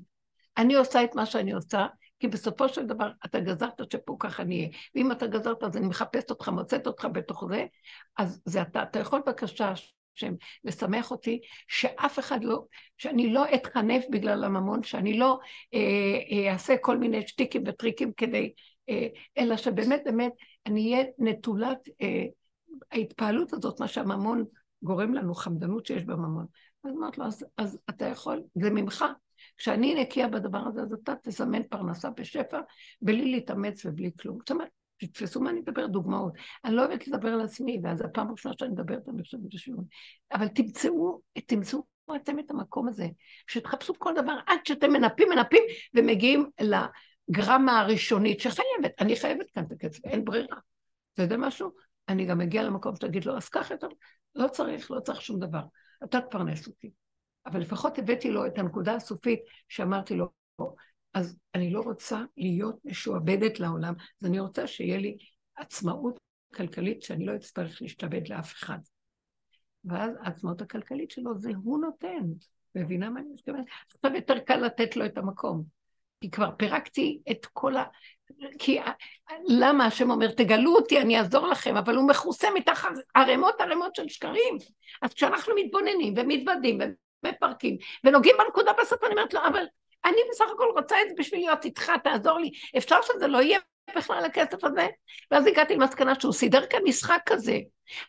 אני 0.57 0.75
עושה 0.75 1.03
את 1.03 1.15
מה 1.15 1.25
שאני 1.25 1.51
עושה, 1.51 1.87
כי 2.19 2.27
בסופו 2.27 2.69
של 2.69 2.85
דבר 2.85 3.11
אתה 3.25 3.39
גזרת 3.39 3.91
שפה 3.93 4.15
ככה 4.19 4.43
נהיה. 4.43 4.67
ואם 4.95 5.11
אתה 5.11 5.27
גזרת 5.27 5.63
אז 5.63 5.77
אני 5.77 5.87
מחפשת 5.87 6.29
אותך, 6.29 6.49
מוצאת 6.49 6.87
אותך 6.87 7.07
בתוך 7.11 7.43
זה, 7.49 7.65
אז 8.17 8.41
זה 8.45 8.61
אתה, 8.61 8.83
אתה 8.83 8.99
יכול 8.99 9.21
בבקשה 9.25 9.73
השם, 10.15 10.33
לשמח 10.63 11.11
אותי, 11.11 11.41
שאף 11.67 12.19
אחד 12.19 12.43
לא, 12.43 12.65
שאני 12.97 13.33
לא 13.33 13.45
אתחנף 13.55 14.05
בגלל 14.11 14.43
הממון, 14.43 14.83
שאני 14.83 15.19
לא 15.19 15.39
אה, 15.73 15.79
אה, 16.31 16.53
אעשה 16.53 16.75
כל 16.81 16.97
מיני 16.97 17.27
שטיקים 17.27 17.63
וטריקים 17.67 18.11
כדי, 18.17 18.53
אה, 18.89 19.07
אלא 19.37 19.57
שבאמת 19.57 20.01
באמת 20.05 20.33
אני 20.65 20.93
אהיה 20.93 21.05
נטולת 21.17 21.79
אה, 22.01 22.25
ההתפעלות 22.91 23.53
הזאת, 23.53 23.79
מה 23.79 23.87
שהממון 23.87 24.45
גורם 24.83 25.13
לנו, 25.13 25.35
חמדנות 25.35 25.85
שיש 25.85 26.03
בממון. 26.03 26.45
אז 26.83 26.91
אמרת 26.91 27.17
לו, 27.17 27.25
אז, 27.25 27.45
אז 27.57 27.79
אתה 27.89 28.05
יכול, 28.05 28.43
זה 28.55 28.69
ממך. 28.69 29.05
כשאני 29.59 30.01
נקייה 30.01 30.27
בדבר 30.27 30.67
הזה, 30.67 30.81
אז 30.81 30.93
אתה 30.93 31.13
תזמן 31.23 31.63
פרנסה 31.63 32.09
בשפע, 32.09 32.59
בלי 33.01 33.31
להתאמץ 33.31 33.85
ובלי 33.85 34.11
כלום. 34.19 34.37
זאת 34.39 34.51
אומרת, 34.51 34.69
תתפסו 34.97 35.41
מה 35.41 35.49
אני 35.49 35.59
מדברת, 35.59 35.91
דוגמאות. 35.91 36.33
אני 36.65 36.75
לא 36.75 36.85
אוהבת 36.85 37.07
לדבר 37.07 37.29
על 37.29 37.41
עצמי, 37.41 37.79
ואז 37.83 38.01
הפעם 38.01 38.27
הראשונה 38.27 38.55
שאני 38.59 38.71
מדברת, 38.71 39.09
אני 39.09 39.23
חושבת 39.23 39.41
בשיעור. 39.41 39.83
אבל 40.33 40.47
תמצאו, 40.47 41.21
תמצאו 41.45 41.83
אתם 42.15 42.39
את 42.39 42.51
המקום 42.51 42.87
הזה, 42.87 43.07
שתחפשו 43.47 43.93
כל 43.97 44.13
דבר 44.15 44.37
עד 44.47 44.59
שאתם 44.67 44.93
מנפים, 44.93 45.29
מנפים, 45.29 45.63
ומגיעים 45.93 46.49
לגרמה 46.61 47.79
הראשונית 47.79 48.39
שחייבת. 48.39 48.91
אני 48.99 49.15
חייבת 49.15 49.51
כאן 49.51 49.63
את 49.63 49.71
הקצב, 49.71 49.99
אין 50.05 50.25
ברירה. 50.25 50.57
אתה 51.13 51.23
יודע 51.23 51.37
משהו? 51.37 51.71
אני 52.09 52.25
גם 52.25 52.41
אגיע 52.41 52.63
למקום 52.63 52.95
שתגיד 52.95 53.25
לו, 53.25 53.37
אז 53.37 53.49
ככה, 53.49 53.75
לא 54.35 54.47
צריך, 54.47 54.91
לא 54.91 54.99
צריך 54.99 55.21
שום 55.21 55.39
דבר. 55.39 55.61
אתה 56.03 56.21
תפרנס 56.21 56.67
אותי. 56.67 56.91
אבל 57.45 57.59
לפחות 57.59 57.99
הבאתי 57.99 58.31
לו 58.31 58.45
את 58.45 58.57
הנקודה 58.57 58.95
הסופית 58.95 59.39
שאמרתי 59.67 60.15
לו, 60.15 60.29
אז 61.13 61.37
אני 61.55 61.73
לא 61.73 61.81
רוצה 61.81 62.23
להיות 62.37 62.75
משועבדת 62.85 63.59
לעולם, 63.59 63.93
אז 64.21 64.27
אני 64.27 64.39
רוצה 64.39 64.67
שיהיה 64.67 64.97
לי 64.97 65.17
עצמאות 65.55 66.19
כלכלית 66.55 67.03
שאני 67.03 67.25
לא 67.25 67.35
אצטרך 67.35 67.81
להשתעבד 67.81 68.27
לאף 68.27 68.53
אחד. 68.53 68.79
ואז 69.85 70.11
העצמאות 70.21 70.61
הכלכלית 70.61 71.11
שלו 71.11 71.37
זה 71.37 71.51
הוא 71.63 71.81
נותן. 71.81 72.23
מבינה 72.75 73.09
מה 73.09 73.19
אני 73.19 73.29
מתכוונת? 73.33 73.65
עכשיו 73.95 74.15
יותר 74.15 74.39
קל 74.39 74.55
לתת 74.55 74.95
לו 74.95 75.05
את 75.05 75.17
המקום. 75.17 75.63
כי 76.21 76.31
כבר 76.31 76.51
פירקתי 76.57 77.21
את 77.31 77.45
כל 77.45 77.77
ה... 77.77 77.83
כי 78.59 78.79
למה 79.47 79.85
השם 79.85 80.11
אומר, 80.11 80.31
תגלו 80.31 80.75
אותי, 80.75 81.01
אני 81.01 81.19
אעזור 81.19 81.47
לכם, 81.47 81.77
אבל 81.77 81.95
הוא 81.95 82.09
מכוסה 82.09 82.47
מתחת 82.55 82.89
ערימות 83.15 83.61
ערימות 83.61 83.95
של 83.95 84.09
שקרים. 84.09 84.57
אז 85.01 85.13
כשאנחנו 85.13 85.53
מתבוננים 85.55 86.13
ומתוודים 86.17 86.81
ומפרקים 87.23 87.77
ונוגעים 88.03 88.35
בנקודה 88.39 88.71
בסוף, 88.81 89.03
אני 89.03 89.11
אומרת 89.11 89.33
לו, 89.33 89.39
אבל 89.47 89.63
אני 90.05 90.21
בסך 90.31 90.45
הכל 90.55 90.71
רוצה 90.75 90.95
את 91.01 91.09
זה 91.09 91.15
בשביל 91.17 91.39
להיות 91.39 91.65
איתך, 91.65 91.91
תעזור 92.03 92.39
לי. 92.39 92.51
אפשר 92.77 93.01
שזה 93.01 93.27
לא 93.27 93.41
יהיה 93.41 93.59
בכלל 93.95 94.25
הכסף 94.25 94.63
הזה? 94.63 94.87
ואז 95.31 95.47
הגעתי 95.47 95.75
למסקנה 95.75 96.19
שהוא 96.19 96.33
סידר 96.33 96.65
כאן 96.65 96.79
משחק 96.83 97.21
כזה. 97.25 97.59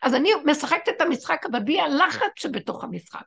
אז 0.01 0.15
אני 0.15 0.29
משחקת 0.45 0.89
את 0.89 1.01
המשחק, 1.01 1.41
אבל 1.51 1.59
בלי 1.59 1.81
הלחץ 1.81 2.31
שבתוך 2.35 2.83
המשחק. 2.83 3.23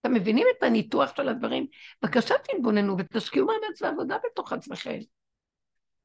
אתם 0.00 0.14
מבינים 0.14 0.46
את 0.58 0.62
הניתוח 0.62 1.16
של 1.16 1.28
הדברים? 1.28 1.66
בבקשה 2.02 2.34
תתבוננו 2.38 2.96
ותשקיעו 2.98 3.46
מאמץ 3.46 3.82
ועבודה 3.82 4.16
בתוך 4.24 4.52
עצמכם. 4.52 4.98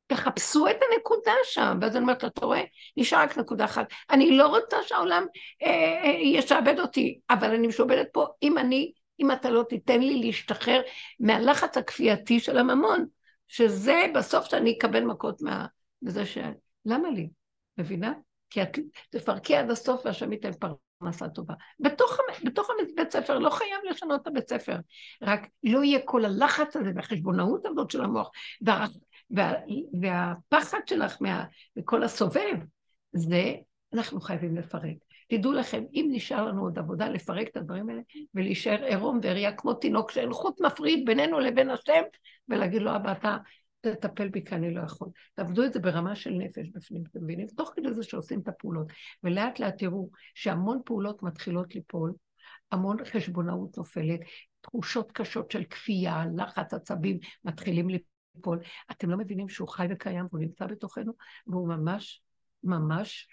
תחפשו 0.08 0.68
את 0.68 0.76
הנקודה 0.92 1.34
שם, 1.44 1.78
ואז 1.82 1.96
אני 1.96 2.02
אומרת 2.02 2.26
אתה 2.26 2.46
רואה? 2.46 2.64
נשאר 2.98 3.20
רק 3.20 3.38
נקודה 3.38 3.66
אחת. 3.66 3.88
אני 4.10 4.38
לא 4.38 4.48
רוצה 4.48 4.78
שהעולם 4.84 5.26
אה, 5.64 5.70
אה, 6.04 6.10
ישעבד 6.10 6.80
אותי, 6.80 7.20
אבל 7.30 7.54
אני 7.54 7.68
משועבדת 7.68 8.08
פה 8.12 8.28
אם 8.44 8.58
אני, 8.58 8.92
אם 9.20 9.32
אתה 9.32 9.50
לא 9.50 9.64
תיתן 9.70 10.00
לי 10.02 10.20
להשתחרר 10.20 10.82
מהלחץ 11.20 11.78
הכפייתי 11.78 12.40
של 12.40 12.58
הממון, 12.58 13.06
שזה 13.48 14.06
בסוף 14.16 14.46
שאני 14.46 14.76
אקבל 14.78 15.04
מכות 15.04 15.42
מה... 15.42 15.66
מזה 16.02 16.26
ש... 16.26 16.38
למה 16.86 17.10
לי? 17.10 17.30
מבינה? 17.78 18.14
כי 18.50 18.62
את 18.62 18.80
תפרקי 19.10 19.56
עד 19.56 19.72
הסוף 19.72 20.06
והשם 20.06 20.32
ייתן 20.32 20.52
פרנסה 21.00 21.30
טובה. 21.30 21.54
בתוך, 21.80 22.18
בתוך 22.44 22.70
הבית 22.70 23.12
ספר, 23.12 23.40
לא 23.40 23.50
חייב 23.50 23.80
לשנות 23.90 24.22
את 24.22 24.28
הבית 24.28 24.50
ספר, 24.50 24.76
רק 25.22 25.48
לא 25.64 25.84
יהיה 25.84 26.00
כל 26.06 26.26
הלחץ 26.26 26.76
הזה 26.76 26.92
והחשבונאות 26.96 27.66
הזאת 27.66 27.92
של 27.92 28.04
המוח, 28.04 28.32
וה, 28.62 28.86
וה, 29.32 29.54
והפחד 30.02 30.80
שלך 30.86 31.18
מה, 31.22 31.46
מכל 31.76 32.04
הסובב, 32.04 32.56
זה 33.14 33.54
אנחנו 33.94 34.22
חייבים 34.22 34.58
לפרק. 34.58 35.07
תדעו 35.28 35.52
לכם, 35.52 35.84
אם 35.94 36.08
נשאר 36.12 36.46
לנו 36.46 36.62
עוד 36.62 36.80
עבודה 36.80 37.10
לפרק 37.10 37.48
את 37.48 37.58
הדברים 37.58 37.90
האלה 37.90 38.02
ולהישאר 38.34 38.84
עירום 38.84 39.20
ועריה 39.24 39.52
כמו 39.52 39.74
תינוק 39.74 40.12
שאין 40.12 40.34
חוט 40.34 40.62
מפריד 40.62 41.06
בינינו 41.06 41.40
לבין 41.40 41.70
השם, 41.70 42.02
ולהגיד 42.50 42.82
לו, 42.82 42.96
אבא, 42.96 43.12
אתה 43.12 43.38
תטפל 43.82 44.30
בי 44.30 44.46
כי 44.46 44.56
אני 44.56 44.74
לא 44.74 44.82
יכול. 44.82 45.10
תעבדו 45.34 45.66
את 45.66 45.74
זה 45.74 45.80
ברמה 45.80 46.16
של 46.16 46.32
נפש 46.32 46.70
בפנים, 46.70 47.04
אתם 47.12 47.24
מבינים? 47.24 47.48
תוך 47.48 47.72
כדי 47.76 47.94
זה 47.94 48.04
שעושים 48.04 48.40
את 48.40 48.48
הפעולות. 48.48 48.88
ולאט 49.24 49.60
לאט 49.60 49.78
תראו 49.78 50.10
שהמון 50.36 50.82
פעולות 50.86 51.24
מתחילות 51.24 51.76
ליפול, 51.76 52.14
המון 52.72 52.98
חשבונאות 53.06 53.78
נופלת, 53.78 54.20
תחושות 54.62 55.12
קשות 55.12 55.52
של 55.52 55.64
כפייה, 55.64 56.24
לחץ, 56.38 56.74
עצבים, 56.74 57.20
מתחילים 57.46 57.90
ליפול. 57.90 58.60
אתם 58.92 59.10
לא 59.10 59.18
מבינים 59.18 59.50
שהוא 59.50 59.68
חי 59.68 59.88
וקיים 59.90 60.26
והוא 60.30 60.42
נמצא 60.42 60.66
בתוכנו, 60.66 61.14
והוא 61.48 61.68
ממש, 61.68 62.22
ממש 62.64 63.28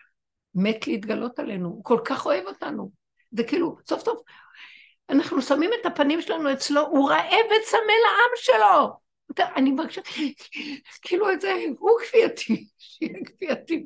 מת 0.55 0.87
להתגלות 0.87 1.39
עלינו. 1.39 1.69
הוא 1.69 1.85
כל 1.85 2.01
כך 2.05 2.27
אוהב 2.27 2.47
אותנו. 2.47 2.91
זה 3.33 3.45
כאילו, 3.45 3.77
סוף 3.89 4.05
סוף, 4.05 4.23
אנחנו 5.11 5.43
שמים 5.43 5.71
את 5.81 5.87
הפנים 5.87 6.21
שלנו 6.21 6.53
אצלו, 6.53 6.81
הוא 6.81 7.11
רעב 7.11 7.47
וצמא 7.47 7.93
לעם 8.05 8.33
שלו. 8.37 9.05
אני 9.57 9.71
מרגישה, 9.73 10.01
כאילו 11.03 11.33
את 11.33 11.41
זה, 11.41 11.53
הוא 11.79 11.91
כפייתי, 12.01 12.67
שיהיה 12.79 13.25
כפייתי. 13.25 13.85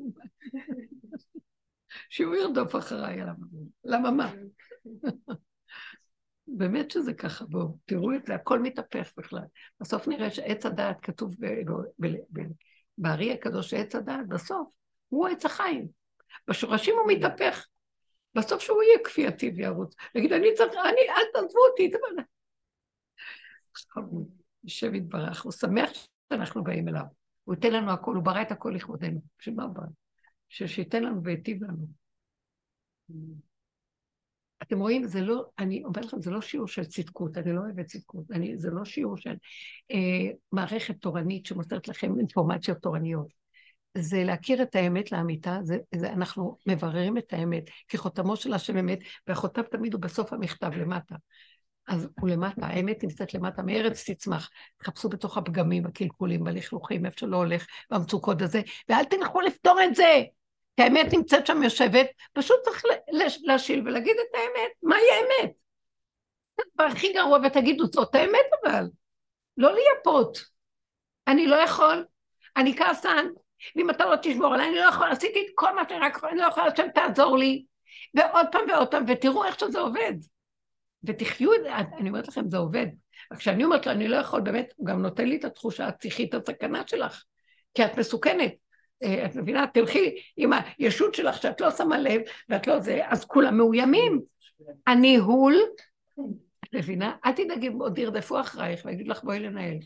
שהוא 2.09 2.35
ירדוף 2.35 2.75
אחריי, 2.75 3.17
למה 3.83 4.11
מה? 4.11 4.31
באמת 6.47 6.91
שזה 6.91 7.13
ככה, 7.13 7.45
בואו, 7.45 7.77
תראו 7.85 8.15
את 8.15 8.25
זה, 8.25 8.35
הכל 8.35 8.59
מתהפך 8.59 9.11
בכלל. 9.17 9.43
בסוף 9.79 10.07
נראה 10.07 10.31
שעץ 10.31 10.65
הדעת 10.65 10.97
כתוב 11.01 11.35
בארי 12.97 13.33
הקדוש 13.33 13.69
שעץ 13.69 13.95
הדעת, 13.95 14.27
בסוף 14.27 14.67
הוא 15.09 15.27
עץ 15.27 15.45
החיים. 15.45 15.98
בשורשים 16.47 16.95
הוא 16.95 17.11
מתהפך. 17.11 17.67
בסוף 18.35 18.61
שהוא 18.61 18.83
יהיה 18.83 18.99
כפייתי 19.03 19.51
וירוץ. 19.55 19.95
להגיד, 20.15 20.33
אני 20.33 20.53
צריך, 20.53 20.73
אני, 20.73 21.01
אל 21.09 21.23
תעזבו 21.33 21.59
אותי, 21.71 21.91
חמוד. 23.93 24.29
השם 24.65 24.95
יתברך, 24.95 25.43
הוא 25.43 25.51
שמח 25.51 25.89
שאנחנו 26.29 26.63
באים 26.63 26.87
אליו. 26.87 27.03
הוא 27.43 27.55
ייתן 27.55 27.73
לנו 27.73 27.91
הכל, 27.91 28.15
הוא 28.15 28.23
ברא 28.23 28.41
את 28.41 28.51
הכל 28.51 28.73
לכבודנו. 28.75 29.21
בשביל 29.39 29.55
מה 29.55 29.63
הוא 29.63 29.73
ברא? 29.73 29.85
שייתן 30.49 31.03
לנו 31.03 31.23
וייטיב 31.23 31.63
לנו. 31.63 31.87
אתם 34.61 34.79
רואים, 34.79 35.07
זה 35.07 35.21
לא, 35.21 35.45
אני 35.59 35.83
אומרת 35.83 36.05
לכם, 36.05 36.21
זה 36.21 36.31
לא 36.31 36.41
שיעור 36.41 36.67
של 36.67 36.85
צדקות, 36.85 37.37
אני 37.37 37.53
לא 37.53 37.59
אוהבת 37.59 37.85
צדקות, 37.85 38.31
אני, 38.31 38.57
זה 38.57 38.69
לא 38.69 38.85
שיעור 38.85 39.17
של 39.17 39.35
אה, 39.91 40.31
מערכת 40.51 40.95
תורנית 41.01 41.45
שמוסרת 41.45 41.87
לכם 41.87 42.19
אינפורמציות 42.19 42.77
תורניות. 42.77 43.27
זה 43.97 44.23
להכיר 44.23 44.61
את 44.61 44.75
האמת 44.75 45.11
לאמיתה, 45.11 45.59
זה, 45.63 45.77
זה, 45.95 46.09
אנחנו 46.09 46.57
מבררים 46.65 47.17
את 47.17 47.33
האמת, 47.33 47.63
כי 47.87 47.97
חותמו 47.97 48.35
של 48.35 48.53
השם 48.53 48.77
אמת, 48.77 48.99
והחותם 49.27 49.61
תמיד 49.61 49.93
הוא 49.93 50.01
בסוף 50.01 50.33
המכתב 50.33 50.71
למטה. 50.77 51.15
אז 51.87 52.07
הוא 52.19 52.29
למטה, 52.29 52.65
האמת 52.65 53.03
נמצאת 53.03 53.33
למטה, 53.33 53.61
מארץ 53.61 54.09
תצמח. 54.09 54.49
תחפשו 54.77 55.09
בתוך 55.09 55.37
הפגמים, 55.37 55.85
הקלקולים, 55.85 56.43
בלכלוכים, 56.43 57.05
איפה 57.05 57.19
שלא 57.19 57.37
הולך, 57.37 57.65
במצוקות 57.91 58.41
הזה, 58.41 58.61
ואל 58.89 59.03
תלכו 59.03 59.41
לפתור 59.41 59.79
את 59.83 59.95
זה. 59.95 60.23
כי 60.75 60.83
האמת 60.83 61.13
נמצאת 61.13 61.47
שם 61.47 61.63
יושבת, 61.63 62.07
פשוט 62.33 62.57
צריך 62.63 62.83
להשיל 63.41 63.87
ולהגיד 63.87 64.15
את 64.21 64.35
האמת. 64.35 64.71
מהי 64.83 65.11
האמת? 65.11 65.51
הכי 66.79 67.13
גרוע 67.13 67.39
ותגידו, 67.45 67.85
זאת 67.85 68.15
האמת 68.15 68.45
אבל. 68.63 68.85
לא 69.57 69.71
לייפות. 69.73 70.37
אני 71.27 71.47
לא 71.47 71.55
יכול, 71.55 72.05
אני 72.57 72.77
כעסן, 72.77 73.25
ואם 73.75 73.89
אתה 73.89 74.05
לא 74.05 74.15
תשמור 74.21 74.53
עליי, 74.53 74.67
אני 74.67 74.75
לא 74.75 74.81
יכול, 74.81 75.07
עשיתי 75.11 75.39
את 75.39 75.51
כל 75.55 75.75
מה 75.75 75.81
שאני 75.89 75.99
רק 75.99 76.15
יכולה, 76.15 76.31
אני 76.31 76.41
לא 76.41 76.47
יכולה, 76.47 76.65
השם 76.65 76.87
תעזור 76.95 77.37
לי. 77.37 77.65
ועוד 78.13 78.45
פעם 78.51 78.61
ועוד 78.69 78.87
פעם, 78.87 79.03
ותראו 79.07 79.45
איך 79.45 79.59
שזה 79.59 79.79
עובד. 79.79 80.13
ותחיו 81.03 81.53
את 81.53 81.59
זה, 81.63 81.75
אני 81.75 82.09
אומרת 82.09 82.27
לכם, 82.27 82.49
זה 82.49 82.57
עובד. 82.57 82.87
רק 83.31 83.37
כשאני 83.37 83.63
אומרת 83.63 83.85
לו, 83.85 83.91
אני 83.91 84.07
לא 84.07 84.15
יכול, 84.17 84.41
באמת, 84.41 84.73
הוא 84.75 84.87
גם 84.87 85.01
נותן 85.01 85.25
לי 85.25 85.35
את 85.35 85.45
התחושה, 85.45 85.89
את 85.89 86.33
הסכנה 86.33 86.81
שלך, 86.87 87.23
כי 87.73 87.85
את 87.85 87.97
מסוכנת. 87.97 88.53
אה, 89.03 89.25
את 89.25 89.35
מבינה? 89.35 89.67
תלכי 89.67 90.15
עם 90.37 90.51
הישות 90.53 91.15
שלך 91.15 91.41
שאת 91.41 91.61
לא 91.61 91.71
שמה 91.71 91.97
לב, 91.97 92.21
ואת 92.49 92.67
לא 92.67 92.79
זה, 92.79 93.01
אז 93.07 93.25
כולם 93.25 93.57
מאוימים. 93.57 94.21
הניהול, 94.87 95.55
את 96.63 96.75
מבינה? 96.75 97.15
אל 97.25 97.31
תדאגי, 97.31 97.69
עוד 97.79 97.97
ירדפו 97.97 98.39
אחרייך 98.39 98.85
ויגידו 98.85 99.11
לך, 99.11 99.23
בואי 99.23 99.39
לנהל. 99.39 99.77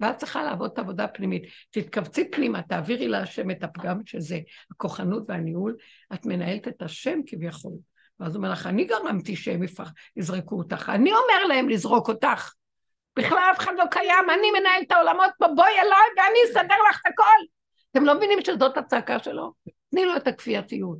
ואת 0.00 0.16
צריכה 0.16 0.42
לעבוד 0.42 0.70
את 0.72 0.78
העבודה 0.78 1.04
הפנימית. 1.04 1.42
תתכווצי 1.70 2.30
פנימה, 2.30 2.62
תעבירי 2.62 3.08
להשם 3.08 3.50
את 3.50 3.62
הפגם 3.62 4.00
שזה 4.06 4.38
הכוחנות 4.70 5.22
והניהול, 5.28 5.76
את 6.14 6.26
מנהלת 6.26 6.68
את 6.68 6.82
השם 6.82 7.20
כביכול. 7.26 7.72
ואז 8.20 8.34
הוא 8.34 8.36
אומר 8.42 8.52
לך, 8.52 8.66
אני 8.66 8.84
גרמתי 8.84 9.36
שהם 9.36 9.60
יזרקו 10.16 10.58
אותך, 10.58 10.92
אני 10.94 11.10
אומר 11.10 11.44
להם 11.48 11.68
לזרוק 11.68 12.08
אותך. 12.08 12.52
בכלל 13.16 13.50
אף 13.52 13.58
אחד 13.58 13.72
לא 13.78 13.84
קיים, 13.90 14.30
אני 14.30 14.60
מנהל 14.60 14.82
את 14.86 14.92
העולמות 14.92 15.30
פה, 15.38 15.46
בואי 15.56 15.72
אליי 15.72 16.08
ואני 16.16 16.38
אסדר 16.50 16.76
לך 16.90 17.00
את 17.06 17.12
הכל. 17.12 17.46
אתם 17.90 18.04
לא 18.04 18.14
מבינים 18.14 18.38
שזאת 18.44 18.76
הצעקה 18.76 19.18
שלו? 19.18 19.52
תני 19.90 20.04
לו 20.04 20.16
את 20.16 20.26
הכפייתיות. 20.26 20.98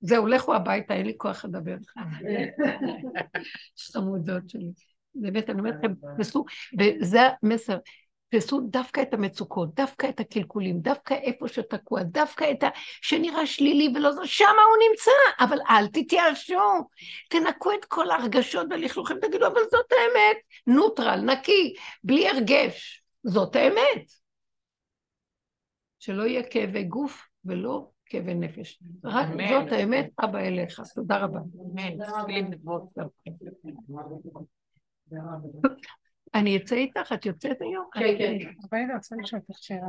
זהו, 0.00 0.26
לכו 0.26 0.54
הביתה, 0.54 0.94
אין 0.94 1.06
לי 1.06 1.14
כוח 1.16 1.44
לדבר. 1.44 1.76
חמודות 3.92 4.48
שלי. 4.48 4.70
באמת, 5.14 5.50
אני 5.50 5.58
אומרת 5.58 5.74
לכם, 5.78 5.92
תפסו, 6.16 6.44
וזה 6.78 7.20
המסר, 7.42 7.78
תפסו 8.30 8.60
דווקא 8.60 9.00
את 9.02 9.14
המצוקות, 9.14 9.74
דווקא 9.74 10.08
את 10.08 10.20
הקלקולים, 10.20 10.80
דווקא 10.80 11.14
איפה 11.14 11.48
שתקוע, 11.48 12.02
דווקא 12.02 12.50
את 12.50 12.62
ה... 12.62 12.68
שנראה 13.02 13.46
שלילי 13.46 13.92
ולא 13.94 14.12
זה, 14.12 14.20
שמה 14.24 14.48
הוא 14.48 14.90
נמצא, 14.90 15.44
אבל 15.44 15.58
אל 15.70 15.86
תתייאשו, 15.86 16.88
תנקו 17.28 17.72
את 17.72 17.84
כל 17.84 18.10
ההרגשות 18.10 18.66
והלכלוכים, 18.70 19.16
תגידו, 19.20 19.46
אבל 19.46 19.60
זאת 19.70 19.92
האמת, 19.92 20.36
נוטרל, 20.66 21.20
נקי, 21.20 21.74
בלי 22.04 22.28
הרגש, 22.28 23.04
זאת 23.24 23.56
האמת. 23.56 24.10
שלא 25.98 26.22
יהיה 26.22 26.42
כאבי 26.42 26.84
גוף 26.84 27.28
ולא 27.44 27.90
כאבי 28.06 28.34
נפש. 28.34 28.82
רק 29.04 29.26
אמן. 29.26 29.48
זאת 29.48 29.72
האמת, 29.72 30.10
אבא 30.24 30.38
אליך. 30.38 30.80
תודה 30.94 31.18
רבה. 31.18 31.38
אמן. 31.38 31.96
אני 36.34 36.56
אצא 36.56 36.74
איתך, 36.74 37.12
את 37.12 37.26
יוצאת 37.26 37.56
היום? 37.60 37.86
כן, 37.92 38.14
כן. 38.18 38.36
אבל 38.70 38.78
אני 38.78 38.94
רוצה 38.94 39.16
לשאול 39.22 39.42
אותך 39.48 39.62
שאלה. 39.62 39.86